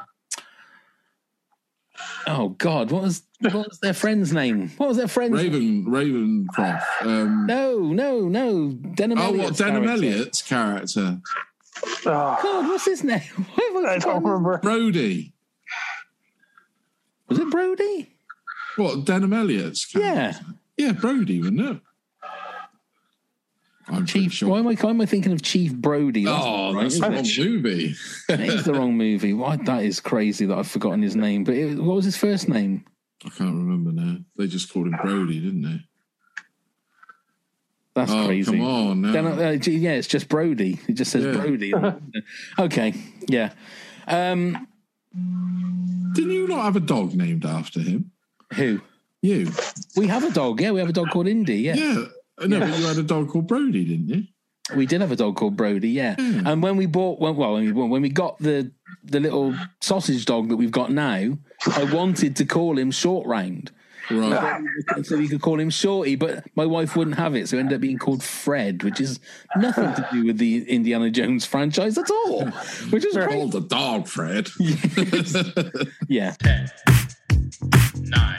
oh 2.26 2.51
God, 2.51 2.90
what 2.90 3.02
was 3.02 3.22
what 3.40 3.55
was 3.55 3.78
their 3.80 3.94
friend's 3.94 4.32
name? 4.32 4.70
What 4.76 4.89
was 4.89 4.97
their 4.97 5.09
friend's 5.09 5.43
Raven 5.43 5.86
Ravencroft. 5.86 6.82
Um, 7.02 7.47
No, 7.47 7.78
no, 7.78 8.28
no. 8.28 8.70
Denholm 8.70 9.18
oh, 9.18 9.30
what 9.30 9.35
Elliott's 9.35 9.60
Denholm 9.60 9.85
character. 9.85 9.90
Elliott's 9.90 10.43
character? 10.43 11.20
God, 12.05 12.68
what's 12.68 12.85
his 12.85 13.05
name? 13.05 13.22
I 13.56 13.98
don't 14.01 14.22
remember. 14.24 14.59
Brody. 14.59 15.32
Was 17.28 17.38
it 17.38 17.50
Brody? 17.50 18.10
What 18.76 19.05
Denholm 19.05 19.34
Elliott's? 19.36 19.92
Yeah, 19.94 20.38
yeah, 20.76 20.92
Brody, 20.92 21.40
wasn't 21.40 21.60
it? 21.60 21.80
I'm 23.90 24.05
Chief. 24.05 24.32
sure. 24.34 24.50
Why 24.50 24.59
am 24.59 24.68
I? 24.68 24.74
Why 24.74 24.90
am 24.90 25.00
I 25.00 25.06
thinking 25.06 25.32
of 25.32 25.40
Chief 25.42 25.74
Brody? 25.74 26.24
That's 26.26 26.44
Oh, 26.44 26.72
not 26.72 26.82
that's 26.82 26.96
the 26.96 27.02
right, 27.09 27.10
wrong 27.16 27.24
it? 27.24 27.38
movie. 27.38 27.94
Is 28.28 28.64
the 28.64 28.74
wrong 28.74 28.96
movie. 28.98 29.32
Why? 29.32 29.56
That 29.56 29.82
is 29.82 29.98
crazy 30.00 30.44
that 30.46 30.59
I've 30.59 30.68
forgotten 30.68 31.00
his 31.02 31.16
name. 31.16 31.42
But 31.44 31.55
it, 31.55 31.78
what 31.78 31.96
was 31.96 32.05
his 32.05 32.16
first 32.16 32.48
name? 32.50 32.84
I 33.24 33.30
can't 33.30 33.55
remember 33.56 33.90
now. 33.92 34.18
They 34.36 34.46
just 34.46 34.70
called 34.72 34.88
him 34.88 34.96
Brody, 35.02 35.40
didn't 35.40 35.62
they? 35.62 35.80
That's 37.94 38.12
Oh, 38.12 38.26
crazy. 38.26 38.52
come 38.52 38.60
on, 38.60 39.00
no. 39.00 39.26
Uh, 39.26 39.50
yeah, 39.64 39.92
it's 39.92 40.06
just 40.06 40.28
Brody. 40.28 40.78
It 40.86 40.92
just 40.92 41.10
says 41.10 41.24
Yeah. 41.24 41.32
Brody. 41.32 41.72
okay, 42.59 42.94
yeah. 43.26 43.52
Um, 44.06 44.68
Didn't 46.15 46.32
you 46.32 46.49
not 46.49 46.65
have 46.65 46.77
a 46.77 46.81
dog 46.81 47.15
named 47.15 47.45
after 47.45 47.81
him? 47.81 48.11
Who? 48.55 48.81
You. 49.23 49.51
We 49.97 50.07
have 50.07 50.24
a 50.24 50.31
dog. 50.31 50.61
Yeah, 50.61 50.70
we 50.73 50.81
have 50.81 50.89
a 50.89 50.93
dog 50.93 51.11
called 51.11 51.27
Indy. 51.28 51.57
Yeah. 51.57 51.74
Yeah. 51.74 52.05
No, 52.47 52.59
Yeah. 52.59 52.70
but 52.70 52.78
you 52.78 52.86
had 52.86 52.99
a 52.99 53.03
dog 53.03 53.28
called 53.31 53.47
Brody, 53.47 53.85
didn't 53.85 54.09
you? 54.09 54.24
We 54.77 54.85
did 54.86 55.01
have 55.01 55.11
a 55.12 55.16
dog 55.16 55.36
called 55.36 55.57
Brody, 55.57 55.89
yeah. 55.90 56.15
And 56.19 56.62
when 56.62 56.77
we 56.77 56.85
bought, 56.86 57.20
well, 57.20 57.35
well, 57.35 57.55
when 57.55 57.65
we, 57.65 57.73
when 57.73 58.03
we 58.03 58.11
got 58.11 58.39
the 58.39 58.70
the 59.03 59.19
little 59.19 59.55
sausage 59.81 60.24
dog 60.27 60.49
that 60.51 60.57
we've 60.57 60.70
got 60.70 60.90
now, 60.93 61.39
I 61.66 61.85
wanted 61.85 62.36
to 62.36 62.45
call 62.45 62.78
him 62.78 62.90
Short 62.90 63.27
Round. 63.27 63.70
Right. 64.11 64.65
Um, 64.95 65.05
so 65.05 65.16
we 65.19 65.29
could 65.29 65.41
call 65.43 65.61
him 65.61 65.70
Shorty, 65.70 66.16
but 66.16 66.45
my 66.57 66.65
wife 66.66 66.97
wouldn't 66.97 67.16
have 67.16 67.35
it, 67.35 67.49
so 67.49 67.57
it 67.57 67.61
ended 67.61 67.77
up 67.77 67.81
being 67.81 67.99
called 67.99 68.23
Fred, 68.23 68.83
which 68.83 69.01
is 69.01 69.20
nothing 69.57 69.93
to 69.95 70.09
do 70.12 70.25
with 70.27 70.39
the 70.39 70.69
Indiana 70.69 71.11
Jones 71.11 71.45
franchise 71.45 71.99
at 71.99 72.11
all. 72.11 72.47
Which 72.91 73.05
is 73.05 73.15
great. 73.15 73.29
Called 73.31 73.53
the 73.53 73.61
dog, 73.61 74.07
Fred. 74.09 74.49
Yeah. 76.09 76.35
nine, 78.01 78.39